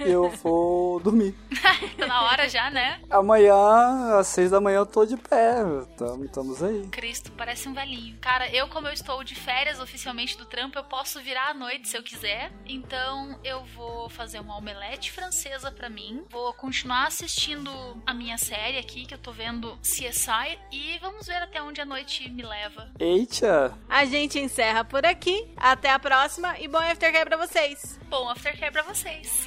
Eu 0.00 0.30
vou 0.30 1.00
dormir. 1.00 1.34
Tá 1.62 1.76
na 2.06 2.22
hora 2.24 2.48
já, 2.48 2.70
né? 2.70 3.00
Amanhã, 3.10 4.18
às 4.18 4.28
seis 4.28 4.50
da 4.50 4.60
manhã, 4.60 4.78
eu 4.78 4.86
tô 4.86 5.04
de 5.04 5.16
pé. 5.16 5.56
Tamo, 5.96 6.24
estamos 6.24 6.62
aí. 6.62 6.86
Cristo, 6.88 7.32
parece 7.32 7.68
um 7.68 7.74
velhinho. 7.74 8.16
Cara, 8.20 8.48
eu, 8.54 8.68
como 8.68 8.86
eu 8.86 8.92
estou 8.92 9.22
de 9.24 9.34
férias 9.34 9.80
oficialmente 9.80 10.36
do 10.36 10.44
trampo, 10.44 10.78
eu 10.78 10.84
posso 10.84 11.20
virar 11.20 11.50
à 11.50 11.54
noite 11.54 11.88
se 11.88 11.96
eu 11.96 12.02
quiser. 12.02 12.52
Então, 12.66 13.38
eu 13.44 13.64
vou 13.76 14.08
fazer 14.08 14.40
uma 14.40 14.56
omelete 14.56 15.10
francesa 15.12 15.70
pra 15.70 15.88
mim. 15.88 16.24
Vou 16.30 16.52
continuar 16.54 17.06
assistindo 17.06 17.70
a 18.06 18.14
minha 18.14 18.38
série 18.38 18.78
aqui, 18.78 19.06
que 19.06 19.14
eu 19.14 19.18
tô 19.18 19.32
vendo 19.32 19.76
CSI. 19.82 20.58
E 20.72 20.98
vamos 21.00 21.26
ver 21.26 21.36
até 21.42 21.62
onde 21.62 21.80
a 21.80 21.84
noite 21.84 22.28
me 22.30 22.42
leva. 22.42 22.90
Eita! 22.98 23.76
A 23.88 24.04
gente 24.04 24.38
encerra 24.38 24.84
por 24.84 25.04
aqui. 25.04 25.46
Até 25.56 25.90
a 25.90 25.98
próxima 25.98 26.58
e 26.58 26.68
bom 26.68 26.78
aftercare 26.78 27.28
pra 27.28 27.36
vocês. 27.36 27.98
Bom 28.08 28.28
aftercare 28.28 28.72
pra 28.72 28.82
vocês. 28.82 29.46